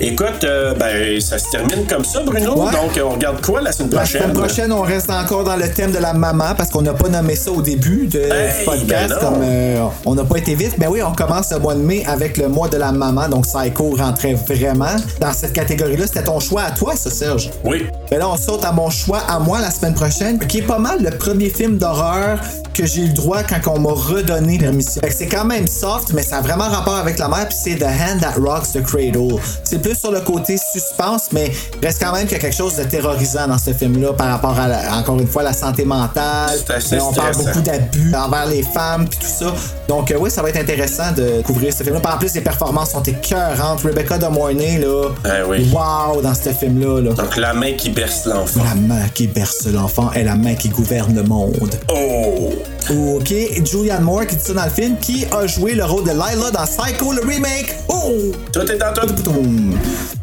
Écoute, 0.00 0.44
euh, 0.44 0.74
ben, 0.74 1.20
ça 1.20 1.38
se 1.38 1.50
termine 1.50 1.86
comme 1.86 2.04
ça, 2.04 2.20
Bruno. 2.22 2.54
Ouais. 2.54 2.72
Donc, 2.72 2.98
on 3.04 3.10
regarde 3.10 3.40
quoi 3.44 3.60
la 3.60 3.72
semaine 3.72 3.90
La 3.92 3.98
prochaine? 3.98 4.22
semaine 4.22 4.32
prochaine, 4.36 4.72
on 4.72 4.82
reste 4.82 5.10
encore 5.10 5.44
dans 5.44 5.56
le 5.56 5.68
thème 5.70 5.92
de 5.92 5.98
la 5.98 6.12
maman 6.14 6.54
parce 6.56 6.70
qu'on 6.70 6.82
n'a 6.82 6.94
pas 6.94 7.08
nommé 7.08 7.34
ça 7.36 7.50
au 7.50 7.60
début 7.62 8.06
de, 8.06 8.20
Hey, 8.20 8.64
podcast. 8.64 9.08
ben 9.10 9.18
comme 9.20 9.40
euh, 9.42 9.84
on 10.06 10.14
n'a 10.14 10.24
pas 10.24 10.38
été 10.38 10.54
vite. 10.54 10.76
Mais 10.78 10.86
oui, 10.86 11.02
on 11.02 11.12
commence 11.12 11.50
le 11.50 11.58
mois 11.58 11.74
de 11.74 11.80
mai 11.80 12.02
avec 12.06 12.36
le 12.38 12.48
mois 12.48 12.68
de 12.68 12.76
la 12.78 12.92
maman. 12.92 13.28
Donc 13.28 13.46
Psycho 13.46 13.94
rentrait 13.96 14.34
vraiment 14.34 14.96
dans 15.20 15.32
cette 15.32 15.52
catégorie-là. 15.52 16.06
C'était 16.06 16.24
ton 16.24 16.40
choix 16.40 16.62
à 16.62 16.70
toi, 16.70 16.94
ça, 16.96 17.10
Serge? 17.10 17.50
Oui. 17.64 17.86
Mais 18.10 18.18
là, 18.18 18.28
on 18.28 18.36
saute 18.36 18.64
à 18.64 18.72
mon 18.72 18.88
choix 18.90 19.20
à 19.28 19.38
moi 19.38 19.60
la 19.60 19.70
semaine 19.70 19.94
prochaine, 19.94 20.38
qui 20.38 20.58
est 20.58 20.62
pas 20.62 20.78
mal 20.78 21.02
le 21.02 21.10
premier 21.10 21.50
film 21.50 21.76
d'horreur 21.78 22.38
que 22.72 22.86
j'ai 22.86 23.02
eu 23.02 23.06
le 23.08 23.12
droit 23.12 23.42
quand 23.42 23.70
on 23.74 23.80
m'a 23.80 23.90
redonné 23.92 24.56
permission. 24.58 24.89
Fait 25.00 25.08
que 25.08 25.14
c'est 25.14 25.26
quand 25.28 25.44
même 25.44 25.66
soft, 25.66 26.12
mais 26.12 26.22
ça 26.22 26.38
a 26.38 26.40
vraiment 26.40 26.68
rapport 26.68 26.96
avec 26.96 27.18
la 27.18 27.28
mère, 27.28 27.46
puis 27.48 27.56
c'est 27.62 27.76
The 27.76 27.84
Hand 27.84 28.20
That 28.20 28.34
Rocks 28.40 28.72
the 28.72 28.82
Cradle. 28.82 29.36
C'est 29.64 29.80
plus 29.80 29.94
sur 29.98 30.10
le 30.10 30.20
côté 30.20 30.56
suspense, 30.72 31.28
mais 31.32 31.50
il 31.80 31.86
reste 31.86 32.00
quand 32.02 32.12
même 32.12 32.22
qu'il 32.24 32.32
y 32.32 32.36
a 32.36 32.38
quelque 32.38 32.56
chose 32.56 32.76
de 32.76 32.84
terrorisant 32.84 33.46
dans 33.46 33.58
ce 33.58 33.72
film-là 33.72 34.12
par 34.14 34.28
rapport 34.28 34.58
à, 34.58 34.68
la- 34.68 34.96
encore 34.96 35.18
une 35.20 35.26
fois, 35.28 35.42
la 35.42 35.52
santé 35.52 35.84
mentale. 35.84 36.58
Assez 36.68 36.96
Mais 36.96 37.02
on 37.02 37.12
parle 37.12 37.36
beaucoup 37.36 37.60
d'abus 37.60 38.14
envers 38.14 38.46
les 38.46 38.62
femmes, 38.62 39.06
puis 39.08 39.18
tout 39.18 39.44
ça. 39.44 39.54
Donc, 39.88 40.10
euh, 40.10 40.16
oui, 40.20 40.30
ça 40.30 40.42
va 40.42 40.48
être 40.50 40.58
intéressant 40.60 41.12
de 41.16 41.42
couvrir 41.42 41.72
ce 41.72 41.82
film-là. 41.82 42.00
En 42.14 42.18
plus, 42.18 42.34
les 42.34 42.40
performances 42.40 42.90
sont 42.92 43.02
écœurantes. 43.02 43.80
Rebecca 43.82 44.18
De 44.18 44.26
Morney, 44.26 44.78
là. 44.78 45.08
Ah 45.24 45.28
oui. 45.48 45.70
Wow, 45.72 46.22
dans 46.22 46.34
ce 46.34 46.50
film-là, 46.50 47.00
là. 47.00 47.12
Donc, 47.12 47.36
la 47.36 47.52
main 47.54 47.72
qui 47.74 47.90
berce 47.90 48.26
l'enfant. 48.26 48.60
La 48.64 48.74
main 48.74 49.08
qui 49.14 49.26
berce 49.26 49.66
l'enfant 49.66 50.10
est 50.12 50.24
la 50.24 50.36
main 50.36 50.54
qui 50.54 50.68
gouverne 50.68 51.14
le 51.14 51.22
monde. 51.22 51.74
Oh! 51.92 52.50
Ok, 52.90 53.32
Julianne 53.64 54.02
Moore 54.02 54.26
qui 54.26 54.36
dit 54.36 54.44
ça 54.44 54.52
dans 54.54 54.64
le 54.64 54.70
film, 54.70 54.79
qui 55.00 55.26
a 55.30 55.46
joué 55.46 55.74
le 55.74 55.84
rôle 55.84 56.04
de 56.04 56.10
Lila 56.10 56.50
dans 56.52 56.64
Psycho, 56.64 57.12
le 57.12 57.20
remake. 57.20 57.74
Oh! 57.88 58.32
Tout 58.52 58.60
est 58.60 58.78
dans 58.78 58.92
tout. 58.94 59.32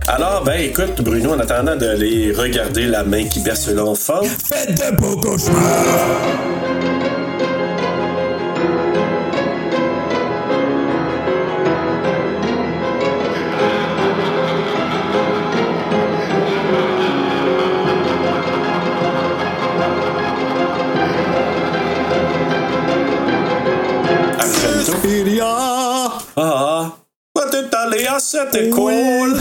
Alors, 0.08 0.44
ben, 0.44 0.60
écoute, 0.60 1.02
Bruno, 1.02 1.34
en 1.34 1.40
attendant 1.40 1.76
d'aller 1.76 2.34
regarder 2.34 2.88
la 2.88 3.04
main 3.04 3.26
qui 3.26 3.40
berce 3.42 3.70
l'enfant, 3.70 4.22
Faites 4.24 4.76
de 4.76 4.96
beaux 4.96 5.18
cauchemars! 5.18 6.77
Après 24.90 25.02
tout. 25.02 25.08
Suspiria! 25.08 25.46
Ah, 25.46 26.12
ah. 26.38 26.92
Peut-être 27.34 27.76
aller 27.76 28.06
à 28.08 28.20
cette 28.20 28.56
école. 28.56 29.38